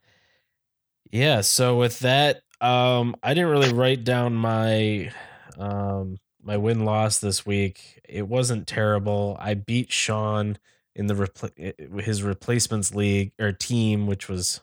yeah, 1.11 1.41
so 1.41 1.77
with 1.77 1.99
that, 1.99 2.41
um 2.61 3.15
I 3.23 3.33
didn't 3.33 3.51
really 3.51 3.73
write 3.73 4.03
down 4.03 4.33
my 4.35 5.11
um 5.57 6.17
my 6.41 6.57
win 6.57 6.85
loss 6.85 7.19
this 7.19 7.45
week. 7.45 8.01
It 8.07 8.27
wasn't 8.27 8.67
terrible. 8.67 9.37
I 9.39 9.53
beat 9.55 9.91
Sean 9.91 10.57
in 10.95 11.07
the 11.07 11.13
repl- 11.13 12.01
his 12.01 12.23
replacements 12.23 12.93
league 12.93 13.33
or 13.39 13.51
team, 13.51 14.07
which 14.07 14.29
was 14.29 14.61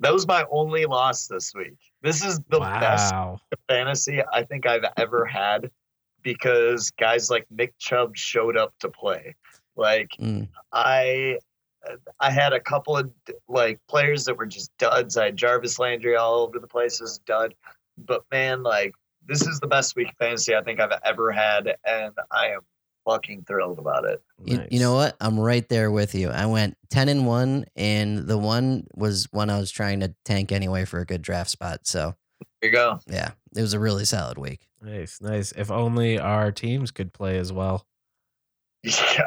That 0.00 0.12
was 0.12 0.26
my 0.26 0.44
only 0.50 0.86
loss 0.86 1.26
this 1.26 1.52
week. 1.54 1.78
This 2.02 2.24
is 2.24 2.40
the 2.48 2.60
best 2.60 3.14
fantasy 3.68 4.22
I 4.32 4.42
think 4.44 4.66
I've 4.66 4.84
ever 4.96 5.24
had 5.26 5.70
because 6.26 6.90
guys 6.98 7.30
like 7.30 7.46
Nick 7.52 7.78
Chubb 7.78 8.16
showed 8.16 8.56
up 8.56 8.74
to 8.80 8.88
play. 8.88 9.36
Like 9.76 10.10
Mm. 10.18 10.48
I 10.72 11.38
I 12.18 12.32
had 12.32 12.52
a 12.52 12.58
couple 12.58 12.96
of 12.96 13.12
like 13.46 13.78
players 13.88 14.24
that 14.24 14.36
were 14.36 14.46
just 14.46 14.76
duds. 14.76 15.16
I 15.16 15.26
had 15.26 15.36
Jarvis 15.36 15.78
Landry 15.78 16.16
all 16.16 16.40
over 16.40 16.58
the 16.58 16.66
place 16.66 17.00
as 17.00 17.18
a 17.18 17.26
dud. 17.26 17.54
But 17.96 18.24
man, 18.32 18.64
like 18.64 18.92
this 19.24 19.46
is 19.46 19.60
the 19.60 19.68
best 19.68 19.94
week 19.94 20.08
of 20.08 20.16
fantasy 20.16 20.56
I 20.56 20.62
think 20.62 20.80
I've 20.80 20.98
ever 21.04 21.30
had, 21.30 21.76
and 21.86 22.12
I 22.32 22.48
am 22.48 22.62
fucking 23.04 23.44
thrilled 23.46 23.78
about 23.78 24.04
it. 24.04 24.20
You, 24.44 24.66
you 24.68 24.80
know 24.80 24.94
what? 24.94 25.16
I'm 25.20 25.38
right 25.38 25.68
there 25.68 25.92
with 25.92 26.16
you. 26.16 26.30
I 26.30 26.46
went 26.46 26.76
10 26.90 27.08
and 27.08 27.24
1 27.24 27.66
and 27.76 28.26
the 28.26 28.36
one 28.36 28.88
was 28.94 29.28
one 29.30 29.48
I 29.48 29.58
was 29.60 29.70
trying 29.70 30.00
to 30.00 30.12
tank 30.24 30.50
anyway 30.50 30.84
for 30.86 30.98
a 30.98 31.06
good 31.06 31.22
draft 31.22 31.50
spot. 31.50 31.86
So, 31.86 32.16
Here 32.60 32.70
you 32.70 32.72
go. 32.72 32.98
yeah, 33.06 33.32
it 33.54 33.60
was 33.60 33.74
a 33.74 33.78
really 33.78 34.04
solid 34.04 34.38
week. 34.38 34.68
Nice, 34.82 35.20
nice. 35.20 35.52
If 35.52 35.70
only 35.70 36.18
our 36.18 36.52
teams 36.52 36.90
could 36.90 37.12
play 37.12 37.38
as 37.38 37.52
well. 37.52 37.86
Yeah. 38.84 39.24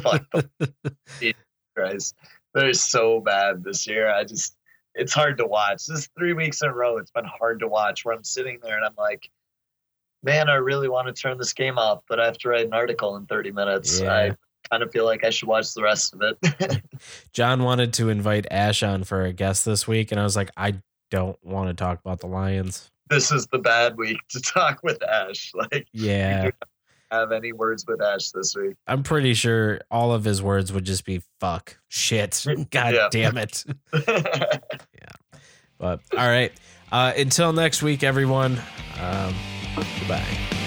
Fuck. 0.00 0.26
Christ. 1.76 2.14
They're 2.54 2.74
so 2.74 3.20
bad 3.20 3.64
this 3.64 3.86
year. 3.86 4.10
I 4.10 4.24
just 4.24 4.54
it's 4.94 5.14
hard 5.14 5.38
to 5.38 5.46
watch. 5.46 5.86
This 5.86 6.00
is 6.00 6.08
three 6.18 6.32
weeks 6.34 6.60
in 6.60 6.68
a 6.68 6.74
row. 6.74 6.98
It's 6.98 7.10
been 7.10 7.24
hard 7.24 7.60
to 7.60 7.68
watch 7.68 8.04
where 8.04 8.14
I'm 8.14 8.24
sitting 8.24 8.58
there 8.62 8.76
and 8.76 8.84
I'm 8.84 8.94
like, 8.98 9.30
man, 10.22 10.48
I 10.48 10.56
really 10.56 10.88
want 10.88 11.06
to 11.06 11.12
turn 11.14 11.38
this 11.38 11.52
game 11.52 11.78
off, 11.78 12.02
but 12.08 12.18
I 12.20 12.26
have 12.26 12.38
to 12.38 12.48
write 12.48 12.66
an 12.66 12.74
article 12.74 13.16
in 13.16 13.26
30 13.26 13.52
minutes. 13.52 14.00
Yeah. 14.00 14.12
I 14.12 14.36
kind 14.70 14.82
of 14.82 14.90
feel 14.90 15.04
like 15.04 15.24
I 15.24 15.30
should 15.30 15.48
watch 15.48 15.72
the 15.72 15.82
rest 15.82 16.14
of 16.14 16.22
it. 16.22 16.82
John 17.32 17.62
wanted 17.62 17.92
to 17.94 18.08
invite 18.08 18.46
Ash 18.50 18.82
on 18.82 19.04
for 19.04 19.24
a 19.24 19.32
guest 19.32 19.64
this 19.64 19.86
week, 19.86 20.10
and 20.10 20.20
I 20.20 20.24
was 20.24 20.36
like, 20.36 20.50
I 20.56 20.74
don't 21.10 21.38
want 21.44 21.68
to 21.68 21.74
talk 21.74 22.00
about 22.00 22.20
the 22.20 22.26
Lions. 22.26 22.90
this 23.10 23.32
is 23.32 23.46
the 23.46 23.58
bad 23.58 23.96
week 23.96 24.18
to 24.28 24.40
talk 24.40 24.80
with 24.82 25.02
Ash. 25.02 25.52
Like, 25.54 25.86
Yeah. 25.92 26.44
you 26.44 26.50
do 26.50 26.56
not 27.10 27.20
have 27.20 27.32
any 27.32 27.52
words 27.52 27.84
with 27.88 28.02
Ash 28.02 28.30
this 28.30 28.54
week. 28.54 28.76
I'm 28.86 29.02
pretty 29.02 29.32
sure 29.34 29.80
all 29.90 30.12
of 30.12 30.24
his 30.24 30.42
words 30.42 30.72
would 30.72 30.84
just 30.84 31.04
be 31.06 31.22
fuck, 31.40 31.78
shit, 31.88 32.44
god 32.70 32.94
Yeah. 32.94 33.08
damn 33.10 33.38
it. 33.38 33.64
Yeah. 34.06 35.08
But 35.78 36.00
all 36.16 36.26
right. 36.28 36.52
Uh, 36.90 37.12
until 37.16 37.52
next 37.52 37.82
week, 37.82 38.02
everyone. 38.02 38.60
Um, 39.00 39.34
goodbye. 40.00 40.57